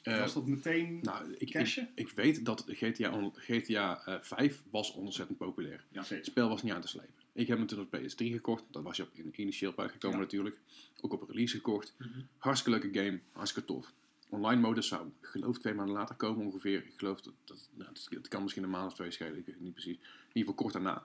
Eh, 0.03 0.19
was 0.19 0.35
dat 0.35 0.47
meteen 0.47 0.99
nou, 1.03 1.35
ik, 1.39 1.55
ik, 1.95 2.11
weet 2.11 2.45
dat 2.45 2.65
GTA, 2.67 3.31
GTA 3.35 4.07
eh, 4.07 4.21
5 4.21 4.63
was 4.71 4.93
ontzettend 4.93 5.39
populair. 5.39 5.85
Ja. 5.91 6.05
Het 6.07 6.27
spel 6.27 6.49
was 6.49 6.63
niet 6.63 6.73
aan 6.73 6.81
te 6.81 6.89
slepen. 6.89 7.15
Ik 7.33 7.47
heb 7.47 7.59
hem 7.59 7.67
toen 7.67 7.81
op 7.81 7.97
PS3 7.97 8.15
gekocht. 8.17 8.65
Dat 8.71 8.83
was 8.83 8.97
je 8.97 9.03
op 9.03 9.11
in 9.15 9.33
initieel 9.37 9.73
uitgekomen 9.77 10.19
Ja. 10.19 10.23
natuurlijk. 10.23 10.59
Ook 11.01 11.13
op 11.13 11.29
release 11.29 11.57
gekocht. 11.57 11.95
Mhm. 11.99 12.09
Hartstikke 12.39 12.81
leuke 12.81 12.99
game. 12.99 13.21
Hartstikke 13.33 13.69
tof. 13.69 13.93
Online 14.29 14.61
modus 14.61 14.89
zou, 14.89 15.07
ik 15.07 15.27
geloof, 15.27 15.59
twee 15.59 15.75
maanden 15.75 15.95
later 15.95 16.15
komen 16.15 16.47
ongeveer. 16.47 16.85
Ik 16.87 16.93
geloof 16.97 17.21
dat, 17.21 17.35
dat 17.45 17.69
nou, 17.75 17.91
het, 18.11 18.29
kan 18.29 18.43
misschien 18.43 18.63
een 18.63 18.71
maand 18.71 18.87
of 18.87 18.95
twee 18.95 19.11
schelen. 19.11 19.39
Ik 19.39 19.47
weet 19.47 19.55
het 19.55 19.65
niet 19.65 19.73
precies. 19.73 19.97
In 19.97 20.01
ieder 20.33 20.41
geval 20.41 20.55
kort 20.55 20.73
daarna. 20.73 21.05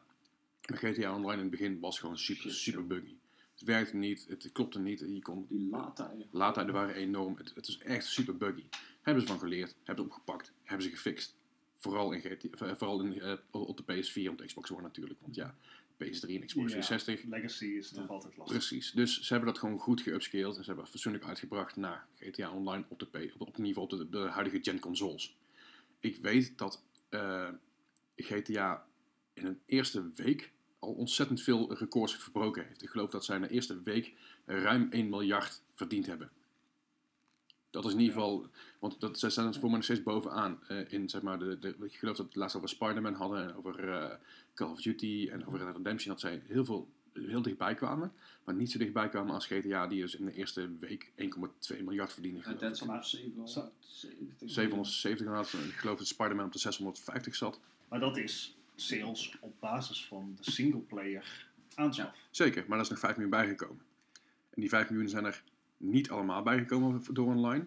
Maar 0.69 0.77
GTA 0.77 1.15
Online 1.15 1.33
in 1.33 1.39
het 1.39 1.49
begin 1.49 1.79
was 1.79 1.99
gewoon 1.99 2.17
super, 2.17 2.51
super 2.51 2.87
buggy. 2.87 3.15
Het 3.59 3.67
werkte 3.67 3.95
niet. 3.95 4.25
Het 4.29 4.49
klopte 4.51 4.79
niet. 4.79 4.99
Je 4.99 5.21
kon, 5.21 5.45
Die 5.49 5.69
laadtijden. 5.69 6.27
Laadtijden 6.31 6.73
waren 6.73 6.95
enorm. 6.95 7.37
Het, 7.37 7.51
het 7.55 7.67
is 7.67 7.77
echt 7.77 8.05
super 8.05 8.37
buggy. 8.37 8.63
Hebben 9.01 9.21
ze 9.23 9.29
van 9.29 9.39
geleerd. 9.39 9.75
Hebben 9.83 10.05
ze 10.05 10.11
opgepakt. 10.11 10.51
Hebben 10.63 10.85
ze 10.85 10.91
gefixt. 10.91 11.35
Vooral, 11.75 12.11
in 12.11 12.19
GTA, 12.21 12.65
eh, 12.65 12.75
vooral 12.75 13.01
in, 13.01 13.21
eh, 13.21 13.33
op 13.51 13.77
de 13.77 13.83
PS4 13.83 14.29
en 14.29 14.35
de 14.35 14.45
Xbox 14.45 14.71
One 14.71 14.81
natuurlijk. 14.81 15.19
Want 15.21 15.35
ja, 15.35 15.55
PS3 15.97 16.35
en 16.39 16.45
Xbox 16.45 16.73
Ja, 16.73 16.79
360. 16.81 17.23
Legacy 17.23 17.65
is 17.65 17.89
toch 17.89 18.03
Ja. 18.07 18.09
altijd 18.13 18.37
lastig. 18.37 18.57
Precies. 18.57 18.91
Dus 18.91 19.21
ze 19.21 19.33
hebben 19.33 19.53
dat 19.53 19.61
gewoon 19.61 19.79
goed 19.79 20.01
geupscaled. 20.01 20.47
En 20.47 20.53
ze 20.53 20.65
hebben 20.65 20.83
het 20.83 20.91
fatsoenlijk 20.93 21.23
uitgebracht 21.25 21.75
naar 21.75 22.07
GTA 22.15 22.51
Online 22.51 22.85
op, 22.87 22.99
de 22.99 23.05
P, 23.05 23.31
op, 23.37 23.47
op 23.47 23.57
niveau 23.57 23.91
op 23.91 23.97
de, 23.97 24.09
de 24.09 24.17
huidige 24.29 24.59
gen 24.61 24.79
consoles. 24.79 25.37
Ik 25.99 26.17
weet 26.21 26.57
dat 26.57 26.83
eh, 27.09 27.49
GTA 28.15 28.85
in 29.33 29.45
een 29.45 29.59
eerste 29.65 30.11
week 30.15 30.51
al 30.79 30.91
ontzettend 30.93 31.41
veel 31.41 31.73
records 31.73 32.15
verbroken 32.15 32.65
heeft. 32.67 32.81
Ik 32.81 32.89
geloof 32.89 33.09
dat 33.09 33.25
zij 33.25 33.35
in 33.35 33.41
de 33.41 33.49
eerste 33.49 33.81
week 33.83 34.13
ruim 34.45 34.87
1 34.91 35.09
miljard 35.09 35.61
verdiend 35.73 36.05
hebben. 36.05 36.29
Dat 37.69 37.85
is 37.85 37.93
in 37.93 37.99
ieder 37.99 38.13
geval, 38.13 38.47
want 38.79 38.99
dat, 38.99 39.19
zij 39.19 39.29
staan 39.29 39.53
voor 39.53 39.63
mij 39.63 39.71
nog 39.71 39.83
steeds 39.83 40.03
bovenaan 40.03 40.59
eh, 40.67 40.91
in, 40.91 41.09
zeg 41.09 41.21
maar, 41.21 41.39
de, 41.39 41.59
de, 41.59 41.75
ik 41.79 41.95
geloof 41.95 42.15
dat 42.15 42.25
we 42.25 42.31
het 42.31 42.35
laatst 42.35 42.55
over 42.55 42.69
Spider-Man 42.69 43.13
hadden 43.13 43.43
en 43.43 43.55
over 43.55 43.89
eh, 43.89 44.15
Call 44.53 44.69
of 44.69 44.81
Duty 44.81 45.29
en 45.31 45.45
over 45.45 45.59
Red 45.65 45.75
Redemption, 45.75 46.11
dat 46.11 46.21
zij 46.21 46.41
heel 46.45 46.65
veel, 46.65 46.87
heel 47.13 47.41
dichtbij 47.41 47.75
kwamen, 47.75 48.11
maar 48.43 48.55
niet 48.55 48.71
zo 48.71 48.77
dichtbij 48.77 49.09
kwamen 49.09 49.33
als 49.33 49.45
GTA, 49.45 49.87
die 49.87 50.01
dus 50.01 50.15
in 50.15 50.25
de 50.25 50.33
eerste 50.33 50.69
week 50.79 51.11
1,2 51.69 51.83
miljard 51.83 52.13
verdienen. 52.13 52.41
Ik. 52.41 52.45
stond 52.75 52.91
op 52.91 53.03
Zo- 53.03 53.71
770. 53.79 54.49
770 54.49 55.25
inderdaad, 55.25 55.53
ik 55.53 55.75
geloof 55.79 55.97
dat 55.97 56.07
Spider-Man 56.07 56.45
op 56.45 56.51
de 56.51 56.59
650 56.59 57.35
zat. 57.35 57.59
Maar 57.89 57.99
dat 57.99 58.17
is 58.17 58.57
sales 58.79 59.37
op 59.39 59.53
basis 59.59 60.05
van 60.05 60.37
de 60.41 60.51
singleplayer 60.51 61.47
aanschaf. 61.75 62.15
Zeker, 62.31 62.61
maar 62.61 62.69
daar 62.77 62.85
is 62.85 62.89
nog 62.89 62.99
5 62.99 63.11
miljoen 63.13 63.29
bijgekomen. 63.31 63.81
En 64.49 64.61
die 64.61 64.69
5 64.69 64.89
miljoen 64.89 65.09
zijn 65.09 65.25
er 65.25 65.43
niet 65.77 66.09
allemaal 66.09 66.43
bijgekomen 66.43 67.03
door 67.13 67.27
online. 67.27 67.65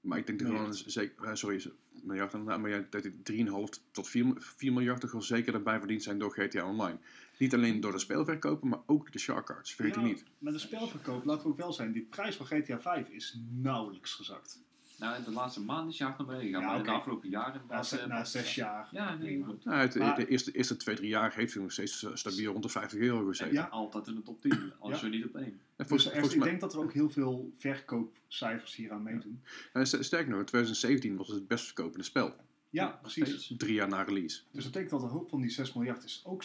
Maar 0.00 0.18
ik 0.18 0.26
denk 0.26 0.38
dat 0.38 0.48
Nee. 0.48 0.56
gewoon, 0.56 0.74
zeker, 0.74 1.24
eh, 1.24 1.34
sorry, 1.34 1.72
miljard 2.02 2.32
inderdaad, 2.32 2.60
maar 2.60 2.70
ja, 2.70 2.84
dat 2.90 3.02
die 3.02 3.22
3,5 3.22 3.80
tot 3.90 4.08
4, 4.08 4.34
4 4.38 4.72
miljard 4.72 5.00
toch 5.00 5.12
wel 5.12 5.22
zeker 5.22 5.54
erbij 5.54 5.78
verdiend 5.78 6.02
zijn 6.02 6.18
door 6.18 6.30
GTA 6.32 6.68
Online. 6.68 6.98
Niet 7.38 7.54
alleen 7.54 7.80
door 7.80 7.92
de 7.92 7.98
speelverkopen, 7.98 8.68
maar 8.68 8.80
ook 8.86 9.12
de 9.12 9.18
shark 9.18 9.46
cards. 9.46 9.74
Vergeet 9.74 9.94
die 9.94 10.02
Ja, 10.02 10.08
niet. 10.08 10.24
Maar 10.38 10.52
de 10.52 10.58
spelverkoop, 10.58 11.24
laten 11.24 11.42
we 11.44 11.48
ook 11.50 11.56
wel 11.58 11.72
zijn, 11.72 11.92
die 11.92 12.02
prijs 12.02 12.36
van 12.36 12.46
GTA 12.46 12.80
5 12.80 13.08
is 13.08 13.38
nauwelijks 13.50 14.12
gezakt. 14.14 14.62
Nou, 14.98 15.24
de 15.24 15.30
laatste 15.30 15.60
maand 15.60 15.90
is 15.90 15.98
je 15.98 16.04
hard 16.04 16.18
naar 16.18 16.26
beneden 16.26 16.46
gegaan, 16.46 16.62
Ja, 16.62 16.68
maar 16.68 16.78
oké. 16.80 16.88
de 16.90 16.96
afgelopen 16.96 17.28
jaren... 17.28 17.60
Na, 17.68 17.82
ze- 17.82 17.98
eh, 17.98 18.06
na 18.06 18.18
was- 18.18 18.30
zes 18.30 18.54
jaar. 18.54 18.88
Ja, 18.90 19.14
nee, 19.14 19.42
goed. 19.44 19.64
Nou, 19.64 19.78
het, 19.78 19.94
Maar- 19.94 20.16
de 20.16 20.28
eerste, 20.28 20.52
eerste 20.52 20.76
twee, 20.76 20.96
drie 20.96 21.08
jaar 21.08 21.34
heeft 21.34 21.52
hij 21.54 21.62
nog 21.62 21.72
steeds 21.72 22.04
eh, 22.04 22.10
stabiel 22.14 22.50
rond 22.52 22.62
de 22.62 22.68
50 22.68 22.98
euro 22.98 23.26
gezeten. 23.26 23.52
Ja. 23.54 23.64
Altijd 23.64 24.06
in 24.06 24.14
de 24.14 24.22
top 24.22 24.40
10, 24.40 24.72
als 24.78 25.00
Ja. 25.00 25.06
je 25.06 25.12
niet 25.16 25.24
op 25.24 25.34
één. 25.34 25.44
En 25.76 25.86
Dus 25.88 26.04
er- 26.06 26.10
volgens 26.12 26.32
ik 26.32 26.38
mij, 26.38 26.48
denk 26.48 26.60
dat 26.60 26.72
er 26.72 26.78
ook 26.80 26.92
heel 26.92 27.10
veel 27.10 27.52
verkoopcijfers 27.58 28.74
hier 28.76 28.92
aan 28.92 29.02
meedoen. 29.02 29.40
st- 29.82 30.04
sterker 30.04 30.30
nog, 30.30 30.38
in 30.40 30.44
2017 30.46 31.16
was 31.16 31.26
het 31.26 31.36
het 31.36 31.48
best 31.48 31.64
verkopende 31.64 32.04
spel. 32.04 32.34
Ja, 32.70 32.86
precies. 33.02 33.52
Drie 33.56 33.74
jaar 33.74 33.88
na 33.88 34.02
release. 34.02 34.40
Dus 34.50 34.62
dat 34.64 34.72
betekent 34.72 34.90
dat 34.90 35.02
een 35.02 35.16
hoop 35.16 35.28
van 35.28 35.40
die 35.40 35.50
6 35.50 35.72
miljard 35.72 36.04
is 36.04 36.22
ook 36.24 36.42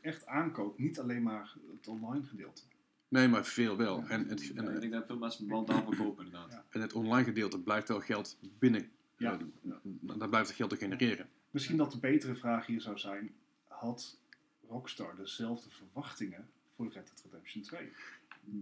echt 0.00 0.26
aankoop. 0.26 0.78
Niet 0.78 0.98
alleen 1.00 1.22
maar 1.22 1.54
het 1.76 1.88
online 1.88 2.24
gedeelte. 2.24 2.62
Nee, 3.12 3.28
maar 3.28 3.44
veel 3.46 3.76
wel. 3.76 4.00
Ja. 4.00 4.08
En, 4.08 4.28
het, 4.28 4.52
En, 4.54 4.74
ik 4.74 4.80
denk 4.80 4.92
dat 4.92 5.06
veel 5.06 5.18
mensen 5.18 5.48
wel 5.48 5.64
daarvoor 5.64 5.96
kopen 5.96 6.24
inderdaad. 6.24 6.50
Ja. 6.50 6.64
en 6.70 6.80
het 6.80 6.92
online 6.92 7.24
gedeelte 7.24 7.58
blijft 7.60 7.88
wel 7.88 8.00
geld 8.00 8.36
binnen. 8.58 8.88
Ja. 9.16 9.32
eh, 9.32 9.46
Ja. 9.62 9.80
Daar 10.16 10.28
blijft 10.28 10.48
het 10.48 10.56
geld 10.56 10.70
te 10.70 10.76
genereren. 10.76 11.28
Misschien 11.50 11.76
dat 11.76 11.92
de 11.92 11.98
betere 11.98 12.34
vraag 12.34 12.66
hier 12.66 12.80
zou 12.80 12.98
zijn: 12.98 13.32
had 13.68 14.18
Rockstar 14.68 15.16
dezelfde 15.16 15.70
verwachtingen 15.70 16.48
voor 16.76 16.84
Red 16.84 16.94
Dead 17.06 17.22
Redemption 17.24 17.62
2? 17.62 17.88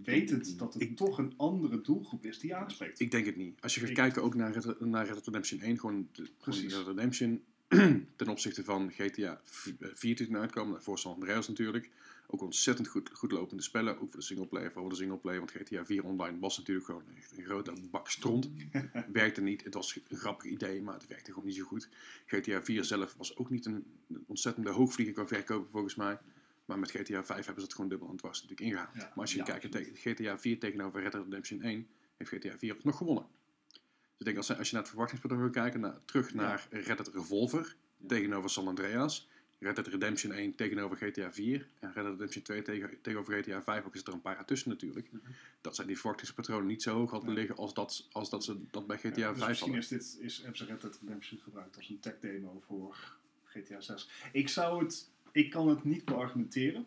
Weet 0.03 0.29
het 0.29 0.53
dat 0.57 0.73
het 0.73 0.81
Ik- 0.83 0.95
toch 0.95 1.17
een 1.17 1.33
andere 1.37 1.81
doelgroep 1.81 2.25
is 2.25 2.39
die 2.39 2.55
aanspreekt? 2.55 2.99
Ik 2.99 3.11
denk 3.11 3.25
het 3.25 3.35
niet. 3.35 3.61
Als 3.61 3.73
je 3.73 3.79
gaat 3.79 3.89
Ik- 3.89 3.95
kijken 3.95 4.23
ook 4.23 4.35
naar 4.35 4.51
Red, 4.51 4.79
naar 4.79 5.05
Red 5.05 5.13
Dead 5.13 5.25
Redemption 5.25 5.59
1, 5.61 5.79
gewoon, 5.79 6.07
de, 6.11 6.21
gewoon 6.21 6.35
Precies. 6.39 6.61
Red 6.61 6.71
Dead 6.71 6.87
Redemption 6.87 7.43
ten 8.15 8.27
opzichte 8.27 8.63
van 8.63 8.91
GTA 8.91 9.41
4 9.43 10.15
die 10.15 10.25
toen 10.27 10.37
uitkwam, 10.37 10.81
voor 10.81 10.99
San 10.99 11.13
Andreas 11.13 11.47
natuurlijk, 11.47 11.89
ook 12.31 12.41
ontzettend 12.41 12.87
goed, 12.87 13.09
goed 13.13 13.31
lopende 13.31 13.63
spellen, 13.63 13.93
ook 13.99 14.09
voor 14.09 14.19
de 14.19 14.25
singleplayer, 14.25 14.71
voor 14.71 14.89
de 14.89 14.95
singleplayer, 14.95 15.39
want 15.39 15.51
GTA 15.51 15.85
4 15.85 16.03
online 16.03 16.39
was 16.39 16.57
natuurlijk 16.57 16.85
gewoon 16.85 17.03
een 17.35 17.43
grote 17.43 17.73
bak 17.91 18.09
stront. 18.09 18.49
werkte 19.11 19.41
niet, 19.41 19.63
het 19.63 19.73
was 19.73 19.99
een 20.07 20.17
grappig 20.17 20.51
idee, 20.51 20.81
maar 20.81 20.93
het 20.93 21.07
werkte 21.07 21.31
gewoon 21.31 21.45
niet 21.47 21.55
zo 21.55 21.63
goed. 21.63 21.89
GTA 22.25 22.61
4 22.63 22.83
zelf 22.83 23.15
was 23.17 23.37
ook 23.37 23.49
niet 23.49 23.65
een, 23.65 23.85
ontzettende 24.27 24.69
hoogvlieger 24.69 25.13
qua 25.13 25.27
verkopen 25.27 25.71
volgens 25.71 25.95
mij. 25.95 26.19
Maar 26.65 26.79
met 26.79 26.91
GTA 26.91 27.23
5 27.23 27.27
hebben 27.27 27.55
ze 27.55 27.61
het 27.61 27.73
gewoon 27.73 27.89
dubbel 27.89 28.07
aan 28.07 28.13
het 28.13 28.21
dwars 28.21 28.41
natuurlijk 28.41 28.69
ingehaald. 28.69 28.95
Ja. 28.95 28.99
Maar 28.99 29.11
als 29.15 29.31
je 29.31 29.37
Ja, 29.37 29.43
kijkt 29.43 29.71
tegen 29.71 29.95
GTA 29.95 30.39
4 30.39 30.59
tegenover 30.59 31.01
Red 31.01 31.11
Dead 31.11 31.23
Redemption 31.23 31.61
1, 31.61 31.87
heeft 32.17 32.31
GTA 32.31 32.57
4 32.57 32.77
nog 32.83 32.97
gewonnen. 32.97 33.25
Dus 33.67 33.79
ik 34.17 34.25
denk 34.25 34.37
als, 34.37 34.57
als 34.57 34.67
je 34.67 34.73
naar 34.73 34.81
het 34.81 34.91
verwachtingspatroon 34.91 35.41
gaat 35.41 35.51
kijken, 35.51 35.79
naar, 35.79 35.99
terug 36.05 36.33
naar 36.33 36.67
Red 36.69 36.85
Dead 36.85 37.07
Revolver 37.13 37.75
Ja. 37.97 38.07
tegenover 38.07 38.49
San 38.49 38.67
Andreas, 38.67 39.29
Red 39.61 39.75
Dead 39.75 39.87
Redemption 39.87 40.31
1 40.31 40.55
tegenover 40.55 40.97
GTA 40.97 41.31
4 41.33 41.67
en 41.79 41.91
Red 41.93 42.03
Dead 42.03 42.05
Redemption 42.13 42.43
2 42.43 42.61
tegen, 42.61 43.01
tegenover 43.01 43.41
GTA 43.43 43.63
5, 43.63 43.85
ook 43.85 43.95
is 43.95 44.01
er 44.03 44.13
een 44.13 44.21
paar 44.21 44.35
jaar 44.35 44.45
tussen 44.45 44.69
natuurlijk. 44.69 45.11
Mhm. 45.11 45.31
Dat 45.61 45.75
zijn 45.75 45.87
die 45.87 45.97
verwachtingspatronen 45.97 46.67
niet 46.67 46.81
zo 46.81 46.93
hoog 46.95 47.11
hadden 47.11 47.29
Ja. 47.29 47.35
liggen 47.35 47.55
als 47.55 47.73
dat, 47.73 48.07
als 48.11 48.29
dat 48.29 48.43
ze 48.43 48.57
dat 48.71 48.87
bij 48.87 48.97
GTA 48.97 49.19
Ja, 49.19 49.29
dus 49.29 49.37
5 49.37 49.47
misschien 49.49 49.73
hadden. 49.73 49.99
is 49.99 50.13
dit, 50.13 50.23
is, 50.25 50.37
hebben 50.37 50.57
ze 50.57 50.65
Red 50.65 50.81
Dead 50.81 50.99
Redemption 51.01 51.39
gebruikt 51.39 51.77
als 51.77 51.89
een 51.89 51.99
tech 51.99 52.19
demo 52.19 52.63
voor 52.67 53.17
GTA 53.43 53.81
6. 53.81 54.09
Ik 54.31 54.47
zou 54.47 54.83
het, 54.83 55.09
ik 55.31 55.49
kan 55.49 55.67
het 55.67 55.83
niet 55.83 56.05
beargumenteren, 56.05 56.85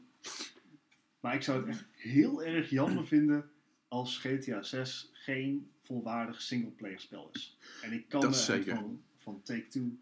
maar 1.20 1.34
ik 1.34 1.42
zou 1.42 1.58
het 1.60 1.68
echt 1.68 1.84
heel 1.92 2.42
erg 2.44 2.70
jammer 2.70 3.06
vinden 3.06 3.50
als 3.88 4.18
GTA 4.18 4.62
6 4.62 5.10
geen 5.12 5.70
volwaardig 5.82 6.42
singleplayer 6.42 7.00
spel 7.00 7.30
is. 7.32 7.56
En 7.82 7.92
ik 7.92 8.08
kan 8.08 8.30
me 8.30 8.62
van, 8.64 9.02
van 9.18 9.42
Take-Two 9.42 9.96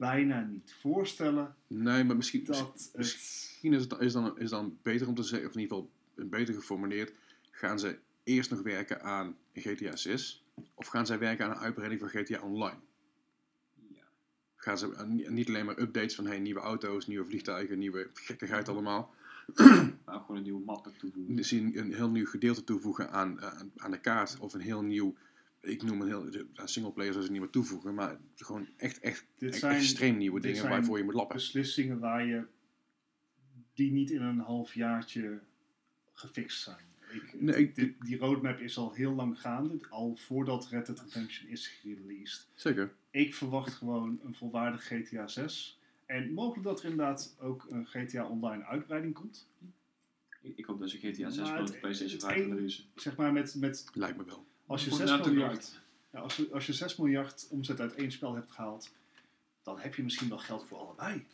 bijna 0.00 0.40
niet 0.40 0.74
voorstellen 0.80 1.54
Nee, 1.66 2.04
maar 2.04 2.16
misschien, 2.16 2.44
dat 2.44 2.58
het... 2.58 2.90
misschien 2.96 3.72
is 3.72 3.82
het 3.82 4.00
is 4.00 4.12
dan, 4.12 4.38
is 4.38 4.50
dan 4.50 4.78
beter 4.82 5.08
om 5.08 5.14
te 5.14 5.22
zeggen, 5.22 5.48
of 5.48 5.54
in 5.54 5.60
ieder 5.60 5.76
geval 5.76 5.90
beter 6.28 6.54
geformuleerd, 6.54 7.12
gaan 7.50 7.78
ze 7.78 7.98
eerst 8.24 8.50
nog 8.50 8.62
werken 8.62 9.02
aan 9.02 9.36
GTA 9.54 9.96
6 9.96 10.44
of 10.74 10.86
gaan 10.86 11.06
zij 11.06 11.18
werken 11.18 11.44
aan 11.44 11.50
een 11.50 11.56
uitbreiding 11.62 12.00
van 12.00 12.08
GTA 12.08 12.40
Online? 12.40 12.78
Ja. 13.88 14.02
gaan 14.56 14.78
ze 14.78 15.04
niet- 15.28 15.48
alleen 15.48 15.64
maar 15.64 15.78
updates 15.78 16.14
van 16.14 16.26
hey, 16.26 16.38
nieuwe 16.38 16.60
auto's, 16.60 17.06
nieuwe 17.06 17.26
vliegtuigen, 17.26 17.78
nieuwe 17.78 18.10
gekkigheid 18.14 18.68
allemaal. 18.68 19.14
Maar 20.04 20.20
gewoon 20.20 20.36
een 20.36 20.42
nieuwe 20.42 20.64
map 20.64 20.84
toevoegen. 20.98 21.36
Dus 21.36 21.50
een, 21.50 21.78
een 21.78 21.94
heel 21.94 22.10
nieuw 22.10 22.26
gedeelte 22.26 22.64
toevoegen 22.64 23.10
aan, 23.10 23.40
eh, 23.40 23.58
aan, 23.58 23.72
aan 23.76 23.90
de 23.90 24.00
kaart. 24.00 24.38
Of 24.38 24.54
een 24.54 24.60
heel 24.60 24.82
nieuw, 24.82 25.14
ik 25.60 25.82
noem 25.82 26.00
een 26.00 26.06
heel, 26.06 26.46
aan 26.54 26.68
singleplayer 26.68 27.10
zoals 27.12 27.26
ze 27.26 27.32
niet 27.32 27.40
meer 27.40 27.50
toevoegen. 27.50 27.94
Maar 27.94 28.18
gewoon 28.34 28.68
echt, 28.76 29.00
echt, 29.00 29.26
Dit 29.38 29.50
echt 29.50 29.58
zijn 29.60 29.76
extreem 29.76 30.16
nieuwe 30.16 30.34
dit 30.40 30.42
dingen 30.42 30.58
zijn 30.60 30.72
waarvoor 30.72 30.98
je 30.98 31.04
moet 31.04 31.14
lappen. 31.14 31.36
beslissingen 31.36 31.98
waar 31.98 32.26
je 32.26 32.44
die 33.74 33.92
niet 33.92 34.10
in 34.10 34.22
een 34.22 34.38
half 34.38 34.74
jaartje 34.74 35.40
gefixt 36.12 36.62
zijn. 36.62 36.88
Ik, 37.12 37.40
Nee, 37.40 37.56
ik- 37.56 37.74
dit- 37.74 38.00
die 38.00 38.18
roadmap 38.18 38.58
is 38.58 38.76
al 38.76 38.92
heel 38.92 39.12
lang 39.14 39.40
gaande, 39.40 39.86
al 39.90 40.16
voordat 40.16 40.68
Red 40.68 40.86
Dead 40.86 41.00
Redemption 41.00 41.48
is 41.48 41.66
gereleased. 41.68 42.48
Zeker. 42.54 42.92
Ik 43.10 43.34
verwacht 43.34 43.72
gewoon 43.74 44.20
een 44.24 44.34
volwaardig 44.34 44.84
GTA 44.86 45.26
6. 45.26 45.78
En 46.06 46.32
mogelijk 46.32 46.64
dat 46.64 46.78
er 46.82 46.90
inderdaad 46.90 47.36
ook 47.40 47.66
een 47.68 47.86
GTA 47.86 48.28
Online 48.28 48.64
uitbreiding 48.64 49.14
komt. 49.14 49.48
Ik, 50.42 50.56
ik 50.56 50.64
hoop 50.64 50.78
dat 50.80 50.90
ze 50.90 50.98
GTA 50.98 51.30
6 51.30 51.36
Maar 51.36 51.46
voor 51.46 51.56
het- 51.64 51.72
de 51.72 51.78
PlayStation 51.78 52.16
het 52.18 52.24
5 52.26 52.36
een- 52.36 52.44
gaan 52.44 52.54
releasen. 52.56 52.84
Zeg 52.94 53.16
maar 53.16 53.32
met, 53.32 53.54
met 53.54 53.90
Lijkt 53.92 54.16
me 54.16 54.24
wel. 54.24 54.46
Als, 54.70 54.84
je 54.84 54.90
Gewoon 54.90 55.06
6 55.06 55.16
natuurlijk 55.16 55.36
miljard, 55.46 55.80
ja, 56.12 56.18
als, 56.20 56.36
je, 56.36 56.48
als 56.52 56.66
je 56.66 56.72
6 56.72 56.96
miljard 56.96 57.46
omzet 57.50 57.80
uit 57.80 57.94
één 57.94 58.12
spel 58.12 58.34
hebt 58.34 58.50
gehaald, 58.52 58.92
dan 59.62 59.78
heb 59.78 59.94
je 59.94 60.02
misschien 60.02 60.28
wel 60.28 60.38
geld 60.38 60.64
voor 60.68 60.78
allebei. 60.78 61.26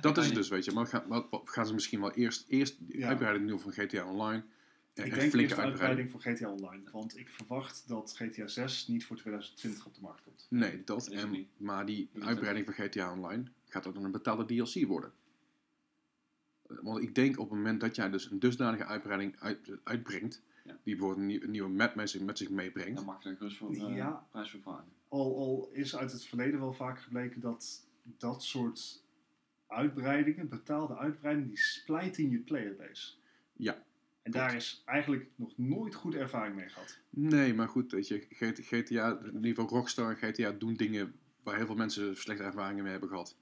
Dat 0.00 0.18
is 0.18 0.26
het 0.26 0.34
dus, 0.34 0.48
weet 0.48 0.64
je. 0.64 0.72
Maar 0.72 0.86
gaan, 0.86 1.26
gaan 1.44 1.66
ze 1.66 1.74
misschien 1.74 2.00
wel 2.00 2.12
eerst, 2.12 2.44
eerst 2.48 2.76
die 2.78 2.98
Ja. 2.98 3.08
uitbreiding 3.08 3.48
doen 3.48 3.60
van 3.60 3.72
GTA 3.72 4.04
Online. 4.04 4.42
En 4.94 5.04
Ik 5.04 5.12
een 5.12 5.18
denk 5.18 5.30
flinke 5.30 5.38
eerst 5.38 5.56
de 5.56 5.62
uitbreiding. 5.62 5.62
uitbreiding 5.62 6.10
voor 6.10 6.20
GTA 6.20 6.48
Online. 6.50 6.90
Want 6.90 7.16
ik 7.18 7.28
verwacht 7.28 7.84
dat 7.88 8.14
GTA 8.16 8.46
6 8.46 8.86
niet 8.86 9.04
voor 9.06 9.16
2020 9.16 9.86
op 9.86 9.94
de 9.94 10.00
markt 10.00 10.22
komt. 10.22 10.46
Nee, 10.50 10.82
dat. 10.84 11.06
En, 11.08 11.30
niet. 11.30 11.48
maar 11.56 11.86
die 11.86 12.08
uitbreiding 12.20 12.64
van 12.66 12.74
GTA 12.74 13.12
Online 13.12 13.44
gaat 13.68 13.86
ook 13.86 13.94
dan 13.94 14.04
een 14.04 14.10
betaalde 14.10 14.44
DLC 14.44 14.86
worden. 14.86 15.12
Eh, 16.68 16.76
Want 16.82 17.02
ik 17.02 17.14
denk 17.14 17.38
op 17.38 17.48
het 17.48 17.58
moment 17.58 17.80
dat 17.80 17.96
jij 17.96 18.10
dus 18.10 18.30
een 18.30 18.38
dusdanige 18.38 18.84
uitbreiding 18.84 19.36
uit, 19.40 19.70
uitbrengt, 19.84 20.42
Ja. 20.64 20.78
die 20.82 20.96
bijvoorbeeld 20.96 21.18
een, 21.20 21.26
nieuw- 21.26 21.42
een 21.42 21.50
nieuwe 21.50 21.68
map 21.68 21.94
met 21.94 22.10
zich, 22.10 22.20
met 22.20 22.38
zich 22.38 22.50
meebrengt, 22.50 22.94
Dan 22.96 23.04
mag 23.04 23.22
je 23.22 23.28
er 23.28 23.36
gerust 23.36 23.56
voor 23.56 23.74
eh, 23.74 23.96
Ja. 23.96 24.26
prijs 24.30 24.50
voor 24.50 24.60
vragen. 24.60 24.84
Al, 25.08 25.36
al 25.36 25.68
is 25.72 25.96
uit 25.96 26.12
het 26.12 26.24
verleden 26.24 26.60
wel 26.60 26.72
vaak 26.72 27.00
gebleken 27.00 27.40
dat 27.40 27.86
dat 28.18 28.42
soort 28.42 29.02
uitbreidingen, 29.66 30.48
betaalde 30.48 30.96
uitbreidingen, 30.96 31.48
die 31.48 31.58
splijten 31.58 32.30
je 32.30 32.38
playerbase. 32.38 33.12
Ja, 33.52 33.82
En 34.22 34.30
daar 34.32 34.54
is 34.54 34.82
eigenlijk 34.84 35.26
nog 35.36 35.52
nooit 35.56 35.94
goede 35.94 36.18
ervaring 36.18 36.56
mee 36.56 36.68
gehad. 36.68 36.98
Nee, 37.10 37.54
maar 37.54 37.68
goed, 37.68 37.92
weet 37.92 38.08
je, 38.08 38.26
GTA, 38.30 39.18
in 39.20 39.34
ieder 39.34 39.48
geval 39.54 39.68
Rockstar 39.78 40.10
en 40.10 40.16
GTA 40.32 40.50
doen 40.50 40.74
dingen 40.74 41.14
waar 41.42 41.56
heel 41.56 41.66
veel 41.66 41.74
mensen 41.74 42.16
slechte 42.16 42.42
ervaringen 42.42 42.82
mee 42.82 42.92
hebben 42.92 43.10
gehad. 43.10 43.36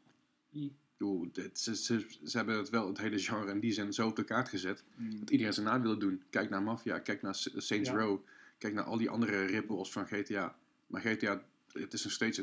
Ja. 0.49 0.69
Ik 1.03 1.09
bedoel, 1.09 1.29
dit- 1.33 1.59
ze, 1.59 1.77
ze, 1.77 2.07
ze 2.25 2.37
hebben 2.37 2.57
het 2.57 2.71
wel, 2.71 2.87
het 2.89 2.99
hele 2.99 3.19
genre 3.19 3.51
in 3.53 3.61
die 3.61 3.73
zin 3.73 3.93
zo 3.93 4.09
op 4.09 4.17
de 4.17 4.25
kaart 4.25 4.49
gezet, 4.49 4.85
Mm. 4.97 5.19
dat 5.19 5.31
iedereen 5.31 5.53
zijn 5.53 5.67
naam 5.67 5.83
wil 5.83 5.99
doen. 5.99 6.23
Kijk 6.31 6.51
naar 6.51 6.63
Mafia, 6.63 6.99
kijk 6.99 7.23
naar 7.23 7.35
Saints 7.57 7.89
Ja. 7.89 7.95
Row, 7.97 8.19
kijk 8.59 8.75
naar 8.75 8.85
al 8.85 8.97
die 8.97 9.11
andere 9.11 9.45
rip-offs 9.45 9.93
van 9.93 10.07
GTA. 10.07 10.57
Maar 10.87 11.01
GTA, 11.01 11.43
het 11.73 11.93
is 11.93 12.05
nog 12.05 12.13
steeds 12.13 12.37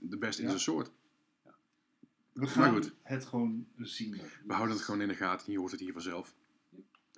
de 0.00 0.16
beste 0.18 0.42
in 0.42 0.48
Ja. 0.48 0.50
zijn 0.50 0.60
soort. 0.62 0.90
We 2.32 2.46
gaan 2.46 2.72
goed. 2.74 2.92
het 3.02 3.24
gewoon 3.24 3.66
zien. 3.78 4.20
We 4.46 4.52
houden 4.52 4.76
het 4.76 4.84
gewoon 4.84 5.00
in 5.00 5.08
de 5.08 5.14
gaten 5.14 5.46
en 5.46 5.52
je 5.52 5.58
hoort 5.58 5.70
het 5.70 5.80
hier 5.80 5.92
vanzelf. 5.92 6.34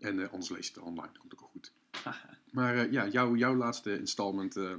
En 0.01 0.21
eh, 0.23 0.29
anders 0.33 0.51
lees 0.51 0.67
je 0.67 0.73
het 0.75 0.83
online, 0.83 1.09
dat 1.13 1.19
komt 1.19 1.33
ook 1.33 1.41
wel 1.41 1.49
goed. 1.49 1.73
Maar 2.53 2.77
eh, 2.77 2.93
ja, 2.93 3.07
jouw, 3.09 3.37
jouw 3.37 3.55
laatste 3.57 3.99
installment, 3.99 4.57
eh, 4.57 4.75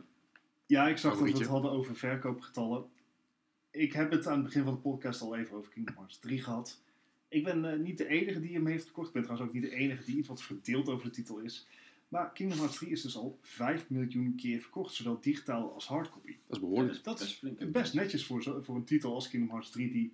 Ja, 0.65 0.87
ik 0.87 0.97
zag 0.97 1.17
dat 1.17 1.21
we 1.31 1.37
het 1.37 1.47
hadden 1.47 1.71
over 1.71 1.95
verkoopgetallen. 1.95 2.85
Ik 3.71 3.93
heb 3.93 4.11
het 4.11 4.27
aan 4.27 4.33
het 4.35 4.43
begin 4.43 4.63
van 4.63 4.73
de 4.73 4.79
podcast 4.79 5.21
al 5.21 5.35
even 5.37 5.55
over 5.57 5.71
Kingdom 5.71 5.95
Hearts 5.95 6.19
3 6.19 6.41
gehad. 6.41 6.81
Ik 7.27 7.43
ben 7.43 7.71
eh, 7.71 7.79
niet 7.79 7.97
de 7.97 8.07
enige 8.07 8.39
die 8.39 8.53
hem 8.53 8.67
heeft 8.67 8.83
verkocht. 8.83 9.07
Ik 9.07 9.13
ben 9.13 9.23
trouwens 9.23 9.49
ook 9.49 9.55
niet 9.61 9.63
de 9.71 9.75
enige 9.77 10.03
die 10.05 10.17
iets 10.17 10.27
wat 10.27 10.41
verdeeld 10.41 10.87
over 10.89 11.05
de 11.05 11.11
titel 11.11 11.39
is. 11.39 11.67
Maar 12.07 12.31
Kingdom 12.31 12.57
Hearts 12.57 12.77
3 12.77 12.91
is 12.91 13.01
dus 13.01 13.17
al 13.17 13.37
5 13.41 13.89
miljoen 13.89 14.35
keer 14.35 14.59
verkocht, 14.61 14.93
zowel 14.93 15.19
digitaal 15.21 15.73
als 15.73 15.87
hardcopy. 15.87 16.35
dat 16.47 16.55
is 16.55 16.59
behoorlijk. 16.59 17.03
Dat 17.03 17.17
best 17.17 17.29
is 17.29 17.33
flink, 17.37 17.59
hè? 17.59 17.67
best 17.67 17.93
netjes 17.93 18.25
voor, 18.25 18.43
zo- 18.43 18.61
voor 18.61 18.75
een 18.75 18.83
titel 18.85 19.13
als 19.13 19.29
Kingdom 19.29 19.49
Hearts 19.51 19.69
3 19.71 19.91
die 19.91 20.13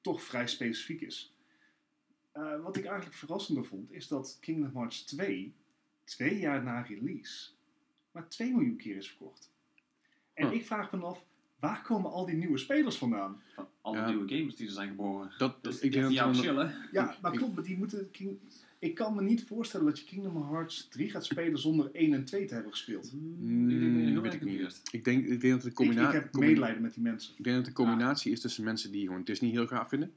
toch 0.00 0.22
vrij 0.22 0.46
specifiek 0.46 1.00
is. 1.00 1.34
Eh, 2.32 2.62
wat 2.62 2.76
ik 2.76 2.84
eigenlijk 2.84 3.16
verrassender 3.16 3.64
vond, 3.64 3.92
is 3.92 4.08
dat 4.08 4.36
Kingdom 4.40 4.76
Hearts 4.76 5.02
2, 5.04 5.54
twee 6.04 6.38
jaar 6.38 6.62
na 6.64 6.80
release, 6.80 7.50
maar 8.10 8.28
2 8.28 8.52
miljoen 8.52 8.76
keer 8.76 8.96
is 8.96 9.08
verkocht. 9.08 9.50
En 10.34 10.46
Huh. 10.48 10.56
ik 10.56 10.66
vraag 10.66 10.92
me 10.92 11.00
af, 11.00 11.24
waar 11.60 11.82
komen 11.82 12.10
al 12.10 12.26
die 12.26 12.36
nieuwe 12.36 12.58
spelers 12.58 12.96
vandaan? 12.96 13.40
Van 13.54 13.66
alle 13.80 13.96
Ja. 13.96 14.08
nieuwe 14.08 14.28
gamers 14.36 14.56
die 14.56 14.66
er 14.66 14.72
zijn 14.72 14.88
geboren. 14.88 15.30
Dat, 15.38 15.64
Dus 15.64 15.78
ik 15.80 15.92
denk 15.92 16.04
dat 16.04 16.12
hè? 16.44 16.72
Ja, 16.90 17.16
maar 17.22 17.32
ik- 17.32 17.38
klopt, 17.38 17.54
maar 17.54 17.64
die 17.64 17.76
moeten... 17.76 18.10
King- 18.10 18.38
ik 18.80 18.94
kan 18.94 19.14
me 19.14 19.22
niet 19.22 19.44
voorstellen 19.44 19.86
dat 19.86 19.98
je 19.98 20.04
Kingdom 20.04 20.48
Hearts 20.50 20.88
3 20.88 21.10
gaat 21.10 21.24
spelen 21.24 21.58
zonder 21.58 21.90
1 21.92 22.12
en 22.12 22.24
2 22.24 22.44
te 22.44 22.54
hebben 22.54 22.72
gespeeld. 22.72 23.12
Mm, 23.12 23.70
ik 23.70 23.80
denk 23.80 23.94
dat 23.94 24.02
heel 24.12 24.20
weet 24.22 24.34
ik 24.34 24.44
niet. 24.44 24.80
Ik 24.90 25.04
denk, 25.04 25.26
ik 25.26 25.40
denk 25.40 25.42
dat 25.42 25.52
het 25.52 25.62
een 25.64 25.68
Ik, 25.70 25.74
combinatie 25.74 26.18
ik 26.18 26.24
heb 26.24 26.34
medelijden 26.40 26.82
met 26.82 26.94
die 26.94 27.02
mensen. 27.02 27.34
Ik 27.36 27.44
denk 27.44 27.56
dat 27.56 27.66
het 27.66 27.78
een 27.78 27.84
combinatie 27.84 28.32
is 28.32 28.40
tussen 28.40 28.64
mensen 28.64 28.92
die 28.92 29.06
gewoon 29.06 29.24
Disney 29.24 29.50
heel 29.50 29.66
gaaf 29.66 29.88
vinden. 29.88 30.12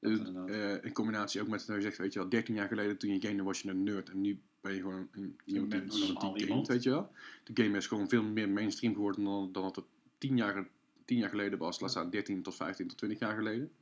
Dat 0.00 0.32
Eh, 0.46 0.84
in 0.84 0.92
combinatie 0.92 1.40
ook 1.40 1.48
met, 1.48 1.64
nou, 1.66 1.78
je 1.78 1.84
zegt, 1.84 1.98
weet 1.98 2.12
je 2.12 2.18
wel, 2.18 2.28
13 2.28 2.54
jaar 2.54 2.68
geleden 2.68 2.98
toen 2.98 3.10
je 3.12 3.20
gamede 3.20 3.42
was 3.42 3.60
je 3.60 3.68
een 3.70 3.82
nerd 3.82 4.10
en 4.10 4.20
nu 4.20 4.38
ben 4.60 4.74
je 4.74 4.80
gewoon 4.80 5.08
een, 5.12 5.36
iemand 5.44 5.70
die, 5.70 6.16
gamet, 6.16 6.40
iemand. 6.42 6.66
weet 6.68 6.82
je 6.82 6.90
wel. 6.90 7.10
De 7.44 7.62
game 7.62 7.76
is 7.76 7.86
gewoon 7.86 8.08
veel 8.08 8.22
meer 8.22 8.48
mainstream 8.48 8.94
geworden 8.94 9.24
dan, 9.24 9.52
dan 9.52 9.62
dat 9.62 9.76
het 9.76 9.84
tien 10.18 10.36
jaar, 10.36 10.68
tien 11.04 11.18
jaar 11.18 11.28
geleden 11.28 11.58
was, 11.58 11.80
laat 11.80 11.90
staan 11.90 12.10
13 12.10 12.42
tot 12.42 12.54
15 12.54 12.88
tot 12.88 12.98
20 12.98 13.18
jaar 13.18 13.36
geleden. 13.36 13.72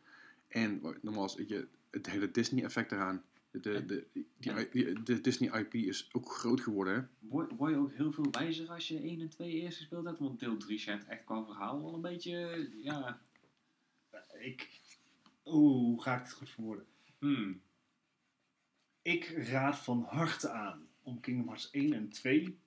En 0.48 0.80
nogmaals, 1.02 1.34
je, 1.46 1.66
het 1.90 2.06
hele 2.10 2.30
Disney-effect 2.30 2.92
eraan. 2.92 3.24
De, 3.50 3.84
de, 3.84 4.06
die, 4.38 4.68
die- 4.70 5.02
de 5.02 5.20
Disney-IP 5.20 5.74
is 5.74 6.08
ook 6.12 6.30
groot 6.32 6.60
geworden, 6.60 6.94
hè? 6.94 7.28
Word, 7.28 7.52
word 7.56 7.72
je 7.72 7.78
ook 7.78 7.92
heel 7.92 8.12
veel 8.12 8.26
wijzer 8.30 8.70
als 8.70 8.88
je 8.88 9.00
1 9.00 9.20
en 9.20 9.28
2 9.28 9.52
eerst 9.52 9.76
gespeeld 9.76 10.04
hebt? 10.04 10.18
Want 10.18 10.40
deel 10.40 10.56
3 10.56 10.78
schijnt 10.78 11.04
echt 11.06 11.24
qua 11.24 11.44
verhaal 11.44 11.82
wel 11.82 11.94
een 11.94 12.00
beetje, 12.00 12.68
ja... 12.82 13.20
Ik... 14.38 14.80
Oeh, 15.44 15.76
hoe 15.78 16.02
ga 16.02 16.14
ik 16.16 16.22
het 16.22 16.32
goed 16.32 16.50
verwoorden? 16.50 16.86
Hmm. 17.18 17.60
Ik 19.02 19.24
raad 19.28 19.78
van 19.78 20.02
harte 20.08 20.50
aan 20.50 20.88
om 21.02 21.20
Kingdom 21.20 21.46
Hearts 21.46 21.70
1 21.70 21.92
en 21.92 22.08
2 22.08 22.58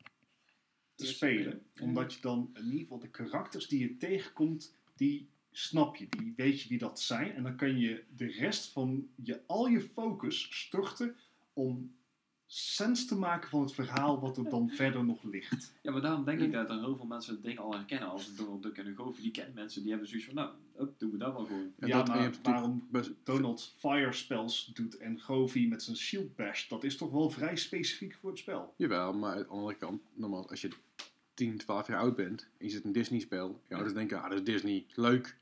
te 0.99 1.05
Te 1.05 1.11
spelen. 1.13 1.61
spelen. 1.73 1.89
Omdat 1.89 2.13
je 2.13 2.21
dan 2.21 2.49
in 2.53 2.63
ieder 2.65 2.79
geval 2.79 2.99
de 2.99 3.09
karakters 3.09 3.67
die 3.67 3.79
je 3.79 3.97
tegenkomt, 3.97 4.75
die 4.95 5.29
snap 5.51 5.95
je. 5.95 6.07
Die 6.09 6.33
weet 6.35 6.61
je 6.61 6.69
wie 6.69 6.77
dat 6.77 6.99
zijn. 6.99 7.31
En 7.31 7.43
dan 7.43 7.55
kan 7.55 7.79
je 7.79 8.03
de 8.15 8.25
rest 8.25 8.71
van 8.71 9.07
je, 9.15 9.41
al 9.47 9.67
je 9.67 9.81
focus 9.81 10.47
storten 10.51 11.15
om 11.53 11.97
sens 12.45 13.05
te 13.05 13.15
maken 13.15 13.49
van 13.49 13.61
het 13.61 13.73
verhaal 13.73 14.19
wat 14.19 14.37
er 14.37 14.49
dan 14.49 14.69
verder 14.81 15.05
nog 15.05 15.23
ligt. 15.23 15.73
Ja, 15.81 15.91
maar 15.91 16.01
daarom 16.01 16.25
denk 16.25 16.39
ik 16.39 16.51
dat 16.51 16.69
er 16.69 16.79
heel 16.79 16.95
veel 16.95 17.05
mensen 17.05 17.33
het 17.33 17.43
ding 17.43 17.59
al 17.59 17.73
herkennen 17.73 18.09
als 18.09 18.35
Donald 18.35 18.63
Duck 18.63 18.77
en 18.77 18.95
Goofy. 18.95 19.21
Die 19.21 19.31
kennen 19.31 19.53
mensen, 19.53 19.81
die 19.81 19.91
hebben 19.91 20.09
zoiets 20.09 20.25
van, 20.27 20.35
nou, 20.35 20.51
ook 20.79 20.99
doen 20.99 21.11
we 21.11 21.17
dat 21.17 21.33
wel 21.33 21.45
gewoon. 21.45 21.73
En 21.79 21.87
ja, 21.87 21.97
je 21.97 22.07
maar 22.11 22.31
waarom 22.43 22.87
Donald 23.23 23.73
fire 23.77 24.13
spells 24.13 24.71
doet 24.73 24.97
en 24.97 25.19
Govi 25.21 25.67
met 25.67 25.83
zijn 25.83 25.97
shield 25.97 26.35
bash, 26.35 26.67
dat 26.67 26.83
is 26.83 26.97
toch 26.97 27.11
wel 27.11 27.29
vrij 27.29 27.55
specifiek 27.55 28.15
voor 28.21 28.29
het 28.29 28.39
spel. 28.39 28.73
Jawel, 28.77 29.13
maar 29.13 29.31
aan 29.35 29.37
de 29.41 29.47
andere 29.47 29.75
kant, 29.75 30.01
nogmaals, 30.13 30.47
als 30.49 30.61
je 30.61 30.69
10, 31.33 31.57
12 31.57 31.87
jaar 31.87 31.99
oud 31.99 32.15
bent 32.15 32.41
en 32.57 32.65
je 32.65 32.71
zit 32.71 32.81
in 32.81 32.87
een 32.87 32.93
Disney-spel, 32.93 33.61
ja, 33.69 33.83
dan 33.83 33.93
denken, 33.93 34.21
ah, 34.21 34.29
dat 34.29 34.39
is 34.39 34.43
Disney, 34.45 34.85
leuk. 34.95 35.37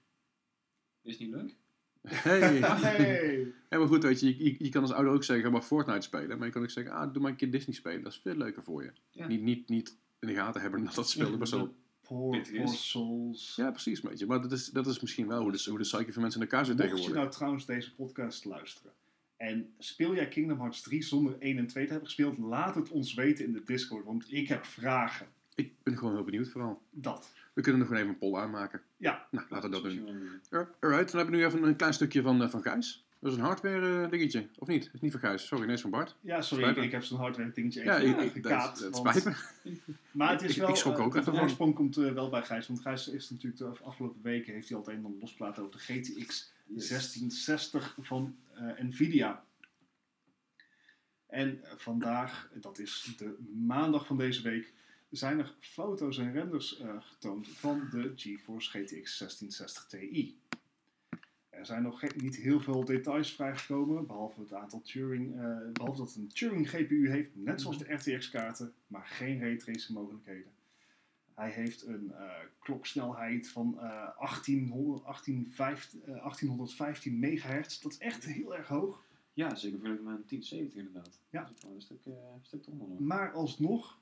Is 1.04 1.18
niet 1.18 1.30
leuk? 1.30 1.56
Hey. 2.02 2.60
Hey! 2.82 3.54
Ja, 3.70 3.78
maar 3.78 3.88
goed, 3.88 4.04
weet 4.04 4.20
je, 4.20 4.28
je, 4.38 4.44
je- 4.44 4.56
je 4.64 4.70
kan 4.70 4.82
als 4.82 4.92
ouder 4.92 5.14
ook 5.14 5.24
zeggen, 5.24 5.46
ga 5.46 5.52
maar 5.52 5.62
Fortnite 5.62 6.02
spelen. 6.02 6.38
Maar 6.38 6.48
je 6.48 6.54
kan 6.54 6.62
ook 6.62 6.70
zeggen, 6.70 6.94
ah, 6.94 7.14
doe 7.14 7.22
maar 7.22 7.32
een 7.32 7.38
keer 7.38 7.52
Disney 7.52 7.76
spelen. 7.76 8.04
Dat 8.04 8.12
is 8.12 8.20
veel 8.24 8.36
leuker 8.36 8.64
voor 8.64 8.84
je. 8.84 8.92
Ja. 9.12 9.28
Niet, 9.28 9.42
niet, 9.42 9.70
niet 9.70 9.98
in 10.20 10.28
de 10.28 10.34
gaten 10.34 10.62
hebben 10.62 10.84
dat 10.84 10.96
dat 10.96 11.10
spel 11.10 11.38
best 11.38 11.52
wel... 11.52 11.76
Poor, 12.08 12.68
souls. 12.68 13.54
Ja, 13.56 13.72
precies, 13.72 14.02
weet 14.02 14.20
je. 14.20 14.26
Maar 14.26 14.42
dat 14.42 14.52
is, 14.52 14.66
dat 14.66 14.88
is 14.88 15.00
misschien 15.00 15.28
wel 15.28 15.42
hoe 15.42 15.52
de, 15.52 15.64
hoe 15.70 15.78
de 15.78 15.84
psyche 15.84 16.14
van 16.14 16.22
mensen 16.22 16.42
in 16.42 16.48
elkaar 16.48 16.66
zit 16.66 16.76
Mocht 16.76 16.88
je 16.88 16.94
tegenwoordig. 16.94 17.24
nou 17.24 17.36
trouwens 17.36 17.66
deze 17.66 17.96
podcast 17.96 18.46
luisteren 18.46 18.92
en 19.38 19.74
speel 19.78 20.16
jij 20.16 20.28
Kingdom 20.28 20.60
Hearts 20.60 20.82
3 20.82 21.04
zonder 21.04 21.36
1 21.40 21.58
en 21.58 21.68
2 21.68 21.84
te 21.86 21.92
hebben 21.92 22.08
gespeeld, 22.08 22.38
laat 22.38 22.76
het 22.76 22.90
ons 22.90 23.14
weten 23.14 23.46
in 23.46 23.54
de 23.54 23.64
Discord, 23.64 24.06
want 24.06 24.34
ik 24.34 24.48
heb 24.48 24.66
vragen. 24.66 25.28
Ik 25.56 25.74
ben 25.84 25.98
gewoon 25.98 26.14
heel 26.14 26.24
benieuwd 26.24 26.50
vooral. 26.50 26.82
Dat. 26.90 27.34
We 27.54 27.62
kunnen 27.62 27.80
nog 27.80 27.90
gewoon 27.90 28.04
even 28.04 28.14
een 28.14 28.30
poll 28.30 28.42
aanmaken. 28.42 28.82
Ja, 28.98 29.28
Nou, 29.32 29.46
laten 29.50 29.70
we 29.70 29.82
dat 29.82 29.92
doen. 29.92 30.68
Alright, 30.80 31.12
dan 31.12 31.22
hebben 31.22 31.26
we 31.26 31.36
nu 31.36 31.46
even 31.46 31.64
een 31.64 31.76
klein 31.76 31.94
stukje 31.94 32.22
van, 32.22 32.42
eh, 32.42 32.50
van 32.50 32.62
Gijs. 32.62 33.07
Dat 33.28 33.36
is 33.36 33.42
een 33.42 33.48
hardware 33.48 34.04
eh, 34.04 34.10
dingetje. 34.10 34.48
Of 34.58 34.68
niet? 34.68 34.84
Het 34.86 34.94
is 34.94 35.02
niet 35.02 35.12
van 35.12 35.20
Gijs. 35.20 35.48
Sorry, 35.48 35.66
nee, 35.66 35.74
is 35.76 35.82
van 35.82 35.90
Bart. 35.90 36.16
ja 36.22 36.42
sorry, 36.42 36.64
Spijt 36.70 36.86
ik, 36.86 36.92
heb 36.92 37.04
zo'n 37.04 37.18
hardware 37.18 37.52
dingetje 37.52 37.84
Ja, 37.84 38.00
even 38.00 38.20
ik, 38.20 38.26
ik, 38.26 38.32
gekaapt. 38.32 38.80
dat, 38.80 38.92
dat 38.94 39.04
want- 39.04 39.18
spijt 39.18 39.38
me. 39.64 39.74
Maar 40.12 40.32
het 40.32 40.42
is 40.42 40.52
Ik- 40.52 40.58
wel, 40.58 40.70
ik 40.70 40.76
schrok 40.76 40.98
eh, 40.98 41.06
ook 41.06 41.14
de 41.14 41.20
even 41.20 41.34
van. 41.34 41.42
oorsprong 41.44 41.76
komt 41.76 41.98
eh, 41.98 42.12
wel 42.14 42.30
bij 42.30 42.44
Gijs. 42.44 42.68
Want 42.68 42.80
Gijs 42.82 43.08
is 43.08 43.30
natuurlijk 43.30 43.58
de 43.58 43.84
afgelopen 43.84 44.22
weken 44.22 44.54
heeft 44.54 44.68
hij 44.70 44.78
altijd 44.78 44.98
een 45.04 45.18
losplaat 45.20 45.60
over 45.60 45.72
de 45.72 45.78
GTX 45.78 46.54
Yes. 46.66 46.88
1660 46.88 47.98
van 48.02 48.36
eh, 48.54 48.62
Nvidia. 48.84 49.44
En 51.28 51.64
eh, 51.64 51.72
vandaag, 51.78 52.50
dat 52.54 52.80
is 52.80 53.14
de 53.18 53.36
maandag 53.66 54.06
van 54.06 54.18
deze 54.18 54.42
week, 54.42 54.74
zijn 55.10 55.40
er 55.40 55.54
foto's 55.60 56.18
en 56.18 56.32
renders 56.34 56.78
eh, 56.80 56.90
getoond 57.00 57.48
van 57.48 57.88
de 57.92 58.12
GeForce 58.16 58.70
GTX 58.70 59.18
1660 59.18 59.86
Ti. 59.88 60.38
Er 61.58 61.66
zijn 61.66 61.84
nog 61.84 62.16
niet 62.16 62.36
heel 62.36 62.60
veel 62.60 62.86
details 62.86 63.36
vrijgekomen, 63.36 64.08
behalve 64.08 64.40
het 64.40 64.54
aantal 64.54 64.82
Turing, 64.82 65.36
eh, 65.36 65.58
behalve 65.74 65.98
dat 65.98 66.08
het 66.08 66.16
een 66.16 66.28
Turing 66.28 66.70
GPU 66.70 67.10
heeft, 67.10 67.30
net 67.34 67.62
zoals 67.62 67.78
de 67.78 67.94
RTX 67.94 68.30
kaarten, 68.30 68.74
maar 68.88 69.06
geen 69.06 69.40
raytracing 69.40 69.98
mogelijkheden. 69.98 70.52
Hij 71.38 71.50
heeft 71.50 71.86
een 71.86 72.12
eh, 72.12 72.30
kloksnelheid 72.60 73.50
van 73.50 73.80
eh 73.80 74.18
1800, 74.18 75.04
1815, 75.04 76.02
eh, 76.02 76.08
1815 76.08 77.20
megahertz. 77.20 77.80
Dat 77.80 77.92
is 77.92 77.98
echt 77.98 78.26
heel 78.26 78.56
erg 78.56 78.68
hoog. 78.68 79.06
Ja, 79.34 79.56
zeker 79.56 79.80
vergeleken 79.80 80.06
met 80.06 80.18
een 80.18 80.26
1070 80.26 80.78
inderdaad. 80.78 81.20
Ja. 81.30 81.44
Dat 81.44 81.58
is 81.58 81.64
wel 81.64 81.74
een 81.74 81.82
stuk, 81.82 82.06
eh, 82.06 82.14
een 82.14 82.46
stuk 82.46 82.66
eronder 82.66 82.88
nog. 82.88 83.00
Maar 83.00 83.32
alsnog 83.32 84.00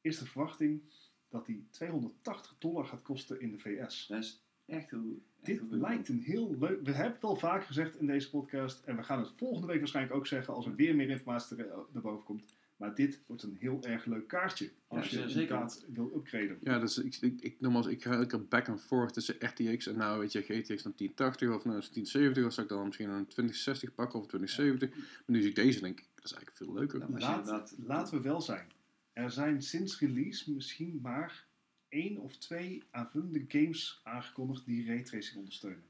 is 0.00 0.18
de 0.18 0.26
verwachting 0.26 0.82
dat 1.28 1.46
die 1.46 1.66
280 1.70 2.54
dollar 2.58 2.86
gaat 2.86 3.02
kosten 3.02 3.40
in 3.40 3.50
de 3.50 3.58
VS. 3.58 4.06
Dat 4.06 4.18
is 4.18 4.42
echt 4.66 4.90
heel... 4.90 5.22
Dit 5.42 5.60
lijkt 5.70 6.08
een 6.08 6.20
heel 6.20 6.56
leuk. 6.58 6.80
We 6.84 6.92
hebben 6.92 7.14
het 7.14 7.24
al 7.24 7.36
vaak 7.36 7.64
gezegd 7.64 7.96
in 8.00 8.06
deze 8.06 8.30
podcast. 8.30 8.82
En 8.84 8.96
we 8.96 9.02
gaan 9.02 9.18
het 9.18 9.32
volgende 9.36 9.66
week 9.66 9.78
waarschijnlijk 9.78 10.14
ook 10.16 10.26
zeggen 10.26 10.54
als 10.54 10.66
er 10.66 10.74
weer 10.74 10.96
meer 10.96 11.10
informatie 11.10 11.56
er, 11.56 11.66
naar 11.92 12.02
boven 12.02 12.24
komt. 12.24 12.44
Maar 12.76 12.94
dit 12.94 13.20
wordt 13.26 13.42
een 13.42 13.56
heel 13.58 13.82
erg 13.82 14.04
leuk 14.04 14.28
kaartje. 14.28 14.70
Als 14.86 15.08
Ja, 15.10 15.20
je 15.20 15.28
zeker. 15.28 15.40
inderdaad 15.42 15.84
wil 15.92 16.12
upgraden. 16.16 16.56
Ja, 16.60 16.78
dus 16.78 16.98
ik, 16.98 17.16
ik, 17.20 17.40
ik, 17.40 17.60
nogmaals, 17.60 17.86
ik 17.86 18.02
ga 18.02 18.10
elke 18.12 18.38
back 18.38 18.68
and 18.68 18.80
forth 18.82 19.12
tussen 19.12 19.34
RTX 19.38 19.86
en 19.86 19.96
nou, 19.96 20.20
weet 20.20 20.32
je, 20.32 20.40
GTX 20.42 20.82
dan 20.82 20.92
1080 20.96 21.48
of 21.54 21.64
nou, 21.64 21.78
is 21.78 21.84
het 21.84 21.94
1070. 21.94 22.44
Of 22.46 22.52
zou 22.52 22.66
ik 22.66 22.72
dan 22.72 22.86
misschien 22.86 23.08
een 23.08 23.26
2060 23.26 23.94
pakken 23.94 24.18
of 24.20 24.26
2070. 24.26 24.96
Maar 24.96 25.06
nu 25.26 25.40
zie 25.40 25.48
ik 25.50 25.54
deze 25.56 25.76
en 25.78 25.84
denk 25.84 26.00
ik, 26.00 26.06
dat 26.14 26.24
is 26.24 26.32
eigenlijk 26.32 26.56
veel 26.64 26.74
leuker. 26.74 26.98
Laat, 26.98 27.08
inderdaad- 27.38 27.74
laten 27.86 28.16
we 28.16 28.22
wel 28.22 28.40
zijn. 28.40 28.66
Er 29.12 29.30
zijn 29.30 29.62
sinds 29.62 30.00
release 30.00 30.52
misschien 30.52 30.98
maar 31.02 31.46
één 31.92 32.18
of 32.18 32.36
twee 32.36 32.82
aanvullende 32.90 33.44
games 33.48 34.00
aangekondigd 34.04 34.64
die 34.64 34.86
raytracing 34.86 35.36
ondersteunen. 35.38 35.84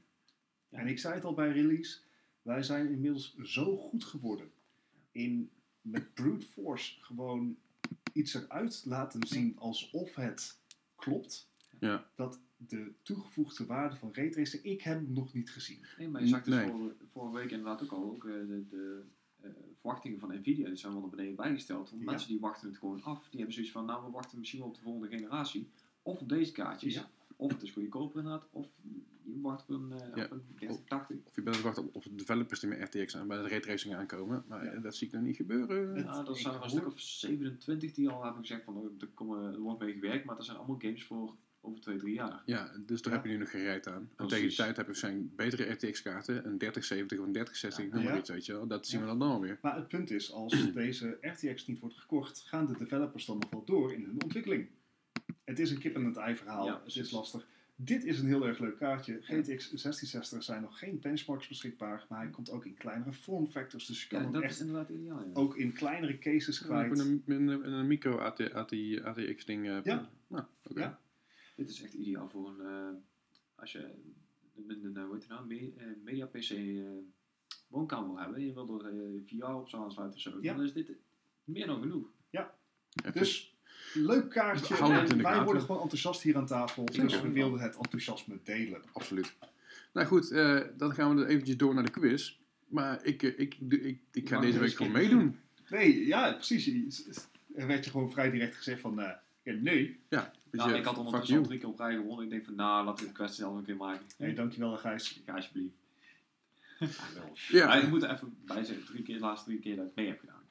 Ja. 0.69 0.77
En 0.77 0.87
ik 0.87 0.99
zei 0.99 1.13
het 1.13 1.23
al 1.23 1.33
bij 1.33 1.51
release, 1.51 1.99
wij 2.41 2.63
zijn 2.63 2.89
inmiddels 2.89 3.37
zo 3.37 3.77
goed 3.77 4.03
geworden 4.03 4.51
in 5.11 5.49
met 5.81 6.13
brute 6.13 6.45
force 6.45 6.93
gewoon 7.03 7.57
iets 8.13 8.33
eruit 8.33 8.81
laten 8.85 9.27
zien 9.27 9.57
alsof 9.59 10.15
het 10.15 10.59
klopt. 10.95 11.51
Ja. 11.79 12.09
Dat 12.15 12.39
de 12.57 12.91
toegevoegde 13.01 13.65
waarde 13.65 13.95
van 13.95 14.09
raytracing, 14.13 14.63
ik 14.63 14.81
heb 14.81 14.99
hem 14.99 15.13
nog 15.13 15.33
niet 15.33 15.51
gezien. 15.51 15.85
Nee, 15.97 16.07
maar 16.09 16.21
je 16.21 16.27
zag 16.27 16.43
dus 16.43 16.55
Nee. 16.55 16.67
vorige, 16.69 16.95
vorige 17.11 17.35
week 17.37 17.51
inderdaad 17.51 17.83
ook 17.83 17.91
al, 17.91 18.03
ook 18.03 18.25
eh, 18.25 18.31
de, 18.33 18.65
de 18.69 19.03
eh, 19.41 19.49
verwachtingen 19.79 20.19
van 20.19 20.35
Nvidia 20.35 20.67
die 20.67 20.75
zijn 20.75 20.91
wel 20.91 21.01
naar 21.01 21.09
beneden 21.09 21.35
bijgesteld. 21.35 21.89
Want 21.89 22.01
Ja. 22.03 22.09
mensen 22.11 22.27
die 22.29 22.39
wachten 22.39 22.69
het 22.69 22.77
gewoon 22.77 23.03
af. 23.03 23.19
Die 23.29 23.37
hebben 23.37 23.53
zoiets 23.53 23.71
van, 23.71 23.85
nou 23.85 24.05
we 24.05 24.11
wachten 24.11 24.37
misschien 24.39 24.59
wel 24.59 24.69
op 24.69 24.75
de 24.75 24.81
volgende 24.81 25.07
generatie. 25.17 25.69
Of 26.03 26.19
op 26.19 26.29
deze 26.29 26.51
kaartjes. 26.51 26.93
Ja. 26.93 27.09
Of 27.35 27.51
het 27.51 27.61
is 27.61 27.71
goedkoper 27.71 28.17
inderdaad. 28.21 28.47
Of 28.51 28.67
je 29.23 29.39
wacht 29.41 29.61
op 29.61 29.69
een, 29.69 29.91
eh 29.91 30.07
Ja. 30.15 30.23
op 30.25 30.31
een 30.31 30.43
3080. 30.55 31.17
Of 31.25 31.35
je 31.35 31.41
bent 31.41 31.61
wachten 31.61 31.83
op, 31.83 31.95
op 31.95 32.03
de 32.03 32.15
developers 32.15 32.59
die 32.59 32.69
met 32.69 32.93
RTX 32.95 33.17
aan 33.17 33.27
bij 33.27 33.37
de 33.41 33.47
raytracing 33.47 33.95
aankomen. 33.95 34.43
Maar 34.47 34.65
Ja. 34.65 34.79
dat 34.79 34.95
zie 34.95 35.07
ik 35.07 35.13
nog 35.13 35.21
niet 35.21 35.35
gebeuren. 35.35 35.95
Ja, 35.97 36.19
er 36.23 36.29
ik 36.29 36.35
zijn 36.37 36.53
er 36.53 36.75
een 36.75 36.85
of 36.85 36.99
27 36.99 37.91
die 37.93 38.09
al 38.09 38.23
hebben 38.23 38.41
gezegd 38.41 38.63
van, 38.63 38.75
oh, 38.77 38.85
er, 38.99 39.07
komen, 39.07 39.53
er 39.53 39.59
wordt 39.59 39.79
mee 39.79 39.93
gewerkt. 39.93 40.25
Maar 40.25 40.35
dat 40.35 40.45
zijn 40.45 40.57
allemaal 40.57 40.79
games 40.79 41.03
voor 41.05 41.35
over 41.61 41.81
2, 41.81 41.97
3 41.97 42.13
jaar. 42.13 42.41
Ja, 42.45 42.71
dus 42.85 43.01
daar 43.01 43.13
Ja. 43.13 43.19
heb 43.19 43.27
je 43.27 43.33
nu 43.33 43.37
nog 43.39 43.49
geen 43.51 43.63
rijd 43.63 43.87
aan. 43.87 44.09
En 44.15 44.27
tegen 44.27 44.47
die 44.47 44.55
tijd 44.57 44.77
heb 44.77 44.87
je 44.87 44.93
zijn 44.93 45.31
betere 45.35 45.71
RTX-kaarten, 45.71 46.35
een 46.45 46.57
3070 46.57 47.19
of 47.19 47.25
een 47.25 47.31
3060, 47.31 47.83
Ja. 47.85 47.93
noem 47.93 48.03
maar 48.03 48.13
Ja. 48.13 48.19
iets, 48.19 48.29
weet 48.29 48.45
je 48.45 48.53
wel. 48.53 48.67
Dat 48.67 48.87
zien 48.87 48.99
Ja. 48.99 49.05
we 49.05 49.17
dan 49.17 49.29
dan 49.29 49.41
weer. 49.41 49.59
Maar 49.61 49.75
het 49.75 49.87
punt 49.87 50.11
is, 50.11 50.31
als 50.31 50.73
deze 50.73 51.17
RTX 51.21 51.67
niet 51.67 51.79
wordt 51.79 51.97
gekocht, 51.97 52.39
gaan 52.41 52.65
de 52.67 52.77
developers 52.77 53.25
dan 53.25 53.37
nog 53.39 53.49
wel 53.49 53.63
door 53.65 53.93
in 53.93 54.03
hun 54.03 54.23
ontwikkeling. 54.23 54.67
Het 55.43 55.59
is 55.59 55.71
een 55.71 55.79
kip 55.79 55.95
en 55.95 56.05
het 56.05 56.17
ei 56.17 56.35
verhaal. 56.35 56.65
Ja, 56.65 56.81
het 56.85 56.95
is 56.95 57.11
lastig. 57.11 57.47
Dit 57.75 58.03
is 58.03 58.19
een 58.19 58.25
heel 58.27 58.47
erg 58.47 58.59
leuk 58.59 58.77
kaartje. 58.77 59.13
GTX 59.13 59.45
1660 59.69 60.43
zijn 60.43 60.61
nog 60.61 60.79
geen 60.79 60.99
benchmarks 60.99 61.47
beschikbaar, 61.47 62.05
maar 62.09 62.19
hij 62.19 62.29
komt 62.29 62.49
ook 62.49 62.65
in 62.65 62.73
kleinere 62.73 63.13
form 63.13 63.47
factors. 63.47 63.85
Dus 63.85 64.01
je 64.01 64.07
kan 64.07 64.17
Ja, 64.19 64.23
hem 64.23 64.33
dat 64.33 64.43
echt 64.43 64.53
is 64.53 64.59
inderdaad 64.59 64.89
ideaal. 64.89 65.19
Ja. 65.25 65.31
ook 65.33 65.57
in 65.57 65.73
kleinere 65.73 66.17
cases 66.19 66.59
Ja, 66.59 66.65
kwijt. 66.65 66.89
met 66.89 66.99
een, 66.99 67.23
een, 67.25 67.47
een 67.73 67.87
micro 67.87 68.17
AT, 68.17 68.39
AT, 68.53 68.73
ATX-ding. 69.03 69.67
eh, 69.67 69.83
Ja. 69.83 70.09
Nou, 70.27 70.43
oké. 70.63 70.79
Ja. 70.79 70.99
Dit 71.55 71.69
is 71.69 71.81
echt 71.83 71.93
ideaal 71.93 72.29
voor 72.29 72.49
een, 72.49 72.65
eh, 72.65 72.89
als 73.55 73.71
je 73.71 73.79
een, 74.55 74.85
een, 74.85 74.97
eh, 74.97 75.11
het 75.11 75.27
nou, 75.27 75.47
me- 75.47 75.95
media 76.03 76.25
PC 76.25 76.51
woonkamer 77.67 78.07
wil 78.07 78.17
hebben 78.19 78.35
en 78.37 78.45
je 78.45 78.53
wil 78.53 78.85
er 78.85 78.93
eh, 78.93 79.21
VR 79.25 79.45
op 79.51 79.69
zo 79.69 79.83
aansluiten 79.83 80.17
of 80.17 80.21
zo, 80.23 80.37
Ja. 80.41 80.53
dan 80.53 80.63
is 80.63 80.73
dit 80.73 80.91
meer 81.43 81.65
dan 81.67 81.81
genoeg. 81.81 82.07
Even- 82.31 83.13
Dus 83.13 83.52
leuk 83.93 84.29
kaartje. 84.29 84.73
Hou 84.73 84.93
het 84.93 85.03
in 85.03 85.11
En 85.11 85.17
de 85.17 85.23
wij 85.23 85.43
worden 85.43 85.61
gewoon 85.61 85.81
enthousiast 85.81 86.21
hier 86.21 86.37
aan 86.37 86.45
tafel. 86.45 86.87
Zeker. 86.91 87.09
Dus 87.09 87.21
we 87.21 87.31
wilden 87.31 87.59
het 87.59 87.75
enthousiasme 87.75 88.37
delen. 88.43 88.81
Absoluut. 88.91 89.33
Nou 89.93 90.07
goed, 90.07 90.31
eh, 90.31 90.59
dan 90.77 90.93
gaan 90.93 91.15
we 91.15 91.21
er 91.21 91.27
eventjes 91.27 91.57
door 91.57 91.73
naar 91.73 91.83
de 91.83 91.91
quiz. 91.91 92.37
Maar 92.67 93.05
ik, 93.05 93.23
eh, 93.23 93.39
ik, 93.39 93.55
ik, 93.59 93.73
ik, 93.73 93.99
ik 94.11 94.29
ga 94.29 94.39
deze 94.39 94.59
week 94.59 94.75
gewoon 94.75 94.91
meedoen. 94.91 95.39
Nee, 95.69 96.05
ja, 96.05 96.33
precies. 96.33 96.67
Er 97.55 97.67
werd 97.67 97.85
je 97.85 97.91
gewoon 97.91 98.11
vrij 98.11 98.31
direct 98.31 98.55
gezegd 98.55 98.81
van, 98.81 98.99
eh, 98.99 99.11
ja, 99.43 99.53
nee. 99.53 99.99
Ja, 100.09 100.31
weet 100.49 100.61
Nou, 100.61 100.71
je, 100.71 100.77
ik 100.77 100.85
had 100.85 100.97
ondertussen 100.97 101.37
al 101.37 101.43
drie 101.43 101.59
keer 101.59 101.67
op 101.67 101.79
rij 101.79 101.95
gewonnen. 101.95 102.25
Ik 102.25 102.31
denk 102.31 102.45
van, 102.45 102.55
nou, 102.55 102.85
laten 102.85 103.03
we 103.03 103.11
de 103.11 103.15
kwestie 103.15 103.43
zelf 103.43 103.55
een 103.55 103.63
keer 103.63 103.75
maken. 103.75 104.05
Nee, 104.17 104.33
dankjewel 104.33 104.77
Gijs. 104.77 105.21
Ja, 105.25 105.33
alsjeblieft. 105.33 105.75
Ja. 107.49 107.67
Maar 107.67 107.83
ik 107.83 107.89
moet 107.89 108.03
er 108.03 108.11
even 108.11 108.35
bij 108.45 108.63
zeggen, 108.63 108.85
drie 108.85 109.03
keer, 109.03 109.15
de 109.15 109.21
laatste 109.21 109.49
drie 109.49 109.59
keer 109.59 109.75
dat 109.75 109.85
ik 109.85 109.95
mee 109.95 110.07
heb 110.07 110.19
gedaan. 110.19 110.42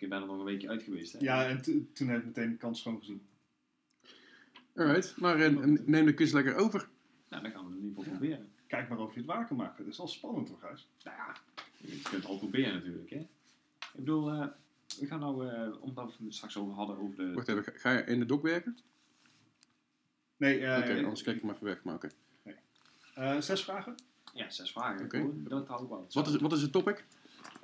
Ik 0.00 0.08
ben 0.08 0.20
er 0.20 0.26
nog 0.26 0.38
een 0.38 0.44
weekje 0.44 0.68
uit 0.68 0.82
geweest. 0.82 1.12
Hè. 1.12 1.18
Ja, 1.20 1.48
en 1.48 1.62
to- 1.62 1.84
toen 1.92 2.08
heb 2.08 2.18
ik 2.20 2.24
meteen 2.26 2.50
de 2.50 2.56
kans 2.56 2.82
gewoon 2.82 2.98
gezien. 2.98 3.22
Alright, 4.74 5.16
maar 5.16 5.40
eh, 5.40 5.52
neem 5.86 6.06
de 6.06 6.14
quiz 6.14 6.32
lekker 6.32 6.54
over. 6.56 6.88
Nou, 7.28 7.42
dan 7.42 7.52
gaan 7.52 7.64
we 7.64 7.70
het 7.70 7.78
in 7.80 7.84
ieder 7.88 8.02
geval 8.04 8.18
proberen. 8.18 8.52
Kijk 8.66 8.88
maar 8.88 8.98
of 8.98 9.12
je 9.12 9.18
het 9.18 9.26
waar 9.28 9.46
kan 9.46 9.56
maken. 9.56 9.84
Dat 9.84 9.92
is 9.92 9.98
wel 9.98 10.08
spannend 10.08 10.46
toch, 10.46 10.60
Gijs? 10.60 10.88
Nou 11.04 11.16
ja, 11.16 11.36
je 11.76 12.00
kunt 12.02 12.14
het 12.14 12.24
al 12.24 12.38
proberen 12.38 12.74
natuurlijk, 12.74 13.10
hè. 13.10 13.18
Ik 13.18 13.90
bedoel, 13.96 14.30
eh, 14.30 14.46
we 15.00 15.06
gaan 15.06 15.20
nou, 15.20 15.48
eh, 15.48 15.82
omdat 15.82 16.16
we 16.18 16.24
het 16.24 16.34
straks 16.34 16.56
over 16.56 16.74
hadden 16.74 16.98
over 16.98 17.16
de... 17.16 17.32
Wacht 17.32 17.48
even, 17.48 17.64
ga- 17.64 17.72
ga 17.78 17.90
je 17.90 18.04
in 18.04 18.18
de 18.18 18.26
dock 18.26 18.42
werken? 18.42 18.78
Nee, 20.36 20.66
eh, 20.66 20.78
Oké, 20.82 21.02
anders 21.04 21.22
kijk 21.22 21.36
ik 21.36 21.42
maar 21.42 21.54
even 21.54 21.66
weg. 21.66 21.82
Maar 21.82 21.94
oké. 21.94 22.08
eh, 23.14 23.40
zes 23.40 23.64
vragen? 23.64 23.94
Ja, 24.34 24.50
zes 24.50 24.72
vragen. 24.72 25.04
Oké. 25.04 25.30
Dat 25.48 25.66
hou 25.68 25.82
ik 25.82 25.88
wel. 25.88 26.06
Wat, 26.10 26.26
is, 26.28 26.36
wat 26.36 26.52
is 26.52 26.62
het 26.62 26.72
topic? 26.72 27.04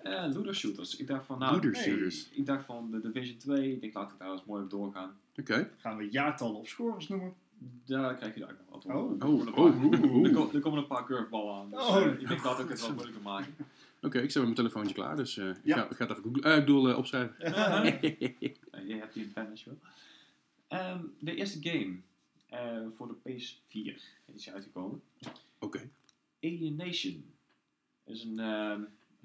Eh, 0.03 0.25
looter 0.35 0.55
shooters. 0.55 0.97
Ik 0.97 1.07
dacht 1.07 1.27
van, 1.27 1.39
nou, 1.39 1.53
Looter 1.55 1.77
shooters. 1.77 2.29
ik 2.31 2.47
dacht 2.47 2.65
van 2.65 2.91
de 2.91 3.01
Division 3.01 3.37
2. 3.39 3.73
Ik 3.73 3.81
denk, 3.81 3.95
laat 3.95 4.11
ik 4.13 4.19
daar 4.19 4.31
eens 4.33 4.45
mooi 4.45 4.63
op 4.63 4.71
doorgaan. 4.71 5.17
Oké. 5.39 5.71
Gaan 5.79 5.97
we 5.97 6.09
jaartallen 6.11 6.57
of 6.57 6.69
scores 6.69 7.09
noemen? 7.09 7.35
Daar 7.85 8.17
krijg 8.17 8.35
je 8.35 8.41
daar 8.41 8.51
ook 8.51 8.57
nog 8.59 8.69
wat 8.71 8.85
op. 8.85 8.93
Oh. 8.93 9.11
Er 9.13 9.19
komen 9.19 9.47
een 9.47 9.53
paar- 9.53 9.65
Oh, 9.65 9.85
oh, 9.85 10.15
oh. 10.17 10.27
Er, 10.27 10.33
ko- 10.33 10.51
er 10.55 10.61
komen 10.61 10.79
een 10.79 10.87
paar 10.87 11.05
curveballen 11.07 11.55
aan. 11.55 11.71
Dus 11.71 11.81
Oh. 11.89 11.97
eh, 11.97 12.13
ik 12.21 12.29
denk 12.29 12.43
dat 12.43 12.59
ik 12.59 12.69
het 12.69 12.81
wel 12.81 12.93
moeilijker 12.95 13.23
maken. 13.23 13.55
Oké, 14.03 14.19
ik 14.21 14.31
zet 14.31 14.43
mijn 14.43 14.55
telefoontje 14.55 14.95
klaar, 14.95 15.17
dus 15.17 15.37
eh, 15.39 15.49
ik, 15.49 15.73
ga, 15.73 15.85
ik 15.91 15.97
ga 15.97 16.07
het 16.07 16.11
even 16.19 16.23
googlen. 16.23 16.53
Ik 16.59 16.65
bedoel, 16.65 16.95
opschrijven. 16.97 17.35
Je 18.87 18.95
hebt 18.99 19.15
die 19.15 19.25
een 19.25 19.33
pen 19.33 19.51
als 19.51 19.65
je 19.65 19.71
wil. 19.71 19.79
Ehm, 20.69 21.01
de 21.19 21.35
eerste 21.35 21.59
game 21.71 21.97
eh, 22.49 22.87
voor 22.97 23.09
de 23.09 23.15
PS4 23.33 24.01
is 24.35 24.51
uitgekomen. 24.51 25.03
Oké. 25.59 25.89
Alienation. 26.43 27.25
is 28.05 28.25
een, 28.25 28.39
ehm, 28.39 28.81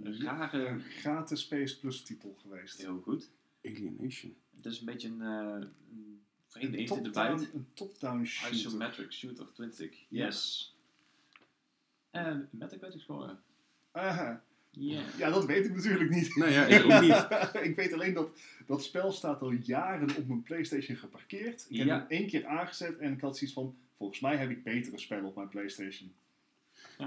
een 0.05 0.21
rare... 0.23 0.65
Een 0.67 0.81
gratis 0.81 1.47
PS 1.47 1.77
Plus 1.77 2.01
titel 2.03 2.35
geweest. 2.41 2.81
Heel 2.81 2.99
goed. 3.03 3.29
Alienation. 3.65 4.35
Het 4.55 4.65
is 4.65 4.79
een 4.79 4.85
beetje 4.85 5.07
een, 5.07 5.21
eh 5.21 5.67
een 5.91 6.21
vreemde 6.47 6.77
Een 6.77 6.83
eend 6.83 6.89
in 6.97 7.03
de 7.03 7.09
top-down 7.09 7.37
bijt. 7.37 7.53
een 7.53 7.67
top-down 7.73 8.23
shooter. 8.23 8.57
Isometric 8.57 9.11
shooter, 9.13 9.51
twin 9.53 9.71
stick. 9.71 10.05
Ja. 10.09 10.25
Yes. 10.25 10.75
En 12.11 12.47
Metacritic 12.51 13.01
score. 13.01 13.35
Aha. 13.91 14.43
Ja. 14.73 15.01
Ja, 15.17 15.29
dat 15.29 15.45
weet 15.45 15.65
ik 15.65 15.75
natuurlijk 15.75 16.09
niet. 16.09 16.35
Nou 16.35 16.51
ja, 16.51 16.65
ik 16.65 16.83
ook 16.83 17.01
niet. 17.01 17.63
ik 17.69 17.75
weet 17.75 17.93
alleen 17.93 18.13
dat 18.13 18.39
dat 18.65 18.83
spel 18.83 19.11
staat 19.11 19.41
al 19.41 19.51
jaren 19.51 20.15
op 20.17 20.27
mijn 20.27 20.41
PlayStation 20.43 20.97
geparkeerd. 20.97 21.65
Ik 21.69 21.77
heb 21.77 21.87
Ja. 21.87 21.97
hem 21.99 22.07
één 22.07 22.27
keer 22.27 22.45
aangezet 22.45 22.97
en 22.97 23.13
ik 23.13 23.21
had 23.21 23.37
zoiets 23.37 23.55
van: 23.55 23.75
volgens 23.97 24.19
mij 24.19 24.37
heb 24.37 24.49
ik 24.49 24.63
betere 24.63 24.97
spellen 24.97 25.25
op 25.25 25.35
mijn 25.35 25.49
PlayStation. 25.49 26.13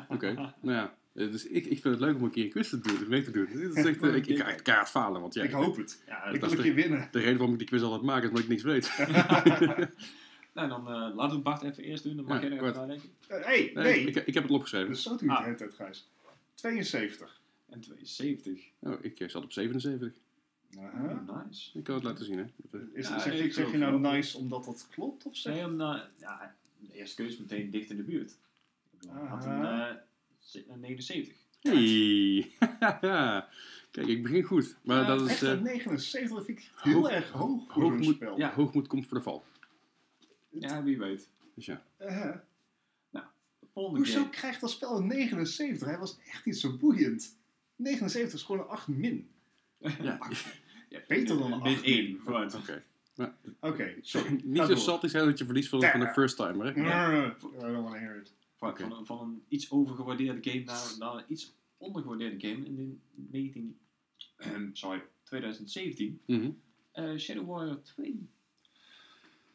Oké, 0.08 0.32
nou 0.32 0.52
ja. 0.62 0.94
Eh, 1.14 1.30
Dus 1.30 1.46
ik, 1.46 1.64
ik 1.66 1.80
vind 1.80 1.84
het 1.94 2.00
leuk 2.00 2.14
om 2.16 2.22
een 2.22 2.30
keer 2.30 2.44
een 2.44 2.50
quiz 2.50 2.68
te 2.68 2.80
doen, 2.80 3.08
mee 3.08 3.22
te 3.22 3.30
doen. 3.30 3.46
Dit 3.52 3.76
is 3.76 3.84
echt, 3.84 4.02
eh, 4.02 4.14
ik, 4.14 4.26
ik 4.26 4.38
ga 4.38 4.48
echt 4.48 4.62
kaart 4.62 4.88
falen, 4.88 5.20
want 5.20 5.34
ja, 5.34 5.42
ik 5.42 5.50
hoop 5.50 5.76
het. 5.76 6.02
Ja, 6.06 6.24
ik 6.24 6.40
dat 6.40 6.50
wil 6.50 6.58
een 6.58 6.64
keer 6.64 6.74
winnen. 6.74 7.08
de 7.10 7.18
reden 7.18 7.36
waarom 7.36 7.52
ik 7.52 7.58
die 7.58 7.68
quiz 7.68 7.82
altijd 7.82 8.02
maak 8.02 8.22
is 8.22 8.28
omdat 8.28 8.42
ik 8.42 8.48
niks 8.48 8.62
weet. 8.62 8.90
Nou, 10.54 10.68
dan 10.68 10.88
eh, 10.88 11.14
laten 11.16 11.36
we 11.36 11.42
Bart 11.42 11.62
even 11.62 11.82
eerst 11.84 12.02
doen. 12.02 12.16
Dan 12.16 12.24
mag 12.24 12.42
Ja, 12.42 12.48
jij 12.48 12.56
er 12.58 12.62
even 12.64 12.74
nadenken. 12.80 13.08
Hey, 13.28 13.70
Nee, 13.74 13.84
nee. 13.84 14.00
Ik, 14.06 14.16
ik 14.16 14.34
heb 14.34 14.42
het 14.42 14.52
opgeschreven. 14.52 14.88
Dus 14.88 15.02
zo 15.02 15.16
doe 15.16 15.18
je 15.24 15.28
het 15.28 15.32
Ah. 15.34 15.38
de 15.38 15.44
hele 15.44 15.56
tijd, 15.56 15.74
Gijs. 15.74 16.08
72. 16.54 17.40
En 17.70 17.80
72. 17.80 18.64
Oh, 18.80 18.92
ik 19.04 19.24
zat 19.26 19.44
op 19.44 19.52
77. 19.52 20.12
Aha. 20.78 21.22
Oh, 21.28 21.44
nice. 21.46 21.78
Ik 21.78 21.84
kan 21.84 21.94
het 21.94 22.04
laten 22.04 22.24
zien, 22.24 22.38
hè. 22.38 22.44
Dat, 22.70 22.80
Is, 22.92 23.08
Ja, 23.08 23.18
zeg, 23.18 23.32
ik 23.32 23.38
je, 23.38 23.44
zeg 23.44 23.54
geloof 23.54 23.72
je 23.72 23.78
nou 23.78 24.00
wel. 24.00 24.10
nice 24.12 24.38
omdat 24.38 24.64
dat 24.64 24.86
klopt 24.90 25.24
of 25.26 25.36
zeg 25.36 25.54
Nee, 25.54 25.64
om, 25.64 25.78
ja, 26.16 26.54
de 26.78 26.92
eerste 26.94 27.16
keuze 27.22 27.40
meteen 27.40 27.70
dicht 27.70 27.90
in 27.90 27.96
de 27.96 28.02
buurt. 28.02 28.36
Ik 29.00 29.08
had 29.28 29.44
een, 29.44 29.98
Aha. 30.44 30.60
eh, 30.60 30.64
ze- 30.64 30.64
een 30.68 30.80
79. 30.80 31.36
Hey! 31.60 32.52
Kijk, 33.90 34.06
ik 34.06 34.22
begin 34.22 34.42
goed. 34.42 34.76
Maar 34.82 35.00
Ja, 35.00 35.06
dat 35.06 35.20
is... 35.20 35.30
Echt 35.30 35.42
eh, 35.42 35.50
een 35.50 35.62
79 35.62 36.44
vind 36.44 36.58
ik 36.58 36.70
heel 36.76 36.94
hoog- 36.94 37.08
erg 37.10 37.30
hoog 37.30 37.72
voor 37.72 37.82
hoogmoed, 37.82 38.14
spel. 38.14 38.38
Ja. 38.38 38.52
hoogmoed 38.54 38.86
komt 38.86 39.06
voor 39.06 39.16
de 39.16 39.22
val. 39.22 39.44
Ja, 40.50 40.82
wie 40.82 40.98
weet. 40.98 41.28
Dus 41.54 41.66
ja. 41.66 41.82
Uh-huh. 42.00 42.36
Volgende 43.72 43.98
Hoezo 43.98 44.18
game. 44.18 44.30
krijgt 44.30 44.60
dat 44.60 44.70
spel 44.70 44.96
een 44.96 45.06
79? 45.06 45.88
Hij 45.88 45.98
was 45.98 46.18
echt 46.30 46.44
niet 46.44 46.58
zo 46.58 46.76
boeiend. 46.76 47.36
79 47.76 48.38
is 48.38 48.44
gewoon 48.46 48.60
een 48.60 48.68
8 48.68 48.88
min. 48.88 49.28
ja. 49.78 50.18
Ja, 50.88 51.00
Beter 51.08 51.38
dan 51.38 51.52
een 51.52 51.62
Min 51.62 51.74
acht. 51.76 51.82
1. 51.84 52.20
Vooruit. 52.24 52.54
Oké. 52.54 52.82
Oké, 53.60 53.94
sorry. 54.00 54.40
Niet 54.44 54.66
zo 54.66 54.74
salty 54.74 55.06
zijn 55.06 55.24
dat 55.24 55.38
je 55.38 55.44
verliest 55.44 55.68
van, 55.68 55.82
van 55.82 56.00
een 56.00 56.12
first 56.12 56.36
timer, 56.36 56.66
hè. 56.66 56.70
I 56.72 57.32
don't 57.40 57.60
want 57.60 57.86
to 57.86 57.92
hear 57.92 58.16
it. 58.16 58.32
Van, 58.72 58.98
een, 58.98 59.06
van 59.06 59.20
een 59.20 59.42
iets 59.48 59.70
overgewaardeerde 59.70 60.50
game 60.50 60.64
naar, 60.64 60.94
naar 60.98 61.14
een 61.14 61.24
iets 61.28 61.54
ondergewaardeerde 61.76 62.48
game. 62.48 62.64
In 62.66 62.76
de 62.76 62.96
19, 63.30 63.78
ehm, 64.36 64.68
sorry, 64.72 65.02
2017. 65.22 66.20
Mhm. 66.26 66.50
eh, 66.92 67.16
Shadow 67.16 67.46
Warrior 67.48 67.82
2. 67.82 68.28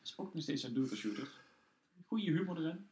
Is 0.03 0.17
ook 0.17 0.33
nog 0.33 0.43
steeds 0.43 0.63
een 0.63 0.77
looter 0.77 0.97
shooter. 0.97 1.27
Goede 2.07 2.31
humor 2.31 2.57
erin. 2.57 2.87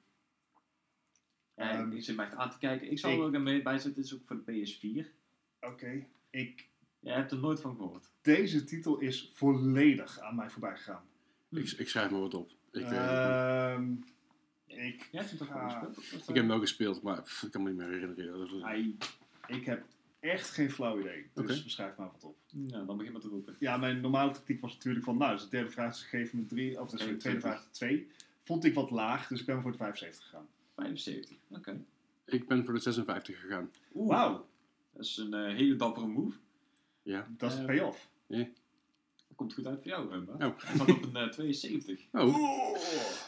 En 1.55 1.70
Ehm, 1.80 1.91
ik 1.91 2.03
zit 2.03 2.15
me 2.15 2.24
echt 2.24 2.34
aan 2.36 2.49
te 2.51 2.57
kijken. 2.57 2.91
Ik 2.91 2.99
zal 2.99 3.11
ik- 3.11 3.18
er 3.18 3.24
ook 3.24 3.36
aan 3.36 3.43
mee 3.43 3.61
bij 3.61 3.74
zetten. 3.80 4.01
Het 4.01 4.11
is 4.11 4.13
ook 4.13 4.22
voor 4.26 4.43
de 4.45 4.51
PS4. 4.51 5.11
Oké, 5.59 6.05
ik... 6.30 6.68
Jij 6.99 7.15
hebt 7.15 7.32
er 7.32 7.39
nooit 7.39 7.61
van 7.61 7.76
gehoord. 7.76 8.11
Deze 8.22 8.63
titel 8.63 8.99
is 8.99 9.32
volledig 9.34 10.20
aan 10.20 10.36
mij 10.36 10.49
voorbij 10.49 10.76
gegaan. 10.78 11.03
Ik, 11.49 11.72
ik 11.72 11.89
schrijf 11.89 12.11
maar 12.11 12.20
wat 12.20 12.34
op. 12.34 12.49
Ik, 12.72 12.82
Eh, 12.82 12.89
weet 12.89 12.99
het 12.99 13.80
niet. 13.80 14.05
Ehm, 14.05 14.15
ik, 14.78 15.08
Jij 15.12 15.22
hebt 15.22 15.30
hem 15.30 15.38
toch 15.40 15.48
ga- 15.48 15.60
wel 15.60 15.70
gespeeld? 15.70 15.98
Of 15.98 16.12
ik 16.30 16.36
heb 16.36 16.36
hem 16.36 16.52
ook 16.52 16.62
gespeeld, 16.62 17.02
maar 17.02 17.22
pff, 17.22 17.44
ik 17.44 17.52
kan 17.52 17.64
me 17.64 17.70
niet 17.70 17.78
meer 17.78 17.88
herinneren. 17.90 18.40
Dat 18.40 18.50
was- 18.50 18.62
Ai. 18.62 18.98
ik 19.48 19.66
heb 19.66 19.84
echt 20.20 20.50
geen 20.50 20.72
flauw 20.72 21.00
idee. 21.00 21.26
Dus 21.34 21.44
Oké. 21.52 21.64
beschrijf 21.64 21.96
maar 21.98 22.10
wat 22.12 22.24
op. 22.24 22.36
Nou, 22.52 22.86
dan 22.86 22.98
begin 22.98 23.12
maar 23.12 23.22
te 23.22 23.28
roepen. 23.28 23.56
Ja, 23.60 23.78
mijn 23.78 24.02
normale 24.02 24.32
tactiek 24.32 24.62
was 24.62 24.74
natuurlijk 24.74 25.06
van, 25.06 25.18
nou, 25.18 25.34
dus 25.34 25.44
de 25.44 25.50
derde 25.50 25.72
vraag 25.72 25.94
is 25.94 26.02
gegeven 26.04 26.40
met 26.40 26.50
drie, 26.50 26.82
of 26.82 26.90
dus 26.90 26.92
de 26.92 26.98
tweede 27.06 27.18
22. 27.20 27.50
vraag 27.60 27.72
twee. 27.72 28.08
Vond 28.44 28.64
ik 28.64 28.74
wat 28.74 28.92
laag, 28.92 29.28
dus 29.28 29.40
ik 29.40 29.46
ben 29.46 29.62
voor 29.62 29.72
de 29.72 29.78
75 29.78 30.24
gegaan. 30.26 30.48
75. 30.76 31.38
Oké. 31.48 31.82
Ik 32.26 32.48
ben 32.48 32.66
voor 32.66 32.74
de 32.74 32.80
56 32.80 33.40
gegaan. 33.40 33.72
Oeh, 33.96 34.10
Wauw, 34.10 34.48
dat 34.94 35.06
is 35.06 35.18
een 35.18 35.34
eh, 35.34 35.56
hele 35.56 35.76
dappere 35.76 36.08
move. 36.08 36.38
Ja. 37.04 37.28
dat 37.38 37.52
is 37.52 37.58
Eh, 37.60 37.66
payoff. 37.66 38.08
Dat 38.28 39.36
komt 39.36 39.54
goed 39.54 39.66
uit 39.68 39.78
voor 39.82 39.88
jou, 39.88 40.10
Rumba. 40.10 40.34
Oh. 40.34 40.40
Hij 40.58 40.96
op 40.96 41.04
een 41.04 41.16
eh, 41.16 41.30
72. 41.30 42.02
Oh, 42.12 42.36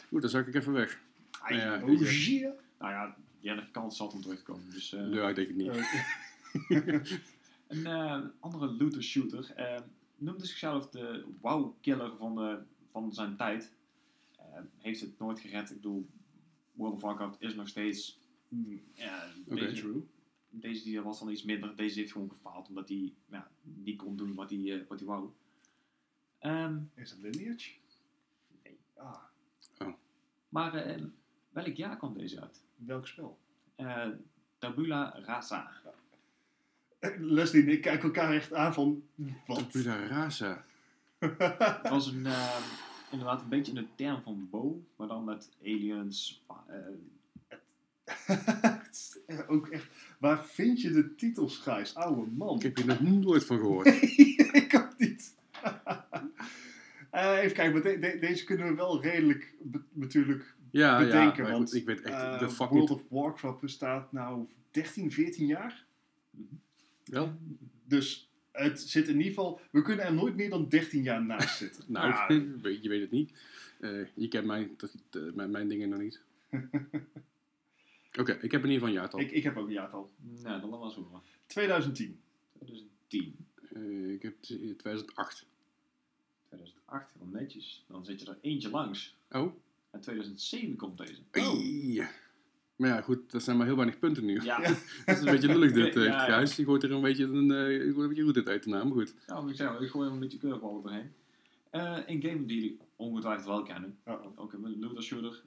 goed, 0.08 0.20
dan 0.20 0.30
zak 0.30 0.46
ik 0.46 0.54
even 0.54 0.72
weg. 0.72 1.00
Ai. 1.40 1.56
Ja, 1.56 1.82
Oh, 1.82 1.90
ik, 1.90 2.00
eh, 2.00 2.06
zie 2.06 2.38
je? 2.38 2.54
Nou 2.78 2.92
ja, 2.92 3.16
die 3.40 3.50
had 3.50 3.70
kans 3.70 3.96
zat 3.96 4.12
om 4.12 4.20
terug 4.22 4.38
te 4.38 4.44
komen. 4.44 4.70
Dus, 4.70 4.92
eh, 4.92 5.12
ja, 5.12 5.28
ik 5.28 5.34
denk 5.34 5.48
het 5.48 5.56
niet. 5.56 5.68
Eh, 5.68 7.18
Een 7.70 7.86
eh, 7.86 8.20
andere 8.40 8.72
looter 8.72 9.02
shooter 9.02 9.52
eh, 9.54 9.80
noemde 10.16 10.46
zichzelf 10.46 10.88
de 10.90 11.24
wow-killer 11.40 12.16
van, 12.16 12.34
de, 12.34 12.62
van 12.90 13.12
zijn 13.12 13.36
tijd. 13.36 13.72
Eh, 14.36 14.44
heeft 14.78 15.00
het 15.00 15.18
nooit 15.18 15.40
gered. 15.40 15.70
Ik 15.70 15.76
bedoel, 15.76 16.08
World 16.72 16.94
of 16.94 17.00
Warcraft 17.00 17.40
is 17.40 17.54
nog 17.54 17.68
steeds... 17.68 18.18
Ja, 18.94 19.32
deze, 19.46 19.80
true. 19.80 20.06
deze 20.50 20.84
die 20.84 21.00
was 21.00 21.18
dan 21.18 21.30
iets 21.30 21.42
minder. 21.42 21.76
Deze 21.76 21.98
heeft 21.98 22.12
gewoon 22.12 22.30
gefaald 22.30 22.68
omdat 22.68 22.88
hij 22.88 23.12
ja, 23.30 23.50
niet 23.62 23.96
kon 23.98 24.16
doen 24.16 24.34
wat 24.34 24.50
hij, 24.50 24.80
eh, 24.80 24.86
wat 24.88 24.98
hij 24.98 25.08
wou. 25.08 25.30
Ehm, 26.38 26.78
Is 26.94 27.10
het 27.10 27.20
Lineage? 27.20 27.70
Nee. 28.62 28.78
Ah, 28.96 29.22
maar 30.48 30.74
eh, 30.74 31.02
welk 31.50 31.74
jaar 31.76 31.96
kwam 31.96 32.14
deze 32.18 32.40
uit? 32.40 32.60
welk 32.76 33.06
spel? 33.06 33.38
Eh, 33.76 34.06
Tabula 34.58 35.18
Rasa. 35.24 35.70
Eh, 36.98 37.10
Leslie 37.36 37.62
en 37.62 37.68
ik 37.68 37.80
kijken 37.80 38.02
elkaar 38.04 38.32
echt 38.34 38.52
aan 38.54 38.74
van, 38.74 39.02
wat? 39.46 39.58
Tabula 39.72 40.06
rasa. 40.06 40.64
Het 41.82 41.88
was 41.88 42.06
een, 42.06 42.26
eh, 42.26 42.56
inderdaad 43.10 43.40
een 43.42 43.48
beetje 43.48 43.72
in 43.72 43.78
de 43.82 43.86
term 43.94 44.22
van 44.22 44.48
Bo, 44.50 44.82
maar 44.96 45.08
dan 45.08 45.24
met 45.24 45.48
aliens. 45.64 46.42
eh, 46.66 46.76
Ook 49.48 49.68
echt, 49.68 49.86
waar 50.18 50.44
vind 50.46 50.80
je 50.80 50.90
de 50.90 51.14
titels, 51.14 51.58
Gijs? 51.58 51.94
Oude 51.94 52.30
man. 52.30 52.56
Ik 52.56 52.62
heb 52.62 52.76
hier 52.76 52.86
nog 52.86 53.00
nooit 53.00 53.44
van 53.44 53.58
gehoord. 53.58 53.86
ik 54.62 54.74
ook 54.74 54.98
niet. 54.98 55.34
Eh, 57.10 57.38
even 57.42 57.52
kijken, 57.56 57.72
maar 57.72 57.82
de- 57.82 57.98
de- 57.98 58.18
deze 58.18 58.44
kunnen 58.44 58.66
we 58.66 58.74
wel 58.74 59.02
redelijk 59.02 59.54
be- 59.62 59.82
natuurlijk 59.92 60.54
Ja, 60.70 61.00
ja, 61.00 61.04
bedenken. 61.06 61.42
maar 61.42 61.52
want 61.52 61.68
goed, 61.70 61.78
ik 61.80 61.86
weet 61.86 62.00
echt 62.00 62.22
eh, 62.22 62.38
de 62.38 62.50
fuck 62.50 62.68
World 62.68 62.88
niet. 62.88 62.98
of 62.98 63.04
Warcraft 63.08 63.60
bestaat 63.60 64.12
nou 64.12 64.46
13, 64.70 65.12
14 65.12 65.46
jaar. 65.46 65.84
Wel? 67.04 67.32
Dus 67.84 68.28
het 68.52 68.80
zit 68.80 69.08
in 69.08 69.16
ieder 69.16 69.26
geval, 69.28 69.60
we 69.70 69.82
kunnen 69.82 70.04
er 70.04 70.14
nooit 70.14 70.36
meer 70.36 70.50
dan 70.50 70.68
13 70.68 71.02
jaar 71.02 71.24
naast 71.24 71.56
zitten. 71.62 71.84
Nou, 71.86 72.08
Ja, 72.34 72.44
weet- 72.62 72.82
je 72.82 72.88
weet 72.88 73.00
het 73.00 73.10
niet. 73.10 73.32
Eh, 73.80 74.06
je 74.14 74.28
kent 74.28 74.46
mijn, 74.46 74.76
eh, 75.10 75.20
mijn, 75.34 75.50
mijn 75.50 75.68
dingen 75.68 75.88
nog 75.88 75.98
niet. 76.00 76.20
Oké, 78.20 78.32
ik 78.32 78.50
heb 78.50 78.64
in 78.64 78.70
ieder 78.70 78.72
geval 78.72 78.88
een 78.88 78.92
jaartal. 78.92 79.20
ik, 79.20 79.30
ik 79.30 79.42
heb 79.42 79.56
ook 79.56 79.66
een 79.66 79.72
jaartal. 79.72 80.10
nou, 80.42 80.60
dan 80.60 80.70
was 80.70 80.96
het 80.96 81.10
wel. 81.10 81.22
2010. 81.46 82.20
2010. 82.58 83.36
Eh, 83.74 84.12
ik 84.12 84.22
heb 84.22 84.34
t- 84.40 84.46
2008. 84.78 85.46
2008, 86.48 87.12
heel 87.18 87.28
netjes. 87.32 87.84
Dan 87.88 88.04
zit 88.04 88.20
je 88.20 88.26
er 88.30 88.38
eentje 88.40 88.70
langs. 88.70 89.16
Oh? 89.30 89.52
En 89.90 90.00
2007 90.00 90.76
komt 90.76 90.98
deze. 90.98 91.20
Hey. 91.30 92.08
Maar 92.76 92.88
ja, 92.88 93.00
goed, 93.00 93.30
dat 93.30 93.42
zijn 93.42 93.56
maar 93.56 93.66
heel 93.66 93.76
weinig 93.76 93.98
punten 93.98 94.24
nu. 94.24 94.34
Ja, 94.42 94.60
Ja. 94.60 94.68
Dat 95.06 95.16
is 95.16 95.18
een 95.18 95.24
beetje 95.24 95.48
lullig 95.48 95.72
dit, 95.72 95.94
Ja, 95.94 96.00
ja. 96.02 96.18
Gijs. 96.24 96.56
Je 96.56 96.64
gooit 96.64 96.82
er 96.82 96.92
een 96.92 97.00
beetje 97.00 97.24
een, 97.24 97.50
eh, 97.50 97.72
je 97.72 97.78
gooit 97.78 97.96
een 97.96 98.08
beetje 98.08 98.22
roet 98.22 98.48
uit 98.48 98.62
de 98.62 98.70
naam, 98.70 98.88
maar 98.88 98.96
goed. 98.96 99.14
nou, 99.26 99.50
ik 99.50 99.56
zeg, 99.56 99.80
ik 99.80 99.90
gooi 99.90 100.06
er 100.08 100.14
een 100.14 100.20
beetje 100.20 100.38
curveball 100.38 100.82
doorheen. 100.82 101.12
Eh, 101.70 101.98
een 102.06 102.22
game 102.22 102.44
die 102.44 102.60
jullie 102.60 102.78
ongetwijfeld 102.96 103.46
wel 103.46 103.62
kennen. 103.62 103.98
Oh. 104.04 104.26
Ook 104.34 104.52
een 104.52 104.78
looter 104.80 105.02
shooter. 105.02 105.42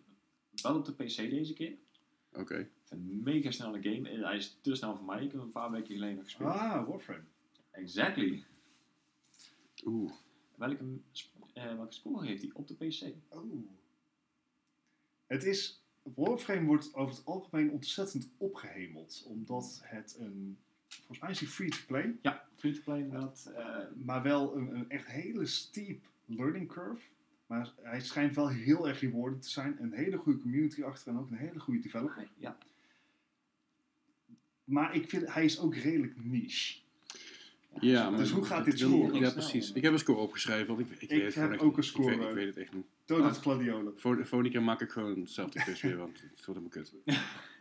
Wel 0.61 0.76
op 0.76 0.86
de 0.86 0.91
PC 0.94 1.15
deze 1.15 1.53
keer. 1.53 1.74
Oké. 2.34 2.56
Het 2.56 2.70
is 2.84 2.91
een 2.91 3.22
mega 3.24 3.52
snelle 3.52 3.82
game. 3.82 4.10
En 4.10 4.24
Hij 4.24 4.36
is 4.36 4.57
te 4.61 4.76
snel 4.76 4.95
voor 4.95 5.06
mij. 5.06 5.15
Ik 5.15 5.22
heb 5.22 5.32
hem 5.32 5.41
een 5.41 5.52
paar 5.52 5.72
weken 5.72 5.94
geleden 5.94 6.15
nog 6.15 6.24
gespeeld. 6.24 6.49
Ah, 6.49 6.88
Warframe. 6.88 7.24
Exactly. 7.72 8.44
Oeh. 9.86 10.11
Welke, 10.56 10.84
eh, 11.53 11.76
welke 11.76 11.94
score 11.94 12.26
heeft 12.26 12.41
hij 12.41 12.52
op 12.53 12.68
de 12.68 12.74
PC? 12.74 13.14
Oh. 13.30 13.65
Het 15.34 15.44
is... 15.44 15.84
Warframe 16.16 16.66
wordt 16.66 16.94
over 16.94 17.16
het 17.16 17.26
algemeen 17.26 17.72
ontzettend 17.72 18.30
opgehemeld. 18.38 19.26
Omdat 19.28 19.82
het 19.84 20.16
een... 20.20 20.58
Volgens 20.88 21.20
mij 21.20 21.30
is 21.30 21.40
hij 21.40 21.48
free-to-play. 21.48 22.16
Ja, 22.22 22.48
free-to-play 22.56 23.00
inderdaad. 23.00 23.52
Eh, 23.56 23.78
Maar 23.96 24.24
wel 24.24 24.56
een, 24.56 24.76
een 24.76 24.90
echt 24.90 25.08
hele 25.08 25.46
steep 25.46 26.06
learning 26.26 26.68
curve. 26.68 27.08
Maar 27.46 27.74
hij 27.82 28.02
schijnt 28.02 28.36
wel 28.36 28.50
heel 28.50 28.88
erg 28.88 29.00
rewarding 29.00 29.42
te 29.42 29.50
zijn. 29.50 29.82
Een 29.82 29.94
hele 29.94 30.18
goede 30.18 30.40
community 30.40 30.84
achter 30.84 31.12
en 31.12 31.20
ook 31.20 31.32
een 31.32 31.38
hele 31.38 31.60
goede 31.60 31.80
developer. 31.80 32.28
ja, 32.38 32.58
Maar 34.64 34.96
ik 34.96 35.10
vind, 35.10 35.34
hij 35.34 35.46
is 35.46 35.60
ook 35.60 35.76
redelijk 35.76 36.24
niche. 36.24 36.80
Ja, 37.80 38.10
maar 38.10 38.20
Dus 38.20 38.32
hoe 38.32 38.45
gaat 38.45 38.66
dit 38.66 38.74
ik 38.74 38.80
scoren? 38.80 39.20
Ja, 39.20 39.32
precies. 39.32 39.72
Ik 39.72 39.84
heb 39.84 39.94
een 39.94 40.00
score 40.00 40.20
opgeschreven, 40.20 40.68
want 40.68 40.80
ik, 40.80 40.88
ik, 41.00 41.10
weet 41.10 41.24
het 41.24 41.36
heb 41.36 41.52
gewoon 41.52 41.68
ook 41.68 41.78
een 41.78 41.84
score, 41.84 42.12
Ik 42.12 42.20
weet, 42.20 42.30
ik 42.30 42.36
weet 42.36 42.45
het 42.48 42.58
echt 42.58 42.74
niet. 42.74 42.86
Donut 43.06 43.38
Gladiolen. 43.38 43.94
Voor, 44.00 44.28
voor 44.28 44.44
die 44.44 44.52
keer 44.52 44.64
maak 44.64 44.82
ik 44.82 44.90
gewoon 44.91 45.20
hetzelfde 45.20 45.60
quiz 45.64 45.82
weer, 45.82 45.98
want 45.98 46.22
het 46.36 46.45
wordt 46.45 46.62
helemaal 46.62 46.70
kut. 46.70 46.94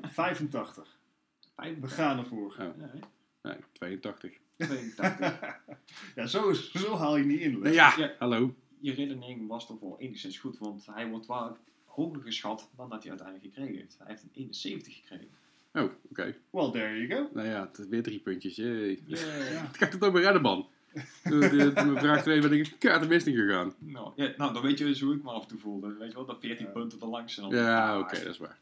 85. 0.15 0.99
We 1.81 1.89
gaan 1.89 2.19
ervoor. 2.19 2.57
Oh, 2.61 2.69
nee, 3.43 3.55
82. 3.73 4.39
82. 4.57 5.61
Ja, 6.15 6.27
zo, 6.27 6.49
is, 6.49 6.71
zo 6.73 6.97
haal 6.97 7.17
je 7.17 7.25
niet 7.25 7.41
in. 7.41 7.51
Nee, 7.53 7.61
Les. 7.61 7.75
ja, 7.75 7.95
Ja. 7.99 8.15
hallo. 8.19 8.55
Je 8.81 8.93
redenering 8.93 9.49
was 9.49 9.67
toch 9.67 9.81
wel 9.81 9.97
enigszins 9.99 10.39
goed, 10.39 10.59
want 10.59 10.87
hij 10.87 11.09
wordt 11.09 11.27
wel 11.27 11.57
hoger 11.85 12.23
geschat 12.23 12.71
dan 12.77 12.89
dat 12.89 13.01
hij 13.03 13.11
uiteindelijk 13.11 13.55
gekregen 13.55 13.81
heeft. 13.81 13.97
Hij 13.99 14.07
heeft 14.09 14.23
een 14.23 14.31
71 14.33 14.95
gekregen. 14.95 15.29
Oh, 15.73 15.91
oké. 16.11 16.35
Well, 16.51 16.71
there 16.71 17.07
you 17.07 17.11
go. 17.23 17.31
Nou 17.35 17.49
ja, 17.49 17.71
het 17.73 17.89
weer 17.89 18.03
drie 18.03 18.19
puntjes. 18.19 18.57
Jee. 18.57 19.03
Yeah. 19.07 19.23
Het 19.67 19.77
gaat 19.77 19.93
het 19.93 20.05
ook 20.05 20.13
weer 20.13 20.23
redden, 20.23 20.43
man. 20.43 20.67
Toen 21.23 21.43
vraag 21.99 22.23
2 22.23 22.41
ben 22.41 22.53
ik 22.53 22.75
kaart 22.79 23.03
de 23.03 23.09
mist 23.09 23.27
in 23.27 23.35
gegaan. 23.37 23.75
Nou, 23.79 24.13
ja, 24.17 24.33
nou, 24.37 24.53
dan 24.53 24.63
weet 24.63 24.79
je 24.79 24.85
dus 24.85 25.01
hoe 25.01 25.15
ik 25.15 25.23
me 25.23 25.31
af 25.31 25.43
en 25.43 25.49
toe 25.49 25.59
voelde. 25.59 25.95
Weet 25.99 26.09
je 26.09 26.15
wel, 26.15 26.25
dat 26.27 26.41
14 26.41 26.67
Ja. 26.67 26.73
punten 26.73 27.01
er 27.01 27.07
langs. 27.07 27.37
En 27.37 27.43
dan 27.43 27.55
Ja, 27.55 27.99
oké, 27.99 28.17
dat 28.17 28.27
is 28.33 28.39
waar. 28.39 28.59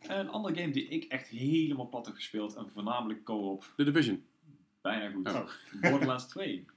Een 0.00 0.28
andere 0.28 0.54
game 0.60 0.72
die 0.72 0.88
ik 0.88 1.04
echt 1.04 1.28
helemaal 1.28 1.88
plat 1.88 2.06
heb 2.06 2.14
gespeeld, 2.14 2.54
en 2.56 2.68
voornamelijk 2.72 3.24
co-op, 3.24 3.72
The 3.76 3.84
Division. 3.84 4.22
bijna 4.80 5.10
goed. 5.10 5.28
Oh. 5.28 5.48
Borderlands 5.80 6.28
2. 6.28 6.64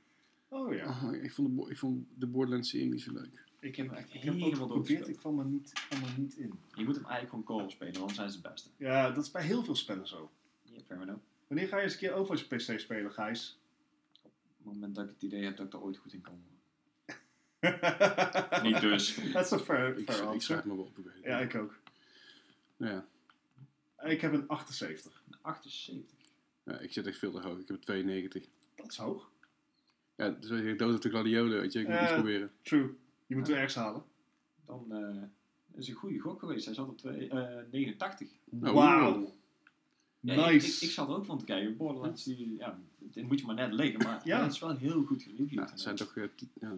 Oh 0.53 0.73
ja. 0.73 0.85
Oh, 1.03 1.14
ik, 1.14 1.31
vond 1.31 1.57
de, 1.57 1.69
ik 1.72 1.77
vond 1.77 2.06
de 2.15 2.27
Borderlands 2.27 2.69
serie 2.69 2.89
niet 2.89 3.02
zo 3.02 3.11
leuk. 3.14 3.43
Ik 3.61 3.75
heb 3.75 3.88
hem 3.88 3.95
echt 3.95 4.13
Ik 4.13 4.21
heb 4.23 4.41
ook 4.41 4.55
geprobeerd, 4.55 5.07
ik 5.07 5.15
kwam 5.17 5.39
er 5.39 5.45
niet, 5.45 5.71
kwam 5.89 6.03
er 6.03 6.13
niet 6.19 6.35
in. 6.35 6.59
Je 6.73 6.83
moet 6.85 6.95
hem 6.95 7.05
eigenlijk 7.05 7.29
gewoon 7.29 7.43
co-op 7.59 7.71
spelen, 7.71 7.93
dan 7.93 8.09
zijn 8.09 8.29
ze 8.31 8.38
het 8.41 8.51
beste. 8.51 8.69
Ja, 8.77 9.11
dat 9.11 9.23
is 9.23 9.31
bij 9.31 9.43
heel 9.43 9.63
veel 9.63 9.75
spellen 9.75 10.07
zo. 10.07 10.31
Ja, 10.63 10.79
fair 10.88 11.01
enough. 11.01 11.21
Wanneer 11.47 11.67
ga 11.67 11.77
je 11.77 11.83
eens 11.83 11.93
een 11.93 11.99
keer 11.99 12.13
Overwatch 12.13 12.43
op 12.43 12.49
PC 12.57 12.79
spelen, 12.79 13.11
Gijs? 13.11 13.59
Op 14.23 14.31
het 14.57 14.65
moment 14.65 14.95
dat 14.95 15.03
ik 15.05 15.09
het 15.13 15.21
idee 15.23 15.43
heb 15.43 15.57
dat 15.57 15.65
ik 15.65 15.73
er 15.73 15.81
ooit 15.81 15.97
goed 15.97 16.13
in 16.13 16.21
kan 16.21 16.33
worden. 16.33 16.49
Niet 18.71 18.81
dus. 18.81 19.31
Dat 19.33 19.45
is 19.45 19.51
een 19.51 19.59
fair, 19.59 19.97
Ik, 19.97 20.11
fair 20.11 20.57
ik 20.57 20.65
me 20.65 20.75
wel 20.75 20.83
op. 20.85 20.97
ik 20.97 21.05
het 21.05 21.23
Ja, 21.23 21.39
ik 21.39 21.55
ook. 21.55 21.75
Ja. 22.77 23.05
Ik 24.03 24.21
heb 24.21 24.33
een 24.33 24.47
78. 24.47 25.23
Een 25.29 25.38
78. 25.41 26.17
ja, 26.63 26.79
ik 26.79 26.93
zit 26.93 27.07
echt 27.07 27.17
veel 27.17 27.31
te 27.31 27.39
hoog. 27.39 27.59
Ik 27.59 27.67
heb 27.67 27.77
een 27.77 27.83
92. 27.83 28.45
Dat 28.75 28.91
is 28.91 28.97
hoog. 28.97 29.29
Ja, 30.15 30.29
dus 30.29 30.49
je, 30.49 30.75
dood 30.75 30.95
op 30.95 31.01
de 31.01 31.09
gladiolen, 31.09 31.59
weet 31.61 31.73
je. 31.73 31.79
Ik 31.79 31.88
moet 31.88 31.95
Eh. 31.95 32.03
iets 32.03 32.13
proberen. 32.13 32.51
True. 32.61 32.95
Je 33.31 33.37
moet 33.37 33.49
er 33.49 33.55
ergens 33.55 33.75
halen. 33.75 34.03
Dan 34.65 34.85
eh, 34.91 35.77
is 35.79 35.87
een 35.87 35.93
goede 35.93 36.19
gok 36.19 36.39
geweest. 36.39 36.65
Hij 36.65 36.73
zat 36.73 36.87
op 36.87 36.97
twee, 36.97 37.29
eh, 37.29 37.63
89. 37.71 38.29
Oh, 38.61 38.71
Wauw. 38.71 39.33
Ja, 40.19 40.33
ik- 40.33 40.39
Nice. 40.51 40.67
Ik, 40.67 40.81
ik, 40.81 40.89
zat 40.89 41.07
er 41.09 41.15
ook 41.15 41.25
van 41.25 41.37
te 41.37 41.45
kijken. 41.45 41.77
Borderlands, 41.77 42.23
die, 42.23 42.55
ja, 42.57 42.79
dit 42.99 43.27
moet 43.27 43.39
je 43.39 43.45
maar 43.45 43.55
net 43.55 43.73
liggen, 43.73 44.03
maar 44.03 44.21
Ja. 44.27 44.41
het 44.43 44.51
is 44.51 44.59
wel 44.59 44.75
heel 44.77 45.03
goed 45.03 45.23
gereviewd. 45.23 45.51
Ja, 45.51 45.65
het 45.69 45.79
zijn 45.79 45.95
toch 45.95 46.15
eh, 46.17 46.23
ja, 46.53 46.73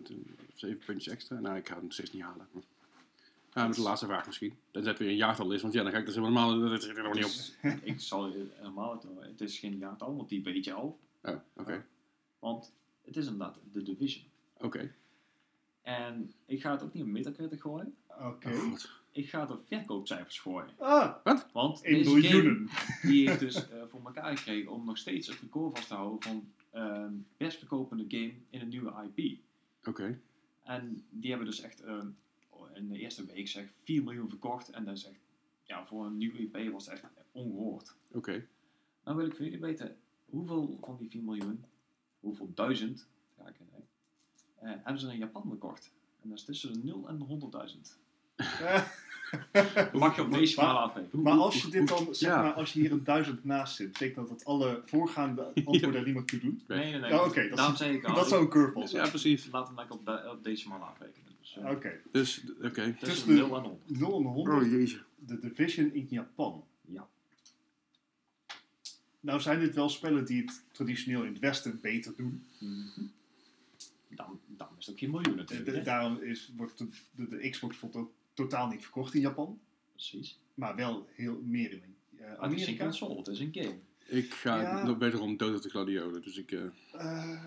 zeven 0.53 0.81
puntjes 0.85 1.13
extra. 1.13 1.39
Nou, 1.39 1.57
ik 1.57 1.67
ga 1.67 1.73
het 1.73 1.83
nog 1.83 1.93
steeds 1.93 2.11
niet 2.11 2.21
halen. 2.21 2.47
Ja, 3.53 3.61
dat 3.61 3.69
is 3.69 3.75
de 3.75 3.81
laatste 3.81 4.05
vraag 4.05 4.25
misschien. 4.25 4.53
Tenzij 4.71 4.91
het 4.91 4.99
weer 4.99 5.09
een 5.09 5.15
jaartal 5.15 5.51
is, 5.51 5.61
want 5.61 5.73
ja, 5.73 5.83
dan 5.83 5.91
ga 5.91 5.97
ik 5.97 6.05
dus 6.05 6.15
helemaal... 6.15 6.59
Dat 6.69 6.83
zit 6.83 6.97
er 6.97 7.03
nog 7.03 7.13
niet 7.13 7.51
op. 7.61 7.71
Ik 7.83 7.99
zal 7.99 8.31
helemaal 8.31 8.91
het, 8.91 9.03
het 9.19 9.41
is 9.41 9.59
geen 9.59 9.77
jaartal, 9.77 10.15
want 10.15 10.29
die 10.29 10.43
weet 10.43 10.65
je 10.65 10.73
al. 10.73 10.99
Oh, 11.21 11.35
oké. 11.55 11.85
Want 12.39 12.73
het 13.05 13.17
is 13.17 13.25
inderdaad 13.25 13.59
de 13.71 13.83
Division. 13.83 14.25
Oké. 14.57 14.91
En 15.83 16.31
ik 16.45 16.61
ga 16.61 16.71
het 16.71 16.83
ook 16.83 16.93
niet 16.93 17.03
op 17.03 17.09
Metacritic 17.09 17.61
gooien. 17.61 17.95
Oké. 18.07 18.49
Oh. 18.49 18.75
Ik 19.11 19.29
ga 19.29 19.39
het 19.41 19.51
op 19.51 19.61
verkoopcijfers 19.67 20.39
gooien. 20.39 20.69
Ah, 20.77 21.15
Want 21.51 21.83
in 21.83 21.93
deze 21.93 22.09
miljoenen. 22.09 22.67
game 22.69 23.11
die 23.11 23.27
heeft 23.27 23.39
dus 23.39 23.69
eh, 23.69 23.83
voor 23.89 24.01
elkaar 24.05 24.37
gekregen 24.37 24.71
om 24.71 24.85
nog 24.85 24.97
steeds 24.97 25.27
het 25.27 25.39
record 25.39 25.77
vast 25.77 25.87
te 25.87 25.93
houden 25.93 26.21
van 26.21 26.51
ehm, 26.71 27.13
best 27.37 27.57
verkopende 27.57 28.05
game 28.07 28.33
in 28.49 28.61
een 28.61 28.67
nieuwe 28.67 29.11
IP. 29.13 29.39
Oké. 29.87 30.19
En 30.63 31.03
die 31.09 31.29
hebben 31.29 31.47
dus 31.47 31.61
echt 31.61 31.81
ehm, 31.81 32.07
in 32.73 32.89
de 32.89 32.99
eerste 32.99 33.25
week 33.25 33.47
zeg 33.47 33.65
4 33.83 34.03
miljoen 34.03 34.29
verkocht. 34.29 34.69
En 34.69 34.85
dat 34.85 34.97
is 34.97 35.05
echt, 35.05 35.19
ja, 35.63 35.85
voor 35.85 36.05
een 36.05 36.17
nieuwe 36.17 36.37
IP 36.39 36.71
was 36.71 36.85
het 36.85 36.93
echt 36.93 37.11
ongehoord. 37.31 37.95
Oké. 38.11 38.45
Nou 39.03 39.17
wil 39.17 39.25
ik 39.25 39.35
van 39.35 39.45
jullie 39.45 39.59
weten, 39.59 39.97
hoeveel 40.25 40.77
van 40.81 40.97
die 40.99 41.09
4 41.09 41.21
miljoen, 41.21 41.63
hoeveel 42.19 42.51
duizend, 42.53 43.07
eh, 44.63 44.71
hebben 44.83 44.99
ze 45.01 45.11
in 45.11 45.17
Japan 45.17 45.43
verkocht? 45.47 45.91
En 46.21 46.29
dat 46.29 46.37
is 46.37 46.43
tussen 46.43 46.73
de 46.73 46.79
0 46.83 47.07
en 47.07 47.17
de 47.19 47.25
100.000. 47.25 47.97
Mag 49.93 50.15
je 50.15 50.21
op 50.21 50.31
deze 50.31 50.45
schaal? 50.53 50.93
Maar 51.11 51.33
als 51.33 51.61
je 51.61 51.69
dit 51.69 51.87
dan, 51.87 52.07
zeg 52.15 52.29
Ja. 52.29 52.41
maar, 52.41 52.53
als 52.53 52.73
je 52.73 52.79
hier 52.79 52.91
een 52.91 53.03
duizend 53.03 53.43
naast 53.43 53.75
zit, 53.75 53.91
betekent 53.91 54.15
dat 54.15 54.29
dat 54.29 54.45
alle 54.47 54.81
voorgaande 54.85 55.43
antwoorden 55.65 55.95
er 55.95 56.05
niet 56.05 56.13
meer 56.13 56.25
toe 56.25 56.39
doen? 56.39 56.61
Nee, 56.67 56.91
nee, 56.91 56.99
nee. 56.99 57.09
Ja, 57.09 57.25
oké, 57.25 57.41
dat 57.41 57.49
is- 57.49 57.55
Daarom 57.55 57.75
zei 57.75 57.95
ik 57.95 58.03
al. 58.05 58.15
Dat 58.15 58.27
zou 58.27 58.41
een 58.41 58.49
curveball 58.49 58.87
zijn. 58.87 59.03
Ja, 59.03 59.09
precies. 59.09 59.47
Laat 59.51 59.67
hem 59.67 59.75
lekker 59.75 59.95
op, 59.95 60.05
de, 60.05 60.29
op 60.31 60.43
decimaal 60.43 60.79
afrekenen. 60.81 61.31
Dus, 61.39 61.57
eh, 61.57 61.69
Oké. 61.69 61.99
Dus, 62.11 62.43
tussen 62.61 62.97
tussen 62.99 63.27
de 63.27 63.33
de- 63.33 63.39
0 63.39 63.55
en 63.55 63.61
100. 63.63 63.99
0 63.99 64.17
en 64.19 64.25
100. 64.25 64.63
Oh, 64.65 64.71
jezus. 64.71 65.03
De 65.15 65.39
Division 65.39 65.93
in 65.93 66.07
Japan. 66.09 66.63
Ja. 66.85 67.07
Nou 69.19 69.41
zijn 69.41 69.59
dit 69.59 69.75
wel 69.75 69.89
spellen 69.89 70.25
die 70.25 70.41
het 70.41 70.63
traditioneel 70.71 71.23
in 71.23 71.31
het 71.31 71.39
Westen 71.41 71.79
beter 71.81 72.13
doen. 72.17 72.43
Mhm. 72.59 73.01
Dan, 74.09 74.39
dan 74.57 74.67
is 74.77 74.85
het 74.85 74.93
ook 74.95 74.99
geen 74.99 75.11
miljoen 75.11 75.35
natuurlijk. 75.35 75.71
de- 75.71 75.81
daarom 75.81 76.21
is, 76.21 76.51
wordt 76.57 76.77
de, 76.77 76.87
de, 77.15 77.27
de 77.27 77.49
Xbox 77.49 77.77
ook 77.91 78.11
totaal 78.33 78.67
niet 78.67 78.81
verkocht 78.83 79.13
in 79.13 79.21
Japan. 79.21 79.59
Precies. 79.91 80.39
Maar 80.53 80.75
wel 80.75 81.07
heel 81.11 81.41
meer 81.45 81.71
in 81.71 81.81
eh, 82.17 82.19
Maar 82.19 82.29
het 82.29 82.39
is 82.39 82.39
geen 82.39 82.49
Amerika. 82.63 82.83
console, 82.83 83.17
het 83.17 83.27
is 83.27 83.39
een 83.39 83.49
game. 83.53 83.75
Ik 84.07 84.33
ga 84.33 84.61
Ja. 84.61 84.85
nog 84.85 84.97
wederom 84.97 85.37
dood 85.37 85.55
op 85.55 85.61
de 85.61 85.69
gladiolen. 85.69 86.21
Dus 86.21 86.37
ik... 86.37 86.51
eh, 86.51 86.61
Eh, 86.93 87.43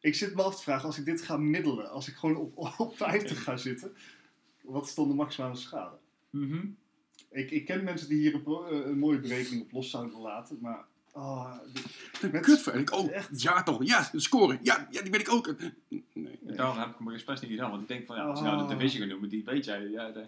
ik 0.00 0.14
zit 0.14 0.34
me 0.34 0.42
af 0.42 0.56
te 0.56 0.62
vragen, 0.62 0.86
als 0.86 0.98
ik 0.98 1.04
dit 1.04 1.22
ga 1.22 1.36
middelen, 1.36 1.90
als 1.90 2.08
ik 2.08 2.14
gewoon 2.14 2.36
op, 2.36 2.56
op 2.78 2.96
50 2.96 3.42
ga 3.42 3.56
zitten, 3.56 3.92
wat 4.62 4.84
is 4.86 4.94
dan 4.94 5.08
de 5.08 5.14
maximale 5.14 5.56
schade? 5.56 5.96
Mhm. 6.30 6.66
Ik, 7.30 7.50
ik 7.50 7.64
ken 7.64 7.84
mensen 7.84 8.08
die 8.08 8.18
hier 8.18 8.34
een, 8.34 8.88
een 8.88 8.98
mooie 8.98 9.20
berekening 9.20 9.62
op 9.62 9.72
los 9.72 9.90
zouden 9.90 10.20
laten, 10.20 10.58
maar... 10.60 10.84
ah, 11.12 11.54
Een 12.22 12.30
Met- 12.30 12.42
kut 12.42 12.66
ik, 12.74 12.92
oh, 12.92 13.12
Echt? 13.12 13.42
ja 13.42 13.62
toch. 13.62 13.84
Ja, 13.84 14.10
scoren. 14.14 14.58
Ja, 14.62 14.88
ja, 14.90 15.02
die 15.02 15.10
weet 15.10 15.20
ik 15.20 15.32
ook. 15.32 15.54
Nee. 16.12 16.38
Daarom 16.40 16.78
heb 16.78 16.88
ik 16.88 16.94
hem 16.98 17.10
expres 17.12 17.40
niet 17.40 17.50
gedaan, 17.50 17.70
want 17.70 17.82
ik 17.82 17.88
denk 17.88 18.06
van 18.06 18.16
ja, 18.16 18.22
als 18.22 18.38
je 18.38 18.44
nou 18.44 18.56
de 18.56 18.62
Oh. 18.62 18.68
Division 18.70 19.00
gaat 19.00 19.10
noemen, 19.10 19.28
die 19.28 19.44
weet 19.44 19.64
jij. 19.64 19.88
Ja, 19.88 20.10
de- 20.10 20.26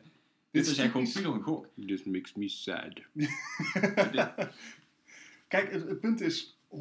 dit 0.50 0.66
is 0.66 0.78
echt 0.78 0.90
gewoon 0.90 1.12
puur 1.12 1.26
een 1.26 1.42
gok. 1.42 1.66
This 1.86 2.04
makes 2.04 2.34
me 2.34 2.48
sad. 2.48 2.92
Kijk, 5.48 5.72
het, 5.72 5.88
het 5.88 6.00
punt 6.00 6.20
is 6.20 6.56
100.000 6.70 6.78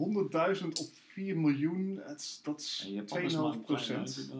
op 0.67 0.87
4 1.07 1.37
miljoen, 1.37 1.99
het, 2.03 2.39
dat 2.43 2.55
en 2.57 2.63
is 2.63 2.85
je 2.89 2.95
hebt 2.95 3.11
anders 3.11 3.33
maar 3.33 3.41
2,5 3.43 3.45
een 3.45 3.51
klein 3.51 3.63
procent. 3.65 4.07
Is 4.09 4.27
dat 4.29 4.35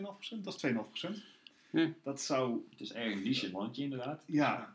2,5 0.00 0.02
procent? 0.14 0.44
Dat 0.44 0.54
is 0.54 0.60
2,5 0.70 0.74
procent. 0.88 1.22
Ja. 1.70 1.88
Dat 2.02 2.20
zou, 2.20 2.60
het 2.70 2.80
is 2.80 2.92
erg 2.92 3.12
een 3.12 3.22
niche 3.22 3.50
landje 3.50 3.82
inderdaad. 3.82 4.22
ja, 4.26 4.74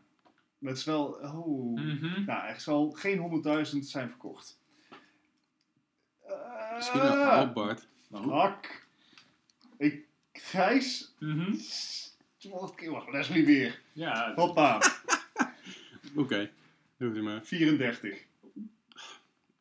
is 0.60 0.84
wel, 0.84 1.06
oh... 1.06 1.74
Mhm. 1.80 2.24
Nou, 2.24 2.48
er 2.48 2.60
zal 2.60 2.90
geen 2.90 3.42
100.000 3.72 3.78
zijn 3.78 4.08
verkocht. 4.08 4.60
Misschien 6.74 7.00
wel 7.00 7.12
Ah, 7.12 7.48
oh, 7.48 7.54
Bart. 7.54 7.88
Maar? 8.10 8.22
Hak. 8.22 8.86
Ik, 9.76 10.06
Gijs. 10.32 11.14
Mhm. 11.18 11.56
Wacht, 12.50 12.86
wacht, 12.86 13.10
Leslie 13.10 13.46
weer. 13.46 13.82
Ja, 13.92 14.34
Hoppa, 14.34 14.80
Oké. 16.16 16.50
Doe 16.96 17.14
het 17.14 17.22
maar. 17.22 17.44
34. 17.44 18.26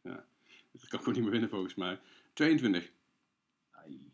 Dat 0.02 0.88
kan 0.88 1.00
ik 1.00 1.06
gewoon 1.06 1.14
niet 1.14 1.24
meer 1.24 1.32
winnen 1.32 1.50
volgens 1.50 1.76
mij. 1.76 2.00
22. 2.34 2.92
ai, 3.72 4.12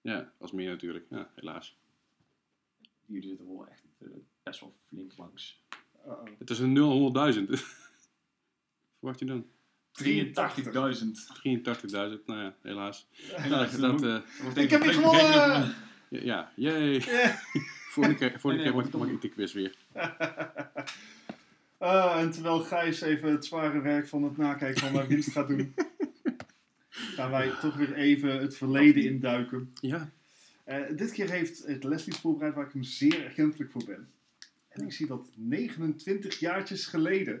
Ja, 0.00 0.32
als 0.38 0.52
meer 0.52 0.70
natuurlijk. 0.70 1.06
Ja, 1.10 1.30
helaas. 1.34 1.78
jullie 3.06 3.28
zitten 3.28 3.46
wel 3.46 3.66
echt 3.68 3.84
eh, 3.98 4.08
best 4.42 4.60
wel 4.60 4.76
flink 4.86 5.16
langs. 5.16 5.62
Uh-oh. 6.06 6.26
Het 6.38 6.50
is 6.50 6.58
een 6.58 6.72
0 6.72 7.12
100.000. 7.34 7.40
Verwacht 8.98 9.18
je 9.18 9.24
dan? 9.24 9.46
83.000. 10.04 10.10
83.000. 10.26 12.24
Nou 12.26 12.40
ja, 12.40 12.54
helaas. 12.62 13.08
Ja, 13.10 13.46
Nou, 13.48 13.70
dat, 13.80 14.00
dat, 14.00 14.02
eh, 14.54 14.62
Ik 14.62 14.70
heb 14.70 14.80
flink 14.82 14.94
gewonnen! 14.94 15.74
Ja, 16.08 16.20
ja. 16.20 16.52
yay. 16.56 16.92
Ja. 17.06 17.38
Volgende 17.92 18.18
keer, 18.18 18.30
volgende 18.40 18.64
Nee, 18.64 18.72
keer 18.72 18.84
ik- 18.84 18.94
maak 18.98 19.08
ik 19.08 19.20
de 19.20 19.28
quiz 19.28 19.52
weer. 19.52 19.74
Ah, 21.78 22.20
en 22.20 22.30
terwijl 22.30 22.58
Gijs 22.60 23.00
even 23.00 23.30
het 23.30 23.44
zware 23.44 23.80
werk 23.80 24.08
van 24.08 24.22
het 24.22 24.36
nakijken 24.36 24.80
van 24.80 24.92
mijn 24.92 25.06
winst 25.08 25.30
gaat 25.30 25.48
doen, 25.48 25.74
gaan 26.90 27.30
wij 27.30 27.50
toch 27.60 27.76
weer 27.76 27.94
even 27.94 28.38
het 28.40 28.56
verleden 28.56 29.02
induiken. 29.04 29.72
Ja, 29.80 30.10
Eh, 30.64 30.82
dit 30.96 31.12
keer 31.12 31.30
heeft 31.30 31.66
het 31.66 31.84
Leslie 31.84 32.14
voorbereid 32.14 32.54
waar 32.54 32.66
ik 32.66 32.72
hem 32.72 32.82
zeer 32.82 33.24
erkentelijk 33.24 33.70
voor 33.70 33.84
ben. 33.84 34.08
En 34.68 34.84
ik 34.84 34.92
zie 34.92 35.06
dat 35.06 35.30
29 35.36 36.38
jaartjes 36.38 36.86
geleden. 36.86 37.34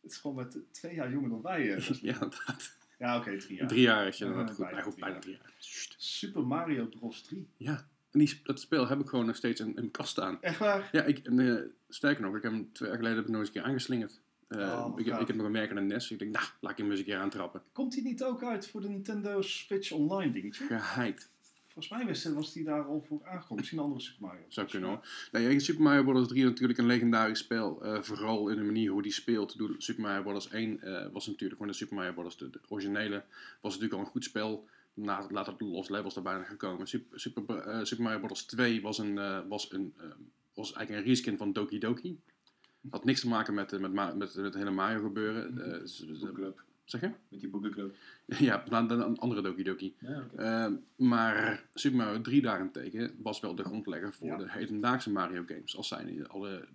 Het 0.00 0.10
is 0.10 0.16
gewoon 0.16 0.36
met 0.36 0.58
twee 0.70 0.94
jaar 0.94 1.10
jonger 1.12 1.28
dan 1.30 1.42
wij. 1.42 1.74
eh. 1.74 1.86
ja 2.02 2.12
inderdaad. 2.12 2.78
Ja, 2.98 3.18
oké, 3.18 3.38
drie 3.38 3.56
jaar. 3.58 3.68
Drie 3.68 3.80
jaar 3.80 4.06
is 4.06 4.18
je 4.18 4.24
Ja, 4.24 4.30
inderdaad 4.30 4.82
goed. 4.82 4.96
bijna 4.96 5.18
drie 5.18 5.34
jaar. 5.34 5.52
Super 5.96 6.46
Mario 6.46 6.86
Bros. 6.86 7.22
3. 7.22 7.48
Ja, 7.56 7.88
en 8.10 8.18
die, 8.18 8.40
dat 8.42 8.60
speel 8.60 8.88
heb 8.88 9.00
ik 9.00 9.08
gewoon 9.08 9.26
nog 9.26 9.36
steeds 9.36 9.60
in, 9.60 9.66
in 9.66 9.74
mijn 9.74 9.90
kast 9.90 10.10
staan. 10.10 10.42
Echt 10.42 10.58
waar? 10.58 10.88
Ja, 10.92 11.02
ik, 11.02 11.18
en, 11.18 11.38
eh, 11.38 11.62
sterker 11.88 12.22
nog, 12.22 12.36
ik 12.36 12.42
heb 12.42 12.52
hem 12.52 12.72
twee 12.72 12.88
jaar 12.88 12.98
geleden 12.98 13.18
heb 13.18 13.26
ik 13.26 13.32
nog 13.32 13.40
eens 13.40 13.48
een 13.54 13.54
keer 13.62 13.70
aangeslingerd. 13.70 14.20
Eh, 14.48 14.58
Oh, 14.86 15.00
ik, 15.00 15.06
ik 15.06 15.26
heb 15.26 15.36
nog 15.36 15.46
een 15.46 15.52
merk 15.52 15.70
aan 15.70 15.76
een 15.76 15.86
NES. 15.86 16.10
Ik 16.10 16.18
denk, 16.18 16.32
nou, 16.32 16.44
laat 16.60 16.72
ik 16.72 16.78
hem 16.78 16.90
eens 16.90 16.98
een 16.98 17.04
keer 17.04 17.16
aantrappen. 17.18 17.62
Komt 17.72 17.94
hij 17.94 18.02
niet 18.02 18.22
ook 18.22 18.42
uit 18.44 18.68
voor 18.68 18.80
de 18.80 18.88
Nintendo 18.88 19.42
Switch 19.42 19.90
Online 19.92 20.32
dingetje? 20.32 20.64
Geheid. 20.66 21.28
Volgens 21.72 21.88
mij 21.88 22.06
was, 22.06 22.24
was 22.24 22.52
die 22.52 22.64
daar 22.64 22.84
al 22.84 23.04
voor 23.08 23.20
aangekomen. 23.24 23.56
Misschien 23.56 23.78
een 23.78 23.84
andere 23.84 24.02
Super 24.02 24.22
Mario. 24.26 24.44
Zou 24.48 24.66
kunnen 24.68 24.88
hoor. 24.88 25.08
Nee, 25.32 25.48
ja, 25.52 25.58
Super 25.58 25.82
Mario 25.82 26.02
Bros. 26.04 26.28
3 26.28 26.44
natuurlijk 26.44 26.78
een 26.78 26.86
legendarisch 26.86 27.38
spel. 27.38 27.84
eh, 27.84 28.02
vooral 28.02 28.48
in 28.48 28.56
de 28.56 28.62
manier 28.62 28.90
hoe 28.90 29.02
die 29.02 29.12
speelt. 29.12 29.58
Doe- 29.58 29.74
Super 29.78 30.02
Mario 30.02 30.22
Bros. 30.22 30.48
1 30.50 30.80
eh, 30.80 31.12
was 31.12 31.26
natuurlijk 31.26 31.52
gewoon 31.52 31.68
de 31.68 31.78
Super 31.78 31.94
Mario 31.96 32.12
Bros. 32.12 32.36
De, 32.36 32.50
de 32.50 32.60
originele. 32.68 33.24
Was 33.60 33.72
natuurlijk 33.72 33.92
al 34.00 34.00
een 34.06 34.10
goed 34.12 34.24
spel. 34.24 34.68
Na, 34.94 35.26
later 35.30 35.54
de 35.58 35.64
Lost 35.64 35.90
Levels 35.90 36.16
erbij 36.16 36.32
zijn 36.34 36.46
gekomen. 36.46 36.86
Super, 36.86 37.20
Super, 37.20 37.58
eh, 37.58 37.84
Super 37.84 38.04
Mario 38.04 38.20
Bros. 38.20 38.42
2 38.42 38.82
was, 38.82 38.98
een, 38.98 39.18
eh, 39.18 39.38
was, 39.48 39.72
een, 39.72 39.94
was 40.54 40.72
eigenlijk 40.72 41.04
een 41.06 41.12
reskin 41.12 41.36
van 41.36 41.52
Doki 41.52 41.78
Doki. 41.78 42.20
Had 42.90 43.04
niks 43.04 43.20
te 43.20 43.28
maken 43.28 43.54
met, 43.54 43.80
met, 43.80 43.92
met, 43.92 44.16
met 44.16 44.34
het 44.34 44.54
hele 44.54 44.70
Mario 44.70 45.00
gebeuren. 45.02 45.54
Boekclub. 46.20 46.62
Zeg 46.90 47.00
je? 47.00 47.10
Met 47.28 47.40
die 47.40 47.48
boekenclub. 47.48 47.94
ja, 48.26 48.64
dan 48.68 48.88
dan 48.88 49.00
een 49.00 49.18
andere 49.18 49.42
Doki 49.42 49.62
Doki. 49.62 49.94
Ja. 49.98 50.26
Ehm, 50.36 50.74
maar 50.96 51.64
Super 51.74 51.98
Mario 51.98 52.20
3 52.20 52.42
daarentegen 52.42 53.14
was 53.22 53.40
wel 53.40 53.54
de 53.54 53.64
grondlegger 53.64 54.12
voor 54.14 54.26
Ja. 54.26 54.36
de 54.36 54.50
hedendaagse 54.50 55.10
Mario 55.10 55.44
games. 55.46 55.76
Als 55.76 55.88
zijn 55.88 56.28
alle 56.28 56.68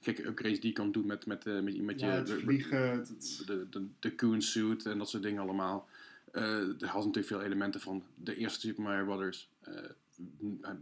gekke 0.00 0.26
upgrades 0.26 0.60
die 0.60 0.68
je 0.68 0.76
kan 0.76 0.92
doen 0.92 1.06
met, 1.06 1.26
met, 1.26 1.46
eh, 1.46 1.60
met, 1.60 1.82
met 1.82 2.00
je 2.00 2.06
Ja, 2.06 2.20
de, 2.20 2.38
vliegen, 2.38 2.90
het, 2.90 3.42
de, 3.46 3.66
de, 3.70 3.86
de 3.98 4.14
Coon 4.14 4.42
suit 4.42 4.86
en 4.86 4.98
dat 4.98 5.08
soort 5.08 5.22
dingen 5.22 5.42
allemaal. 5.42 5.88
Eh 6.32 6.42
er 6.82 6.86
had 6.86 7.00
natuurlijk 7.04 7.26
veel 7.26 7.42
elementen 7.42 7.80
van 7.80 8.02
de 8.14 8.36
eerste 8.36 8.60
Super 8.60 8.82
Mario 8.82 9.04
Brothers. 9.04 9.48
Eh, 9.60 9.74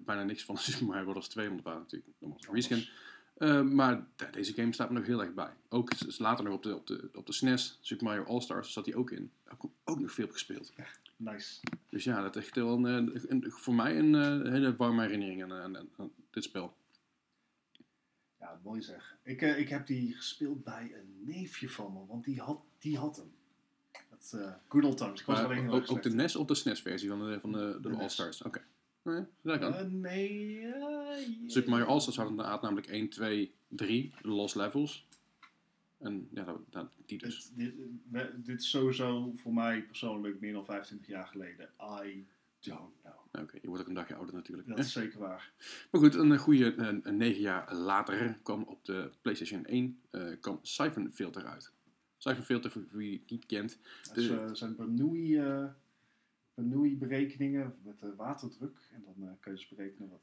bijna 0.05 0.23
niks 0.24 0.44
van 0.44 0.59
Super 0.69 0.86
Mario 0.86 1.12
Bros. 1.12 1.28
2, 1.28 1.44
want 1.44 1.56
dat 1.56 1.66
waren 1.66 1.82
natuurlijk 1.82 2.12
nogmaals 2.19 2.47
een 2.48 2.55
reskin. 2.55 2.89
Eh, 3.39 3.62
maar 3.62 4.06
de- 4.16 4.31
deze 4.31 4.52
game 4.52 4.73
staat 4.73 4.90
me 4.90 4.98
nog 4.98 5.06
heel 5.06 5.20
erg 5.23 5.35
bij. 5.35 5.51
Ook 5.69 5.90
is, 5.94 6.19
later 6.19 6.44
nog 6.44 6.55
op 6.55 6.62
de, 6.62 6.74
op, 6.77 6.86
de, 6.86 7.09
op 7.15 7.27
de 7.27 7.32
SNES, 7.32 7.78
Super 7.81 8.05
Mario 8.06 8.24
All-Stars, 8.24 8.73
zat 8.73 8.86
hij 8.86 8.94
ook 8.94 9.10
in. 9.10 9.31
Ook, 9.52 9.70
ook 9.85 10.01
nog 10.01 10.12
veel 10.12 10.24
op 10.24 10.31
gespeeld. 10.32 10.73
nice. 11.16 11.60
Dus 11.90 12.05
ja, 12.05 12.23
dat 12.23 12.36
is 12.36 12.43
echt 12.44 12.55
wel 12.55 12.85
een, 12.85 13.12
eh, 13.15 13.23
een- 13.28 13.44
voor 13.51 13.74
mij 13.74 13.98
een 13.98 14.15
eh, 14.15 14.51
hele 14.52 14.77
warme 14.77 15.02
herinnering 15.02 15.52
aan, 15.52 15.77
aan- 15.77 15.89
dit 16.31 16.44
spel. 16.44 16.74
Ja, 18.40 18.60
mooi 18.62 18.82
zeg. 18.82 19.16
Ik, 19.23 19.43
eh, 19.43 19.59
ik 19.59 19.69
heb 19.69 19.86
die 19.86 20.15
gespeeld 20.15 20.65
bij 20.65 20.93
een 20.94 21.23
neefje 21.24 21.70
van 21.70 21.93
me, 21.93 22.06
want 22.06 22.24
die 22.24 22.40
had, 22.40 22.60
die 22.78 22.98
had 22.98 23.16
hem. 23.16 23.31
Dat 24.10 24.40
eh 24.40 24.52
good 24.69 24.85
old 24.85 24.97
times. 24.97 25.20
Ik 25.20 25.27
was 25.27 25.39
alleen 25.39 25.62
heel 25.62 25.73
ook, 25.73 25.90
ook 25.90 26.02
de. 26.02 26.10
NES 26.15 26.36
of 26.36 26.47
de 26.47 26.55
SNES-versie 26.55 27.09
van 27.09 27.19
de, 27.31 27.40
van 27.40 27.52
de, 27.52 27.59
de, 27.59 27.81
De 27.81 27.89
NES. 27.89 27.98
All-Stars? 28.01 28.43
Oké. 28.43 28.62
Nee, 29.02 29.24
dat 29.40 29.59
kan. 29.59 30.01
Nee. 30.01 30.66
Eh, 31.09 31.29
Super 31.47 31.71
Mario 31.71 31.87
All-Stars 31.87 32.17
had 32.17 32.29
inderdaad 32.29 32.63
namelijk 32.63 32.87
1, 32.87 33.09
2, 33.09 33.55
3, 33.69 34.15
de 34.23 34.29
Lost 34.29 34.55
Levels. 34.55 35.07
En 35.99 36.29
ja, 36.33 36.45
dat, 36.45 36.61
dat- 36.71 36.93
die 37.07 37.19
dus. 37.19 37.51
Dit, 37.55 37.77
dit, 37.77 37.87
we- 38.11 38.33
dit 38.43 38.61
is 38.61 38.71
sowieso 38.71 39.33
voor 39.37 39.55
mij 39.55 39.83
persoonlijk 39.83 40.41
meer 40.41 40.53
dan 40.53 40.65
25 40.65 41.09
jaar 41.09 41.27
geleden. 41.27 41.71
I 42.05 42.27
don't 42.61 42.93
know. 43.03 43.15
Oké, 43.43 43.59
je 43.63 43.69
wordt 43.69 43.83
ook 43.83 43.89
een 43.89 43.95
dagje 43.95 44.15
ouder 44.15 44.35
natuurlijk. 44.35 44.69
Dat 44.69 44.79
is 44.79 44.93
zeker 44.93 45.19
waar. 45.19 45.53
Maar 45.91 46.01
goed, 46.01 46.15
een 46.15 46.39
goede 46.39 46.75
een, 46.77 47.09
een 47.09 47.17
negen 47.17 47.41
jaar 47.41 47.75
later 47.75 48.39
kwam 48.43 48.63
op 48.63 48.85
de 48.85 49.11
PlayStation 49.23 49.65
1 49.65 50.01
eh 50.11 50.33
kwam 50.41 50.59
Siphon 50.63 51.13
Filter 51.13 51.45
uit. 51.47 51.73
Siphon 52.17 52.43
Filter, 52.45 52.71
voor 52.71 52.87
wie 52.91 53.13
het 53.19 53.31
niet 53.31 53.47
kent, 53.47 53.79
Dat 54.03 54.17
eh, 54.17 54.53
zijn 54.53 54.77
Bernoulli, 54.77 55.39
eh, 55.39 55.65
Bernoulli 56.55 56.97
berekeningen 56.97 57.75
met 57.85 58.03
eh, 58.03 58.09
waterdruk. 58.17 58.89
En 58.93 59.03
dan 59.05 59.29
eh, 59.29 59.33
kun 59.41 59.53
je 59.53 59.59
dus 59.59 59.69
berekenen 59.69 60.09
wat... 60.11 60.21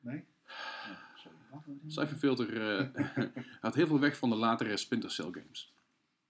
Nee? 0.00 0.14
Nee, 0.14 0.96
sorry. 1.16 1.36
Wat? 1.50 1.62
Siphon 1.86 2.18
Filter 2.18 2.78
eh, 2.78 3.26
had 3.60 3.74
heel 3.74 3.86
veel 3.86 4.00
weg 4.00 4.16
van 4.16 4.30
de 4.30 4.36
latere 4.36 4.76
Splinter 4.76 5.10
Cell 5.10 5.30
games. 5.30 5.74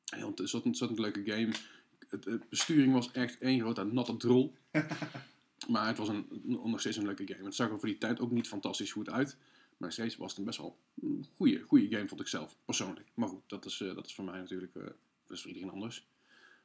Heel, 0.04 0.30
het 0.30 0.40
is 0.40 0.52
een 0.52 0.62
ontzettend 0.62 0.98
leuke 1.00 1.24
game. 1.24 1.52
De 2.20 2.40
besturing 2.48 2.92
was 2.92 3.12
echt 3.12 3.38
één 3.38 3.60
grote 3.60 3.84
natte 3.84 4.16
drol. 4.16 4.54
maar 5.72 5.86
het 5.86 5.98
was 5.98 6.08
een, 6.08 6.26
nog 6.44 6.80
steeds 6.80 6.96
een 6.96 7.06
leuke 7.06 7.26
game. 7.26 7.44
Het 7.44 7.54
zag 7.54 7.70
er 7.70 7.78
voor 7.78 7.88
die 7.88 7.98
tijd 7.98 8.20
ook 8.20 8.30
niet 8.30 8.48
fantastisch 8.48 8.92
goed 8.92 9.10
uit. 9.10 9.36
Maar 9.76 9.92
steeds 9.92 10.16
was 10.16 10.30
het 10.30 10.38
een 10.38 10.44
best 10.44 10.58
wel 10.58 10.78
een 11.02 11.26
goede, 11.36 11.60
goede 11.60 11.88
game, 11.88 12.08
vond 12.08 12.20
ik 12.20 12.26
zelf, 12.26 12.56
persoonlijk. 12.64 13.08
Maar 13.14 13.28
goed, 13.28 13.42
dat 13.46 13.64
is, 13.64 13.80
eh, 13.80 13.94
dat 13.94 14.06
is 14.06 14.14
voor 14.14 14.24
mij 14.24 14.38
natuurlijk, 14.38 14.74
is 15.28 15.40
voor 15.40 15.50
iedereen 15.50 15.72
anders. 15.72 16.06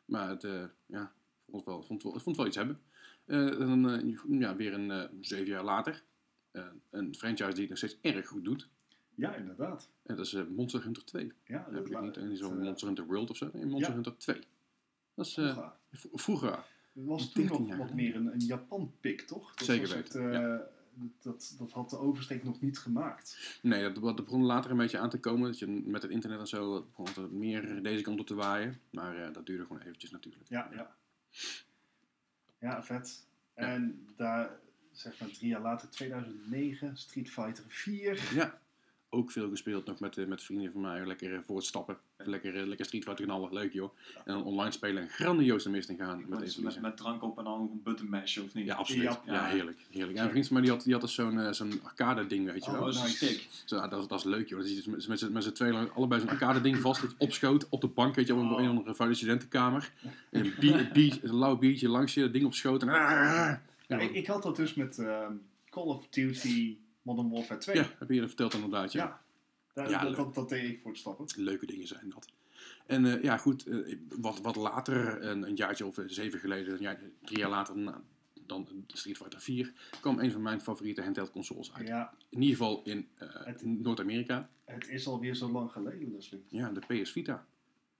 Maar 0.06 0.30
het, 0.30 0.44
eh, 0.44 0.64
ja, 0.86 1.14
vond 1.45 1.57
het 1.57 1.65
wel, 1.65 1.84
vond 1.84 2.03
wel, 2.03 2.19
vond 2.19 2.38
wel 2.38 2.48
iets 2.48 2.56
hebben. 2.56 2.82
En 3.26 3.82
dan, 3.82 4.18
ja, 4.40 4.56
weer 4.56 4.73
een 4.73 5.10
zeven 5.22 5.48
jaar 5.48 5.64
later. 5.64 6.03
Eh, 6.52 6.65
een 6.90 7.15
franchise 7.15 7.52
die 7.52 7.60
het 7.60 7.69
nog 7.69 7.78
steeds 7.78 7.98
erg 8.02 8.28
goed 8.28 8.44
doet. 8.44 8.69
Ja, 9.15 9.36
inderdaad. 9.36 9.90
En 10.03 10.15
dat 10.15 10.26
is 10.26 10.34
eh, 10.34 10.44
Monster 10.56 10.84
Hunter 10.84 11.06
2. 11.06 11.32
Ja, 11.45 11.64
Dat 11.64 11.73
heb 11.73 11.88
ik 11.88 12.02
niet. 12.02 12.18
En 12.18 12.38
zo'n 12.38 12.57
eh, 12.57 12.64
Monster 12.64 12.88
Hunter 12.88 13.06
World 13.06 13.30
of 13.30 13.38
zo. 13.38 13.49
Nee, 13.53 13.65
Monster 13.65 13.88
ja. 13.88 13.94
Hunter 13.94 14.18
2. 14.18 14.41
Dat 15.14 15.26
is 15.26 15.40
vroeger. 16.14 16.64
was 16.94 17.32
toen 17.32 17.48
13 17.48 17.68
nog 17.68 17.78
wat 17.78 17.94
meer 17.94 18.15
een, 18.15 18.34
een 18.34 18.40
Japan-pik, 18.40 19.22
toch? 19.22 19.56
Dat 19.56 19.68
Zeker 19.68 19.95
weten, 19.95 20.32
het, 20.34 20.69
dat, 21.22 21.56
dat 21.57 21.72
had 21.72 21.90
de 21.90 21.98
oversteek 21.98 22.44
nog 22.44 22.61
niet 22.61 22.80
gemaakt. 22.80 23.60
Nee, 23.61 23.91
dat, 23.91 24.03
dat 24.03 24.15
begon 24.15 24.44
later 24.44 24.72
een 24.72 24.78
beetje 24.78 24.98
aan 24.98 25.10
te 25.10 25.19
komen. 25.19 25.49
Dat 25.49 25.60
je 25.60 25.68
met 25.68 26.02
het 26.02 26.11
internet 26.11 26.40
en 26.40 26.48
zo 26.48 26.73
dat 26.73 26.88
begon 26.88 27.23
het 27.23 27.32
meer 27.32 27.84
deze 27.84 28.03
kant 28.03 28.19
op 28.19 28.28
te 28.28 28.36
waaien. 28.36 28.80
Maar 28.90 29.34
dat 29.34 29.45
duurde 29.45 29.65
gewoon 29.65 29.82
eventjes 29.82 30.11
natuurlijk. 30.11 30.49
Ja, 30.49 30.69
ja. 30.73 30.95
Ja, 32.60 32.84
vet. 32.84 33.28
En 33.53 34.07
daar, 34.15 34.60
zeg 34.91 35.19
maar 35.19 35.30
drie 35.30 35.49
jaar 35.49 35.61
later, 35.61 35.89
2009, 35.89 36.97
Street 36.97 37.30
Fighter 37.30 37.63
4. 37.68 38.19
Ja, 38.34 38.59
ook 39.09 39.31
veel 39.31 39.49
gespeeld 39.49 39.85
nog 39.85 39.99
met, 39.99 40.18
eh, 40.18 40.26
met 40.26 40.43
vrienden 40.43 40.72
van 40.72 40.81
mij. 40.81 41.05
Lekker 41.05 41.34
eh, 41.34 41.39
voor 41.45 41.55
het 41.55 41.65
stappen. 41.65 41.97
Lekker, 42.18 42.55
eh, 42.59 42.65
lekker 42.68 42.85
Street 42.85 43.03
Fighter 43.03 43.26
knallen. 43.26 43.53
Leuk 43.53 43.73
joh. 43.73 43.89
En 44.26 44.34
dan 44.34 44.43
online 44.43 44.72
spelen 44.72 45.01
en 45.03 45.09
grandioos 45.09 45.63
de 45.63 45.69
mist 45.69 45.89
in 45.89 45.97
gaan. 45.97 46.19
Met 46.19 46.30
Met, 46.30 46.41
even 46.41 46.63
met, 46.63 46.81
met 46.81 46.97
drank 46.97 47.23
op 47.23 47.38
en 47.38 47.43
dan 47.43 47.59
een 47.61 47.81
button 47.84 48.09
mash 48.09 48.38
of 48.38 48.53
niet? 48.53 48.65
Ja, 48.65 48.76
absoluut. 48.76 49.03
Ja. 49.03 49.22
Ja, 49.26 49.45
heerlijk. 49.45 49.77
heerlijk. 49.91 50.18
En 50.18 50.23
een 50.23 50.30
vriend 50.30 50.45
van 50.47 50.53
mij 50.55 50.63
die 50.65 50.72
had, 50.72 50.84
die 50.84 50.93
had 50.93 51.01
dus 51.01 51.13
zo'n 51.13 51.53
zo'n 51.53 51.80
arcade 51.84 52.27
ding, 52.27 52.51
weet 52.51 52.65
je 52.65 52.72
Oh, 52.72 52.77
wel. 52.77 52.85
dat 52.85 52.93
is 52.93 52.99
een 52.99 53.05
nice. 53.05 53.26
stick. 53.26 53.47
Zo, 53.65 53.76
ja, 53.76 53.88
dat, 53.88 54.01
is- 54.01 54.07
dat 54.07 54.19
is 54.19 54.26
leuk 54.26 54.49
joh. 54.49 54.68
Je 54.68 54.76
dus 54.76 54.85
met- 54.85 55.07
met 55.07 55.19
z'n- 55.19 55.31
met 55.31 55.43
z'n 55.43 55.51
tweeën 55.51 55.91
allebei 55.91 56.22
zo'n 56.22 56.30
arcade 56.30 56.61
ding 56.61 56.77
vast 56.77 57.03
op 57.18 57.31
schoot, 57.34 57.69
op 57.69 57.81
de 57.81 57.88
bank, 57.88 58.15
weet 58.15 58.27
je 58.27 58.34
wel, 58.35 58.43
in 58.43 58.49
Oh. 58.51 58.61
een 58.61 58.68
andere 58.69 58.95
vuile 58.95 59.15
studentenkamer. 59.15 59.91
En 60.30 60.45
een, 60.45 60.53
bier, 60.59 60.76
een, 60.80 60.89
bier, 60.93 61.19
een 61.23 61.35
lauw 61.35 61.57
biertje 61.57 61.89
langs 61.89 62.13
je, 62.13 62.22
dat 62.22 62.34
ding 62.34 62.45
op 62.45 62.53
schoot 62.53 62.81
en... 62.84 63.61
Ja, 63.99 63.99
ik, 64.03 64.11
ik 64.11 64.27
had 64.27 64.43
dat 64.43 64.55
dus 64.55 64.73
met 64.73 64.97
ehm, 64.99 65.34
Call 65.69 65.84
of 65.84 66.07
Duty 66.09 66.77
Modern 67.01 67.30
Warfare 67.30 67.59
2. 67.59 67.76
Ja, 67.76 67.81
heb 67.99 68.07
je 68.07 68.13
eerder 68.13 68.27
verteld 68.27 68.53
inderdaad, 68.53 68.91
ja. 68.91 69.03
Ja. 69.03 69.22
Daar- 69.73 69.89
Ja, 69.89 70.03
dat, 70.03 70.15
dat, 70.15 70.34
dat 70.35 70.49
deed 70.49 70.69
ik 70.69 70.80
voor 70.81 70.91
het 70.91 70.99
stappen. 70.99 71.26
Leuke 71.35 71.65
dingen 71.65 71.88
zijn 71.88 72.09
dat. 72.09 72.27
En 72.85 73.05
eh, 73.05 73.23
ja, 73.23 73.38
goed, 73.38 73.65
eh, 73.65 73.97
wat, 74.19 74.39
wat 74.41 74.55
later, 74.55 75.23
een, 75.23 75.43
een 75.47 75.55
jaartje 75.55 75.85
of 75.85 75.97
eh, 75.97 76.05
zeven 76.07 76.39
geleden, 76.39 76.73
een 76.73 76.81
jaar, 76.81 76.99
drie 77.23 77.38
jaar 77.39 77.49
later 77.49 77.77
na- 77.77 78.01
dan 78.45 78.68
Street 78.88 79.18
Fighter 79.18 79.41
4, 79.41 79.73
kwam 80.01 80.19
een 80.19 80.31
van 80.31 80.41
mijn 80.41 80.61
favoriete 80.61 81.01
handheld 81.01 81.31
consoles 81.31 81.73
uit. 81.73 81.88
Ja, 81.88 82.13
In 82.30 82.41
ieder 82.41 82.57
geval 82.57 82.81
in 82.84 83.07
Noord-Amerika. 83.63 84.49
het 84.65 84.88
is 84.88 85.07
alweer 85.07 85.35
zo 85.35 85.51
lang 85.51 85.72
geleden, 85.72 86.11
Leslie. 86.11 86.43
Ja, 86.47 86.69
de 86.72 86.80
PS 87.01 87.11
Vita. 87.11 87.45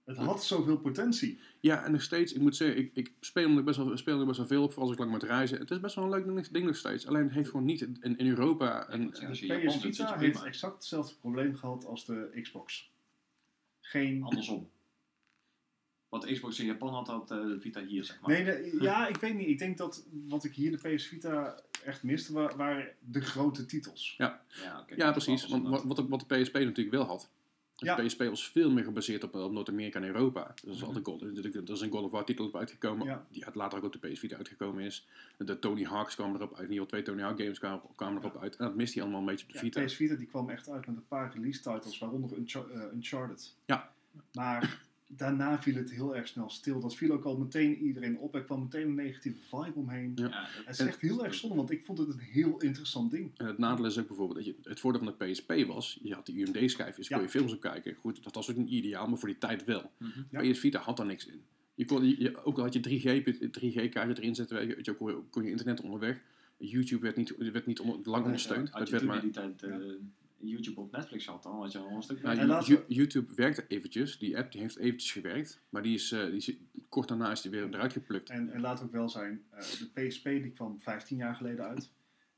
Het 0.04 0.16
had 0.16 0.44
zoveel 0.44 0.78
potentie. 0.78 1.40
Ja, 1.60 1.84
en 1.84 1.92
nog 1.92 2.02
steeds, 2.02 2.32
ik 2.32 2.40
moet 2.40 2.56
zeggen, 2.56 2.78
ik, 2.78 2.90
ik 2.94 3.12
speel 3.20 3.56
er 3.56 3.64
best 3.64 3.76
wel, 3.78 3.96
speel 3.96 4.20
er 4.20 4.26
best 4.26 4.38
wel 4.38 4.46
veel 4.46 4.62
op, 4.62 4.68
vooral 4.68 4.84
als 4.88 4.92
ik 4.92 4.98
lang 5.04 5.10
moet 5.12 5.22
reizen. 5.22 5.58
Het 5.58 5.70
is 5.70 5.80
best 5.80 5.94
wel 5.94 6.04
een 6.04 6.10
leuk 6.10 6.24
ding, 6.24 6.48
ding 6.48 6.66
nog 6.66 6.76
steeds. 6.76 7.06
Alleen 7.06 7.24
het 7.24 7.32
heeft 7.32 7.50
gewoon 7.50 7.64
niet 7.66 7.80
in, 7.80 8.16
in 8.16 8.28
Europa 8.28 8.92
een... 8.92 9.02
Ja, 9.20 9.26
De 9.30 9.46
je 9.46 9.66
PS 9.66 9.76
Vita 9.76 10.18
heeft 10.18 10.42
exact 10.44 10.74
hetzelfde 10.74 11.14
probleem 11.14 11.54
gehad 11.56 11.84
als 11.84 12.06
de 12.06 12.38
Xbox. 12.42 12.90
Geen... 13.80 14.22
Andersom. 14.22 14.70
Wat 16.08 16.26
Xbox 16.26 16.58
in 16.60 16.66
Japan 16.66 16.92
had, 16.94 17.06
had 17.06 17.30
eh, 17.30 17.36
de 17.46 17.60
Vita 17.60 17.84
hier, 17.84 18.04
zeg 18.04 18.20
maar. 18.20 18.30
Nee, 18.30 18.42
nee, 18.44 18.82
ja, 18.82 19.08
ik 19.08 19.16
weet 19.16 19.34
niet. 19.34 19.48
Ik 19.48 19.58
denk 19.58 19.78
dat 19.78 20.06
wat 20.28 20.44
ik 20.44 20.52
hier 20.54 20.70
de 20.80 20.94
PS 20.94 21.06
Vita 21.06 21.60
echt 21.84 22.02
miste, 22.02 22.32
wa- 22.32 22.56
waren 22.56 22.88
de 23.00 23.20
grote 23.20 23.64
titels. 23.66 24.14
Ja, 24.18 24.42
oké. 24.80 24.94
ja, 24.94 25.04
Dat 25.04 25.12
precies. 25.12 25.48
Want 25.48 25.68
wat, 25.68 25.84
wat, 25.84 25.96
de, 25.96 26.06
wat 26.08 26.24
de 26.28 26.40
PSP 26.40 26.54
natuurlijk 26.54 26.90
wel 26.90 27.04
had, 27.04 27.30
De 27.82 27.88
Ja. 27.88 27.94
PSP 28.04 28.18
was 28.22 28.48
veel 28.50 28.70
meer 28.70 28.84
gebaseerd 28.84 29.24
op, 29.24 29.34
op 29.34 29.52
Noord-Amerika 29.52 30.00
en 30.00 30.06
Europa. 30.06 30.46
Dus 30.54 30.62
dat 30.64 30.74
is 30.74 30.82
altijd 30.82 31.04
God. 31.04 31.22
Er 31.22 31.70
is 31.72 31.80
een 31.80 31.90
God 31.90 32.02
of 32.04 32.10
War 32.10 32.24
titel 32.24 32.46
op 32.46 32.56
uitgekomen, 32.56 33.06
Ja. 33.06 33.26
die 33.30 33.44
uit- 33.44 33.54
later 33.54 33.78
ook 33.78 33.84
op 33.84 33.92
de 34.00 34.08
PS 34.08 34.18
Vita 34.18 34.36
uitgekomen 34.36 34.84
is. 34.84 35.06
De 35.36 35.58
Tony 35.58 35.84
Hawk's 35.84 36.14
kwamen 36.14 36.34
erop 36.40 36.56
uit, 36.56 36.68
geval 36.68 36.86
twee 36.86 37.02
Tony 37.02 37.22
Hawk 37.22 37.38
games 37.40 37.58
kwamen, 37.58 37.80
kwamen 37.94 38.18
erop 38.22 38.36
uit. 38.42 38.56
En 38.56 38.64
dat 38.66 38.74
mist 38.74 38.94
hij 38.94 39.02
allemaal 39.02 39.20
een 39.20 39.26
beetje 39.26 39.46
op 39.46 39.52
de 39.52 39.58
Vita. 39.58 39.84
PS 39.84 39.94
Vita 39.94 40.14
die 40.14 40.26
kwam 40.26 40.50
echt 40.50 40.68
uit 40.70 40.86
met 40.86 40.96
een 40.96 41.06
paar 41.08 41.32
release 41.34 41.60
titles, 41.60 41.98
waaronder 41.98 42.30
eh, 42.36 42.92
Uncharted. 42.94 43.54
Ja. 43.64 43.92
Maar 44.32 44.80
daarna 45.16 45.62
viel 45.62 45.74
het 45.74 45.90
heel 45.90 46.16
erg 46.16 46.28
snel 46.28 46.50
stil. 46.50 46.80
Dat 46.80 46.94
viel 46.96 47.10
ook 47.12 47.24
al 47.24 47.36
meteen 47.38 47.76
iedereen 47.78 48.18
op. 48.18 48.34
Er 48.34 48.44
kwam 48.44 48.60
meteen 48.62 48.86
een 48.86 48.94
negatieve 48.94 49.38
vibe 49.42 49.72
omheen. 49.78 50.12
Ja. 50.14 50.26
Ja, 50.28 50.46
Het 50.64 50.80
is 50.80 50.86
echt 50.86 51.00
heel 51.00 51.24
erg 51.24 51.34
zonde, 51.34 51.56
want 51.56 51.70
ik 51.70 51.84
vond 51.84 51.98
het 51.98 52.08
een 52.08 52.18
heel 52.18 52.60
interessant 52.60 53.10
ding. 53.10 53.30
En 53.36 53.46
het 53.46 53.58
nadeel 53.58 53.86
is 53.86 53.98
ook 53.98 54.06
bijvoorbeeld, 54.06 54.38
dat 54.44 54.46
je, 54.46 54.68
het 54.70 54.80
voordeel 54.80 55.02
van 55.04 55.14
de 55.18 55.24
PSP 55.30 55.52
was, 55.66 55.98
je 56.02 56.14
had 56.14 56.26
die 56.26 56.36
UMD-schijfjes, 56.46 57.08
Ja. 57.08 57.14
kon 57.16 57.24
je 57.24 57.30
films 57.30 57.52
op 57.52 57.60
kijken. 57.60 57.94
Goed, 57.94 58.22
dat 58.24 58.34
was 58.34 58.50
ook 58.50 58.56
niet 58.56 58.70
ideaal, 58.70 59.08
maar 59.08 59.18
voor 59.18 59.28
die 59.28 59.38
tijd 59.38 59.64
wel. 59.64 59.90
Mhm. 59.98 60.20
Ja. 60.30 60.50
PS 60.52 60.58
Vita 60.58 60.78
had 60.80 60.96
daar 60.96 61.06
niks 61.06 61.26
in. 61.26 61.42
Je 61.74 61.84
kon, 61.84 62.04
je, 62.18 62.44
ook 62.44 62.56
al 62.58 62.62
had 62.64 62.72
je 62.72 62.80
3G, 62.80 63.22
3G-kaartje 63.60 64.22
erin 64.22 64.34
zetten, 64.34 64.66
je, 64.82 64.94
kon, 64.94 65.10
je, 65.10 65.18
kon 65.30 65.42
je 65.42 65.50
internet 65.50 65.80
onderweg. 65.80 66.20
YouTube 66.58 67.02
werd 67.02 67.16
niet, 67.16 67.34
werd 67.52 67.66
niet 67.66 67.80
onder- 67.80 68.10
lang 68.10 68.24
ondersteund. 68.24 68.70
Had 68.70 68.86
je 68.88 68.92
werd 68.92 69.04
maar, 69.06 69.16
in 69.16 69.22
die 69.22 69.30
tijd 69.30 69.62
eh, 69.62 69.76
YouTube 70.48 70.80
op 70.80 70.92
Netflix 70.92 71.26
had, 71.26 71.42
dan 71.42 71.54
had 71.60 71.72
je 71.72 71.78
al 71.78 71.90
een 71.96 72.02
stuk 72.02 72.22
meer. 72.22 72.34
You- 72.36 72.66
we- 72.66 72.84
YouTube 72.94 73.34
werkte 73.34 73.64
eventjes, 73.68 74.18
die 74.18 74.38
app 74.38 74.52
die 74.52 74.60
heeft 74.60 74.76
eventjes 74.76 75.12
gewerkt, 75.12 75.60
maar 75.68 75.82
die 75.82 75.94
is, 75.94 76.12
eh, 76.12 76.24
die 76.24 76.36
is 76.36 76.52
kort 76.88 77.08
daarna 77.08 77.30
is 77.30 77.40
die 77.40 77.50
weer 77.50 77.68
eruit 77.74 77.92
geplukt. 77.92 78.30
En, 78.30 78.50
en 78.52 78.60
laat 78.60 78.82
ook 78.82 78.92
wel 78.92 79.08
zijn, 79.08 79.44
eh, 79.50 79.58
de 79.60 80.06
PSP 80.06 80.24
die 80.24 80.50
kwam 80.52 80.80
15 80.80 81.16
jaar 81.16 81.34
geleden 81.34 81.64
uit. 81.68 81.90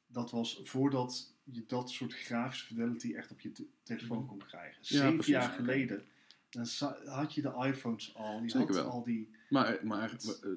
Dat 0.06 0.30
was 0.30 0.60
voordat 0.64 1.34
je 1.44 1.64
dat 1.66 1.90
soort 1.90 2.14
grafische 2.14 2.66
fidelity 2.66 3.14
echt 3.14 3.30
op 3.30 3.40
je 3.40 3.52
te- 3.52 3.66
telefoon 3.82 4.26
kon 4.26 4.38
krijgen. 4.38 4.84
Zeven 4.84 5.12
precies, 5.14 5.32
jaar 5.32 5.50
geleden 5.50 6.02
dan 6.50 6.66
had 7.04 7.34
je 7.34 7.42
de 7.42 7.54
iPhones 7.66 8.14
al. 8.14 8.42
Je 8.42 8.50
Zeker 8.50 8.66
had 8.66 8.76
wel. 8.76 8.90
al 8.90 9.04
die... 9.04 9.30
Maar, 9.48 9.78
maar 9.82 10.10
eh, 10.10 10.50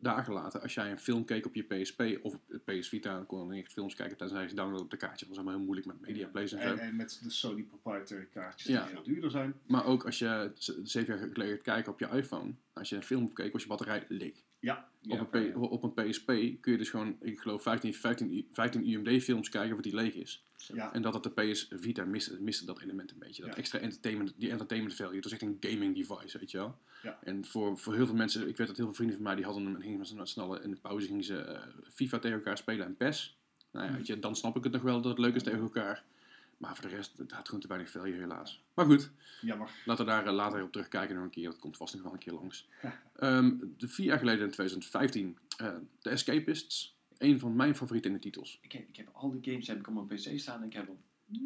dagen 0.00 0.32
later, 0.32 0.60
als 0.60 0.74
jij 0.74 0.90
een 0.90 0.98
film 0.98 1.24
keek 1.24 1.46
op 1.46 1.54
je 1.54 1.62
PSP 1.62 2.02
of 2.22 2.34
op 2.34 2.40
PS 2.64 2.88
Vita, 2.88 3.14
dan 3.14 3.26
kon 3.26 3.46
je 3.46 3.52
niet 3.52 3.62
echt 3.64 3.72
films 3.72 3.94
kijken 3.94 4.16
tenzij 4.16 4.42
je 4.42 4.48
ze 4.48 4.54
download 4.54 4.80
op 4.80 4.90
de 4.90 4.96
kaartje. 4.96 5.18
Dat 5.18 5.28
was 5.28 5.36
allemaal 5.36 5.54
heel 5.54 5.64
moeilijk 5.64 5.86
met 5.86 6.00
media 6.00 6.26
plays 6.28 6.52
en 6.52 6.62
zo. 6.62 6.68
En, 6.68 6.78
en 6.78 6.96
met 6.96 7.20
de 7.22 7.30
Sony 7.30 7.62
proprietary 7.62 8.28
kaartjes 8.32 8.72
Ja. 8.72 8.82
die 8.84 8.94
veel 8.94 9.02
duurder 9.02 9.30
zijn. 9.30 9.54
Maar 9.66 9.84
ook 9.84 10.04
als 10.04 10.18
je 10.18 10.50
zeven 10.82 11.18
jaar 11.18 11.28
geleden 11.32 11.62
kijken 11.62 11.92
op 11.92 11.98
je 11.98 12.08
iPhone, 12.08 12.52
als 12.72 12.88
je 12.88 12.96
een 12.96 13.02
film 13.02 13.24
opkeek, 13.24 13.52
was 13.52 13.62
je 13.62 13.68
batterij 13.68 14.04
leeg. 14.08 14.42
Ja, 14.60 14.88
Ja, 15.00 15.20
op, 15.20 15.34
een 15.34 15.52
P- 15.52 15.56
op 15.56 15.82
een 15.82 16.08
PSP 16.10 16.26
kun 16.60 16.72
je 16.72 16.76
dus 16.78 16.90
gewoon, 16.90 17.16
ik 17.20 17.38
geloof, 17.40 17.62
15, 17.62 17.94
15, 17.94 18.32
i- 18.32 18.48
15 18.52 18.88
UMD-films 18.90 19.48
kijken 19.48 19.74
wat 19.74 19.84
die 19.84 19.94
leeg 19.94 20.14
is. 20.14 20.44
ja. 20.74 20.92
En 20.92 21.02
dat 21.02 21.14
het 21.14 21.22
de 21.22 21.30
PS 21.30 21.68
Vita 21.70 22.04
miste, 22.04 22.42
miste 22.42 22.64
dat 22.66 22.80
element 22.80 23.10
een 23.10 23.18
beetje. 23.18 23.42
Dat 23.42 23.50
Ja. 23.50 23.56
extra 23.56 23.78
entertainment, 23.78 24.34
die 24.36 24.50
entertainment 24.50 24.94
value. 24.94 25.14
Het 25.14 25.24
was 25.24 25.32
echt 25.32 25.42
een 25.42 25.56
gaming 25.60 25.94
device, 25.96 26.38
weet 26.38 26.50
je 26.50 26.56
wel. 26.58 26.78
Ja. 27.02 27.18
En 27.22 27.44
voor, 27.44 27.78
voor 27.78 27.94
heel 27.94 28.06
veel 28.06 28.14
mensen, 28.14 28.48
ik 28.48 28.56
weet 28.56 28.66
dat 28.66 28.76
heel 28.76 28.84
veel 28.86 28.94
vrienden 28.94 29.16
van 29.16 29.24
mij, 29.24 29.34
die 29.34 29.44
hadden 29.44 29.64
hem, 29.64 29.80
gingen 29.80 30.26
snel 30.28 30.60
in 30.60 30.70
de 30.70 30.76
pauze 30.76 31.06
gingen 31.06 31.24
ze 31.24 31.36
eh, 31.38 31.62
FIFA 31.92 32.18
tegen 32.18 32.36
elkaar 32.36 32.58
spelen 32.58 32.86
en 32.86 32.96
PES. 32.96 33.38
Nou 33.72 33.86
ja, 33.86 33.96
weet 33.96 34.06
je, 34.06 34.18
dan 34.18 34.36
snap 34.36 34.56
ik 34.56 34.64
het 34.64 34.72
nog 34.72 34.82
wel 34.82 35.00
dat 35.00 35.10
het 35.10 35.18
leuk 35.18 35.34
is 35.34 35.42
tegen 35.42 35.60
elkaar. 35.60 36.04
Maar 36.60 36.76
voor 36.76 36.88
de 36.88 36.96
rest, 36.96 37.18
het 37.18 37.32
had 37.32 37.46
gewoon 37.46 37.60
te 37.60 37.68
weinig 37.68 37.90
value 37.90 38.18
helaas. 38.20 38.62
Maar 38.74 38.84
goed, 38.84 39.10
jammer. 39.40 39.70
Laten 39.84 40.04
we 40.04 40.10
daar 40.10 40.26
eh, 40.26 40.32
later 40.32 40.62
op 40.62 40.72
terugkijken 40.72 41.14
nog 41.14 41.24
een 41.24 41.30
keer. 41.30 41.44
Dat 41.50 41.58
komt 41.58 41.76
vast 41.76 41.94
nog 41.94 42.02
wel 42.02 42.12
een 42.12 42.18
keer 42.18 42.32
langs. 42.32 42.68
Ehm, 43.16 43.54
de 43.76 43.88
vier 43.88 44.06
jaar 44.06 44.18
geleden 44.18 44.44
in 44.44 44.50
2015, 44.50 45.38
eh 45.56 45.74
The 45.98 46.10
Escapists. 46.10 46.98
Een 47.18 47.38
van 47.38 47.56
mijn 47.56 47.76
favoriete 47.76 48.18
titels. 48.18 48.58
Ik 48.62 48.72
heb, 48.72 48.88
ik 48.88 48.96
heb 48.96 49.08
al 49.12 49.30
die 49.30 49.40
games 49.52 49.66
heb 49.66 49.78
ik 49.78 49.88
op 49.88 49.94
mijn 49.94 50.06
PC 50.06 50.38
staan 50.38 50.60
en 50.60 50.66
ik 50.66 50.72
heb 50.72 50.86
hem 50.86 50.98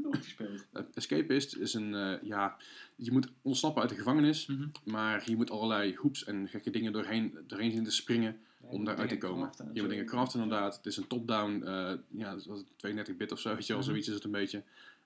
nooit 0.02 0.16
gespeeld. 0.24 0.66
Uh, 0.72 0.82
Escapist 0.94 1.56
is 1.56 1.74
een, 1.74 1.94
eh, 1.94 2.22
ja, 2.22 2.56
je 2.96 3.12
moet 3.12 3.28
ontsnappen 3.42 3.82
uit 3.82 3.90
de 3.90 3.96
gevangenis. 3.96 4.46
Mhm. 4.46 4.68
Maar 4.84 5.22
je 5.30 5.36
moet 5.36 5.50
allerlei 5.50 5.94
hoeps 5.94 6.24
en 6.24 6.48
gekke 6.48 6.70
dingen 6.70 6.92
doorheen, 6.92 7.38
doorheen 7.46 7.72
zien 7.72 7.84
te 7.84 7.90
springen 7.90 8.38
om 8.60 8.84
daaruit 8.84 9.08
te 9.08 9.18
komen. 9.18 9.50
Je 9.72 9.80
moet 9.80 9.90
dingen 9.90 10.06
craften 10.06 10.42
inderdaad. 10.42 10.76
Het 10.76 10.86
is 10.86 10.96
een 10.96 11.06
top-down, 11.06 11.64
ja, 12.10 12.30
wat 12.30 12.38
is 12.38 12.46
het, 12.46 12.66
32-bit 12.76 13.32
of 13.32 13.40
zo, 13.40 13.54
weet 13.54 13.66
je 13.66 13.72
wel, 13.72 13.82
Mhm. 13.82 13.90
zoiets 13.90 14.08
is 14.08 14.14
het 14.14 14.24
een 14.24 14.30
beetje. 14.30 14.62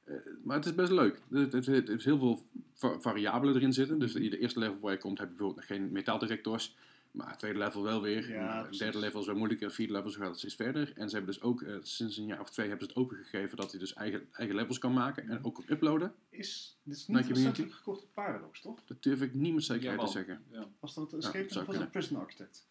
Eh, 0.09 0.14
maar 0.44 0.56
het 0.56 0.66
is 0.66 0.74
best 0.74 0.93
leuk. 0.93 1.20
Het 1.30 1.52
heeft 1.66 2.05
heel 2.05 2.18
veel 2.18 2.43
va- 2.74 3.01
variabelen 3.01 3.55
erin 3.55 3.72
zitten. 3.72 3.98
Dus 3.98 4.12
de, 4.12 4.28
de 4.28 4.39
eerste 4.39 4.59
level 4.59 4.78
waar 4.80 4.93
je 4.93 4.98
komt 4.98 5.18
heb 5.18 5.28
je 5.28 5.35
bijvoorbeeld 5.35 5.68
nog 5.68 5.78
geen 5.78 5.93
metaaldetectors. 5.93 6.76
Maar 7.10 7.28
het 7.30 7.39
tweede 7.39 7.59
level 7.59 7.82
wel 7.82 8.02
weer. 8.02 8.30
Ja, 8.30 8.52
het 8.52 8.62
precies. 8.62 8.78
derde 8.78 8.98
level 8.98 9.20
is 9.20 9.26
wel 9.26 9.36
moeilijker. 9.36 9.66
Het 9.66 9.74
vierde 9.74 9.93
level 9.93 10.10
zo 10.10 10.18
gaat 10.20 10.28
het 10.28 10.39
steeds 10.39 10.55
verder. 10.55 10.93
En 10.94 11.09
ze 11.09 11.16
hebben 11.16 11.35
dus 11.35 11.43
ook, 11.43 11.62
eh, 11.62 11.74
sinds 11.82 12.16
een 12.16 12.26
jaar 12.26 12.40
of 12.40 12.51
twee, 12.51 12.68
hebben 12.68 12.86
ze 12.86 12.93
het 12.93 13.02
opengegeven 13.02 13.56
dat 13.56 13.70
hij 13.70 13.80
dus 13.80 13.94
eigen, 13.94 14.28
eigen 14.32 14.56
levels 14.56 14.78
kan 14.78 14.93
maken. 14.93 15.28
En 15.28 15.44
ook 15.44 15.55
kan 15.55 15.64
uploaden. 15.68 16.14
Is, 16.30 16.78
dit 16.82 16.97
is 16.97 17.06
niet 17.06 17.26
recentelijk 17.26 17.72
gekocht 17.72 18.02
op 18.02 18.09
Paradox, 18.14 18.60
toch? 18.60 18.85
Dat 18.85 19.02
durf 19.02 19.22
ik 19.22 19.35
niet 19.35 19.55
met 19.55 19.64
zekerheid 19.64 20.01
te 20.01 20.06
zeggen. 20.06 20.43
Ja. 20.51 20.66
Was 20.80 20.94
dat 20.94 21.10
Ja, 21.10 21.16
Escape 21.16 21.39
zou 21.39 21.48
of 21.48 21.55
was 21.55 21.64
kunnen. 21.64 21.80
het 21.82 21.90
Prison 21.90 22.16
Architect? 22.20 22.66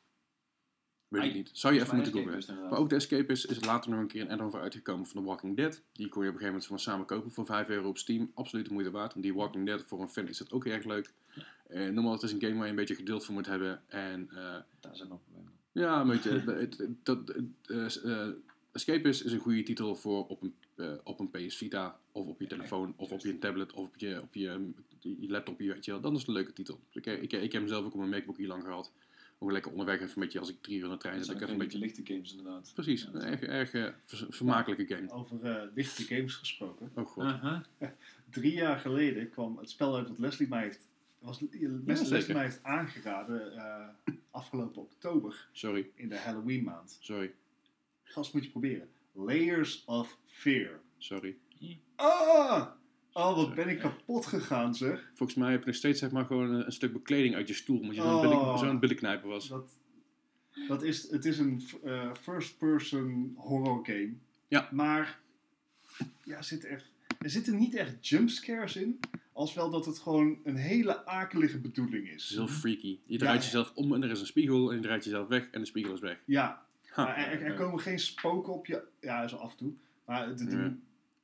Weet 1.07 1.23
ik 1.23 1.33
niet. 1.33 1.49
Zou 1.53 1.73
je 1.73 1.81
even 1.81 1.95
moeten 1.95 2.13
googlen. 2.13 2.33
Escape 2.35 2.59
is 2.63 2.69
Maar 2.69 2.79
ook 2.79 2.89
de 2.89 2.95
Escapist 2.95 3.45
is 3.51 3.65
later 3.65 3.89
nog 3.91 3.99
een 3.99 4.07
keer 4.07 4.21
een 4.21 4.31
add-on 4.31 4.51
voor 4.51 4.59
uitgekomen 4.59 5.05
van 5.05 5.21
The 5.21 5.27
Walking 5.27 5.55
Dead. 5.57 5.81
Die 5.93 6.07
kon 6.09 6.23
je 6.23 6.29
op 6.29 6.33
een 6.35 6.39
gegeven 6.41 6.45
moment 6.45 6.65
van 6.65 6.79
samen 6.79 7.05
kopen 7.05 7.31
voor 7.31 7.45
5 7.45 7.67
euro 7.69 7.87
op 7.87 7.97
Steam. 7.97 8.31
Absoluut 8.33 8.65
de 8.67 8.73
moeite 8.73 8.91
waard. 8.91 9.13
En 9.13 9.21
die 9.21 9.33
Walking 9.33 9.65
Dead 9.65 9.83
voor 9.87 10.01
een 10.01 10.09
fan 10.09 10.27
is 10.27 10.37
dat 10.37 10.51
ook 10.51 10.65
erg 10.65 10.83
leuk. 10.85 11.13
Eh 11.67 11.87
normaal 11.89 12.11
het 12.13 12.21
is 12.23 12.31
een 12.31 12.41
game 12.41 12.53
waar 12.55 12.63
je 12.63 12.69
een 12.69 12.75
beetje 12.75 12.95
geduld 12.95 13.25
voor 13.25 13.33
moet 13.33 13.45
hebben. 13.45 13.81
En 13.87 14.29
eh, 14.31 14.55
Daar 14.79 14.95
zijn 14.95 15.09
nog 15.09 15.19
problemen. 15.23 15.51
ja, 15.71 16.01
een 16.01 16.07
beetje. 16.07 16.29
het- 16.29 16.77
het- 16.77 16.87
dat, 17.03 17.27
het, 17.27 18.03
eh, 18.03 18.21
eh, 18.27 18.33
Escapist 18.71 19.23
is 19.23 19.31
een 19.31 19.39
goede 19.39 19.63
titel 19.63 19.95
voor 19.95 20.27
op 20.27 20.41
een, 20.41 20.53
op 21.03 21.19
een 21.19 21.29
PS 21.31 21.55
Vita. 21.57 21.99
Of 22.11 22.27
op 22.27 22.39
je 22.39 22.47
telefoon. 22.47 22.93
Of 22.97 23.11
op 23.11 23.19
je 23.19 23.37
tablet. 23.39 23.73
Of 23.73 23.85
op 23.85 23.95
je, 23.97 24.21
op 24.21 24.33
je, 24.33 24.71
je 24.99 25.29
laptop. 25.29 25.57
Weet 25.57 25.85
je 25.85 25.91
wel. 25.91 26.01
Dat 26.01 26.15
is 26.15 26.27
een 26.27 26.33
leuke 26.33 26.53
titel. 26.53 26.79
Ik, 26.91 27.05
ik, 27.05 27.31
ik 27.31 27.51
heb 27.51 27.61
hem 27.61 27.67
zelf 27.67 27.85
ook 27.85 27.91
op 27.93 27.97
mijn 27.99 28.09
MacBook 28.09 28.37
hier 28.37 28.47
lang 28.47 28.63
gehad. 28.63 28.91
Ook 29.39 29.51
lekker 29.51 29.71
onderweg 29.71 29.95
even 30.01 30.09
een 30.15 30.21
beetje 30.23 30.39
als 30.39 30.49
ik 30.49 30.61
drie 30.61 30.77
uur 30.77 30.83
in 30.83 30.89
de 30.89 30.97
trein 30.97 31.23
zit. 31.23 31.35
even 31.35 31.49
een 31.49 31.57
beetje 31.57 31.77
lichte 31.79 32.01
games 32.05 32.31
inderdaad. 32.35 32.71
Precies, 32.73 33.01
Ja, 33.03 33.09
een 33.13 33.21
erg, 33.47 33.73
erg 33.73 33.95
vermakelijke 34.29 34.95
game. 34.95 35.11
Over 35.11 35.43
eh, 35.45 35.63
lichte 35.73 36.03
games 36.03 36.35
gesproken. 36.35 36.91
Oh 36.93 37.05
god. 37.07 37.35
Drie 38.29 38.53
jaar 38.53 38.79
geleden 38.79 39.29
kwam 39.29 39.57
het 39.57 39.69
spel 39.69 39.95
uit 39.95 40.07
wat 40.07 40.19
Leslie 40.19 40.47
mij 40.47 40.61
heeft, 40.63 40.87
was, 41.19 41.39
Leslie 42.09 42.33
mij 42.33 42.43
heeft 42.43 42.63
aangeraden 42.63 43.55
eh, 43.55 44.13
afgelopen 44.31 44.81
oktober 44.81 45.47
Sorry, 45.51 45.89
in 45.95 46.09
de 46.09 46.17
Halloween 46.17 46.63
maand. 46.63 46.97
sorry, 47.01 47.33
Gast 48.03 48.33
moet 48.33 48.43
je 48.43 48.49
proberen. 48.49 48.89
Layers 49.11 49.83
of 49.85 50.17
Fear. 50.25 50.79
sorry. 50.97 51.37
Ah! 51.95 52.67
Oh, 53.17 53.35
wat 53.35 53.55
ben 53.55 53.69
ik 53.69 53.79
kapot 53.79 54.25
gegaan 54.25 54.75
zeg. 54.75 55.11
Volgens 55.13 55.37
mij 55.37 55.51
heb 55.51 55.59
je 55.59 55.65
nog 55.65 55.75
steeds 55.75 55.99
zeg 55.99 56.11
maar 56.11 56.25
gewoon 56.25 56.49
een, 56.49 56.65
een 56.65 56.71
stuk 56.71 56.93
bekleding 56.93 57.35
uit 57.35 57.47
je 57.47 57.53
stoel. 57.53 57.79
Omdat 57.79 57.95
je 57.95 58.01
zo'n 58.01 58.13
Oh. 58.13 58.21
billen- 58.21 58.57
zo'n 58.57 58.79
billenknijper 58.79 59.29
was. 59.29 59.47
Dat, 59.47 59.69
dat 60.67 60.83
is, 60.83 61.11
het 61.11 61.25
is 61.25 61.39
een 61.39 61.61
eh, 61.83 62.11
first-person 62.21 63.33
horror 63.37 63.85
game. 63.85 64.13
Ja. 64.47 64.69
Maar 64.71 65.19
ja, 66.23 66.37
er, 66.37 66.43
zit 66.43 66.65
echt, 66.65 66.91
er 67.19 67.29
zitten 67.29 67.57
niet 67.57 67.75
echt 67.75 68.07
jumpscares 68.07 68.75
in. 68.75 68.99
Als 69.33 69.53
wel 69.53 69.69
dat 69.69 69.85
het 69.85 69.99
gewoon 69.99 70.37
een 70.43 70.55
hele 70.55 71.05
akelige 71.05 71.57
bedoeling 71.59 72.09
Het 72.09 72.19
is 72.19 72.29
heel 72.29 72.47
freaky. 72.47 72.87
Je 72.87 73.13
Ja. 73.13 73.17
draait 73.17 73.43
jezelf 73.43 73.71
om 73.75 73.93
en 73.93 74.03
er 74.03 74.11
is 74.11 74.19
een 74.19 74.25
spiegel. 74.25 74.69
En 74.69 74.75
je 74.75 74.81
draait 74.81 75.03
jezelf 75.03 75.27
weg 75.27 75.49
en 75.49 75.59
de 75.59 75.65
spiegel 75.67 75.93
is 75.93 75.99
weg. 75.99 76.17
Ja, 76.25 76.65
Ha. 76.87 77.15
er, 77.17 77.41
er 77.41 77.53
komen 77.53 77.79
geen 77.79 77.99
spoken 77.99 78.53
op 78.53 78.65
je... 78.65 78.83
Ja, 79.01 79.27
zo 79.27 79.35
af 79.35 79.51
en 79.51 79.57
toe. 79.57 79.73
Maar 80.05 80.35
de, 80.35 80.45
de. 80.45 80.73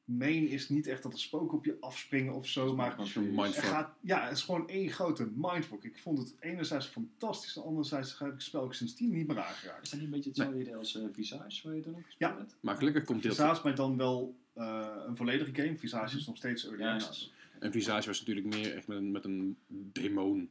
Main 0.06 0.48
is 0.48 0.70
niet 0.70 0.88
echt 0.88 1.04
dat 1.04 1.14
er 1.14 1.20
spoken 1.20 1.58
op 1.58 1.66
je 1.66 1.78
afspringen 1.80 2.34
of 2.34 2.48
zo. 2.48 2.76
Maar 2.76 2.98
Dat 2.98 3.06
is 3.06 3.16
een 3.16 3.26
er 3.26 3.32
mindfuck. 3.32 3.64
gaat, 3.64 3.94
ja, 4.02 4.24
het 4.28 4.38
is 4.38 4.44
gewoon 4.44 4.70
één 4.70 4.90
grote 4.90 5.30
mindfuck. 5.36 5.84
Ik 5.84 5.98
vond 6.00 6.18
het 6.18 6.36
enerzijds 6.40 6.86
fantastisch. 6.86 7.56
En 7.56 7.64
anderzijds 7.64 8.20
heb 8.20 8.28
ik 8.28 8.34
het 8.34 8.44
spel 8.44 8.62
ook 8.62 8.74
sindsdien 8.74 9.12
niet 9.12 9.28
meer 9.28 9.40
aangeraakt. 9.40 9.84
Is 9.84 9.90
dat 9.90 10.00
niet 10.00 10.08
een 10.08 10.14
beetje 10.16 10.30
hetzelfde 10.30 10.60
idee 10.60 10.76
als 10.76 10.96
eh, 10.96 11.04
Visage, 11.14 11.68
waar 11.68 11.76
je 11.76 11.82
toen 11.82 11.96
ook 11.96 12.06
gespeeld 12.06 12.32
Ja. 12.32 12.38
hebt? 12.38 12.56
Maar 12.60 12.76
gelukkig 12.78 13.04
komt 13.04 13.22
deel 13.22 13.32
Visage 13.34 13.62
maar 13.64 13.76
dan 13.76 13.98
wel 13.98 14.36
eh, 14.54 14.88
een 15.08 15.18
volledige 15.18 15.56
game. 15.56 15.78
Visage 15.78 16.18
is 16.18 16.26
nog 16.26 16.38
steeds 16.38 16.66
early 16.66 16.82
Ja, 16.82 16.94
access. 16.94 17.32
En 17.60 17.72
Visage 17.72 18.08
was 18.08 18.20
natuurlijk 18.20 18.56
meer 18.56 18.76
echt 18.76 18.88
met 18.88 18.98
een, 18.98 19.12
met 19.12 19.26
een 19.26 19.58
demon. 19.68 20.50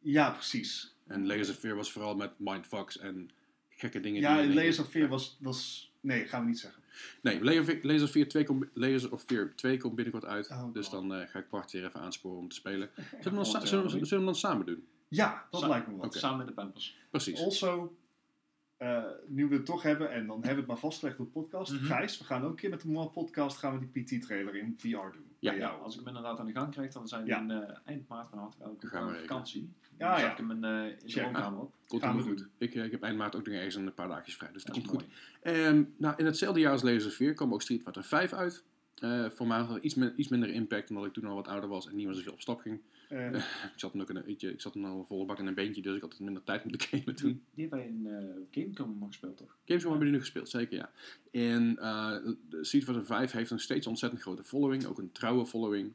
Ja, 0.00 0.30
precies. 0.30 0.94
En 1.06 1.26
Layers 1.26 1.50
of 1.50 1.56
Fear 1.56 1.76
was 1.76 1.92
vooral 1.92 2.14
met 2.16 2.30
mindfucks 2.36 2.98
en 2.98 3.30
gekke 3.68 4.00
dingen. 4.00 4.20
Ja, 4.20 4.42
die 4.42 4.54
Layers 4.54 4.78
of 4.78 4.88
Fear 4.88 5.08
was, 5.08 5.36
was... 5.40 5.92
Nee, 6.00 6.24
gaan 6.26 6.42
we 6.42 6.48
niet 6.48 6.58
zeggen. 6.58 6.82
Nee, 7.22 7.44
Layers 7.82 8.02
of- 8.02 8.10
Fear 8.10 8.26
2 8.28 8.44
komt, 8.44 8.66
Layers 8.72 9.08
of 9.08 9.22
Fear 9.22 9.52
2 9.54 9.76
komt 9.78 9.94
binnenkort 9.94 10.24
uit. 10.24 10.50
Oh, 10.50 10.72
dus 10.72 10.90
dan 10.90 11.14
eh, 11.14 11.28
ga 11.28 11.38
ik 11.38 11.48
Bart 11.48 11.72
weer 11.72 11.84
even 11.84 12.00
aansporen 12.00 12.38
om 12.38 12.48
te 12.48 12.54
spelen. 12.56 12.90
Zullen 12.96 13.08
we, 13.22 13.30
dan 13.30 13.34
jaar 13.34 13.66
zullen, 13.66 13.84
we- 13.84 13.90
wel. 13.90 13.90
zullen 13.90 14.08
we 14.08 14.14
hem 14.16 14.24
dan 14.24 14.34
samen 14.34 14.66
doen? 14.66 14.86
Ja, 15.08 15.46
dat 15.50 15.60
Sa- 15.60 15.68
lijkt 15.68 15.86
me 15.86 15.96
wel. 16.00 16.12
Samen 16.12 16.38
met 16.38 16.46
de 16.46 16.52
Pampers. 16.52 16.96
Precies. 17.10 17.40
Also, 17.44 17.96
eh, 18.76 19.04
nu 19.26 19.48
we 19.48 19.54
het 19.54 19.66
toch 19.66 19.82
hebben, 19.82 20.10
en 20.10 20.26
dan 20.26 20.36
hebben 20.36 20.54
we 20.54 20.58
het 20.60 20.66
maar 20.66 20.78
vastgelegd 20.78 21.18
op 21.18 21.26
de 21.26 21.32
podcast. 21.40 21.72
Mhm. 21.72 21.84
Gijs, 21.84 22.18
we 22.18 22.24
gaan 22.24 22.42
ook 22.44 22.50
een 22.50 22.56
keer 22.56 22.70
met 22.70 22.80
de 22.80 22.88
Moa 22.88 23.06
podcast 23.06 23.56
gaan 23.58 23.78
we 23.78 23.86
die 23.90 24.02
PT-trailer 24.04 24.56
in 24.56 24.74
VR 24.78 24.88
doen. 24.88 25.32
Ja. 25.38 25.68
Als 25.68 25.92
ik 25.94 25.98
hem 25.98 26.08
inderdaad 26.08 26.38
aan 26.38 26.46
de 26.46 26.52
gang 26.52 26.70
krijg, 26.72 26.92
dan 26.92 27.08
zijn 27.08 27.22
we 27.22 27.28
Ja. 27.28 27.40
in 27.40 27.50
eh, 27.50 27.76
eind 27.84 28.08
maart 28.08 28.28
van 28.30 28.38
harte 28.38 28.56
op 28.64 28.80
vakantie. 29.20 29.72
Ja, 29.98 30.10
dan 30.10 30.18
ja. 30.20 30.20
zet 30.20 30.30
ik 30.30 30.36
hem 30.36 30.50
in, 30.50 30.64
eh, 30.64 30.84
in 30.86 30.96
de 31.06 31.22
woonkamer 31.22 31.60
op. 31.60 31.72
Komt 31.86 32.02
helemaal 32.02 32.22
goed. 32.24 32.46
Ik, 32.58 32.74
eh, 32.74 32.84
ik 32.84 32.90
heb 32.90 33.02
eind 33.02 33.18
maart 33.18 33.36
ook 33.36 33.46
nog 33.46 33.54
ergens 33.54 33.74
een 33.74 33.94
paar 33.94 34.08
dagjes 34.08 34.36
vrij, 34.36 34.52
dus 34.52 34.64
dat 34.64 34.74
komt 34.74 34.88
goed. 34.88 35.04
Ehm, 35.42 35.82
nou, 35.96 36.14
in 36.16 36.24
hetzelfde 36.26 36.60
jaar 36.60 36.72
als 36.72 37.06
of 37.06 37.12
Fear 37.14 37.34
kwam 37.34 37.52
ook 37.52 37.62
Street 37.62 37.82
Fighter 37.82 38.04
5 38.04 38.32
uit. 38.32 38.64
Eh, 38.94 39.30
voor 39.30 39.46
mij 39.46 39.58
had 39.58 39.78
iets, 39.82 39.94
min- 39.94 40.12
iets 40.16 40.28
minder 40.28 40.48
impact, 40.50 40.90
omdat 40.90 41.04
ik 41.06 41.12
toen 41.12 41.24
al 41.24 41.34
wat 41.34 41.48
ouder 41.48 41.68
was 41.68 41.88
en 41.88 41.96
niet 41.96 42.06
meer 42.06 42.14
zoveel 42.14 42.32
op 42.32 42.40
stap 42.40 42.60
ging. 42.60 42.80
Eh, 43.08 43.34
Ik 43.34 43.72
zat 43.76 43.92
dan 43.92 44.00
ook 44.00 44.10
in 44.10 44.16
een, 44.16 44.34
je, 44.38 44.52
ik 44.52 44.60
zat 44.60 44.72
dan 44.72 44.84
al 44.84 44.98
een 44.98 45.04
volle 45.06 45.24
bak 45.24 45.38
in 45.38 45.46
een 45.46 45.54
beentje, 45.54 45.82
dus 45.82 45.96
ik 45.96 46.00
had 46.02 46.18
minder 46.20 46.42
tijd 46.44 46.64
moeten 46.64 46.88
gamen 46.88 47.14
toen. 47.14 47.42
Die 47.54 47.68
hebben 47.68 47.78
wij 47.78 47.88
in 47.88 48.06
eh 48.06 48.62
Gamecom 48.64 48.96
nog 48.98 49.08
gespeeld, 49.08 49.36
toch? 49.36 49.56
Gamescom 49.64 49.90
hebben 49.90 50.08
die 50.08 50.16
nu 50.18 50.22
gespeeld, 50.24 50.48
zeker 50.48 50.76
ja. 50.76 50.90
En 51.30 51.78
eh 51.78 52.16
Street 52.60 52.84
Fighter 52.84 53.06
5 53.06 53.32
heeft 53.32 53.50
nog 53.50 53.60
steeds 53.60 53.84
een 53.84 53.90
ontzettend 53.90 54.22
grote 54.22 54.44
following, 54.44 54.84
ook 54.86 54.98
een 54.98 55.12
trouwe 55.12 55.46
following. 55.46 55.92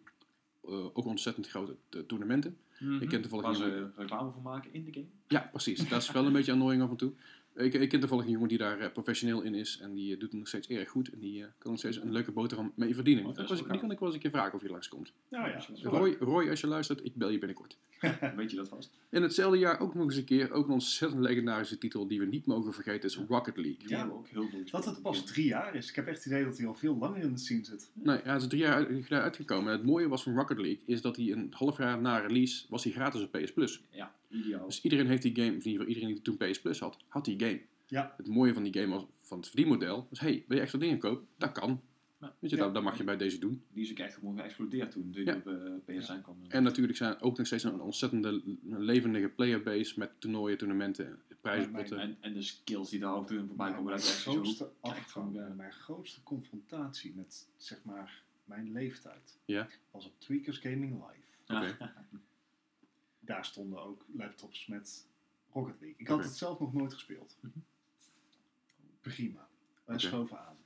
Eh, 0.70 0.86
ook 0.94 1.06
ontzettend 1.06 1.48
grote 1.48 1.76
eh, 1.90 2.00
toernooimenten. 2.00 2.58
Ik 3.00 3.10
ken 3.10 3.22
toevallig 3.22 3.46
Waar 3.46 3.56
ze 3.56 3.90
reclame 3.96 4.32
voor 4.32 4.42
maken 4.42 4.74
in 4.74 4.86
de 4.86 4.92
game. 4.94 5.06
Ja, 5.28 5.50
precies. 5.52 5.90
Dat 5.90 6.02
is 6.02 6.12
wel 6.12 6.26
een 6.26 6.34
beetje 6.34 6.52
annoying 6.52 6.82
af 6.82 6.90
en 6.90 6.96
toe. 6.96 7.14
Ik, 7.56 7.74
ik 7.74 7.90
ken 7.90 8.00
toevallig 8.00 8.26
een 8.26 8.32
jongen 8.32 8.48
die 8.48 8.58
daar 8.58 8.80
eh, 8.80 8.92
professioneel 8.92 9.42
in 9.42 9.56
is 9.56 9.80
en 9.82 9.94
die 9.94 10.14
eh, 10.14 10.20
doet 10.20 10.30
het 10.30 10.38
nog 10.40 10.48
steeds 10.48 10.68
erg 10.68 10.90
goed. 10.90 11.10
En 11.10 11.20
die 11.20 11.42
eh, 11.44 11.50
kan 11.58 11.72
nog 11.72 11.80
steeds 11.80 11.98
een 11.98 12.12
leuke 12.12 12.32
boterham 12.32 12.72
mee 12.76 12.96
verdienen. 12.96 13.24
Oh, 13.26 13.30
die, 13.30 13.38
dat 13.38 13.46
kan, 13.48 13.56
is 13.56 13.62
ik- 13.62 13.68
wel 13.68 13.78
die 13.78 13.82
kan 13.86 13.92
ik 13.92 14.00
wel 14.00 14.08
eens 14.08 14.18
een 14.18 14.24
keer 14.24 14.32
vragen 14.40 14.54
of 14.54 14.62
je 14.62 14.70
langskomt. 14.70 15.14
nou 15.30 15.48
ja, 15.48 15.54
dat 15.54 15.70
is 15.74 15.82
zo 15.82 15.90
Roy, 15.90 16.16
Roy, 16.20 16.50
als 16.50 16.62
je 16.62 16.68
luistert, 16.68 17.06
ik 17.06 17.16
bel 17.16 17.30
je 17.30 17.38
binnenkort. 17.38 17.78
Weet 18.36 18.52
je 18.52 18.58
dat 18.58 18.68
vast? 18.68 18.92
In 19.10 19.22
hetzelfde 19.22 19.58
jaar 19.58 19.80
ook 19.80 19.94
nog 19.94 20.04
eens 20.06 20.16
een 20.16 20.24
keer, 20.24 20.52
ook 20.52 20.68
een 20.68 20.74
ontzettend 20.74 21.22
legendarische 21.22 21.78
titel 21.78 22.08
die 22.08 22.20
we 22.20 22.26
niet 22.26 22.46
mogen 22.46 22.74
vergeten, 22.74 23.10
is 23.10 23.16
Rocket 23.28 23.58
League. 23.58 23.78
Die 23.80 23.90
Ja. 23.90 24.08
ook 24.12 24.28
heel 24.28 24.48
veel 24.50 24.64
Dat 24.72 24.86
het 24.86 25.02
pas 25.02 25.26
drie 25.26 25.46
jaar 25.46 25.76
is. 25.76 25.90
Ik 25.90 25.96
heb 25.96 26.08
echt 26.08 26.18
het 26.18 26.26
idee 26.26 26.44
dat 26.44 26.58
hij 26.58 26.68
al 26.68 26.76
veel 26.76 26.98
langer 26.98 27.22
in 27.22 27.34
de 27.34 27.40
scene 27.40 27.66
zit. 27.66 27.92
Nee, 27.94 28.20
hij 28.24 28.36
is 28.36 28.48
drie 28.48 28.62
jaar 28.62 28.74
uit- 28.88 29.12
uitgekomen. 29.12 29.72
En 29.72 29.78
het 29.78 29.88
mooie 29.88 30.08
was 30.08 30.24
van 30.24 30.36
Rocket 30.36 30.58
League, 30.58 30.82
is 30.86 31.02
dat 31.02 31.16
hij 31.16 31.32
een 31.32 31.48
half 31.56 31.78
jaar 31.78 32.02
na 32.02 32.18
release, 32.18 32.66
was 32.70 32.84
hij 32.84 32.94
gratis 32.94 33.22
op 33.22 33.32
PS 33.32 33.54
Plus. 33.54 33.84
Ja, 33.90 34.16
ideaal. 34.30 34.66
Dus 34.66 34.82
iedereen 34.82 35.08
heeft 35.08 35.22
die 35.22 35.36
game, 35.36 35.48
of 35.58 35.64
in 35.66 35.72
ieder 35.72 35.72
geval 35.72 35.88
iedereen 35.88 36.14
die 36.14 36.22
toen 36.22 36.38
PS 36.38 36.62
Plus 36.62 36.80
had, 36.80 36.98
had 37.08 37.26
die 37.26 37.40
game. 37.40 37.62
Ja. 37.88 38.14
Het 38.18 38.28
mooie 38.28 38.54
van 38.54 38.64
die 38.64 38.74
game 38.74 38.94
was, 38.94 39.06
van 39.22 39.38
het 39.38 39.48
verdienmodel, 39.48 40.08
was 40.10 40.20
hey, 40.20 40.44
wil 40.48 40.56
je 40.58 40.62
extra 40.64 40.80
dingen 40.80 41.00
kopen? 41.00 41.28
Dat 41.38 41.52
kan. 41.52 41.82
Ja. 42.20 42.36
Weet 42.40 42.50
je, 42.50 42.56
Ja. 42.58 42.64
dat, 42.64 42.74
dat 42.74 42.84
mag 42.84 42.98
je 42.98 43.04
bij 43.04 43.18
deze 43.18 43.40
doen. 43.40 43.64
Die 43.74 43.84
is 43.84 43.92
ook 43.92 43.98
echt 43.98 44.14
gewoon 44.14 44.40
geëxplodeerd 44.40 44.92
toen, 44.92 45.12
toen 45.12 45.24
Ja. 45.24 45.34
die 45.34 45.42
op 45.42 45.48
eh, 45.88 45.98
PSN 46.00 46.22
kwam. 46.22 46.38
En 46.48 46.64
natuurlijk 46.64 46.98
zijn 46.98 47.22
ook 47.22 47.38
nog 47.38 47.48
steeds 47.48 47.64
een 47.64 47.82
ontzettende 47.82 48.42
levendige 48.64 49.28
playerbase 49.30 50.00
met 50.00 50.12
toernooien, 50.22 50.58
toernooien, 50.58 51.20
prijzenpotten. 51.42 52.00
en, 52.00 52.18
en 52.20 52.34
de 52.34 52.42
skills 52.42 52.90
die 52.90 53.00
daar 53.00 53.14
af 53.14 53.22
en 53.22 53.26
toe 53.28 53.38
in 53.38 53.48
voorbij 53.48 53.68
komen, 53.70 53.84
mijn, 53.84 53.96
echt 53.98 54.22
grootste 54.22 54.72
afgang, 54.80 55.08
van, 55.10 55.34
ja. 55.34 55.54
mijn 55.58 55.72
grootste 55.74 56.24
confrontatie 56.24 57.14
met 57.16 57.48
zeg 57.58 57.84
maar 57.84 58.24
mijn 58.46 58.72
leeftijd 58.72 59.38
Ja. 59.46 59.68
was 59.92 60.06
op 60.06 60.14
Tweakers 60.20 60.58
Gaming 60.58 60.92
Live. 60.94 61.56
Oké. 61.58 61.78
Daar 63.30 63.46
stonden 63.46 63.84
ook 63.84 64.06
laptops 64.18 64.66
met 64.66 65.08
Rocket 65.52 65.80
League. 65.80 65.98
Ik 65.98 66.08
had 66.08 66.24
het 66.24 66.36
zelf 66.36 66.60
nog 66.60 66.74
nooit 66.74 66.94
gespeeld. 66.94 67.38
Mhm. 67.40 67.60
Prima. 69.02 69.48
Wij 69.86 70.00
schoven 70.00 70.40
aan. 70.40 70.58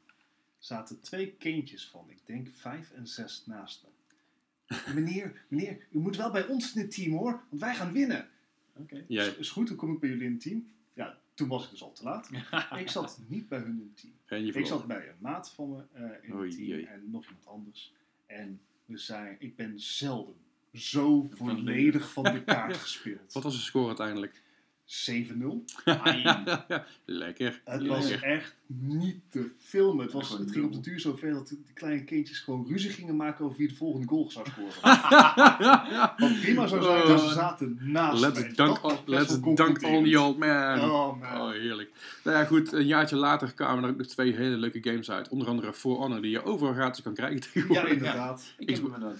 Zaten 0.57 1.01
twee 1.01 1.31
kindjes 1.31 1.89
van, 1.89 2.09
ik 2.09 2.25
denk 2.25 2.47
vijf 2.47 2.91
en 2.91 3.07
zes 3.07 3.45
naast 3.45 3.83
me. 3.83 4.93
meneer, 4.93 5.45
meneer, 5.47 5.87
u 5.91 5.99
moet 5.99 6.15
wel 6.15 6.31
bij 6.31 6.47
ons 6.47 6.75
in 6.75 6.81
het 6.81 6.91
team 6.91 7.11
hoor, 7.11 7.43
want 7.49 7.61
wij 7.61 7.75
gaan 7.75 7.91
winnen. 7.91 8.29
Oké. 8.73 9.05
Is, 9.07 9.35
is 9.35 9.49
goed, 9.49 9.67
hoe 9.69 9.77
kom 9.77 9.93
ik 9.93 9.99
bij 9.99 10.09
jullie 10.09 10.25
in 10.25 10.31
het 10.31 10.41
team? 10.41 10.71
Ja, 10.93 11.19
toen 11.33 11.47
was 11.47 11.63
ik 11.63 11.69
dus 11.69 11.83
al 11.83 11.91
te 11.91 12.03
laat. 12.03 12.29
Ik 12.83 12.89
zat 12.89 13.19
niet 13.27 13.47
bij 13.47 13.59
hun 13.59 13.79
in 13.79 13.91
het 13.93 14.01
team. 14.01 14.13
en 14.25 14.45
je 14.45 14.53
Ik 14.53 14.65
zat 14.65 14.87
bij 14.87 15.09
een 15.09 15.15
maat 15.19 15.51
van 15.51 15.69
me 15.69 15.85
eh, 15.91 16.01
in 16.01 16.37
het 16.37 16.51
team 16.51 16.63
jee. 16.63 16.87
en 16.87 17.09
nog 17.09 17.25
iemand 17.25 17.47
anders. 17.47 17.93
En 18.25 18.61
we 18.85 18.97
zijn, 18.97 19.35
ik 19.39 19.55
ben 19.55 19.79
zelden 19.79 20.35
zo 20.73 21.29
volledig 21.33 22.09
van 22.11 22.23
de 22.23 22.43
kaart 22.43 22.77
gespeeld. 22.87 23.33
Wat 23.33 23.43
was 23.43 23.55
de 23.55 23.61
score 23.61 23.87
uiteindelijk? 23.87 24.41
7-0. 24.85 25.63
Ai. 25.85 26.23
Lekker. 27.05 27.61
Het 27.65 27.81
Ja, 27.81 27.87
was 27.87 28.09
ja. 28.09 28.21
echt 28.21 28.55
niet 28.67 29.19
te 29.29 29.51
filmen. 29.59 30.03
Het, 30.03 30.13
was, 30.13 30.29
het 30.29 30.51
ging 30.51 30.65
op 30.65 30.73
de 30.73 30.79
duur 30.79 30.99
zo 30.99 31.15
ver 31.15 31.33
dat 31.33 31.47
die 31.47 31.63
kleine 31.73 32.03
kindjes 32.03 32.39
gewoon 32.39 32.65
ruzie 32.67 32.89
gingen 32.89 33.15
maken 33.15 33.45
over 33.45 33.57
wie 33.57 33.67
de 33.67 33.75
volgende 33.75 34.07
goal 34.07 34.31
zou 34.31 34.45
scoren. 34.49 34.73
Wat 36.17 36.39
prima 36.41 36.67
zou 36.67 36.83
zijn, 36.83 37.07
dat 37.07 37.19
ze 37.21 37.29
zaten 37.33 37.77
naast. 37.81 38.21
Let's 38.21 38.55
dunk, 38.55 38.81
best 38.81 39.01
let's 39.05 39.39
dunk 39.41 39.83
on 39.83 40.03
the 40.03 40.19
old 40.21 40.37
man. 40.37 40.79
Oh 40.81 41.19
man. 41.19 41.41
Oh, 41.41 41.51
heerlijk. 41.51 41.91
Nou 42.23 42.37
ja, 42.37 42.45
goed. 42.45 42.71
Een 42.71 42.85
jaartje 42.85 43.15
later 43.15 43.53
kwamen 43.53 43.83
er 43.83 43.89
ook 43.89 43.97
nog 43.97 44.07
twee 44.07 44.35
hele 44.35 44.57
leuke 44.57 44.79
games 44.83 45.11
uit. 45.11 45.29
Onder 45.29 45.47
andere 45.47 45.73
For 45.73 45.97
Honor, 45.97 46.21
die 46.21 46.31
je 46.31 46.43
overal 46.43 46.73
gratis 46.73 47.03
kan 47.03 47.13
krijgen 47.13 47.35
Ja, 47.43 47.43
tegenwoordig. 47.51 47.91
inderdaad. 47.91 48.53
Ik 48.57 48.69
heb 48.69 48.77
hem 48.83 48.93
inderdaad. 48.93 49.19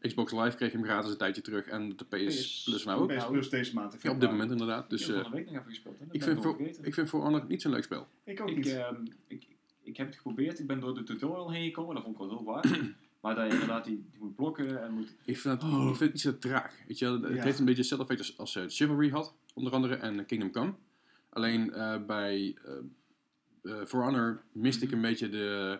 eh, 0.00 0.08
Xbox 0.08 0.32
Live 0.32 0.56
kreeg 0.56 0.72
hem 0.72 0.84
gratis 0.84 1.10
een 1.10 1.16
tijdje 1.16 1.42
terug. 1.42 1.66
En 1.66 1.96
de 1.96 2.04
PS 2.04 2.36
PS 2.36 2.62
Plus 2.64 2.84
nou 2.84 3.00
ook. 3.02 3.16
PS 3.16 3.26
Plus 3.26 3.48
deze 3.50 3.74
maand. 3.74 3.96
Ja, 4.02 4.10
op 4.10 4.20
dit 4.20 4.30
moment 4.30 4.50
inderdaad. 4.50 4.90
Dus 4.90 5.03
eh, 5.08 5.22
van 5.22 5.30
de 5.30 5.36
week 5.36 5.44
nog 5.46 5.54
even 5.54 5.68
gespeeld. 5.68 5.98
Hè? 5.98 6.06
Dat 6.06 6.14
ik, 6.14 6.22
vind 6.22 6.40
vergeten. 6.40 6.84
ik 6.84 6.94
vind 6.94 7.08
For 7.08 7.20
Honor 7.20 7.44
niet 7.48 7.62
zo'n 7.62 7.72
leuk 7.72 7.84
spel. 7.84 8.06
Ik 8.24 8.40
ook 8.40 8.48
Ik, 8.50 8.56
niet. 8.56 8.66
ehm, 8.66 9.04
ik, 9.26 9.46
ik 9.82 9.96
heb 9.96 10.06
het 10.06 10.16
geprobeerd, 10.16 10.58
ik 10.58 10.66
ben 10.66 10.80
door 10.80 10.94
de 10.94 11.02
tutorial 11.02 11.50
heen 11.52 11.64
gekomen, 11.64 11.94
dat 11.94 12.04
vond 12.04 12.14
ik 12.14 12.20
wel 12.20 12.30
heel 12.30 12.44
waard. 12.44 12.80
maar 13.22 13.34
dat 13.34 13.46
je 13.46 13.52
inderdaad 13.52 13.84
die, 13.84 14.04
die 14.10 14.20
moet 14.20 14.34
blokken 14.36 14.82
en 14.82 14.92
moet... 14.92 15.14
Ik 15.24 15.38
vind 15.38 15.62
het, 15.62 15.72
Oh. 15.72 15.78
ik 15.80 15.96
vind 15.96 15.98
het 15.98 16.12
iets 16.12 16.22
te 16.22 16.38
traag. 16.38 16.74
Weet 16.88 16.98
je, 16.98 17.04
wel. 17.04 17.20
het 17.22 17.34
Ja. 17.34 17.42
heeft 17.42 17.58
een 17.58 17.64
beetje 17.64 17.80
hetzelfde 17.80 18.06
effect 18.06 18.28
als, 18.28 18.38
als 18.38 18.56
eh, 18.56 18.64
Chivalry 18.68 19.10
had, 19.10 19.34
onder 19.54 19.72
andere, 19.72 19.94
en 19.94 20.26
Kingdom 20.26 20.50
Come. 20.50 20.74
Alleen 21.28 21.72
eh, 21.72 22.04
bij 22.06 22.56
eh 22.64 22.72
eh, 23.62 23.84
For 23.86 24.02
Honor 24.02 24.42
miste 24.52 24.84
ik 24.84 24.92
een 24.92 25.00
beetje 25.00 25.28
de, 25.28 25.78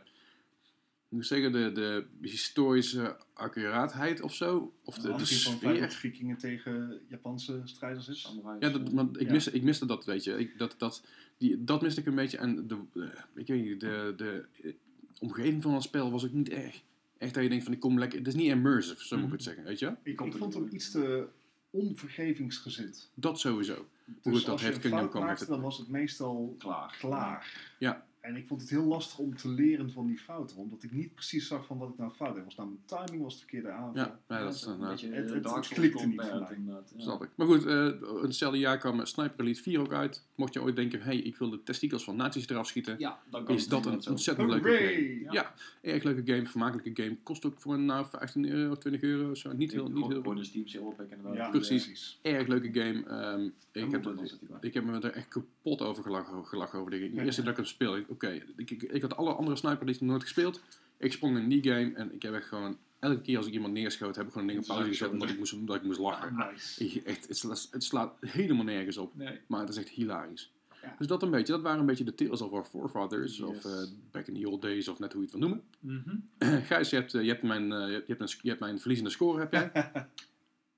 moet 1.14 1.22
ik 1.22 1.28
zeggen, 1.28 1.52
de, 1.52 1.72
de 1.72 2.06
historische 2.28 3.16
accuraatheid 3.32 4.20
of 4.20 4.34
zo. 4.34 4.72
Of 4.84 4.94
de, 4.94 5.02
de 5.02 5.08
dat 5.08 5.26
sfeer. 5.26 5.90
vikingen 5.90 6.36
tegen 6.38 7.00
Japanse 7.08 7.60
strijders 7.64 8.08
is. 8.08 8.32
Ja, 8.60 8.68
dat, 8.68 8.82
eh, 8.88 8.92
maar 8.92 9.06
ik, 9.12 9.20
Ja. 9.26 9.32
miste, 9.32 9.50
ik 9.52 9.62
miste 9.62 9.86
dat, 9.86 10.04
weet 10.04 10.24
je. 10.24 10.38
Ik, 10.38 10.58
dat, 10.58 10.74
dat, 10.78 11.04
die, 11.38 11.64
dat 11.64 11.82
miste 11.82 12.00
ik 12.00 12.06
een 12.06 12.14
beetje. 12.14 12.38
En 12.38 12.66
de, 12.66 12.78
de, 12.92 13.10
weet 13.32 13.46
je, 13.46 13.76
de, 13.76 14.14
de, 14.16 14.44
eh, 14.62 14.72
omgeving 15.20 15.62
van 15.62 15.74
het 15.74 15.82
spel 15.82 16.10
was 16.10 16.24
ook 16.24 16.32
niet 16.32 16.48
echt. 16.48 16.82
Echt 17.18 17.34
dat 17.34 17.42
je 17.42 17.48
denkt 17.48 17.64
van, 17.64 17.72
ik 17.72 17.80
kom 17.80 17.98
lekker... 17.98 18.18
Het 18.18 18.28
is 18.28 18.34
niet 18.34 18.50
immersive, 18.50 19.06
zo 19.06 19.16
moet 19.16 19.26
ik 19.26 19.32
het 19.32 19.42
zeggen, 19.42 19.64
weet 19.64 19.78
je. 19.78 19.86
Ik, 20.02 20.20
ik 20.20 20.36
vond 20.36 20.44
niet 20.44 20.54
hem 20.54 20.68
iets 20.74 20.90
te 20.90 21.26
onvergevingsgezind. 21.70 23.10
Dat 23.14 23.40
sowieso. 23.40 23.74
Hoe 23.74 24.14
Dus 24.22 24.32
het 24.34 24.42
dat 24.42 24.52
als 24.52 24.60
je 24.60 24.66
heeft 24.66 24.78
Kingdom 24.78 25.08
Come 25.08 25.28
het. 25.28 25.46
dan 25.48 25.60
was 25.60 25.78
het 25.78 25.88
meestal 25.88 26.54
klaar. 26.58 26.96
klaar. 26.98 27.74
Ja. 27.78 28.06
En 28.24 28.36
ik 28.36 28.46
vond 28.46 28.60
het 28.60 28.70
heel 28.70 28.84
lastig 28.84 29.18
om 29.18 29.36
te 29.36 29.48
leren 29.48 29.90
van 29.90 30.06
die 30.06 30.18
fouten. 30.18 30.56
Omdat 30.56 30.82
ik 30.82 30.92
niet 30.92 31.14
precies 31.14 31.46
zag 31.46 31.66
van 31.66 31.78
wat 31.78 31.88
ik 31.88 31.98
nou 31.98 32.12
fout 32.12 32.34
deed. 32.34 32.44
Was 32.44 32.55
nou 32.56 32.68
mijn 32.68 33.05
timing, 33.06 33.22
was 33.22 33.32
het 33.32 33.42
verkeerde 33.42 33.70
aanval. 33.70 33.96
Ja, 34.05 34.18
ja, 34.28 34.38
dat 34.44 34.55
is 34.55 34.62
een 34.64 34.72
inderdaad. 34.72 35.01
beetje 35.01 35.14
Het- 35.14 35.44
eh, 35.44 35.60
klikte 35.60 36.06
niet 36.06 36.20
voor 36.22 36.38
mij. 36.40 36.56
inderdaad, 36.56 36.92
ja. 36.96 37.02
Snap 37.02 37.22
ik. 37.22 37.28
Maar 37.34 37.46
goed, 37.46 37.66
eh 37.66 37.84
in 37.84 38.22
hetzelfde 38.22 38.59
jaar 38.59 38.78
kwam 38.78 39.06
Sniper 39.06 39.40
Elite 39.44 39.62
4 39.62 39.80
ook 39.80 39.92
uit. 39.92 40.26
Mocht 40.34 40.52
je 40.55 40.62
ooit 40.62 40.76
denken, 40.76 41.02
hey, 41.02 41.16
ik 41.16 41.36
wil 41.36 41.51
de 41.51 41.62
testikels 41.62 42.05
van 42.05 42.16
nazi's 42.16 42.48
eraf 42.48 42.66
schieten. 42.66 42.94
Ja, 42.98 43.18
dan 43.30 43.44
kan 43.44 43.55
is 43.55 43.68
dat 43.68 43.86
een 43.86 44.06
ontzettend 44.09 44.51
leuke 44.51 44.68
game. 44.68 45.20
Ja. 45.20 45.32
Ja. 45.32 45.55
erg 45.82 46.02
leuke 46.02 46.32
game, 46.32 46.46
vermakelijke 46.46 47.02
game. 47.02 47.16
Kost 47.22 47.44
ook 47.44 47.60
voor 47.60 47.74
een 47.74 47.84
nou, 47.84 48.06
15 48.06 48.48
euro, 48.51 48.74
20 48.74 49.02
euro 49.02 49.30
of 49.30 49.36
zo. 49.36 49.52
Niet 49.52 49.72
heel, 49.72 49.88
niet 49.88 50.06
heel 50.06 50.20
Gewoon 50.20 50.36
de 50.36 50.44
Steam 50.44 50.66
sale. 50.66 50.94
Ja, 51.34 51.48
Precies. 51.51 51.84
precies. 51.84 52.18
Erg 52.22 52.46
leuke 52.46 52.80
game. 52.80 53.05
Ehm, 53.06 53.44
ik, 53.72 53.90
heb, 53.90 54.12
ik 54.60 54.74
heb 54.74 54.84
me 54.84 55.01
er 55.01 55.12
echt 55.12 55.28
kapot 55.28 55.80
over 55.80 56.02
gelachen, 56.02 56.46
gelachen 56.46 56.78
over. 56.78 56.90
De 56.90 57.10
eerste 57.24 57.42
dat 57.42 57.51
ik 57.51 57.56
hem 57.56 57.66
speel, 57.66 57.96
ik- 58.14 58.22
oké, 58.22 58.42
ik, 58.56 58.70
ik, 58.70 58.82
ik 58.82 59.02
had 59.02 59.16
alle 59.16 59.32
andere 59.32 59.56
Sniper 59.56 59.82
Elite 59.82 60.04
nooit 60.04 60.22
gespeeld. 60.22 60.60
Ik 60.98 61.12
sprong 61.12 61.38
in 61.38 61.48
die 61.48 61.62
game 61.62 61.92
en 61.94 62.14
ik 62.14 62.22
heb 62.22 62.34
echt 62.34 62.46
gewoon, 62.46 62.76
elke 62.98 63.20
keer 63.20 63.36
als 63.36 63.46
ik 63.46 63.52
iemand 63.52 63.72
neerschoot, 63.72 64.16
heb 64.16 64.26
ik 64.26 64.32
gewoon 64.32 64.48
een 64.48 64.54
ding 64.54 64.68
op 64.68 64.74
pauze 64.74 64.88
gezet 64.90 65.10
omdat 65.10 65.28
ik 65.30 65.38
moest, 65.38 65.52
omdat 65.52 65.76
ik 65.76 65.82
moest 65.82 65.98
lachen. 65.98 66.34
Nice. 66.36 66.84
Ik- 66.84 67.04
echt, 67.04 67.28
het, 67.28 67.36
slaat, 67.36 67.68
het 67.70 67.84
slaat 67.84 68.16
helemaal 68.20 68.64
nergens 68.64 68.96
op. 68.96 69.16
Nee. 69.16 69.40
Maar 69.46 69.60
het 69.60 69.68
is 69.68 69.76
echt 69.76 69.88
hilarisch. 69.88 70.52
Ja. 70.82 70.94
Dus 70.98 71.06
dat 71.06 71.22
een 71.22 71.30
beetje. 71.30 71.52
Dat 71.52 71.62
waren 71.62 71.80
een 71.80 71.86
beetje 71.86 72.04
de 72.04 72.14
Tales 72.14 72.40
of 72.40 72.52
Our 72.52 72.64
Forefathers. 72.64 73.36
Yes. 73.36 73.46
Of 73.46 73.64
eh, 73.64 73.82
Back 74.10 74.26
in 74.26 74.34
the 74.40 74.48
Old 74.48 74.62
Days. 74.62 74.88
Of 74.88 74.98
net 74.98 75.12
hoe 75.12 75.22
je 75.22 75.28
het 75.30 75.38
wil 75.38 75.48
noemen. 75.48 75.64
Mhm. 75.80 76.16
Gijs, 76.66 76.90
je 76.90 76.96
hebt, 76.96 77.14
eh, 77.14 77.22
je, 77.22 77.28
hebt 77.28 77.42
mijn, 77.42 77.72
eh, 77.72 77.86
je, 77.86 77.92
hebt, 77.92 78.06
je 78.06 78.14
hebt 78.16 78.20
een, 78.32 78.38
je 78.42 78.48
hebt 78.48 78.60
mijn 78.60 78.78
verliezende 78.78 79.10
score, 79.10 79.38
heb 79.40 79.52
jij? 79.52 79.70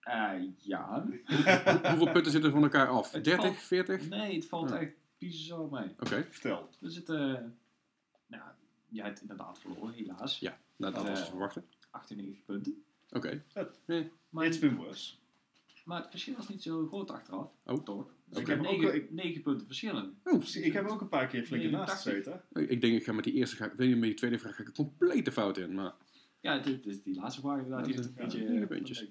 Eh, 0.01 0.31
ja. 0.59 1.07
Hoeveel 1.89 2.13
punten 2.13 2.33
zitten 2.33 2.43
er 2.45 2.51
van 2.51 2.63
elkaar 2.63 2.89
af? 2.89 3.13
Het 3.13 3.25
30, 3.25 3.45
valt- 3.45 3.59
40? 3.59 4.01
Oké. 4.07 4.17
Nee, 4.17 4.35
het 4.35 4.47
valt 4.47 4.69
Ja. 4.71 4.79
echt 4.79 4.93
bizar 5.19 5.69
mee. 5.71 5.91
Vertel. 6.31 6.69
We 6.79 6.91
zitten... 6.91 7.57
Nou, 8.27 8.43
jij 8.89 9.05
hebt 9.05 9.21
inderdaad 9.21 9.59
verloren, 9.59 9.95
helaas. 9.95 10.39
Ja, 10.39 10.59
nou, 10.77 10.95
dat 10.95 11.03
Eh, 11.03 11.09
was 11.11 11.25
te 11.25 11.31
verwachten. 11.31 11.65
98 11.91 12.45
punten. 12.45 12.85
Oké. 13.11 13.43
Het- 13.53 13.81
Eh, 13.87 14.01
Maar, 14.29 14.47
It's 14.47 14.59
been 14.59 14.77
worse. 14.77 15.15
maar 15.85 16.01
het 16.01 16.11
verschil 16.11 16.35
was 16.37 16.49
niet 16.49 16.63
zo 16.63 16.87
groot 16.87 17.11
achteraf. 17.11 17.51
Oh. 17.65 17.85
Toch? 17.85 18.15
Dus 18.25 18.39
Oké. 18.39 18.41
ik 18.41 18.47
heb 18.47 18.47
Ik 18.47 18.49
heb 18.49 18.59
ook 18.59 18.65
9, 18.81 18.85
wel- 18.87 18.95
ik- 18.95 19.11
9 19.11 19.43
punten 19.43 19.67
verschillen. 19.67 20.19
oh, 20.25 20.43
Ik 20.55 20.73
heb 20.73 20.87
ook 20.89 21.01
een 21.01 21.09
paar 21.09 21.27
keer 21.27 21.45
flink 21.45 21.65
ernaast 21.65 22.05
89. 22.05 22.43
gezeten. 22.53 22.71
ik 22.75 22.81
denk 22.81 22.95
ik 22.97 23.05
ga 23.05 23.13
met 23.13 23.25
die 23.25 23.33
eerste, 23.33 23.57
ga, 23.57 23.65
ik 23.65 23.73
weet 23.73 23.89
niet, 23.89 23.97
met 23.97 24.09
die 24.09 24.15
tweede 24.19 24.39
vraag 24.39 24.55
ga 24.55 24.61
ik 24.63 24.69
een 24.69 24.75
complete 24.75 25.33
fout 25.33 25.57
in. 25.59 25.75
Maar 25.75 25.95
Ja, 26.41 26.53
het, 26.53 26.65
het 26.65 26.87
is 26.87 27.03
die 27.03 27.15
laatste 27.15 27.41
vraag 27.41 27.57
inderdaad. 27.59 27.85
Die 27.85 27.95
Ja, 27.95 28.01
een 28.47 28.59
ja, 28.59 28.67
beetje... 28.67 29.09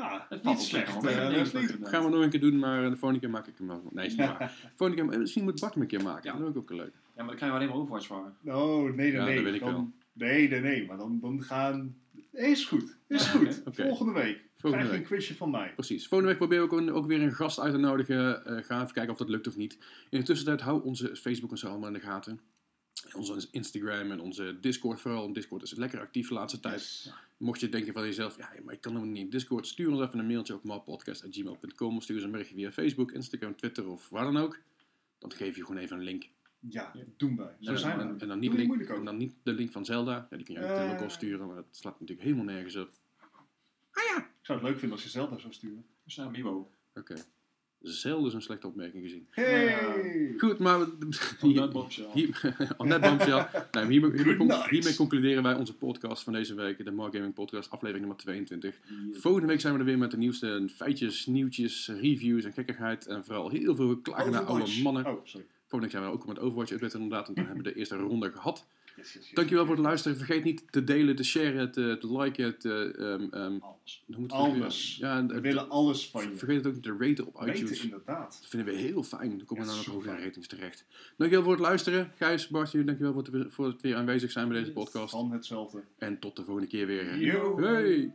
dat. 0.00 0.10
Ja, 0.10 0.26
Het 0.28 0.40
valt 0.42 0.56
niet 0.56 0.66
slecht. 0.66 0.92
wel 0.92 1.02
mee, 1.02 1.14
eh, 1.14 1.88
gaan 1.90 2.04
we 2.04 2.10
nog 2.10 2.22
een 2.22 2.30
keer 2.30 2.40
doen, 2.40 2.58
maar 2.58 2.84
eh, 2.84 2.90
de 2.90 2.96
volgende 2.96 3.20
keer 3.20 3.30
maak 3.30 3.46
ik 3.46 3.54
hem 3.58 3.66
wel. 3.66 3.82
Nee, 3.92 4.06
is 4.06 4.16
niet 4.16 4.26
waar. 4.38 4.52
Volgende 4.76 5.02
keer, 5.02 5.12
eh, 5.12 5.18
misschien 5.20 5.44
moet 5.44 5.60
Bart 5.60 5.72
hem 5.74 5.82
een 5.82 5.88
keer 5.88 6.02
maken. 6.02 6.24
Ja. 6.24 6.30
Dat 6.38 6.40
vind 6.42 6.54
ik 6.54 6.60
ook 6.62 6.70
leuk. 6.78 6.92
Ja, 6.94 7.00
maar 7.16 7.26
dan 7.26 7.36
krijgen 7.36 7.48
we 7.48 7.54
alleen 7.54 7.68
maar 7.68 7.76
Overwatch 7.76 8.06
voor. 8.06 8.32
Oh, 8.44 8.82
nee, 8.84 8.92
nee, 8.94 9.12
Ja, 9.12 9.24
nee. 9.24 9.44
dat 9.44 9.54
ik 9.54 9.60
dan, 9.60 9.72
wel. 9.72 9.90
Nee, 10.12 10.48
nee, 10.48 10.60
nee. 10.60 10.86
Maar 10.86 10.96
dan, 10.96 11.18
dan 11.20 11.42
gaan... 11.42 11.94
Nee, 12.32 12.50
is 12.50 12.64
goed. 12.64 12.96
Is 13.08 13.24
Ja, 13.32 13.38
goed. 13.38 13.62
Volgende 13.64 14.12
week 14.12 14.40
Volgende 14.56 14.60
krijg 14.60 14.82
je 14.82 14.90
week. 14.90 15.10
een 15.10 15.16
quizje 15.16 15.34
van 15.34 15.50
mij. 15.50 15.72
Precies. 15.74 16.08
Volgende 16.08 16.28
week 16.32 16.38
proberen 16.38 16.68
we 16.68 16.74
ook, 16.74 16.80
een- 16.80 16.92
ook 16.92 17.06
weer 17.06 17.22
een 17.22 17.32
gast 17.32 17.60
uit 17.60 17.72
te 17.72 17.78
nodigen. 17.78 18.44
Eh 18.46 18.64
gaan 18.64 18.82
even 18.82 18.92
kijken 18.94 19.12
of 19.12 19.18
dat 19.18 19.28
lukt 19.28 19.46
of 19.46 19.56
niet. 19.56 19.78
In 20.10 20.18
de 20.18 20.24
tussentijd 20.24 20.60
hou 20.60 20.84
onze 20.84 21.16
Facebook 21.16 21.50
en 21.50 21.58
zo 21.58 21.68
allemaal 21.68 21.86
in 21.88 21.94
de 21.94 22.00
gaten. 22.00 22.40
Onze 23.16 23.48
Instagram 23.50 24.10
en 24.10 24.20
onze 24.20 24.58
Discord 24.60 25.00
vooral. 25.00 25.32
Discord 25.32 25.62
is 25.62 25.74
lekker 25.74 26.00
actief 26.00 26.28
de 26.28 26.34
laatste 26.34 26.60
tijd. 26.60 26.80
Yes. 26.80 27.12
Mocht 27.36 27.60
je 27.60 27.68
denken 27.68 27.92
van 27.92 28.02
jezelf, 28.04 28.36
ja, 28.36 28.52
maar 28.64 28.74
ik 28.74 28.80
kan 28.80 28.92
helemaal 28.92 29.12
niet 29.14 29.24
in 29.24 29.30
Discord, 29.30 29.66
stuur 29.66 29.90
ons 29.90 30.00
even 30.00 30.18
een 30.18 30.26
mailtje 30.26 30.54
op 30.54 30.64
mappodcast.gmail.com 30.64 31.96
of 31.96 32.02
stuur 32.02 32.16
ons 32.16 32.24
een 32.24 32.30
berichtje 32.30 32.54
via 32.54 32.72
Facebook, 32.72 33.12
Instagram, 33.12 33.56
Twitter 33.56 33.88
of 33.88 34.08
waar 34.08 34.24
dan 34.24 34.36
ook. 34.36 34.58
Dan 35.18 35.32
geef 35.32 35.56
je 35.56 35.64
gewoon 35.64 35.80
even 35.82 35.96
een 35.96 36.02
link. 36.04 36.28
Ja, 36.58 36.90
Ja. 36.94 37.04
doen 37.16 37.36
wij. 37.36 37.56
Zo 37.60 37.70
en, 37.72 37.78
zijn 37.78 37.96
we. 37.96 38.02
en, 38.02 38.18
en 38.20 38.28
dan 38.28 38.38
niet 38.38 38.52
link, 38.52 38.80
en 38.88 39.04
dan 39.04 39.16
niet 39.16 39.34
de 39.42 39.52
link 39.52 39.70
van 39.72 39.84
Zelda. 39.84 40.26
Ja, 40.30 40.36
die 40.36 40.46
kun 40.46 40.54
je 40.54 40.60
ook 40.60 40.66
Eh. 40.68 40.90
ook 40.90 40.98
wel 40.98 41.10
sturen, 41.10 41.46
maar 41.46 41.56
dat 41.56 41.66
slaat 41.70 42.00
natuurlijk 42.00 42.28
helemaal 42.28 42.44
nergens 42.54 42.76
op. 42.76 42.90
Ik 44.40 44.46
zou 44.46 44.58
het 44.58 44.68
leuk 44.68 44.78
vinden 44.78 44.96
als 44.96 45.02
je 45.06 45.10
Zelda 45.12 45.38
zou 45.38 45.52
sturen. 45.52 45.86
Dus 46.04 46.14
ja, 46.14 46.24
Amiibo. 46.24 46.70
Oké. 46.94 47.16
Zelden 47.82 48.34
een 48.34 48.42
slechte 48.42 48.66
opmerking 48.66 49.02
gezien. 49.02 49.26
Hey! 49.30 50.34
Goed, 50.38 50.58
maar... 50.58 50.78
we- 50.80 51.52
dat 51.54 51.72
bombshell. 51.78 52.06
Hier, 52.12 52.56
on 52.76 52.88
that 52.88 53.00
bombshell. 53.00 53.46
Nee, 53.88 54.00
hiermee, 54.70 54.94
concluderen 54.96 55.42
wij 55.42 55.54
onze 55.54 55.76
podcast 55.76 56.22
van 56.22 56.32
deze 56.32 56.54
week. 56.54 56.84
De 56.84 56.90
Mark 56.90 57.14
Gaming 57.14 57.34
Podcast, 57.34 57.70
aflevering 57.70 58.06
nummer 58.06 58.24
22. 58.24 58.80
Volgende 59.12 59.46
week 59.46 59.60
zijn 59.60 59.72
we 59.72 59.78
er 59.78 59.84
weer 59.84 59.98
met 59.98 60.10
de 60.10 60.16
nieuwste 60.16 60.68
feitjes, 60.74 61.26
nieuwtjes, 61.26 61.88
reviews 62.00 62.44
en 62.44 62.52
gekkigheid. 62.52 63.06
En 63.06 63.24
vooral 63.24 63.50
heel 63.50 63.76
veel 63.76 63.96
klagen 63.96 64.32
naar 64.32 64.42
oude 64.44 64.80
mannen. 64.82 65.06
Oh, 65.06 65.20
sorry. 65.24 65.46
Volgende 65.66 65.92
week 65.92 66.02
zijn 66.02 66.04
we 66.04 66.18
ook 66.18 66.26
met 66.26 66.38
Overwatch 66.38 66.70
updaten 66.70 67.00
inderdaad. 67.00 67.24
Want 67.26 67.36
dan 67.36 67.46
hebben 67.46 67.64
we 67.64 67.70
de 67.72 67.78
eerste 67.78 67.96
ronde 67.96 68.30
gehad. 68.30 68.66
Yes, 69.00 69.12
yes, 69.12 69.24
yes. 69.24 69.34
Dankjewel 69.34 69.66
voor 69.66 69.74
het 69.74 69.84
luisteren. 69.84 70.16
Vergeet 70.16 70.44
niet 70.44 70.62
te 70.72 70.84
delen, 70.84 71.16
te 71.16 71.24
sharen, 71.24 71.72
te, 71.72 71.96
te 72.00 72.18
liken. 72.18 72.58
Te, 72.58 72.94
ehm, 72.98 73.42
ehm, 73.42 73.58
Alles. 74.28 74.98
ook. 75.00 75.00
Ja, 75.00 75.26
We 75.26 75.40
willen 75.40 75.68
alles 75.68 76.10
van 76.10 76.22
je. 76.30 76.36
Vergeet 76.36 76.56
het 76.56 76.66
ook 76.66 76.74
niet 76.74 76.82
te 76.82 76.96
raten 76.98 77.26
op 77.26 77.46
iTunes. 77.46 77.82
inderdaad. 77.82 78.38
Dat 78.40 78.50
vinden 78.50 78.74
we 78.74 78.80
heel 78.80 79.02
fijn. 79.02 79.36
Dan 79.36 79.46
komen 79.46 79.66
we 79.66 79.82
zo 79.82 79.90
hogere 79.90 80.12
fijn. 80.12 80.24
ratings 80.24 80.46
terecht. 80.46 80.84
Dankjewel 81.16 81.44
voor 81.44 81.54
het 81.54 81.62
luisteren. 81.62 82.12
Gijs, 82.16 82.48
Bartje, 82.48 82.84
dankjewel 82.84 83.12
voor 83.12 83.22
het, 83.22 83.52
voor 83.52 83.66
het 83.66 83.80
weer 83.80 83.96
aanwezig 83.96 84.30
zijn 84.30 84.48
bij 84.48 84.58
deze 84.58 84.72
podcast. 84.72 85.10
Van 85.10 85.32
hetzelfde. 85.32 85.82
En 85.98 86.18
tot 86.18 86.36
de 86.36 86.44
volgende 86.44 86.68
keer 86.68 86.86
weer. 86.86 87.18
Yo. 87.18 87.60
Hey! 87.60 88.12